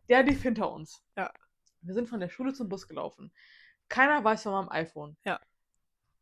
Der 0.09 0.23
lief 0.23 0.43
hinter 0.43 0.71
uns. 0.73 1.03
Ja. 1.17 1.33
Wir 1.83 1.95
sind 1.95 2.09
von 2.09 2.21
der 2.21 2.29
Schule 2.29 2.53
zum 2.53 2.69
Bus 2.69 2.89
gelaufen. 2.89 3.33
Keiner 3.89 4.25
weiß 4.25 4.45
von 4.45 4.53
meinem 4.53 4.71
iPhone. 4.71 5.17
Ja. 5.25 5.39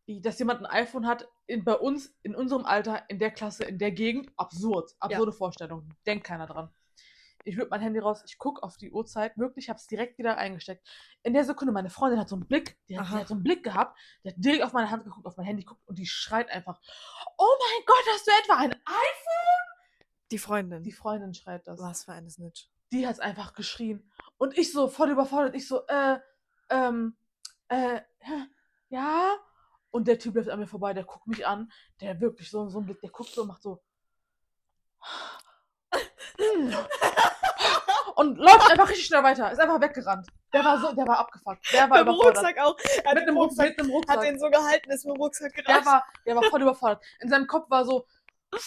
Dass 0.06 0.38
jemand 0.40 0.60
ein 0.60 0.66
iPhone 0.66 1.06
hat, 1.06 1.28
in, 1.46 1.64
bei 1.64 1.74
uns, 1.74 2.12
in 2.22 2.34
unserem 2.34 2.64
Alter, 2.64 3.08
in 3.08 3.18
der 3.20 3.30
Klasse, 3.30 3.64
in 3.64 3.78
der 3.78 3.92
Gegend, 3.92 4.30
absurd. 4.36 4.90
Absurde 4.98 5.32
Vorstellung. 5.32 5.88
Denkt 6.04 6.24
keiner 6.26 6.46
dran. 6.46 6.70
Ich 7.44 7.56
würde 7.56 7.70
mein 7.70 7.80
Handy 7.80 7.98
raus, 7.98 8.22
ich 8.26 8.38
gucke 8.38 8.62
auf 8.62 8.76
die 8.76 8.90
Uhrzeit, 8.90 9.36
wirklich, 9.38 9.68
habe 9.68 9.78
es 9.78 9.86
direkt 9.86 10.18
wieder 10.18 10.36
eingesteckt. 10.36 10.86
In 11.22 11.32
der 11.32 11.44
Sekunde, 11.44 11.72
meine 11.72 11.90
Freundin 11.90 12.20
hat 12.20 12.28
so 12.28 12.36
einen 12.36 12.46
Blick, 12.46 12.78
die 12.88 12.98
hat, 12.98 13.08
die 13.08 13.12
hat 13.12 13.28
so 13.28 13.34
einen 13.34 13.42
Blick 13.42 13.64
gehabt, 13.64 13.98
die 14.22 14.28
hat 14.28 14.34
direkt 14.38 14.62
auf 14.62 14.72
meine 14.72 14.90
Hand 14.90 15.04
geguckt, 15.04 15.26
auf 15.26 15.36
mein 15.36 15.46
Handy 15.46 15.62
geguckt 15.62 15.82
und 15.86 15.98
die 15.98 16.06
schreit 16.06 16.50
einfach, 16.50 16.80
oh 17.38 17.56
mein 17.58 17.86
Gott, 17.86 18.04
hast 18.12 18.26
du 18.26 18.30
etwa 18.42 18.56
ein 18.56 18.72
iPhone? 18.72 19.60
Die 20.30 20.38
Freundin. 20.38 20.82
Die 20.82 20.92
Freundin 20.92 21.34
schreit 21.34 21.66
das 21.66 21.80
was 21.80 22.04
für 22.04 22.12
eine 22.12 22.30
Snitch. 22.30 22.68
die 22.92 23.06
hat 23.06 23.20
einfach 23.20 23.54
geschrien. 23.54 24.10
Und 24.36 24.56
ich 24.58 24.72
so 24.72 24.88
voll 24.88 25.10
überfordert, 25.10 25.54
ich 25.54 25.66
so, 25.66 25.86
äh, 25.86 26.18
ähm, 26.70 27.16
äh, 27.68 28.00
ja. 28.90 29.36
Und 29.90 30.06
der 30.06 30.18
Typ 30.18 30.36
läuft 30.36 30.50
an 30.50 30.60
mir 30.60 30.66
vorbei, 30.66 30.92
der 30.92 31.04
guckt 31.04 31.26
mich 31.26 31.46
an, 31.46 31.72
der 32.00 32.20
wirklich 32.20 32.48
so, 32.50 32.68
so 32.68 32.78
einen 32.78 32.86
Blick, 32.86 33.00
der 33.00 33.10
guckt 33.10 33.30
so 33.30 33.42
und 33.42 33.48
macht 33.48 33.62
so. 33.62 33.82
Und 38.16 38.36
läuft 38.38 38.70
einfach 38.70 38.88
richtig 38.88 39.06
schnell 39.06 39.22
weiter, 39.22 39.50
ist 39.50 39.58
einfach 39.58 39.80
weggerannt. 39.80 40.26
Der 40.52 40.64
war 40.64 40.78
so, 40.80 40.92
der 40.92 41.06
war 41.06 41.18
abgefuckt. 41.18 41.72
Der 41.72 41.88
war 41.88 41.98
Mit 41.98 42.06
dem 42.08 42.14
überfordert. 42.14 42.36
Rucksack 42.38 42.58
auch. 42.58 42.76
Er 42.78 43.10
hat 43.10 43.14
Mit 43.14 43.22
den 43.22 43.28
einem 43.28 43.36
Rucksack, 43.38 43.68
mit 43.68 43.80
einem 43.80 43.90
Rucksack. 43.90 44.16
hat 44.16 44.24
den 44.24 44.38
so 44.38 44.50
gehalten, 44.50 44.90
ist 44.90 45.04
mit 45.06 45.14
dem 45.16 45.20
Rucksack 45.22 45.54
Der 45.54 45.64
gerannt. 45.64 45.86
war, 45.86 46.04
der 46.26 46.36
war 46.36 46.42
voll 46.44 46.62
überfordert. 46.62 47.02
In 47.20 47.28
seinem 47.30 47.46
Kopf 47.46 47.70
war 47.70 47.84
so, 47.84 48.06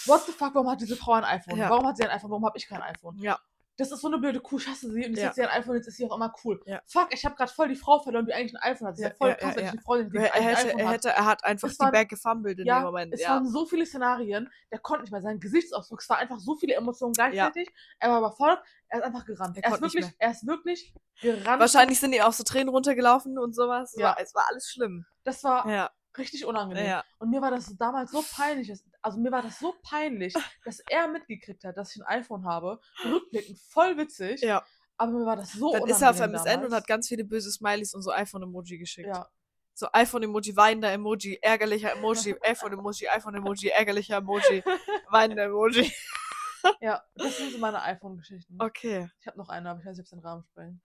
what 0.06 0.22
the 0.26 0.32
fuck, 0.32 0.54
warum 0.54 0.70
hat 0.70 0.80
diese 0.80 0.96
Frau 0.96 1.12
ein 1.12 1.24
iPhone? 1.24 1.58
Ja. 1.58 1.70
Warum 1.70 1.86
hat 1.86 1.96
sie 1.96 2.04
ein 2.04 2.10
iPhone? 2.10 2.30
Warum 2.30 2.44
habe 2.46 2.56
ich 2.58 2.66
kein 2.66 2.82
iPhone? 2.82 3.16
Ja. 3.18 3.38
Das 3.76 3.90
ist 3.90 4.00
so 4.02 4.06
eine 4.08 4.18
blöde 4.18 4.38
Kuh, 4.40 4.58
ich 4.58 4.68
hasse 4.68 4.88
sie. 4.90 5.04
Und 5.04 5.10
jetzt 5.12 5.18
Ja. 5.20 5.26
hat 5.26 5.34
sie 5.34 5.42
ein 5.42 5.48
iPhone, 5.48 5.74
jetzt 5.76 5.88
ist 5.88 5.96
sie 5.96 6.04
auf 6.04 6.12
einmal 6.12 6.32
cool. 6.44 6.60
Ja. 6.64 6.80
Fuck, 6.86 7.08
ich 7.12 7.24
habe 7.24 7.34
gerade 7.34 7.50
voll 7.52 7.68
die 7.68 7.74
Frau 7.74 7.98
verloren, 8.00 8.24
die 8.24 8.32
eigentlich 8.32 8.54
ein 8.54 8.72
iPhone 8.72 8.86
hat. 8.88 8.96
Sie 8.96 9.02
Ja, 9.02 9.08
hat 9.10 9.16
voll 9.16 9.30
ja, 9.30 9.34
krass, 9.34 9.54
ja, 9.56 9.62
ja. 9.62 9.70
eine 9.72 9.80
Freundin, 9.80 10.10
die 10.10 10.16
er, 10.18 10.32
ein 10.34 10.42
hätte, 10.44 10.58
iPhone 10.68 10.78
er, 10.78 10.86
hat. 10.86 10.94
hätte, 10.94 11.08
er 11.08 11.24
hat 11.24 11.44
einfach 11.44 11.68
Es 11.68 11.74
die 11.74 11.80
waren- 11.80 11.92
Bag 11.92 12.08
gefummelt 12.08 12.58
in 12.60 12.66
dem 12.66 12.82
Moment. 12.82 13.12
es 13.14 13.26
waren 13.28 13.48
so 13.48 13.66
viele 13.66 13.84
Szenarien, 13.84 14.48
der 14.70 14.78
konnte 14.78 15.02
nicht 15.02 15.10
mehr. 15.10 15.22
Sein 15.22 15.40
Gesichtsausdruck, 15.40 16.00
es 16.02 16.08
war 16.08 16.18
einfach 16.18 16.38
so 16.38 16.54
viele 16.56 16.74
Emotionen 16.74 17.14
gleichzeitig. 17.14 17.68
Er 17.98 18.10
war 18.10 18.18
überfordert, 18.18 18.62
er 18.88 18.98
ist 19.00 19.04
einfach 19.06 19.24
gerannt. 19.26 19.56
Er 19.56 19.64
Er, 19.64 19.74
ist 19.74 19.80
wirklich, 19.82 20.06
er 20.18 20.30
ist 20.30 20.46
wirklich 20.46 20.94
gerannt. 21.20 21.60
Wahrscheinlich 21.60 21.98
sind 21.98 22.12
ihm 22.12 22.22
auch 22.22 22.32
so 22.32 22.44
Tränen 22.44 22.68
runtergelaufen 22.68 23.38
und 23.38 23.54
sowas. 23.56 23.94
Ja. 23.98 24.16
Es 24.20 24.34
war 24.36 24.44
alles 24.48 24.68
schlimm. 24.70 25.04
Das 25.24 25.42
war. 25.42 25.66
Richtig 26.18 26.44
unangenehm. 26.46 26.86
ja. 26.86 27.04
Und 27.18 27.30
mir 27.30 27.40
war 27.42 27.50
das 27.50 27.74
damals 27.76 28.10
so 28.12 28.22
peinlich, 28.34 28.68
dass- 28.68 28.84
also 29.02 29.18
mir 29.18 29.30
war 29.32 29.42
das 29.42 29.58
so 29.58 29.74
peinlich, 29.82 30.32
dass 30.64 30.80
er 30.88 31.08
mitgekriegt 31.08 31.64
hat, 31.64 31.76
dass 31.76 31.94
ich 31.94 32.02
ein 32.02 32.20
iPhone 32.20 32.44
habe. 32.46 32.80
Rückblickend 33.04 33.58
voll 33.58 33.96
witzig. 33.98 34.40
Ja. 34.42 34.64
Aber 34.96 35.12
mir 35.12 35.26
war 35.26 35.36
das 35.36 35.52
so 35.52 35.72
Dann 35.72 35.82
unangenehm 35.82 35.96
ist 35.96 36.02
er 36.02 36.10
auf 36.10 36.20
MSN 36.20 36.44
damals. 36.44 36.66
und 36.66 36.74
hat 36.74 36.86
ganz 36.86 37.08
viele 37.08 37.24
böse 37.24 37.50
Smileys 37.50 37.94
und 37.94 38.02
so 38.02 38.12
iPhone-Emoji 38.12 38.78
geschickt. 38.78 39.08
Ja, 39.08 39.28
So 39.74 39.88
iPhone-Emoji, 39.92 40.54
weinender 40.56 40.92
Emoji, 40.92 41.38
ärgerlicher 41.42 41.92
Emoji, 41.92 42.36
iPhone-Emoji, 42.42 43.08
iPhone-Emoji, 43.08 43.68
ärgerlicher 43.70 44.18
Emoji, 44.18 44.62
weinender 45.10 45.44
Emoji. 45.46 45.92
ja, 46.80 47.02
das 47.16 47.36
sind 47.36 47.52
so 47.52 47.58
meine 47.58 47.82
iPhone-Geschichten. 47.82 48.56
Okay. 48.60 49.10
Ich 49.20 49.26
habe 49.26 49.36
noch 49.36 49.48
eine, 49.48 49.68
aber 49.68 49.80
ich 49.80 49.86
weiß 49.86 49.96
nicht, 49.96 50.00
ob 50.00 50.04
es 50.04 50.10
den 50.10 50.20
Rahmen 50.20 50.44
sprengt. 50.44 50.80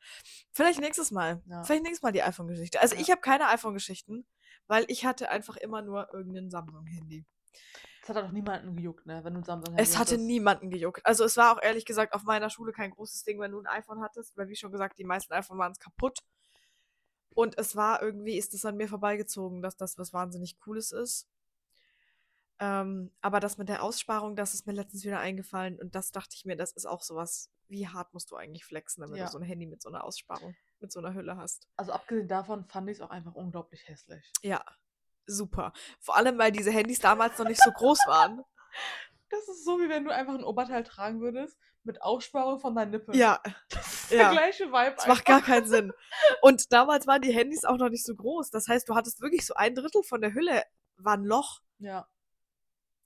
Vielleicht 0.52 0.80
nächstes 0.82 1.12
Mal. 1.12 1.42
Ja. 1.46 1.64
Vielleicht 1.64 1.84
nächstes 1.84 2.02
Mal 2.02 2.12
die 2.12 2.24
iPhone-Geschichte. 2.24 2.82
Also 2.82 2.96
Ja. 2.96 3.02
ich 3.02 3.12
habe 3.12 3.22
keine 3.22 3.48
iPhone-Geschichten, 3.50 4.26
weil 4.70 4.86
ich 4.88 5.04
hatte 5.06 5.30
einfach 5.30 5.58
immer 5.58 5.82
nur 5.82 6.14
irgendein 6.14 6.50
Samsung-Handy. 6.50 7.26
Das 8.06 8.16
hat 8.16 8.24
auch 8.24 8.32
niemanden 8.32 8.76
gejuckt, 8.76 9.06
ne? 9.06 9.24
Wenn 9.24 9.34
du 9.34 9.40
ein 9.42 9.44
Samsung 9.44 9.76
Es 9.78 9.98
hatte 9.98 10.12
hattest. 10.14 10.22
niemanden 10.26 10.70
gejuckt. 10.70 11.06
Also 11.06 11.26
es 11.26 11.36
war 11.38 11.54
auch 11.58 11.62
ehrlich 11.62 11.86
gesagt 11.86 12.14
auf 12.14 12.24
meiner 12.24 12.50
Schule 12.50 12.72
kein 12.72 12.92
großes 12.92 13.24
Ding, 13.24 13.40
wenn 13.40 13.52
du 13.52 13.60
ein 13.60 13.68
iPhone 13.68 14.02
hattest, 14.02 14.38
weil 14.38 14.48
wie 14.48 14.56
schon 14.56 14.72
gesagt, 14.72 14.98
die 14.98 15.04
meisten 15.04 15.34
iPhone 15.34 15.58
waren 15.58 15.74
kaputt. 15.74 16.20
Und 17.36 17.58
es 17.58 17.76
war 17.76 18.02
irgendwie, 18.02 18.38
ist 18.38 18.54
es 18.54 18.66
an 18.66 18.78
mir 18.78 18.88
vorbeigezogen, 18.88 19.62
dass 19.62 19.76
das 19.78 19.98
was 19.98 20.14
wahnsinnig 20.14 20.60
Cooles 20.60 20.92
ist. 20.92 21.28
Ähm, 22.60 23.12
aber 23.22 23.40
das 23.40 23.58
mit 23.58 23.70
der 23.70 23.84
Aussparung, 23.84 24.36
das 24.36 24.54
ist 24.54 24.68
mir 24.68 24.74
letztens 24.74 25.04
wieder 25.06 25.20
eingefallen 25.20 25.80
und 25.80 25.96
das 25.96 26.12
dachte 26.12 26.36
ich 26.36 26.46
mir, 26.46 26.58
das 26.58 26.72
ist 26.74 26.86
auch 26.86 27.02
sowas. 27.02 27.50
Wie 27.70 27.88
hart 27.88 28.14
musst 28.14 28.32
du 28.32 28.36
eigentlich 28.36 28.66
flexen, 28.66 29.04
wenn 29.04 29.16
Ja. 29.16 29.26
du 29.26 29.32
so 29.32 29.38
ein 29.38 29.44
Handy 29.44 29.66
mit 29.66 29.82
so 29.82 29.90
einer 29.90 30.04
Aussparung, 30.04 30.56
mit 30.82 30.92
so 30.92 31.00
einer 31.00 31.14
Hülle 31.14 31.38
hast? 31.38 31.68
Also 31.76 31.92
abgesehen 31.92 32.28
davon 32.28 32.66
fand 32.66 32.90
ich 32.90 32.98
es 32.98 33.02
auch 33.02 33.10
einfach 33.10 33.36
unglaublich 33.36 33.88
hässlich. 33.88 34.32
Ja, 34.42 34.64
super. 35.26 35.74
Vor 36.00 36.16
allem, 36.16 36.38
weil 36.38 36.52
diese 36.52 36.72
Handys 36.72 37.00
damals 37.00 37.38
noch 37.38 37.48
nicht 37.48 37.62
so 37.62 37.72
groß 37.72 38.00
waren. 38.08 38.44
Das 39.32 39.48
ist 39.48 39.64
so, 39.64 39.80
wie 39.80 39.90
wenn 39.90 40.06
du 40.06 40.12
einfach 40.12 40.34
ein 40.34 40.44
Oberteil 40.44 40.84
tragen 40.84 41.22
würdest 41.22 41.56
mit 41.84 42.02
Aussparung 42.02 42.60
von 42.60 42.74
deinen 42.74 42.90
Nippeln. 42.90 43.16
Ja, 43.16 43.40
Das 43.70 44.06
ist 44.06 44.12
ja. 44.12 44.18
der 44.24 44.32
gleiche 44.32 44.72
Vibe. 44.72 44.96
Das 44.96 45.06
macht 45.06 45.26
gar 45.26 45.42
keinen 45.42 45.68
Sinn. 45.68 45.94
Und 46.42 46.74
damals 46.74 47.06
waren 47.06 47.22
die 47.22 47.32
Handys 47.32 47.64
auch 47.64 47.78
noch 47.78 47.90
nicht 47.90 48.04
so 48.04 48.16
groß. 48.16 48.50
Das 48.50 48.68
heißt, 48.68 48.90
du 48.90 48.96
hattest 48.96 49.22
wirklich 49.22 49.46
so 49.46 49.54
ein 49.54 49.76
Drittel 49.76 50.02
von 50.02 50.22
der 50.22 50.34
Hülle 50.34 50.64
war 50.98 51.14
ein 51.14 51.24
Loch. 51.24 51.62
Ja, 51.78 52.08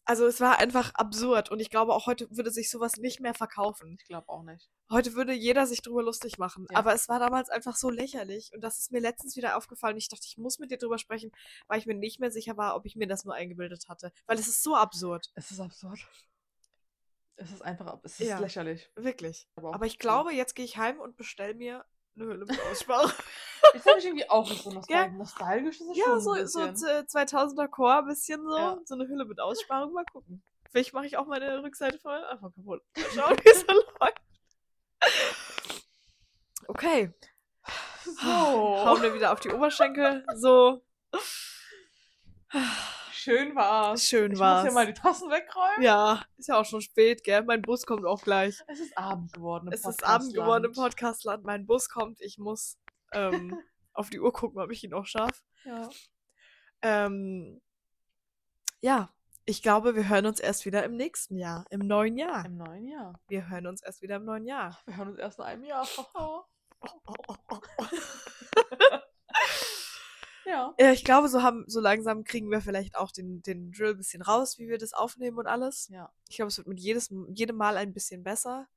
Also 0.05 0.25
es 0.27 0.41
war 0.41 0.59
einfach 0.59 0.93
absurd. 0.95 1.49
Und 1.49 1.59
ich 1.61 1.69
glaube, 1.69 1.93
auch 1.93 2.07
heute 2.07 2.27
würde 2.29 2.51
sich 2.51 2.69
sowas 2.69 2.97
nicht 2.97 3.21
mehr 3.21 3.33
verkaufen. 3.33 3.95
ich 3.99 4.05
glaube 4.05 4.27
auch 4.29 4.43
nicht. 4.43 4.69
Heute 4.91 5.13
würde 5.13 5.31
jeder 5.33 5.65
sich 5.65 5.81
drüber 5.81 6.03
lustig 6.03 6.37
machen. 6.37 6.67
Ja. 6.71 6.77
Aber 6.77 6.93
es 6.93 7.07
war 7.07 7.19
damals 7.19 7.49
einfach 7.49 7.75
so 7.77 7.89
lächerlich. 7.89 8.51
Und 8.53 8.61
das 8.61 8.79
ist 8.79 8.91
mir 8.91 8.99
letztens 8.99 9.37
wieder 9.37 9.55
aufgefallen. 9.55 9.95
Ich 9.97 10.09
dachte, 10.09 10.25
ich 10.27 10.37
muss 10.37 10.59
mit 10.59 10.71
dir 10.71 10.77
drüber 10.77 10.97
sprechen, 10.97 11.31
weil 11.67 11.79
ich 11.79 11.85
mir 11.85 11.95
nicht 11.95 12.19
mehr 12.19 12.31
sicher 12.31 12.57
war, 12.57 12.75
ob 12.75 12.85
ich 12.85 12.95
mir 12.97 13.07
das 13.07 13.23
nur 13.23 13.33
eingebildet 13.33 13.87
hatte. 13.87 14.11
Weil 14.25 14.37
es 14.39 14.47
ist 14.47 14.61
so 14.61 14.75
absurd. 14.75 15.31
Es 15.35 15.51
ist 15.51 15.59
absurd. 15.61 15.99
Es 17.35 17.51
ist 17.51 17.61
einfach, 17.61 17.97
es 18.03 18.19
ist 18.19 18.27
Ja. 18.27 18.39
lächerlich. 18.39 18.91
Wirklich. 18.95 19.47
Aber, 19.55 19.73
Aber 19.73 19.85
ich 19.85 19.99
glaube, 19.99 20.33
jetzt 20.33 20.53
gehe 20.53 20.65
ich 20.65 20.77
heim 20.77 20.99
und 20.99 21.15
bestell 21.17 21.55
mir 21.55 21.85
eine 22.15 22.25
Hülle 22.25 22.45
mit 22.45 22.59
Aussparung. 22.71 23.11
Jetzt 23.73 23.85
habe 23.85 23.99
ich 23.99 24.05
irgendwie 24.05 24.29
auch 24.29 24.45
so 24.51 24.71
nostal 24.71 25.11
nostalgisch. 25.11 25.79
Ist 25.81 25.95
Ja, 25.95 26.19
so, 26.19 26.33
so 26.45 26.59
bisschen. 26.67 26.75
z- 26.75 27.09
2000er 27.09 27.67
Core, 27.69 27.99
ein 27.99 28.07
bisschen 28.07 28.41
so. 28.43 28.57
Ja. 28.57 28.77
So 28.85 28.95
eine 28.95 29.07
Hülle 29.07 29.25
mit 29.25 29.39
Aussparung. 29.39 29.93
Mal 29.93 30.05
gucken. 30.11 30.43
Vielleicht 30.69 30.93
mache 30.93 31.05
ich 31.05 31.17
auch 31.17 31.27
meine 31.27 31.61
Rückseite 31.63 31.97
von 31.99 32.11
meinem 32.11 32.25
iPhone 32.25 32.53
kaputt. 32.53 32.81
Mal 32.95 33.05
schauen, 33.15 33.37
wie 33.43 33.49
es 33.49 33.61
so 33.61 33.73
läuft. 33.73 34.21
Okay. 36.67 37.13
Hauen 38.23 39.01
wir 39.01 39.13
wieder 39.13 39.31
auf 39.31 39.39
die 39.39 39.49
Oberschenkel. 39.49 40.25
So. 40.35 40.81
Schön 43.23 43.55
war's. 43.55 44.03
Schön 44.03 44.33
ich 44.33 44.39
war's. 44.39 44.65
muss 44.65 44.73
hier 44.73 44.73
mal 44.73 44.85
die 44.85 44.93
Tassen 44.93 45.29
wegräumen. 45.29 45.81
Ja, 45.81 46.25
ist 46.37 46.49
ja 46.49 46.59
auch 46.59 46.65
schon 46.65 46.81
spät, 46.81 47.23
gell? 47.23 47.41
Mein 47.43 47.61
Bus 47.61 47.85
kommt 47.85 48.05
auch 48.05 48.21
gleich. 48.21 48.59
Es 48.67 48.81
ist 48.81 48.97
Abend 48.97 49.31
geworden 49.31 49.67
im 49.67 49.73
Es 49.73 49.85
ist 49.85 50.03
Abend 50.03 50.33
geworden 50.33 50.65
im 50.65 50.73
Podcastland. 50.73 51.45
Mein 51.45 51.65
Bus 51.65 51.87
kommt. 51.87 52.19
Ich 52.19 52.37
muss 52.37 52.77
ähm, 53.13 53.57
auf 53.93 54.09
die 54.09 54.19
Uhr 54.19 54.33
gucken, 54.33 54.59
ob 54.59 54.71
ich 54.71 54.83
ihn 54.83 54.89
noch 54.89 55.05
schaffe. 55.05 55.41
Ja. 55.63 55.89
Ähm, 56.81 57.61
ja, 58.81 59.09
ich 59.45 59.61
glaube, 59.61 59.95
wir 59.95 60.09
hören 60.09 60.25
uns 60.25 60.41
erst 60.41 60.65
wieder 60.65 60.83
im 60.83 60.97
nächsten 60.97 61.37
Jahr, 61.37 61.63
im 61.69 61.79
neuen 61.79 62.17
Jahr. 62.17 62.45
Im 62.45 62.57
neuen 62.57 62.89
Jahr. 62.89 63.21
Wir 63.29 63.47
hören 63.47 63.67
uns 63.67 63.81
erst 63.81 64.01
wieder 64.01 64.17
im 64.17 64.25
neuen 64.25 64.45
Jahr. 64.45 64.77
Wir 64.85 64.97
hören 64.97 65.07
uns 65.07 65.19
erst 65.19 65.39
in 65.39 65.45
einem 65.45 65.63
Jahr. 65.63 65.87
ja. 70.45 70.73
Ja, 70.79 70.91
ich 70.91 71.03
glaube, 71.03 71.27
so 71.27 71.41
haben, 71.41 71.65
so 71.67 71.79
langsam 71.79 72.23
kriegen 72.23 72.49
wir 72.49 72.61
vielleicht 72.61 72.95
auch 72.95 73.11
den, 73.11 73.41
den 73.41 73.71
Drill 73.71 73.91
ein 73.91 73.97
bisschen 73.97 74.21
raus, 74.21 74.57
wie 74.57 74.67
wir 74.67 74.77
das 74.77 74.93
aufnehmen 74.93 75.37
und 75.37 75.47
alles. 75.47 75.87
Ja. 75.89 76.11
Ich 76.29 76.37
glaube, 76.37 76.49
es 76.49 76.57
wird 76.57 76.67
mit 76.67 76.79
jedes, 76.79 77.13
jedem 77.29 77.57
Mal 77.57 77.77
ein 77.77 77.93
bisschen 77.93 78.23
besser. 78.23 78.67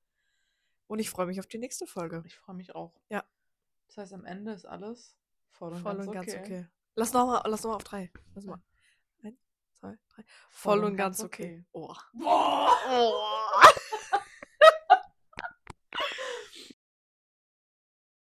Und 0.86 0.98
ich 0.98 1.10
freue 1.10 1.26
mich 1.26 1.40
auf 1.40 1.46
die 1.46 1.58
nächste 1.58 1.86
Folge. 1.86 2.22
Ich 2.26 2.36
freue 2.36 2.56
mich 2.56 2.74
auch. 2.74 2.92
Ja. 3.08 3.24
Das 3.88 3.98
heißt, 3.98 4.12
am 4.12 4.24
Ende 4.24 4.52
ist 4.52 4.66
alles 4.66 5.16
voll 5.50 5.72
und, 5.72 5.80
Voll 5.80 5.96
ganz, 5.96 6.06
und 6.06 6.12
ganz 6.14 6.28
okay. 6.28 6.40
okay. 6.40 6.66
Lass 6.94 7.12
nochmal 7.12 7.42
lass 7.46 7.62
noch 7.62 7.70
mal 7.70 7.76
auf 7.76 7.84
drei. 7.84 8.10
Lass 8.34 8.44
mal. 8.44 8.60
Eins, 9.22 9.38
zwei, 9.74 9.98
drei. 10.08 10.24
Voll, 10.50 10.84
und 10.84 10.96
ganz 10.96 11.20
okay. 11.22 11.64
Oh. 11.72 11.92
Boah. 12.14 12.70
oh. 12.90 13.12